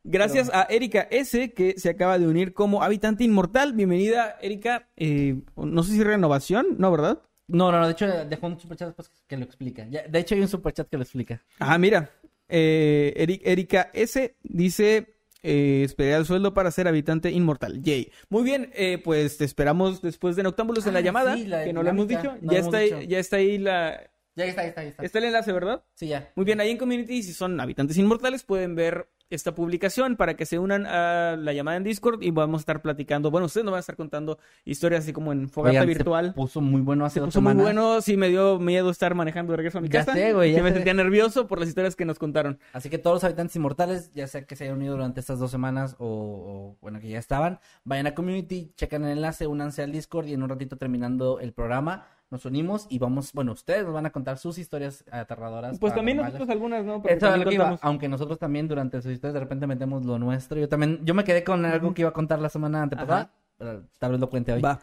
Gracias 0.03 0.49
a 0.53 0.63
Erika 0.63 1.07
S, 1.11 1.51
que 1.53 1.75
se 1.77 1.89
acaba 1.89 2.17
de 2.17 2.27
unir 2.27 2.53
como 2.53 2.83
habitante 2.83 3.23
inmortal. 3.23 3.73
Bienvenida, 3.73 4.37
Erika. 4.41 4.87
Eh, 4.97 5.35
no 5.55 5.83
sé 5.83 5.93
si 5.93 6.03
renovación, 6.03 6.75
¿no, 6.77 6.91
verdad? 6.91 7.21
No, 7.47 7.71
no, 7.71 7.79
no, 7.79 7.85
de 7.87 7.93
hecho 7.93 8.07
dejó 8.25 8.47
un 8.47 8.59
superchat 8.59 8.87
después 8.89 9.11
que 9.27 9.37
lo 9.37 9.43
explica. 9.45 9.85
Ya, 9.89 10.03
de 10.07 10.19
hecho 10.19 10.35
hay 10.35 10.41
un 10.41 10.47
superchat 10.47 10.87
que 10.89 10.97
lo 10.97 11.03
explica. 11.03 11.41
Ah, 11.59 11.77
mira. 11.77 12.09
Eh, 12.47 13.13
Eri- 13.17 13.41
Erika 13.43 13.91
S 13.93 14.35
dice: 14.43 15.15
eh, 15.43 15.81
Esperé 15.85 16.13
el 16.15 16.25
sueldo 16.25 16.53
para 16.53 16.71
ser 16.71 16.87
habitante 16.87 17.31
inmortal. 17.31 17.81
Yay. 17.81 18.11
Muy 18.29 18.43
bien, 18.43 18.71
eh, 18.73 18.99
pues 19.03 19.37
te 19.37 19.45
esperamos 19.45 20.01
después 20.01 20.35
de 20.35 20.43
Noctámbulos 20.43 20.85
en 20.87 20.93
la 20.95 21.01
llamada, 21.01 21.35
sí, 21.35 21.45
la 21.45 21.63
que 21.63 21.73
no 21.73 21.83
lo 21.83 21.89
hemos 21.89 22.07
dicho. 22.07 22.35
no 22.41 22.51
ya, 22.51 22.59
está 22.59 22.77
ahí, 22.77 23.07
ya 23.07 23.19
está 23.19 23.35
ahí 23.37 23.57
la. 23.59 24.08
Ya 24.39 24.45
está, 24.45 24.61
ahí 24.61 24.69
está, 24.69 24.83
está. 24.83 25.03
Está 25.03 25.19
el 25.19 25.25
enlace, 25.25 25.51
¿verdad? 25.51 25.83
Sí, 25.93 26.07
ya. 26.07 26.31
Muy 26.35 26.45
bien, 26.45 26.59
ahí 26.59 26.71
en 26.71 26.77
Community, 26.77 27.23
si 27.23 27.33
son 27.33 27.59
habitantes 27.59 27.97
inmortales, 27.97 28.43
pueden 28.43 28.75
ver 28.75 29.09
esta 29.29 29.53
publicación 29.53 30.15
para 30.15 30.35
que 30.35 30.47
se 30.47 30.57
unan 30.57 30.87
a 30.87 31.35
la 31.37 31.53
llamada 31.53 31.77
en 31.77 31.83
Discord 31.83 32.23
y 32.23 32.31
vamos 32.31 32.59
a 32.59 32.63
estar 32.63 32.81
platicando. 32.81 33.29
Bueno, 33.29 33.45
ustedes 33.45 33.63
nos 33.63 33.73
van 33.73 33.77
a 33.77 33.81
estar 33.81 33.95
contando 33.95 34.39
historias 34.65 35.03
así 35.03 35.13
como 35.13 35.31
en 35.31 35.49
fogata 35.49 35.69
Oigan, 35.71 35.83
se 35.83 35.87
virtual. 35.87 36.33
puso 36.33 36.61
muy 36.61 36.81
bueno 36.81 37.05
hace 37.05 37.15
Se 37.15 37.19
dos 37.19 37.27
puso 37.27 37.41
muy 37.41 37.53
bueno, 37.53 38.01
sí 38.01 38.17
me 38.17 38.29
dio 38.29 38.57
miedo 38.57 38.89
estar 38.89 39.13
manejando 39.13 39.53
de 39.53 39.57
regreso 39.57 39.77
a 39.77 39.81
mi 39.81 39.89
Ya 39.89 39.99
casa. 39.99 40.13
sé, 40.13 40.33
güey, 40.33 40.53
ya 40.53 40.63
me 40.63 40.73
sentía 40.73 40.95
nervioso 40.95 41.47
por 41.47 41.59
las 41.59 41.67
historias 41.69 41.95
que 41.95 42.05
nos 42.05 42.17
contaron. 42.17 42.57
Así 42.73 42.89
que 42.89 42.97
todos 42.97 43.17
los 43.17 43.23
habitantes 43.23 43.55
inmortales, 43.55 44.11
ya 44.15 44.25
sea 44.25 44.45
que 44.45 44.55
se 44.55 44.63
hayan 44.63 44.77
unido 44.77 44.93
durante 44.93 45.19
estas 45.19 45.37
dos 45.37 45.51
semanas 45.51 45.95
o, 45.99 46.07
o, 46.07 46.77
bueno, 46.81 46.99
que 46.99 47.09
ya 47.09 47.19
estaban, 47.19 47.59
vayan 47.83 48.07
a 48.07 48.15
Community, 48.15 48.73
chequen 48.77 49.03
el 49.03 49.11
enlace, 49.11 49.45
únanse 49.45 49.83
al 49.83 49.91
Discord 49.91 50.25
y 50.25 50.33
en 50.33 50.41
un 50.41 50.49
ratito 50.49 50.75
terminando 50.77 51.39
el 51.39 51.53
programa 51.53 52.07
nos 52.31 52.45
unimos 52.45 52.85
y 52.89 52.99
vamos, 52.99 53.33
bueno, 53.33 53.53
ustedes 53.53 53.83
nos 53.83 53.93
van 53.93 54.05
a 54.05 54.11
contar 54.11 54.37
sus 54.37 54.57
historias 54.57 55.03
aterradoras. 55.11 55.79
Pues 55.79 55.95
también 55.95 56.17
nosotros 56.17 56.49
algunas, 56.49 56.85
¿no? 56.85 57.01
Porque 57.01 57.15
Eso 57.15 57.25
es 57.25 57.31
también 57.31 57.45
lo 57.45 57.49
que 57.49 57.55
iba, 57.55 57.63
contamos. 57.65 57.79
aunque 57.83 58.07
nosotros 58.07 58.37
también 58.39 58.67
durante 58.67 59.01
sus 59.01 59.11
historias 59.11 59.33
de 59.33 59.39
repente 59.39 59.67
metemos 59.67 60.05
lo 60.05 60.19
nuestro. 60.19 60.59
Yo 60.59 60.69
también, 60.69 60.99
yo 61.03 61.13
me 61.13 61.23
quedé 61.23 61.43
con 61.43 61.65
algo 61.65 61.93
que 61.93 62.01
iba 62.03 62.09
a 62.09 62.13
contar 62.13 62.39
la 62.39 62.49
semana 62.49 62.83
antepasada, 62.83 63.31
pero 63.57 63.83
tal 63.97 64.11
vez 64.11 64.19
lo 64.19 64.29
cuente 64.29 64.53
hoy. 64.53 64.61
Va. 64.61 64.79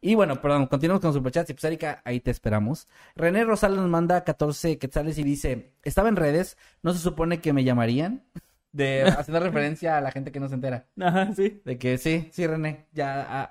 Y 0.00 0.14
bueno, 0.14 0.40
perdón, 0.40 0.66
continuamos 0.66 1.00
con 1.00 1.12
Superchats 1.12 1.50
y 1.50 1.54
pues 1.54 1.64
Erika, 1.64 2.02
ahí 2.04 2.20
te 2.20 2.30
esperamos. 2.30 2.86
René 3.16 3.44
Rosales 3.44 3.78
nos 3.78 3.88
manda 3.88 4.22
14 4.22 4.78
quetzales 4.78 5.18
y 5.18 5.24
dice, 5.24 5.72
estaba 5.82 6.08
en 6.08 6.14
redes, 6.14 6.56
no 6.82 6.92
se 6.92 7.00
supone 7.00 7.40
que 7.40 7.52
me 7.52 7.64
llamarían, 7.64 8.22
de 8.72 9.02
haciendo 9.18 9.40
referencia 9.40 9.96
a 9.96 10.00
la 10.00 10.10
gente 10.10 10.30
que 10.30 10.40
no 10.40 10.48
se 10.48 10.54
entera. 10.54 10.86
Ajá, 11.00 11.32
sí. 11.34 11.60
De 11.64 11.78
que 11.78 11.96
sí, 11.98 12.28
sí, 12.32 12.46
René, 12.46 12.86
ya 12.92 13.22
a, 13.22 13.42
a- 13.44 13.50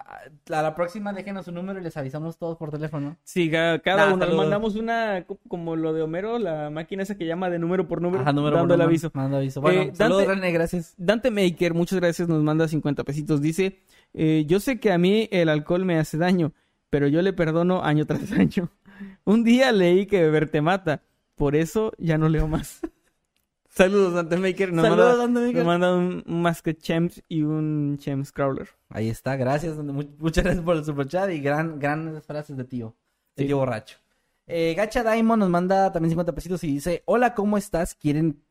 a 0.58 0.62
la 0.62 0.76
próxima 0.76 1.12
déjenos 1.14 1.46
su 1.46 1.52
número 1.52 1.80
y 1.80 1.84
les 1.84 1.98
avisamos 1.98 2.38
todos 2.38 2.58
por 2.58 2.72
teléfono. 2.72 3.18
Sí, 3.24 3.50
ca- 3.50 3.80
cada 3.80 4.06
Nah, 4.08 4.14
uno. 4.14 4.20
saludos. 4.26 4.44
Mandamos 4.44 4.76
una, 4.76 5.24
co- 5.26 5.40
como 5.48 5.76
lo 5.76 5.94
de 5.94 6.02
Homero, 6.04 6.38
la 6.40 6.70
máquina 6.70 7.04
esa 7.04 7.16
que 7.18 7.26
llama 7.26 7.50
de 7.50 7.60
número 7.60 7.88
por 7.88 8.02
número, 8.02 8.22
Ajá, 8.22 8.32
número 8.34 8.58
dando 8.58 8.68
por 8.70 8.74
el 8.76 8.78
número, 8.80 8.90
aviso. 8.90 9.12
manda 9.14 9.38
aviso. 9.38 9.62
Bueno, 9.62 9.82
Eh, 9.82 9.92
saludos 9.94 10.24
Dante- 10.28 10.36
René, 10.42 10.52
gracias. 10.52 10.94
Dante 10.98 11.32
Maker, 11.32 11.74
muchas 11.74 12.00
gracias, 12.00 12.28
nos 12.28 12.44
manda 12.44 12.68
50 12.68 13.04
pesitos. 13.04 13.42
Dice, 13.42 13.80
eh, 14.14 14.46
yo 14.48 14.60
sé 14.60 14.80
que 14.80 14.92
a 14.92 14.98
mí 14.98 15.28
el 15.32 15.50
alcohol 15.50 15.84
me 15.86 15.98
hace 15.98 16.18
daño, 16.18 16.54
pero 16.90 17.08
yo 17.08 17.22
le 17.22 17.34
perdono 17.34 17.84
año 17.84 18.06
tras 18.06 18.32
año. 18.34 18.70
Un 19.26 19.44
día 19.44 19.72
leí 19.72 20.06
que 20.06 20.22
beber 20.22 20.50
te 20.50 20.62
mata, 20.62 21.02
por 21.36 21.56
eso 21.56 21.92
ya 21.98 22.18
no 22.18 22.30
leo 22.30 22.48
más. 22.48 22.82
Saludos, 23.78 24.14
Dante 24.16 24.38
Maker. 24.38 24.74
Nos 24.74 24.84
Saludos, 24.86 25.08
manda, 25.08 25.18
Dante 25.24 25.40
Maker. 25.40 25.56
Nos 25.58 25.66
manda 25.66 25.96
un, 25.96 26.24
un 26.26 26.42
Masket 26.42 26.80
Chems 26.82 27.24
y 27.30 27.44
un 27.44 27.98
Chems 28.00 28.32
Crawler. 28.32 28.68
Ahí 28.90 29.10
está, 29.10 29.36
gracias. 29.36 29.78
Mu- 29.78 30.04
Muchas 30.18 30.44
gracias 30.44 30.64
por 30.66 30.76
el 30.78 30.84
superchat 30.86 31.30
y 31.32 31.40
gran, 31.40 31.80
grandes 31.80 32.24
frases 32.24 32.58
de 32.58 32.64
tío. 32.64 32.96
De 33.36 33.44
Sí. 33.44 33.48
tío 33.48 33.58
borracho. 33.58 33.98
Eh, 34.48 34.74
Gacha 34.76 35.04
Diamond 35.04 35.42
nos 35.42 35.50
manda 35.50 35.92
también 35.92 36.10
50 36.12 36.34
pesitos 36.34 36.64
y 36.64 36.68
dice, 36.74 37.04
hola, 37.06 37.36
¿cómo 37.36 37.58
estás? 37.58 37.94
¿Quieren, 37.96 38.42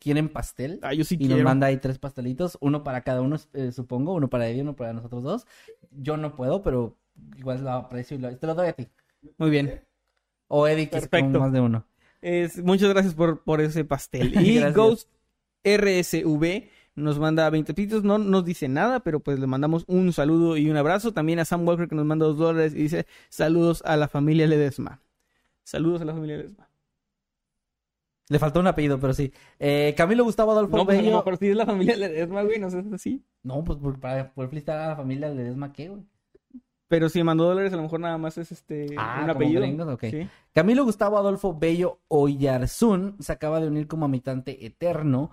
¿quieren 0.00 0.28
pastel? 0.30 0.80
Ah, 0.82 0.94
yo 0.94 1.04
sí 1.04 1.16
y 1.20 1.28
nos 1.28 1.42
manda 1.42 1.66
ahí 1.68 1.76
tres 1.76 1.98
pastelitos, 1.98 2.56
uno 2.60 2.82
para 2.82 3.02
cada 3.02 3.20
uno, 3.20 3.36
eh, 3.52 3.70
supongo, 3.70 4.14
uno 4.14 4.28
para 4.28 4.48
Eddie, 4.48 4.62
uno 4.62 4.74
para 4.74 4.92
nosotros 4.94 5.22
dos. 5.22 5.46
Yo 5.90 6.16
no 6.16 6.34
puedo, 6.34 6.62
pero 6.62 6.96
igual 7.36 7.62
lo 7.62 7.70
aprecio 7.70 8.16
y 8.16 8.20
lo- 8.20 8.36
te 8.36 8.46
lo 8.46 8.54
doy 8.54 8.68
a 8.68 8.72
ti. 8.72 8.88
Muy 9.38 9.50
bien. 9.50 9.84
O 10.48 10.66
Eddie, 10.66 10.88
que 10.90 10.98
es 10.98 11.08
como 11.08 11.38
más 11.38 11.52
de 11.52 11.60
uno. 11.60 11.84
Es- 12.22 12.62
muchas 12.62 12.88
gracias 12.88 13.14
por, 13.14 13.42
por 13.42 13.60
ese 13.60 13.84
pastel. 13.84 14.32
Y 14.40 14.54
Gracias. 14.54 14.74
Ghost 14.74 15.08
RSV 15.64 16.68
nos 16.94 17.18
manda 17.18 17.48
20 17.50 17.72
pitos, 17.74 18.04
no 18.04 18.18
nos 18.18 18.44
dice 18.44 18.68
nada, 18.68 19.00
pero 19.00 19.20
pues 19.20 19.38
le 19.38 19.46
mandamos 19.46 19.84
un 19.86 20.12
saludo 20.12 20.56
y 20.56 20.68
un 20.70 20.76
abrazo. 20.76 21.12
También 21.12 21.38
a 21.38 21.44
Sam 21.44 21.66
Walker 21.66 21.88
que 21.88 21.94
nos 21.94 22.04
manda 22.06 22.26
dos 22.26 22.38
dólares 22.38 22.74
y 22.74 22.78
dice 22.82 23.06
saludos 23.28 23.82
a 23.86 23.96
la 23.96 24.08
familia 24.08 24.46
Ledesma. 24.46 25.00
Saludos 25.64 26.02
a 26.02 26.04
la 26.04 26.12
familia 26.12 26.36
Ledesma. 26.38 26.68
Le 28.28 28.38
faltó 28.38 28.60
un 28.60 28.66
apellido, 28.66 28.98
pero 29.00 29.12
sí. 29.12 29.32
Eh, 29.58 29.94
Camilo 29.96 30.24
Gustavo 30.24 30.52
Adolfo 30.52 30.76
No, 30.76 30.84
pues 30.86 30.96
a 30.98 31.00
lo 31.02 31.06
Bello. 31.06 31.16
mejor 31.18 31.36
sí 31.38 31.48
es 31.48 31.56
la 31.56 31.66
familia 31.66 31.96
Ledesma, 31.96 32.42
güey, 32.42 32.58
no 32.58 32.70
sé 32.70 32.82
si 32.82 32.94
así. 32.94 33.24
No, 33.42 33.62
pues 33.64 33.78
por, 33.78 33.98
para 34.00 34.32
poder 34.32 34.48
felicitar 34.50 34.78
a 34.80 34.88
la 34.88 34.96
familia 34.96 35.28
Ledesma, 35.28 35.72
¿qué, 35.72 35.88
güey? 35.88 36.02
Pero 36.92 37.08
si 37.08 37.22
mandó 37.22 37.44
dólares, 37.44 37.72
a 37.72 37.76
lo 37.76 37.84
mejor 37.84 38.00
nada 38.00 38.18
más 38.18 38.36
es 38.36 38.52
este 38.52 38.84
Ah, 38.98 39.22
un 39.24 39.30
apellido. 39.30 39.62
gringos, 39.62 39.88
ok. 39.88 40.04
Sí. 40.10 40.28
Camilo 40.52 40.84
Gustavo 40.84 41.16
Adolfo 41.16 41.56
Bello 41.58 42.00
Oyarzún 42.08 43.16
se 43.18 43.32
acaba 43.32 43.60
de 43.60 43.68
unir 43.68 43.86
como 43.86 44.04
habitante 44.04 44.66
eterno. 44.66 45.30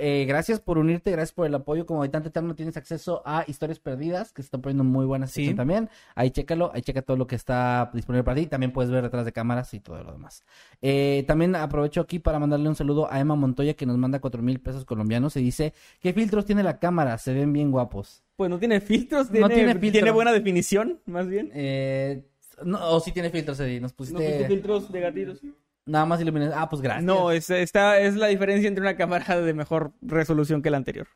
Eh, 0.00 0.24
gracias 0.26 0.60
por 0.60 0.78
unirte, 0.78 1.10
gracias 1.10 1.32
por 1.32 1.46
el 1.46 1.54
apoyo. 1.54 1.86
Como 1.86 2.00
habitante 2.02 2.28
eterno 2.28 2.54
tienes 2.54 2.76
acceso 2.76 3.22
a 3.24 3.44
historias 3.46 3.78
perdidas, 3.78 4.32
que 4.32 4.42
se 4.42 4.46
están 4.46 4.60
poniendo 4.62 4.84
muy 4.84 5.04
buenas 5.06 5.30
Sí. 5.30 5.54
también. 5.54 5.88
Ahí 6.14 6.30
chécalo, 6.30 6.70
ahí 6.74 6.82
checa 6.82 7.02
todo 7.02 7.16
lo 7.16 7.26
que 7.26 7.34
está 7.36 7.90
disponible 7.94 8.24
para 8.24 8.40
ti. 8.40 8.46
También 8.46 8.72
puedes 8.72 8.90
ver 8.90 9.02
detrás 9.02 9.24
de 9.24 9.32
cámaras 9.32 9.72
y 9.74 9.80
todo 9.80 10.02
lo 10.02 10.12
demás. 10.12 10.44
Eh, 10.80 11.24
también 11.26 11.54
aprovecho 11.56 12.00
aquí 12.00 12.18
para 12.18 12.38
mandarle 12.38 12.68
un 12.68 12.76
saludo 12.76 13.10
a 13.12 13.20
Emma 13.20 13.34
Montoya 13.36 13.74
que 13.74 13.86
nos 13.86 13.96
manda 13.98 14.20
cuatro 14.20 14.42
mil 14.42 14.60
pesos 14.60 14.84
colombianos 14.84 15.36
y 15.36 15.42
dice, 15.42 15.72
¿qué 16.00 16.12
filtros 16.12 16.44
tiene 16.44 16.62
la 16.62 16.78
cámara? 16.78 17.18
Se 17.18 17.32
ven 17.34 17.52
bien 17.52 17.70
guapos. 17.70 18.22
Pues 18.36 18.50
no 18.50 18.58
tiene 18.58 18.80
filtros, 18.80 19.26
No 19.30 19.48
tiene, 19.48 19.54
tiene 19.54 19.72
filtro. 19.74 19.92
tiene 19.92 20.10
buena 20.10 20.32
definición, 20.32 21.00
más 21.06 21.28
bien. 21.28 21.50
Eh, 21.54 22.24
no, 22.64 22.78
o 22.90 23.00
sí 23.00 23.12
tiene 23.12 23.30
filtros, 23.30 23.58
Eddie. 23.60 23.80
Nos 23.80 23.92
No 23.92 23.96
pusiste 23.96 24.46
filtros 24.46 24.90
de 24.90 25.00
gatitos. 25.00 25.40
Nada 25.86 26.06
más 26.06 26.20
iluminación. 26.20 26.58
Ah, 26.58 26.68
pues 26.68 26.82
gracias. 26.82 27.04
No, 27.04 27.30
es, 27.30 27.50
esta 27.50 27.98
es 28.00 28.16
la 28.16 28.28
diferencia 28.28 28.68
entre 28.68 28.82
una 28.82 28.96
cámara 28.96 29.40
de 29.40 29.54
mejor 29.54 29.92
resolución 30.02 30.62
que 30.62 30.70
la 30.70 30.76
anterior. 30.76 31.06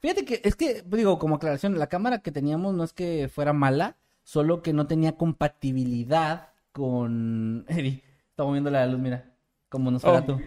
Fíjate 0.00 0.24
que 0.24 0.40
es 0.44 0.56
que, 0.56 0.82
digo, 0.86 1.18
como 1.18 1.36
aclaración, 1.36 1.78
la 1.78 1.86
cámara 1.88 2.18
que 2.18 2.30
teníamos 2.32 2.74
no 2.74 2.84
es 2.84 2.92
que 2.92 3.28
fuera 3.32 3.52
mala, 3.52 3.96
solo 4.24 4.62
que 4.62 4.72
no 4.72 4.86
tenía 4.86 5.16
compatibilidad 5.16 6.48
con. 6.72 7.64
Eddie, 7.68 8.02
estamos 8.30 8.52
viendo 8.52 8.70
la 8.70 8.86
luz, 8.86 8.98
mira, 9.00 9.32
como 9.68 9.90
nos 9.90 10.02
fuera 10.02 10.18
Oh. 10.20 10.24
tú. 10.24 10.40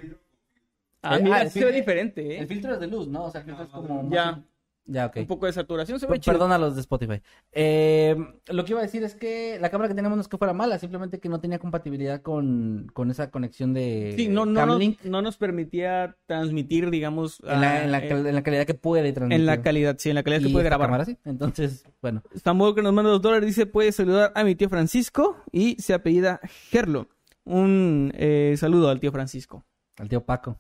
Ah, 1.02 1.18
mira, 1.18 1.38
ah, 1.38 1.42
el 1.44 1.50
se 1.50 1.64
ve 1.64 1.72
diferente, 1.72 2.36
¿eh? 2.36 2.40
El 2.40 2.48
filtro 2.48 2.74
es 2.74 2.80
de 2.80 2.88
luz, 2.88 3.08
¿no? 3.08 3.24
O 3.26 3.32
sea, 3.32 3.40
el 3.42 3.46
filtro 3.48 3.64
es 3.64 3.70
como. 3.72 4.04
más- 4.04 4.12
Ya. 4.12 4.42
Ya, 4.86 5.06
ok. 5.06 5.18
Un 5.18 5.28
poco 5.28 5.46
de 5.46 5.54
saturación 5.54 6.00
se 6.00 6.08
ve 6.08 6.20
chido. 6.20 6.34
Perdón 6.34 6.52
a 6.52 6.58
los 6.58 6.74
de 6.76 6.82
Spotify. 6.82 7.22
Eh, 7.52 8.16
lo 8.48 8.66
que 8.66 8.72
iba 8.72 8.80
a 8.80 8.84
decir 8.84 9.04
es 9.04 9.16
que 9.16 9.58
la 9.60 9.70
cámara 9.70 9.88
que 9.88 9.94
teníamos 9.94 10.18
no 10.18 10.22
es 10.22 10.28
que 10.28 10.38
fuera 10.38 10.54
mala, 10.54 10.80
simplemente 10.80 11.20
que 11.20 11.30
no 11.30 11.40
tenía 11.40 11.60
compatibilidad 11.60 12.22
con, 12.22 12.90
con 12.94 13.12
esa 13.12 13.30
conexión 13.30 13.74
de 13.74 14.14
Sí, 14.18 14.28
no, 14.28 14.46
no, 14.46 14.66
no, 14.66 14.80
no 15.04 15.22
nos 15.22 15.38
permitía 15.38 16.18
transmitir, 16.26 16.90
digamos, 16.90 17.40
en, 17.42 17.62
la, 17.62 17.72
ah, 17.72 17.84
en, 17.84 17.92
la, 17.92 18.00
eh, 18.00 18.10
en 18.10 18.36
la 18.36 18.42
calidad 18.42 18.66
que 18.66 18.74
puede 18.74 19.14
transmitir. 19.14 19.40
en 19.40 19.46
la 19.46 19.62
calidad, 19.62 19.96
sí, 20.00 20.10
en 20.10 20.16
la 20.16 20.24
calidad 20.24 20.42
que 20.42 20.50
puede 20.50 20.66
grabar. 20.66 20.88
cámara 20.88 21.06
sí. 21.06 21.18
Entonces, 21.24 21.86
bueno. 22.02 22.24
Samuel 22.44 22.74
que 22.74 22.82
nos 22.82 22.94
manda 22.94 23.12
dos 23.12 23.22
dólares 23.22 23.46
dice, 23.46 23.68
puede 23.68 23.92
saludar 23.92 24.32
a 24.34 24.44
mi 24.44 24.56
tío 24.56 24.70
Francisco 24.70 25.38
y 25.52 25.76
se 25.80 25.94
apellida 25.94 26.40
Gerlo. 26.70 27.10
Un 27.44 28.12
eh, 28.16 28.56
saludo 28.58 28.90
al 28.90 29.00
tío 29.00 29.12
Francisco. 29.12 29.66
Al 29.98 30.10
tío 30.10 30.26
Paco. 30.26 30.58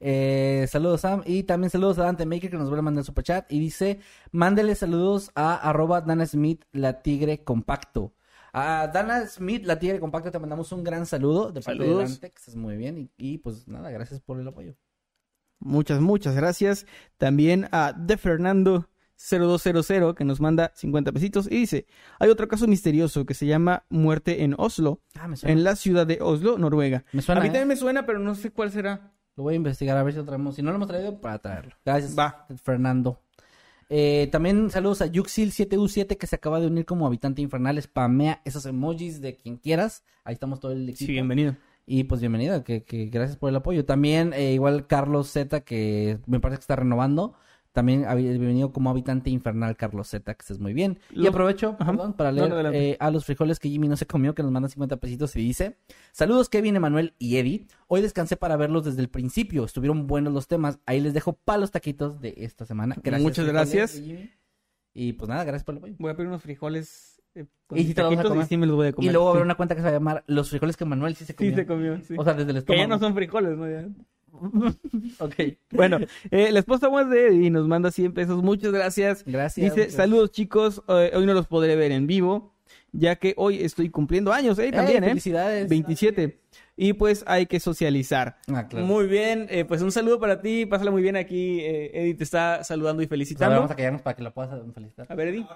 Eh, 0.00 0.66
saludos 0.68 1.00
Sam 1.00 1.22
y 1.24 1.44
también 1.44 1.70
saludos 1.70 1.98
a 1.98 2.02
Dante 2.04 2.26
Maker 2.26 2.50
que 2.50 2.56
nos 2.58 2.68
vuelve 2.68 2.80
a 2.80 2.82
mandar 2.82 3.02
super 3.04 3.24
chat 3.24 3.50
y 3.50 3.58
dice 3.58 3.98
mándele 4.30 4.74
saludos 4.74 5.30
a 5.34 5.54
arroba 5.54 6.02
Dana 6.02 6.26
Smith 6.26 6.64
la 6.72 7.00
tigre 7.02 7.42
compacto. 7.44 8.12
A 8.52 8.88
Dana 8.92 9.26
Smith 9.26 9.64
la 9.64 9.78
tigre 9.78 9.98
compacto 10.00 10.30
te 10.30 10.38
mandamos 10.38 10.70
un 10.72 10.84
gran 10.84 11.06
saludo 11.06 11.50
de 11.52 11.60
parte 11.60 11.82
de 11.82 11.88
Saludos. 11.88 12.10
Dante, 12.10 12.30
que 12.30 12.38
estés 12.38 12.56
muy 12.56 12.76
bien 12.76 12.98
y, 12.98 13.10
y, 13.16 13.38
pues 13.38 13.66
nada, 13.68 13.90
gracias 13.90 14.20
por 14.20 14.38
el 14.40 14.48
apoyo. 14.48 14.74
Muchas, 15.58 16.00
muchas 16.00 16.34
gracias. 16.34 16.86
También 17.18 17.68
a 17.72 17.92
De 17.92 18.16
Fernando 18.18 18.88
0200 19.18 20.14
que 20.14 20.24
nos 20.24 20.40
manda 20.40 20.72
50 20.74 21.12
pesitos 21.12 21.46
y 21.50 21.56
dice, 21.56 21.86
hay 22.18 22.28
otro 22.28 22.48
caso 22.48 22.66
misterioso 22.66 23.24
que 23.24 23.32
se 23.34 23.46
llama 23.46 23.84
muerte 23.88 24.42
en 24.44 24.54
Oslo, 24.58 25.00
Ah, 25.18 25.26
me 25.28 25.36
suena. 25.36 25.52
en 25.54 25.64
la 25.64 25.74
ciudad 25.76 26.06
de 26.06 26.18
Oslo, 26.20 26.58
Noruega. 26.58 27.04
Me 27.12 27.22
suena, 27.22 27.40
a 27.40 27.42
mí 27.44 27.48
¿eh? 27.48 27.52
también 27.52 27.68
me 27.68 27.76
suena, 27.76 28.04
pero 28.04 28.18
no 28.18 28.34
sé 28.34 28.50
cuál 28.50 28.70
será. 28.70 29.12
Lo 29.36 29.44
voy 29.44 29.54
a 29.54 29.56
investigar 29.56 29.96
a 29.96 30.02
ver 30.02 30.14
si 30.14 30.18
lo 30.18 30.24
traemos. 30.24 30.54
Si 30.54 30.62
no 30.62 30.70
lo 30.70 30.76
hemos 30.76 30.88
traído, 30.88 31.20
para 31.20 31.38
traerlo. 31.38 31.74
Gracias, 31.84 32.18
Va. 32.18 32.46
Fernando. 32.62 33.20
Eh, 33.88 34.28
también 34.32 34.70
saludos 34.70 35.02
a 35.02 35.06
Yuxil7U7 35.06 36.16
que 36.16 36.26
se 36.26 36.36
acaba 36.36 36.58
de 36.58 36.66
unir 36.66 36.86
como 36.86 37.06
habitante 37.06 37.42
infernal. 37.42 37.80
Spamea 37.80 38.40
esos 38.44 38.64
emojis 38.66 39.20
de 39.20 39.36
quien 39.36 39.58
quieras. 39.58 40.04
Ahí 40.24 40.34
estamos 40.34 40.58
todo 40.58 40.72
el 40.72 40.88
equipo. 40.88 41.06
Sí, 41.06 41.12
bienvenido. 41.12 41.54
Y 41.88 42.04
pues 42.04 42.20
bienvenido, 42.20 42.64
que, 42.64 42.82
que 42.82 43.06
gracias 43.06 43.36
por 43.36 43.48
el 43.48 43.56
apoyo. 43.56 43.84
También 43.84 44.32
eh, 44.32 44.54
igual 44.54 44.88
Carlos 44.88 45.28
Z, 45.30 45.60
que 45.60 46.18
me 46.26 46.40
parece 46.40 46.58
que 46.58 46.62
está 46.62 46.74
renovando. 46.74 47.36
También 47.76 48.04
habi- 48.06 48.22
bienvenido 48.22 48.72
como 48.72 48.88
habitante 48.88 49.28
infernal 49.28 49.76
Carlos 49.76 50.08
Z, 50.08 50.32
que 50.34 50.40
estés 50.40 50.58
muy 50.58 50.72
bien. 50.72 50.98
Y 51.14 51.26
aprovecho, 51.26 51.76
perdón, 51.76 52.14
para 52.14 52.32
leer 52.32 52.48
no, 52.48 52.72
eh, 52.72 52.96
a 52.98 53.10
los 53.10 53.26
frijoles 53.26 53.58
que 53.58 53.68
Jimmy 53.68 53.86
no 53.86 53.98
se 53.98 54.06
comió, 54.06 54.34
que 54.34 54.42
nos 54.42 54.50
mandan 54.50 54.70
50 54.70 54.96
pesitos 54.96 55.36
y 55.36 55.40
dice, 55.40 55.76
saludos 56.10 56.48
Kevin, 56.48 56.76
Emanuel 56.76 57.12
y 57.18 57.36
Eddie. 57.36 57.66
Hoy 57.86 58.00
descansé 58.00 58.38
para 58.38 58.56
verlos 58.56 58.86
desde 58.86 59.02
el 59.02 59.10
principio. 59.10 59.62
Estuvieron 59.66 60.06
buenos 60.06 60.32
los 60.32 60.48
temas. 60.48 60.78
Ahí 60.86 61.02
les 61.02 61.12
dejo 61.12 61.34
para 61.34 61.58
los 61.58 61.70
taquitos 61.70 62.18
de 62.22 62.32
esta 62.38 62.64
semana. 62.64 62.96
Gracias, 63.02 63.22
Muchas 63.22 63.46
gracias. 63.46 64.02
Y 64.94 65.12
pues 65.12 65.28
nada, 65.28 65.44
gracias 65.44 65.64
por 65.64 65.74
el 65.74 65.78
apoyo. 65.80 65.96
Voy 65.98 66.10
a 66.10 66.14
pedir 66.16 66.28
unos 66.28 66.40
frijoles 66.40 67.20
eh, 67.34 67.44
con 67.66 67.76
Y 67.78 67.82
si 67.82 67.88
te 67.92 68.00
taquitos 68.00 68.24
comer. 68.28 68.46
y 68.46 68.48
sí 68.48 68.56
me 68.56 68.64
los 68.66 68.76
voy 68.76 68.86
a 68.86 68.92
comer. 68.94 69.10
Y 69.10 69.12
luego 69.12 69.26
va 69.26 69.30
a 69.32 69.34
haber 69.34 69.44
una 69.44 69.54
cuenta 69.56 69.74
que 69.74 69.82
se 69.82 69.84
va 69.84 69.90
a 69.90 69.92
llamar 69.92 70.24
Los 70.26 70.48
frijoles 70.48 70.78
que 70.78 70.86
Manuel 70.86 71.14
sí 71.14 71.26
se 71.26 71.34
comió. 71.34 71.50
Sí, 71.52 71.56
se 71.56 71.66
comió, 71.66 72.00
sí. 72.00 72.14
O 72.16 72.24
sea, 72.24 72.32
desde 72.32 72.52
el 72.52 72.54
que 72.54 72.58
estómago. 72.60 72.82
ya 72.82 72.88
no 72.88 72.98
son 72.98 73.14
frijoles, 73.14 73.58
¿no? 73.58 73.68
Ya. 73.70 73.86
Ok. 75.20 75.34
Bueno, 75.72 75.98
eh, 76.30 76.50
la 76.52 76.58
esposa 76.58 76.90
más 76.90 77.08
de 77.10 77.28
Eddie 77.28 77.50
nos 77.50 77.66
manda 77.66 77.90
100 77.90 78.12
pesos. 78.12 78.42
Muchas 78.42 78.72
gracias. 78.72 79.24
Gracias. 79.24 79.64
Dice, 79.74 79.80
muchas- 79.86 79.94
saludos 79.94 80.30
chicos, 80.32 80.82
eh, 80.88 81.12
hoy 81.14 81.26
no 81.26 81.34
los 81.34 81.46
podré 81.46 81.76
ver 81.76 81.92
en 81.92 82.06
vivo, 82.06 82.54
ya 82.92 83.16
que 83.16 83.34
hoy 83.36 83.62
estoy 83.62 83.90
cumpliendo 83.90 84.32
años, 84.32 84.58
¿eh? 84.58 84.70
También, 84.72 85.02
¡Ey, 85.04 85.08
¿eh? 85.08 85.10
felicidades! 85.10 85.68
27. 85.68 86.40
Y 86.78 86.92
pues 86.92 87.24
hay 87.26 87.46
que 87.46 87.58
socializar. 87.58 88.36
Ah, 88.52 88.68
claro. 88.68 88.84
Muy 88.84 89.06
bien, 89.06 89.46
eh, 89.48 89.64
pues 89.64 89.80
un 89.80 89.90
saludo 89.90 90.20
para 90.20 90.42
ti, 90.42 90.66
pásala 90.66 90.90
muy 90.90 91.00
bien 91.00 91.16
aquí. 91.16 91.60
eh, 91.60 91.90
Eddie 91.94 92.14
te 92.14 92.24
está 92.24 92.62
saludando 92.64 93.02
y 93.02 93.06
Pues 93.06 93.16
felicitando. 93.16 93.54
vamos 93.56 93.70
a 93.70 93.76
callarnos 93.76 94.02
para 94.02 94.14
que 94.16 94.22
la 94.22 94.34
puedas 94.34 94.50
felicitar. 94.74 95.06
A 95.08 95.14
ver, 95.14 95.28
Eddie. 95.28 95.46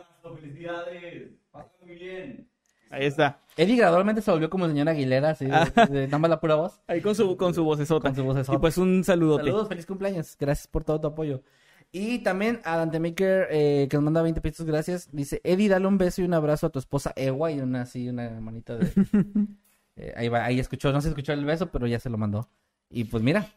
Felicidades. 0.40 1.30
Pásalo 1.50 1.86
muy 1.86 1.96
bien. 1.96 2.48
Ahí 2.90 3.06
está. 3.06 3.40
Eddie 3.56 3.76
gradualmente 3.76 4.20
se 4.20 4.30
volvió 4.30 4.50
como 4.50 4.64
el 4.66 4.72
señor 4.72 4.88
Aguilera, 4.88 5.30
así, 5.30 5.46
de, 5.46 5.52
Ah. 5.54 5.64
de- 5.88 6.06
nada 6.06 6.18
más 6.18 6.28
la 6.30 6.40
pura 6.40 6.56
voz. 6.56 6.80
Ahí 6.88 7.00
con 7.00 7.14
su, 7.14 7.36
con 7.36 7.54
su 7.54 7.62
vocesota. 7.64 8.08
Con 8.08 8.16
su 8.16 8.24
vocesota. 8.24 8.56
Y 8.56 8.60
pues 8.60 8.76
un 8.78 9.04
saludote. 9.04 9.44
Saludos, 9.44 9.68
feliz 9.68 9.86
cumpleaños. 9.86 10.36
Gracias 10.38 10.66
por 10.66 10.82
todo 10.84 11.00
tu 11.00 11.06
apoyo. 11.08 11.42
Y 11.92 12.18
también 12.20 12.60
a 12.64 12.76
Dante 12.76 13.00
Maker, 13.00 13.48
eh, 13.50 13.86
que 13.90 13.96
nos 13.96 14.04
manda 14.04 14.22
20 14.22 14.40
pesos, 14.40 14.66
gracias. 14.66 15.08
Dice, 15.12 15.40
Eddie, 15.44 15.68
dale 15.68 15.86
un 15.86 15.98
beso 15.98 16.20
y 16.20 16.24
un 16.24 16.34
abrazo 16.34 16.66
a 16.66 16.70
tu 16.70 16.78
esposa 16.78 17.12
Ewa 17.16 17.50
y 17.52 17.60
una 17.60 17.82
así, 17.82 18.08
una 18.08 18.28
manita 18.40 18.76
de... 18.76 18.90
Eh, 19.96 20.14
ahí 20.16 20.28
va, 20.28 20.44
ahí 20.44 20.58
escuchó, 20.58 20.92
no 20.92 21.00
se 21.02 21.08
escuchó 21.08 21.32
el 21.34 21.44
beso, 21.44 21.70
pero 21.70 21.86
ya 21.86 21.98
se 21.98 22.08
lo 22.08 22.16
mandó. 22.16 22.48
Y 22.88 23.04
pues 23.04 23.22
mira, 23.22 23.48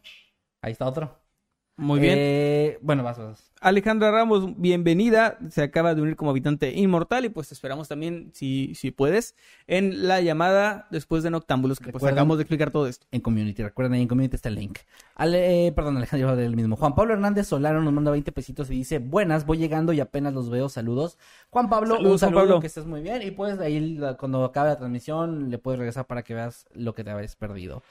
ahí 0.61 0.73
está 0.73 0.85
otro. 0.85 1.17
Muy 1.75 1.99
bien. 1.99 2.13
Eh, 2.17 2.77
bueno, 2.81 3.03
vas, 3.03 3.17
vas. 3.17 3.51
Alejandra 3.59 4.11
Ramos, 4.11 4.59
bienvenida. 4.59 5.39
Se 5.49 5.63
acaba 5.63 5.95
de 5.95 6.01
unir 6.03 6.15
como 6.15 6.29
habitante 6.29 6.71
inmortal 6.71 7.25
y 7.25 7.29
pues 7.29 7.47
te 7.47 7.55
esperamos 7.55 7.87
también, 7.87 8.29
si, 8.33 8.75
si 8.75 8.91
puedes, 8.91 9.35
en 9.65 10.07
la 10.07 10.21
llamada 10.21 10.87
después 10.91 11.23
de 11.23 11.31
Noctámbulos, 11.31 11.79
que 11.79 11.91
pues 11.91 12.03
acabamos 12.03 12.37
de 12.37 12.43
explicar 12.43 12.69
todo 12.69 12.87
esto. 12.87 13.07
En 13.11 13.21
Community, 13.21 13.63
recuerden 13.63 13.93
ahí 13.93 14.01
en 14.03 14.07
Community 14.07 14.35
está 14.35 14.49
el 14.49 14.55
link. 14.55 14.79
Ale, 15.15 15.67
eh, 15.67 15.71
perdón, 15.71 15.97
Alejandro, 15.97 16.27
iba 16.27 16.31
a 16.33 16.35
leer 16.35 16.49
el 16.49 16.55
mismo. 16.55 16.75
Juan 16.75 16.93
Pablo 16.93 17.13
Hernández 17.13 17.47
Solano 17.47 17.81
nos 17.81 17.93
manda 17.93 18.11
20 18.11 18.31
pesitos 18.31 18.69
y 18.69 18.75
dice, 18.75 18.99
buenas, 18.99 19.45
voy 19.47 19.57
llegando 19.57 19.93
y 19.93 19.99
apenas 19.99 20.33
los 20.33 20.51
veo, 20.51 20.69
saludos. 20.69 21.17
Juan 21.49 21.69
Pablo, 21.69 21.95
Saludos, 21.95 22.03
un 22.03 22.09
Juan 22.09 22.19
saludo, 22.19 22.41
Pablo. 22.41 22.59
que 22.59 22.67
estés 22.67 22.85
muy 22.85 23.01
bien. 23.01 23.21
Y 23.23 23.31
pues 23.31 23.57
ahí 23.59 23.99
cuando 24.19 24.43
acabe 24.43 24.69
la 24.69 24.77
transmisión 24.77 25.49
le 25.49 25.57
puedes 25.57 25.79
regresar 25.79 26.05
para 26.05 26.21
que 26.23 26.35
veas 26.35 26.67
lo 26.73 26.93
que 26.93 27.03
te 27.03 27.09
habías 27.09 27.35
perdido. 27.35 27.81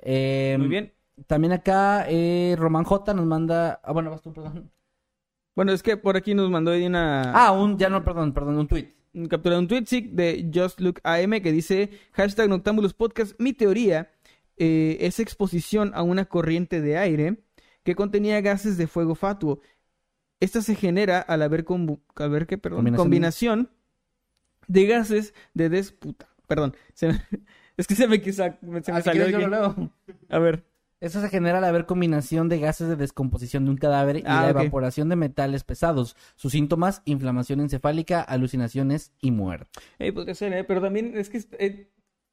Eh, 0.00 0.56
Muy 0.58 0.68
bien. 0.68 0.92
También 1.26 1.52
acá 1.52 2.06
eh, 2.08 2.56
Román 2.58 2.84
J 2.84 3.14
nos 3.14 3.26
manda... 3.26 3.80
Ah, 3.84 3.92
bueno, 3.92 4.10
vas 4.10 4.22
tú, 4.22 4.32
perdón. 4.32 4.70
Bueno, 5.54 5.72
es 5.72 5.82
que 5.82 5.96
por 5.96 6.16
aquí 6.16 6.34
nos 6.34 6.50
mandó 6.50 6.70
ahí 6.70 6.86
una, 6.86 7.32
Ah, 7.34 7.52
un, 7.52 7.78
ya 7.78 7.88
no, 7.90 8.02
perdón, 8.04 8.32
perdón, 8.32 8.56
un 8.58 8.66
tweet. 8.68 8.88
captura 9.28 9.58
un 9.58 9.68
tweet 9.68 9.84
sí, 9.86 10.00
de 10.12 10.50
Just 10.52 10.80
Look 10.80 11.00
AM 11.04 11.32
que 11.42 11.52
dice 11.52 11.90
hashtag 12.12 12.48
Noctámbulos 12.48 12.94
Podcast. 12.94 13.38
Mi 13.38 13.52
teoría 13.52 14.10
eh, 14.56 14.96
es 15.00 15.20
exposición 15.20 15.92
a 15.94 16.02
una 16.02 16.24
corriente 16.24 16.80
de 16.80 16.96
aire 16.96 17.36
que 17.82 17.94
contenía 17.94 18.40
gases 18.40 18.78
de 18.78 18.86
fuego 18.86 19.14
fatuo. 19.14 19.60
Esta 20.40 20.62
se 20.62 20.74
genera 20.74 21.20
al 21.20 21.42
haber, 21.42 21.64
al 21.68 21.98
haber 22.24 22.46
¿qué? 22.46 22.56
Perdón, 22.58 22.78
Combinación. 22.78 23.04
combinación. 23.04 23.70
de 24.68 24.86
gases 24.86 25.34
de 25.54 25.68
disputa. 25.68 26.28
Perdón, 26.46 26.74
se 26.94 27.08
me- 27.08 27.22
Es 27.76 27.86
que 27.86 27.94
se 27.94 28.06
me, 28.08 28.20
quisa- 28.22 28.58
se 28.60 28.66
me 28.66 28.98
Ah, 28.98 29.02
salió. 29.02 29.28
yo 29.28 29.36
aquí. 29.36 29.46
lo 29.46 29.50
leo. 29.50 29.90
A 30.30 30.38
ver. 30.38 30.64
Eso 31.02 31.20
se 31.20 31.28
genera 31.28 31.58
al 31.58 31.64
haber 31.64 31.84
combinación 31.84 32.48
de 32.48 32.60
gases 32.60 32.88
de 32.88 32.96
descomposición 32.96 33.64
de 33.64 33.72
un 33.72 33.76
cadáver 33.76 34.16
y 34.18 34.22
Ah, 34.24 34.42
la 34.42 34.50
evaporación 34.50 35.08
de 35.08 35.16
metales 35.16 35.64
pesados. 35.64 36.16
Sus 36.36 36.52
síntomas, 36.52 37.02
inflamación 37.04 37.60
encefálica, 37.60 38.22
alucinaciones 38.22 39.10
y 39.20 39.32
muerte. 39.32 39.66
Eh, 39.98 40.12
podría 40.12 40.34
ser, 40.36 40.52
¿eh? 40.52 40.62
Pero 40.64 40.80
también 40.80 41.12
es 41.16 41.28
que 41.28 41.42
eh, 41.58 41.88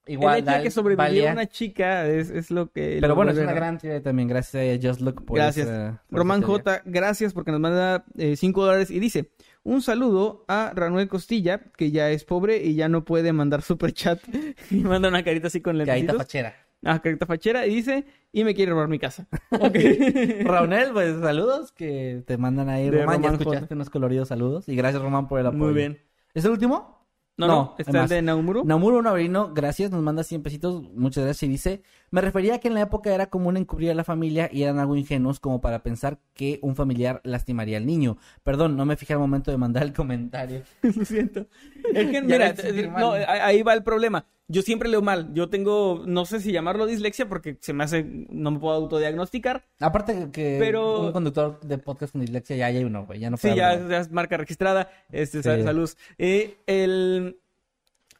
Igual, 0.07 0.35
el 0.37 0.39
hecho 0.43 0.45
de 0.51 0.57
Dal- 0.57 0.63
que 0.63 0.71
sobreviviera 0.71 1.09
valía- 1.09 1.31
una 1.33 1.47
chica 1.47 2.07
es, 2.07 2.29
es 2.29 2.49
lo 2.51 2.71
que... 2.71 2.97
Pero 3.01 3.09
lo 3.09 3.15
bueno, 3.15 3.31
es 3.31 3.37
una 3.39 3.53
gran 3.53 3.77
teoría 3.77 4.01
también. 4.01 4.27
Gracias 4.27 4.55
a 4.83 4.87
Just 4.87 5.01
Look 5.01 5.25
por 5.25 5.37
Gracias. 5.37 5.67
esa- 5.67 6.03
por 6.09 6.19
Román. 6.19 6.41
J, 6.41 6.81
gracias 6.85 7.33
porque 7.33 7.51
nos 7.51 7.59
manda 7.59 8.05
5 8.35 8.65
dólares 8.65 8.89
y 8.91 8.99
dice, 8.99 9.31
un 9.63 9.81
saludo 9.81 10.45
a 10.47 10.71
Ranuel 10.75 11.07
Costilla, 11.07 11.59
que 11.75 11.91
ya 11.91 12.09
es 12.11 12.23
pobre 12.23 12.63
y 12.63 12.75
ya 12.75 12.87
no 12.89 13.03
puede 13.03 13.33
mandar 13.33 13.61
super 13.61 13.93
chat. 13.93 14.19
y 14.71 14.75
manda 14.77 15.09
una 15.09 15.23
carita 15.23 15.47
así 15.47 15.59
con 15.61 15.75
Carita 15.77 15.93
lentecitos. 15.95 16.17
fachera. 16.17 16.55
Ah, 16.83 16.99
carita 17.01 17.25
fachera 17.25 17.67
y 17.67 17.75
dice, 17.75 18.05
y 18.31 18.43
me 18.43 18.55
quiere 18.55 18.71
robar 18.71 18.87
mi 18.87 18.99
casa. 18.99 19.27
Ok. 19.51 19.75
Raunel, 20.45 20.91
pues 20.93 21.19
saludos 21.19 21.71
que 21.71 22.23
te 22.25 22.37
mandan 22.37 22.69
ahí. 22.69 22.89
De 22.89 23.01
Román, 23.01 23.21
ya 23.21 23.27
Román 23.29 23.41
escuchaste 23.41 23.65
J. 23.67 23.75
unos 23.75 23.89
coloridos 23.89 24.27
saludos. 24.29 24.69
Y 24.69 24.75
gracias, 24.75 25.01
Román, 25.01 25.27
por 25.27 25.39
el 25.39 25.47
apoyo. 25.47 25.63
Muy 25.65 25.73
bien. 25.73 25.99
¿Es 26.33 26.45
el 26.45 26.51
último? 26.51 26.99
No, 27.39 27.47
No, 27.47 27.53
no, 27.55 27.75
está 27.77 28.03
el 28.03 28.09
de 28.09 28.21
Naumuro. 28.21 28.63
Namuro 28.65 29.01
Naurino, 29.01 29.53
gracias, 29.53 29.91
nos 29.91 30.03
manda 30.03 30.23
100 30.23 30.43
pesitos, 30.43 30.83
muchas 30.93 31.23
gracias, 31.23 31.43
y 31.43 31.47
dice, 31.47 31.81
me 32.11 32.19
refería 32.19 32.55
a 32.55 32.59
que 32.59 32.67
en 32.67 32.73
la 32.73 32.81
época 32.81 33.15
era 33.15 33.29
común 33.29 33.55
encubrir 33.55 33.91
a 33.91 33.93
la 33.93 34.03
familia 34.03 34.49
y 34.51 34.63
eran 34.63 34.77
algo 34.77 34.97
ingenuos 34.97 35.39
como 35.39 35.61
para 35.61 35.81
pensar 35.81 36.19
que 36.33 36.59
un 36.61 36.75
familiar 36.75 37.21
lastimaría 37.23 37.77
al 37.77 37.85
niño. 37.85 38.17
Perdón, 38.43 38.75
no 38.75 38.85
me 38.85 38.97
fijé 38.97 39.13
al 39.13 39.19
momento 39.19 39.51
de 39.51 39.57
mandar 39.57 39.83
el 39.83 39.93
comentario. 39.93 40.63
Lo 40.81 41.05
siento. 41.05 41.47
Es 41.93 42.07
que, 42.07 42.13
Ya 42.13 42.21
mira, 42.23 42.53
no, 42.99 43.13
ahí 43.13 43.63
va 43.63 43.73
el 43.73 43.83
problema. 43.83 44.25
Yo 44.51 44.63
siempre 44.63 44.89
leo 44.89 45.01
mal. 45.03 45.31
Yo 45.35 45.47
tengo, 45.49 46.03
no 46.07 46.25
sé 46.25 46.39
si 46.39 46.51
llamarlo 46.51 46.87
dislexia 46.87 47.29
porque 47.29 47.57
se 47.61 47.71
me 47.71 47.83
hace, 47.83 48.03
no 48.29 48.49
me 48.49 48.59
puedo 48.59 48.73
autodiagnosticar. 48.75 49.63
Aparte 49.79 50.29
que 50.33 50.57
Pero- 50.59 51.01
un 51.01 51.11
conductor 51.11 51.59
de 51.61 51.77
podcast 51.77 52.13
con 52.13 52.21
dislexia 52.21 52.55
ya 52.55 52.65
hay 52.65 52.83
uno, 52.83 53.05
güey, 53.05 53.19
ya 53.19 53.29
no 53.29 53.37
Sí, 53.37 53.43
puede 53.49 53.55
ya, 53.57 53.69
hablar. 53.73 53.89
ya 53.89 53.97
es 53.99 54.11
marca 54.11 54.37
registrada. 54.37 54.89
Este, 55.11 55.43
Sí. 55.43 55.63
salud. 55.63 55.89
Eh, 56.17 56.57
el... 56.65 57.39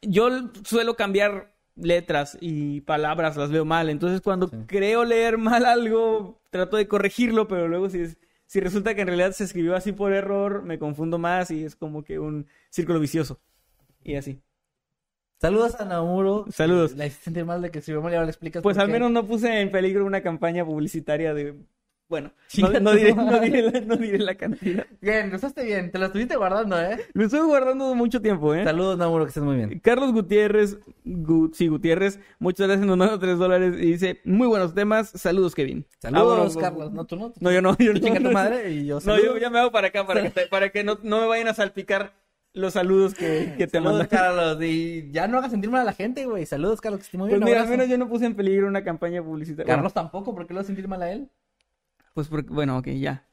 Yo 0.02 0.28
suelo 0.64 0.94
cambiar 0.94 1.52
letras 1.74 2.38
y 2.40 2.80
palabras, 2.82 3.36
las 3.36 3.50
veo 3.50 3.64
mal. 3.64 3.90
Entonces, 3.90 4.20
cuando 4.20 4.48
Sí. 4.48 4.56
creo 4.66 5.04
leer 5.04 5.36
mal 5.36 5.66
algo, 5.66 6.40
trato 6.50 6.76
de 6.76 6.86
corregirlo, 6.86 7.48
pero 7.48 7.66
luego 7.68 7.90
si, 7.90 8.00
es- 8.02 8.18
si 8.46 8.60
resulta 8.60 8.94
que 8.94 9.00
en 9.00 9.08
realidad 9.08 9.32
se 9.32 9.44
escribió 9.44 9.74
así 9.74 9.92
por 9.92 10.12
error, 10.12 10.62
me 10.62 10.78
confundo 10.78 11.18
más 11.18 11.50
y 11.50 11.64
es 11.64 11.74
como 11.76 12.02
que 12.04 12.18
un 12.18 12.46
círculo 12.70 13.00
vicioso. 13.00 13.40
Y 14.04 14.14
así. 14.14 14.40
Saludos 15.40 15.74
a 15.80 15.84
Namuro. 15.86 16.44
Saludos. 16.50 16.94
La 16.96 17.06
hiciste 17.06 17.24
sentir 17.24 17.44
mal 17.46 17.62
de 17.62 17.70
que 17.70 17.80
si 17.80 17.92
ya 17.92 18.22
le 18.22 18.26
explicas 18.28 18.62
Pues 18.62 18.76
al 18.76 18.86
qué. 18.88 18.92
menos 18.92 19.10
no 19.10 19.24
puse 19.26 19.60
en 19.60 19.70
peligro 19.72 20.04
una 20.04 20.22
campaña 20.22 20.64
publicitaria 20.64 21.32
de... 21.32 21.54
Bueno, 22.10 22.32
no, 22.58 22.68
no 22.80 22.92
diré, 22.92 23.14
no, 23.14 23.38
diré 23.40 23.62
la, 23.70 23.80
no 23.82 23.96
diré 23.96 24.18
la 24.18 24.34
cantidad. 24.34 24.84
Bien, 25.00 25.30
lo 25.30 25.36
usaste 25.36 25.64
bien, 25.64 25.92
te 25.92 25.98
lo 25.98 26.06
estuviste 26.06 26.34
guardando, 26.36 26.78
¿eh? 26.78 26.98
Lo 27.14 27.24
estoy 27.24 27.38
guardando 27.46 27.94
mucho 27.94 28.20
tiempo, 28.20 28.52
¿eh? 28.52 28.64
Saludos, 28.64 28.98
Namuro, 28.98 29.24
que 29.24 29.28
estés 29.28 29.44
muy 29.44 29.54
bien. 29.56 29.78
Carlos 29.78 30.12
Gutiérrez, 30.12 30.76
Gu- 31.06 31.52
sí, 31.54 31.68
Gutiérrez, 31.68 32.18
muchas 32.40 32.66
gracias, 32.66 32.84
nos 32.84 32.96
manda 32.96 33.16
tres 33.20 33.38
dólares 33.38 33.74
y 33.78 33.92
dice, 33.92 34.20
muy 34.24 34.48
buenos 34.48 34.74
temas, 34.74 35.08
saludos 35.10 35.54
Kevin. 35.54 35.86
Saludos, 36.00 36.56
Carlos. 36.56 36.90
No, 36.92 37.04
tú 37.06 37.14
no. 37.14 37.32
No, 37.38 37.52
yo 37.52 37.62
no, 37.62 37.76
yo 37.78 37.92
no. 37.92 38.00
Chinga 38.00 38.18
tu 38.20 38.32
madre 38.32 38.72
y 38.72 38.86
yo 38.86 38.98
No, 39.04 39.16
yo 39.16 39.38
ya 39.38 39.48
me 39.48 39.60
hago 39.60 39.70
para 39.70 39.86
acá, 39.86 40.04
para 40.04 40.22
que, 40.22 40.30
te- 40.30 40.46
para 40.48 40.70
que 40.70 40.82
no, 40.82 40.98
no 41.04 41.20
me 41.20 41.28
vayan 41.28 41.46
a 41.46 41.54
salpicar 41.54 42.12
los 42.52 42.72
saludos 42.74 43.14
que, 43.14 43.54
que 43.56 43.66
te 43.66 43.78
Saludos, 43.78 43.92
mandan. 44.00 44.08
Carlos. 44.08 44.62
Y 44.62 45.10
ya 45.12 45.28
no 45.28 45.38
hagas 45.38 45.50
sentir 45.52 45.70
mal 45.70 45.82
a 45.82 45.84
la 45.84 45.92
gente, 45.92 46.26
güey. 46.26 46.46
Saludos, 46.46 46.80
Carlos, 46.80 47.08
que 47.08 47.16
muy 47.18 47.28
Pues 47.28 47.40
bien. 47.40 47.44
mira, 47.48 47.60
un 47.62 47.64
al 47.66 47.70
menos 47.70 47.88
yo 47.88 47.96
no 47.98 48.08
puse 48.08 48.26
en 48.26 48.34
peligro 48.34 48.66
una 48.66 48.82
campaña 48.84 49.22
publicitaria. 49.22 49.74
Carlos 49.74 49.94
tampoco, 49.94 50.34
¿por 50.34 50.46
qué 50.46 50.54
lo 50.54 50.58
vas 50.60 50.64
a 50.64 50.68
sentir 50.68 50.88
mal 50.88 51.02
a 51.02 51.10
él? 51.12 51.30
Pues 52.14 52.28
porque, 52.28 52.50
bueno, 52.52 52.78
ok, 52.78 52.88
ya. 52.88 53.26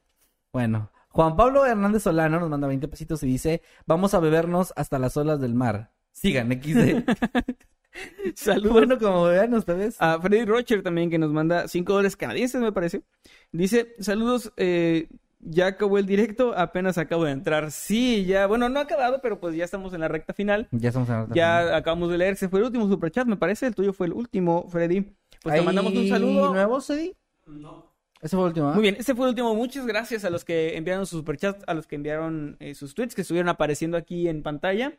Bueno, 0.52 0.90
Juan 1.10 1.36
Pablo 1.36 1.66
Hernández 1.66 2.02
Solano 2.04 2.38
nos 2.38 2.48
manda 2.48 2.68
20 2.68 2.86
pesitos 2.88 3.22
y 3.22 3.26
dice, 3.26 3.62
vamos 3.86 4.14
a 4.14 4.20
bebernos 4.20 4.72
hasta 4.76 4.98
las 4.98 5.16
olas 5.16 5.40
del 5.40 5.54
mar. 5.54 5.90
Sigan, 6.12 6.50
XD. 6.52 7.04
Saludos. 8.36 8.72
bueno, 8.72 8.98
como 8.98 9.24
vean 9.24 9.52
ustedes. 9.54 9.96
A 10.00 10.20
Freddy 10.20 10.44
Rocher 10.44 10.82
también, 10.82 11.10
que 11.10 11.18
nos 11.18 11.32
manda 11.32 11.66
5 11.66 11.92
dólares 11.92 12.16
canadienses, 12.16 12.60
me 12.60 12.72
parece. 12.72 13.02
Dice, 13.50 13.94
saludos, 13.98 14.52
eh, 14.56 15.08
ya 15.40 15.66
acabó 15.68 15.98
el 15.98 16.06
directo, 16.06 16.52
apenas 16.56 16.98
acabo 16.98 17.24
de 17.24 17.32
entrar. 17.32 17.70
Sí, 17.70 18.24
ya, 18.24 18.46
bueno, 18.46 18.68
no 18.68 18.78
ha 18.78 18.82
acabado, 18.82 19.20
pero 19.22 19.38
pues 19.40 19.54
ya 19.54 19.64
estamos 19.64 19.92
en 19.94 20.00
la 20.00 20.08
recta 20.08 20.32
final. 20.32 20.68
Ya 20.72 20.88
estamos 20.88 21.08
en 21.08 21.14
la 21.14 21.28
Ya 21.34 21.76
acabamos 21.76 22.10
de 22.10 22.18
leer, 22.18 22.36
se 22.36 22.48
fue 22.48 22.60
el 22.60 22.66
último 22.66 22.88
superchat, 22.88 23.26
me 23.26 23.36
parece, 23.36 23.66
el 23.66 23.74
tuyo 23.74 23.92
fue 23.92 24.06
el 24.08 24.12
último, 24.12 24.68
Freddy. 24.68 25.02
Pues 25.42 25.52
te 25.54 25.60
¿Hay 25.60 25.64
mandamos 25.64 25.92
un 25.94 26.08
saludo. 26.08 26.52
nuevos, 26.52 26.90
Eddie? 26.90 27.16
No. 27.46 27.86
Ese 28.20 28.34
fue 28.36 28.40
el 28.46 28.48
último, 28.48 28.68
¿ah? 28.70 28.74
Muy 28.74 28.82
bien, 28.82 28.96
ese 28.98 29.14
fue 29.14 29.26
el 29.26 29.30
último. 29.30 29.54
Muchas 29.54 29.86
gracias 29.86 30.24
a 30.24 30.30
los 30.30 30.44
que 30.44 30.76
enviaron 30.76 31.06
sus 31.06 31.20
superchats, 31.20 31.62
a 31.68 31.74
los 31.74 31.86
que 31.86 31.94
enviaron 31.94 32.56
eh, 32.58 32.74
sus 32.74 32.94
tweets 32.94 33.14
que 33.14 33.22
estuvieron 33.22 33.48
apareciendo 33.48 33.96
aquí 33.96 34.28
en 34.28 34.42
pantalla. 34.42 34.94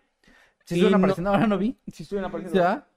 Si 0.64 0.76
estuvieron 0.76 0.92
no- 0.92 0.98
apareciendo, 1.06 1.30
ahora 1.32 1.48
no 1.48 1.58
vi. 1.58 1.78
Sí, 1.92 2.04
estuvieron 2.04 2.30
apareciendo. 2.30 2.62
¿Ya? 2.64 2.88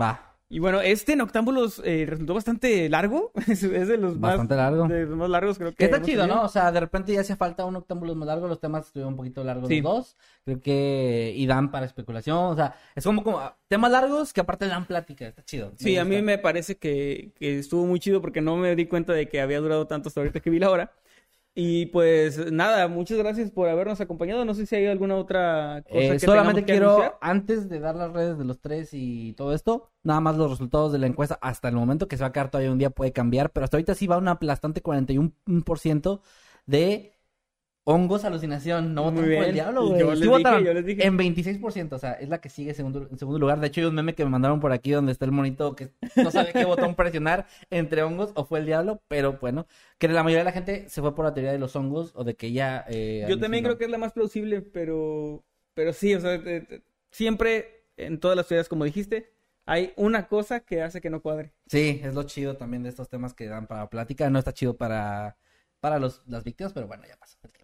Va. 0.00 0.33
Y 0.54 0.60
bueno, 0.60 0.80
este 0.80 1.16
Noctámbulos 1.16 1.82
eh, 1.84 2.06
resultó 2.08 2.32
bastante 2.32 2.88
largo. 2.88 3.32
es 3.48 3.64
es 3.64 3.88
de 3.88 3.96
los 3.98 4.20
Bastante 4.20 4.54
más, 4.54 4.62
largo. 4.64 4.86
de 4.86 5.04
los 5.04 5.16
más 5.16 5.28
largos, 5.28 5.58
creo 5.58 5.70
que. 5.70 5.78
Que 5.78 5.84
está 5.86 6.00
chido, 6.00 6.22
tenido. 6.22 6.36
¿no? 6.36 6.44
O 6.44 6.48
sea, 6.48 6.70
de 6.70 6.78
repente 6.78 7.12
ya 7.12 7.22
hacía 7.22 7.34
falta 7.34 7.64
un 7.64 7.74
octámbulo 7.74 8.14
más 8.14 8.28
largo, 8.28 8.46
los 8.46 8.60
temas 8.60 8.86
estuvieron 8.86 9.14
un 9.14 9.16
poquito 9.16 9.42
largos 9.42 9.68
Sí. 9.68 9.80
los 9.80 9.92
dos. 9.92 10.16
Creo 10.44 10.60
que 10.60 11.32
y 11.34 11.44
dan 11.46 11.72
para 11.72 11.86
especulación, 11.86 12.36
o 12.38 12.54
sea, 12.54 12.76
es 12.94 13.02
como, 13.02 13.24
como 13.24 13.42
temas 13.66 13.90
largos 13.90 14.32
que 14.32 14.42
aparte 14.42 14.68
dan 14.68 14.86
plática, 14.86 15.26
está 15.26 15.42
chido. 15.44 15.72
Sí, 15.76 15.96
a 15.98 16.04
mí 16.04 16.22
me 16.22 16.38
parece 16.38 16.76
que, 16.76 17.32
que 17.34 17.58
estuvo 17.58 17.84
muy 17.84 17.98
chido 17.98 18.20
porque 18.20 18.40
no 18.40 18.56
me 18.56 18.76
di 18.76 18.86
cuenta 18.86 19.12
de 19.12 19.28
que 19.28 19.40
había 19.40 19.58
durado 19.58 19.88
tanto 19.88 20.06
hasta 20.08 20.20
ahorita 20.20 20.38
que 20.38 20.50
vi 20.50 20.60
la 20.60 20.70
hora. 20.70 20.92
Y 21.56 21.86
pues 21.86 22.50
nada, 22.50 22.88
muchas 22.88 23.16
gracias 23.18 23.50
por 23.52 23.68
habernos 23.68 24.00
acompañado. 24.00 24.44
No 24.44 24.54
sé 24.54 24.66
si 24.66 24.74
hay 24.74 24.86
alguna 24.86 25.16
otra 25.16 25.84
cosa 25.88 26.14
Eh, 26.14 26.18
que 26.18 26.26
solamente 26.26 26.64
que 26.64 26.66
quiero, 26.66 26.90
anunciar. 26.90 27.18
antes 27.20 27.68
de 27.68 27.78
dar 27.78 27.94
las 27.94 28.12
redes 28.12 28.38
de 28.38 28.44
los 28.44 28.60
tres 28.60 28.88
y 28.92 29.34
todo 29.34 29.54
esto, 29.54 29.92
nada 30.02 30.20
más 30.20 30.36
los 30.36 30.50
resultados 30.50 30.90
de 30.92 30.98
la 30.98 31.06
encuesta 31.06 31.38
hasta 31.40 31.68
el 31.68 31.76
momento, 31.76 32.08
que 32.08 32.16
se 32.16 32.24
va 32.24 32.28
a 32.28 32.32
quedar 32.32 32.50
todavía 32.50 32.72
un 32.72 32.78
día, 32.78 32.90
puede 32.90 33.12
cambiar, 33.12 33.52
pero 33.52 33.64
hasta 33.64 33.76
ahorita 33.76 33.94
sí 33.94 34.08
va 34.08 34.18
un 34.18 34.26
aplastante 34.28 34.82
41% 34.82 36.22
de 36.66 37.13
hongos 37.84 38.24
alucinación. 38.24 38.94
No 38.94 39.04
votaron 39.04 39.24
por 39.36 39.44
el 39.44 39.52
diablo, 39.54 39.86
güey. 39.88 40.00
yo 40.00 40.16
Sí 40.16 40.26
votaron 40.26 40.58
dije, 40.60 40.66
yo 40.68 40.74
les 40.74 40.86
dije. 40.86 41.06
En 41.06 41.18
26%, 41.18 41.92
o 41.92 41.98
sea, 41.98 42.12
es 42.14 42.28
la 42.28 42.40
que 42.40 42.48
sigue 42.48 42.70
en 42.70 42.76
segundo, 42.76 43.06
en 43.10 43.18
segundo 43.18 43.38
lugar. 43.38 43.60
De 43.60 43.66
hecho, 43.66 43.80
hay 43.82 43.86
un 43.86 43.94
meme 43.94 44.14
que 44.14 44.24
me 44.24 44.30
mandaron 44.30 44.60
por 44.60 44.72
aquí 44.72 44.90
donde 44.90 45.12
está 45.12 45.24
el 45.24 45.32
monito 45.32 45.74
que 45.76 45.90
no 46.16 46.30
sabe 46.30 46.52
qué 46.52 46.64
botón 46.64 46.94
presionar 46.96 47.46
entre 47.70 48.02
hongos 48.02 48.32
o 48.34 48.44
fue 48.44 48.58
el 48.60 48.66
diablo, 48.66 49.02
pero 49.08 49.38
bueno, 49.40 49.66
que 49.98 50.08
la 50.08 50.22
mayoría 50.22 50.40
de 50.40 50.44
la 50.44 50.52
gente 50.52 50.88
se 50.88 51.00
fue 51.00 51.14
por 51.14 51.24
la 51.24 51.34
teoría 51.34 51.52
de 51.52 51.58
los 51.58 51.76
hongos 51.76 52.12
o 52.14 52.24
de 52.24 52.34
que 52.34 52.52
ya... 52.52 52.84
eh, 52.88 53.26
Yo 53.28 53.38
también 53.38 53.62
creo 53.64 53.76
que 53.78 53.84
es 53.84 53.90
la 53.90 53.98
más 53.98 54.12
plausible, 54.12 54.62
pero, 54.62 55.44
pero 55.74 55.92
sí, 55.92 56.14
o 56.14 56.20
sea, 56.20 56.42
te- 56.42 56.60
te- 56.62 56.82
siempre 57.10 57.84
en 57.96 58.18
todas 58.18 58.36
las 58.36 58.48
teorías, 58.48 58.68
como 58.68 58.84
dijiste, 58.84 59.30
hay 59.66 59.92
una 59.96 60.26
cosa 60.28 60.60
que 60.60 60.82
hace 60.82 61.00
que 61.00 61.10
no 61.10 61.22
cuadre. 61.22 61.52
Sí, 61.68 62.00
es 62.02 62.12
lo 62.14 62.24
chido 62.24 62.56
también 62.56 62.82
de 62.82 62.88
estos 62.90 63.08
temas 63.08 63.32
que 63.34 63.46
dan 63.46 63.66
para 63.66 63.88
plática. 63.88 64.28
No 64.28 64.38
está 64.38 64.52
chido 64.52 64.76
para, 64.76 65.36
para 65.80 65.98
los, 65.98 66.22
las 66.26 66.44
víctimas, 66.44 66.72
pero 66.72 66.86
bueno, 66.86 67.04
ya 67.04 67.16
tiempo. 67.50 67.63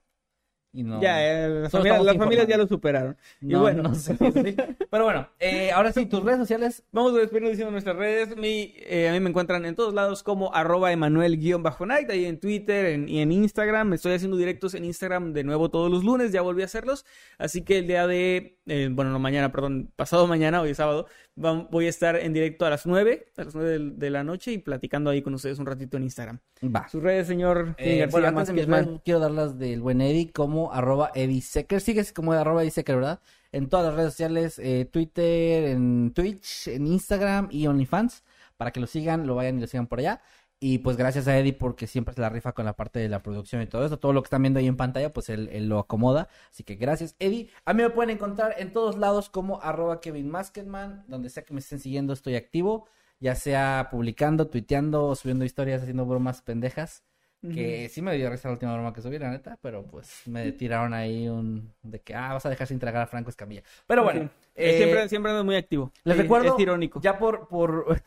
Y 0.72 0.84
no, 0.84 1.00
Ya, 1.02 1.20
eh, 1.20 1.48
las, 1.48 1.72
Solo 1.72 1.82
familias, 1.82 1.94
estamos 2.00 2.06
las 2.06 2.16
familias 2.16 2.46
ya 2.46 2.56
lo 2.56 2.66
superaron. 2.68 3.16
y 3.40 3.46
no, 3.46 3.60
bueno, 3.62 3.82
no 3.82 3.94
sé. 3.96 4.16
sí. 4.16 4.56
Pero 4.88 5.04
bueno, 5.04 5.28
eh, 5.40 5.72
ahora 5.72 5.92
sí, 5.92 6.06
tus 6.06 6.22
redes 6.22 6.38
sociales. 6.38 6.84
Vamos 6.92 7.12
a 7.14 7.18
despedirnos 7.18 7.50
diciendo 7.50 7.72
nuestras 7.72 7.96
redes. 7.96 8.36
Mi, 8.36 8.72
eh, 8.76 9.08
a 9.08 9.12
mí 9.12 9.18
me 9.18 9.30
encuentran 9.30 9.64
en 9.66 9.74
todos 9.74 9.92
lados 9.94 10.22
como 10.22 10.54
arroba 10.54 10.92
Emanuel-Night, 10.92 12.10
ahí 12.10 12.24
en 12.24 12.38
Twitter 12.38 12.86
en- 12.86 13.08
y 13.08 13.20
en 13.20 13.32
Instagram. 13.32 13.92
Estoy 13.94 14.12
haciendo 14.12 14.36
directos 14.36 14.74
en 14.74 14.84
Instagram 14.84 15.32
de 15.32 15.42
nuevo 15.42 15.70
todos 15.70 15.90
los 15.90 16.04
lunes, 16.04 16.30
ya 16.30 16.40
volví 16.42 16.62
a 16.62 16.66
hacerlos. 16.66 17.04
Así 17.38 17.62
que 17.62 17.78
el 17.78 17.86
día 17.88 18.06
de, 18.06 18.58
eh, 18.66 18.88
bueno, 18.92 19.10
no 19.10 19.18
mañana, 19.18 19.50
perdón, 19.50 19.90
pasado 19.96 20.26
mañana, 20.28 20.60
hoy 20.60 20.70
es 20.70 20.76
sábado, 20.76 21.06
voy 21.36 21.86
a 21.86 21.88
estar 21.88 22.16
en 22.16 22.32
directo 22.32 22.66
a 22.66 22.70
las 22.70 22.86
9, 22.86 23.26
a 23.36 23.44
las 23.44 23.54
9 23.54 23.92
de, 23.94 24.10
la 24.10 24.24
noche 24.24 24.52
y 24.52 24.58
platicando 24.58 25.10
ahí 25.10 25.22
con 25.22 25.34
ustedes 25.34 25.58
un 25.58 25.66
ratito 25.66 25.96
en 25.96 26.04
Instagram. 26.04 26.38
Va. 26.64 26.88
Sus 26.88 27.02
redes, 27.02 27.26
señor 27.26 27.74
Eh, 27.78 27.98
García 27.98 28.06
bueno, 28.20 28.28
antes 28.28 28.54
de 28.54 28.66
mis 28.66 29.00
quiero 29.04 29.20
dar 29.20 29.30
las 29.30 29.58
del 29.58 29.80
buen 29.80 30.00
Eddie 30.00 30.32
como 30.32 30.72
arroba 30.72 31.10
Eddie 31.14 31.40
Secker. 31.40 31.80
Sigues 31.80 32.12
como 32.12 32.32
arroba 32.32 32.68
Secker, 32.68 32.96
¿verdad? 32.96 33.20
En 33.52 33.68
todas 33.68 33.86
las 33.86 33.94
redes 33.96 34.12
sociales, 34.12 34.58
eh, 34.58 34.88
Twitter, 34.90 35.64
en 35.64 36.12
Twitch, 36.14 36.68
en 36.68 36.86
Instagram 36.86 37.48
y 37.50 37.66
OnlyFans. 37.66 38.22
Para 38.56 38.72
que 38.72 38.80
lo 38.80 38.86
sigan, 38.86 39.26
lo 39.26 39.34
vayan 39.34 39.56
y 39.56 39.60
lo 39.62 39.66
sigan 39.66 39.86
por 39.86 40.00
allá. 40.00 40.20
Y 40.62 40.78
pues 40.78 40.98
gracias 40.98 41.26
a 41.26 41.38
Eddie 41.38 41.54
porque 41.54 41.86
siempre 41.86 42.12
se 42.14 42.20
la 42.20 42.28
rifa 42.28 42.52
con 42.52 42.66
la 42.66 42.74
parte 42.74 42.98
de 43.00 43.08
la 43.08 43.22
producción 43.22 43.62
y 43.62 43.66
todo 43.66 43.86
eso. 43.86 43.98
Todo 43.98 44.12
lo 44.12 44.20
que 44.22 44.26
están 44.26 44.42
viendo 44.42 44.58
ahí 44.60 44.66
en 44.66 44.76
pantalla, 44.76 45.10
pues 45.10 45.30
él, 45.30 45.48
él 45.52 45.70
lo 45.70 45.78
acomoda. 45.78 46.28
Así 46.50 46.64
que 46.64 46.74
gracias, 46.74 47.16
Eddie. 47.18 47.48
A 47.64 47.72
mí 47.72 47.82
me 47.82 47.88
pueden 47.88 48.10
encontrar 48.10 48.54
en 48.58 48.70
todos 48.74 48.98
lados 48.98 49.30
como 49.30 49.62
arroba 49.62 50.02
Kevin 50.02 50.28
Masketman. 50.30 51.04
Donde 51.08 51.30
sea 51.30 51.44
que 51.44 51.54
me 51.54 51.60
estén 51.60 51.80
siguiendo, 51.80 52.12
estoy 52.12 52.36
activo. 52.36 52.86
Ya 53.20 53.34
sea 53.36 53.88
publicando, 53.90 54.48
tuiteando, 54.48 55.14
subiendo 55.14 55.46
historias, 55.46 55.80
haciendo 55.80 56.04
bromas 56.04 56.42
pendejas. 56.42 57.04
Que 57.42 57.88
sí 57.88 58.02
me 58.02 58.14
dio 58.16 58.28
risa 58.28 58.48
la 58.48 58.52
última 58.52 58.74
broma 58.74 58.92
que 58.92 59.00
subí, 59.00 59.18
la 59.18 59.30
neta, 59.30 59.58
pero 59.62 59.82
pues 59.86 60.24
me 60.26 60.52
tiraron 60.52 60.92
ahí 60.92 61.26
un... 61.26 61.72
de 61.82 61.98
que, 62.00 62.14
ah, 62.14 62.34
vas 62.34 62.44
a 62.44 62.50
dejar 62.50 62.66
sin 62.66 62.78
tragar 62.78 63.00
a 63.00 63.06
Franco 63.06 63.30
Escamilla. 63.30 63.62
Pero 63.86 64.04
bueno. 64.04 64.24
Sí. 64.24 64.28
eh, 64.56 64.76
siempre, 64.76 65.08
siempre 65.08 65.32
ando 65.32 65.42
muy 65.42 65.56
activo. 65.56 65.90
Les 66.04 66.16
Sí, 66.16 66.22
recuerdo, 66.22 66.54
Es 66.54 66.60
irónico. 66.60 67.00
ya 67.00 67.18
por, 67.18 67.48
por, 67.48 67.98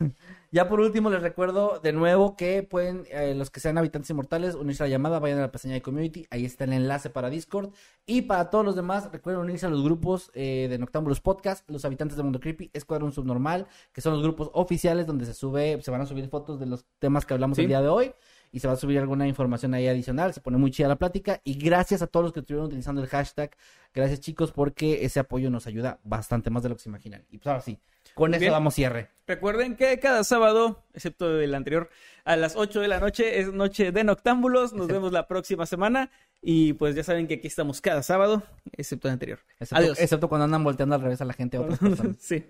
ya 0.54 0.68
por 0.68 0.78
último 0.80 1.10
les 1.10 1.20
recuerdo 1.20 1.80
de 1.82 1.92
nuevo 1.92 2.36
que 2.36 2.62
pueden, 2.62 3.06
eh, 3.10 3.34
los 3.34 3.50
que 3.50 3.58
sean 3.58 3.76
habitantes 3.76 4.08
inmortales, 4.10 4.54
unirse 4.54 4.84
a 4.84 4.86
la 4.86 4.90
llamada, 4.90 5.18
vayan 5.18 5.38
a 5.38 5.40
la 5.40 5.50
pestaña 5.50 5.74
de 5.74 5.82
community, 5.82 6.28
ahí 6.30 6.44
está 6.44 6.62
el 6.62 6.74
enlace 6.74 7.10
para 7.10 7.28
Discord. 7.28 7.70
Y 8.06 8.22
para 8.22 8.50
todos 8.50 8.64
los 8.64 8.76
demás, 8.76 9.10
recuerden 9.10 9.42
unirse 9.42 9.66
a 9.66 9.68
los 9.68 9.82
grupos 9.82 10.30
eh, 10.32 10.68
de 10.70 10.78
Noctámbulos 10.78 11.20
Podcast, 11.20 11.68
los 11.68 11.84
habitantes 11.84 12.16
de 12.16 12.22
Mundo 12.22 12.38
Creepy, 12.38 12.70
Escuadrón 12.72 13.10
Subnormal, 13.10 13.66
que 13.92 14.00
son 14.00 14.12
los 14.12 14.22
grupos 14.22 14.48
oficiales 14.52 15.08
donde 15.08 15.26
se 15.26 15.34
sube, 15.34 15.82
se 15.82 15.90
van 15.90 16.02
a 16.02 16.06
subir 16.06 16.28
fotos 16.28 16.60
de 16.60 16.66
los 16.66 16.84
temas 17.00 17.26
que 17.26 17.34
hablamos 17.34 17.56
Sí. 17.56 17.62
el 17.62 17.68
día 17.68 17.82
de 17.82 17.88
hoy. 17.88 18.14
Y 18.52 18.60
se 18.60 18.68
va 18.68 18.74
a 18.74 18.76
subir 18.76 19.00
alguna 19.00 19.26
información 19.26 19.74
ahí 19.74 19.88
adicional, 19.88 20.32
se 20.32 20.40
pone 20.40 20.56
muy 20.58 20.70
chida 20.70 20.86
la 20.86 20.94
plática. 20.94 21.40
Y 21.42 21.54
gracias 21.54 22.00
a 22.02 22.06
todos 22.06 22.22
los 22.22 22.32
que 22.32 22.38
estuvieron 22.38 22.66
utilizando 22.68 23.02
el 23.02 23.08
hashtag. 23.08 23.50
Gracias 23.92 24.20
chicos, 24.20 24.52
porque 24.52 25.04
ese 25.04 25.18
apoyo 25.18 25.50
nos 25.50 25.66
ayuda 25.66 25.98
bastante 26.04 26.50
más 26.50 26.62
de 26.62 26.68
lo 26.68 26.76
que 26.76 26.82
se 26.82 26.88
imaginan. 26.88 27.24
Y 27.30 27.38
pues 27.38 27.48
ahora 27.48 27.60
sí, 27.60 27.80
con 28.14 28.32
eso 28.34 28.40
Bien. 28.40 28.52
damos 28.52 28.74
cierre. 28.74 29.10
Recuerden 29.26 29.76
que 29.76 29.98
cada 29.98 30.22
sábado, 30.24 30.84
excepto 30.92 31.40
el 31.40 31.54
anterior, 31.54 31.88
a 32.24 32.36
las 32.36 32.56
8 32.56 32.80
de 32.80 32.88
la 32.88 33.00
noche 33.00 33.40
es 33.40 33.52
noche 33.52 33.90
de 33.92 34.04
noctámbulos. 34.04 34.72
Nos 34.72 34.86
vemos 34.86 35.12
la 35.12 35.26
próxima 35.28 35.66
semana. 35.66 36.10
Y 36.46 36.74
pues 36.74 36.94
ya 36.94 37.02
saben 37.02 37.26
que 37.26 37.34
aquí 37.34 37.46
estamos 37.46 37.80
cada 37.80 38.02
sábado, 38.02 38.42
excepto 38.72 39.08
el 39.08 39.12
anterior. 39.12 39.38
Excepto, 39.58 39.76
Adiós. 39.76 39.98
excepto 39.98 40.28
cuando 40.28 40.44
andan 40.44 40.62
volteando 40.62 40.94
al 40.94 41.00
revés 41.00 41.22
a 41.22 41.24
la 41.24 41.32
gente 41.32 41.56
a 41.56 41.62
otras 41.62 41.78
personas. 41.78 42.16
sí. 42.20 42.44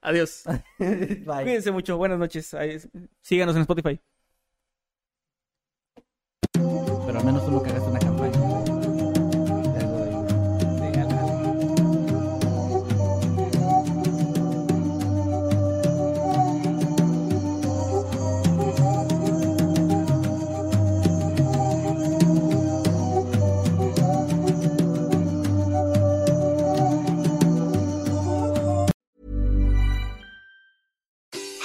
Adiós. 0.00 0.44
Bye. 0.78 1.42
Cuídense 1.42 1.70
mucho. 1.70 1.98
Buenas 1.98 2.18
noches. 2.18 2.56
Síganos 3.20 3.54
en 3.56 3.62
Spotify. 3.62 4.00
Pero 6.52 7.18
al 7.18 7.24
menos 7.24 7.44
tú 7.44 7.50
no 7.50 7.62